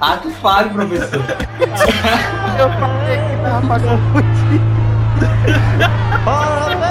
Ato 0.00 0.30
falho, 0.30 0.70
professor. 0.70 1.22
Eu 2.58 2.70
falei 2.80 3.18
que 3.18 3.36
tava 3.42 3.66
pra 3.66 3.78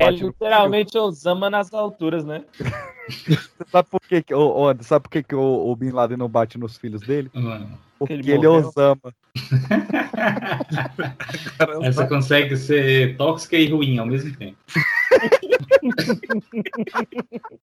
É 0.00 0.10
literalmente 0.10 0.96
Osama 0.96 1.50
nas 1.50 1.74
alturas, 1.74 2.24
né? 2.24 2.42
Você 3.06 3.36
sabe 3.70 3.90
por 3.90 4.00
que, 4.00 4.22
que 4.22 4.32
Anderson, 4.32 4.82
sabe 4.82 5.02
por 5.02 5.10
que, 5.10 5.22
que 5.22 5.34
o, 5.34 5.70
o 5.70 5.76
Bin 5.76 5.90
Laden 5.90 6.16
não 6.16 6.28
bate 6.28 6.56
nos 6.56 6.78
filhos 6.78 7.02
dele? 7.02 7.30
Porque 7.98 8.14
ele 8.14 8.32
ele, 8.32 8.46
é. 8.46 8.48
Osama. 8.48 9.14
Essa 11.82 12.06
consegue 12.06 12.56
ser 12.56 13.18
tóxica 13.18 13.58
e 13.58 13.68
ruim 13.68 13.98
ao 13.98 14.06
mesmo 14.06 14.34
tempo. 14.36 14.56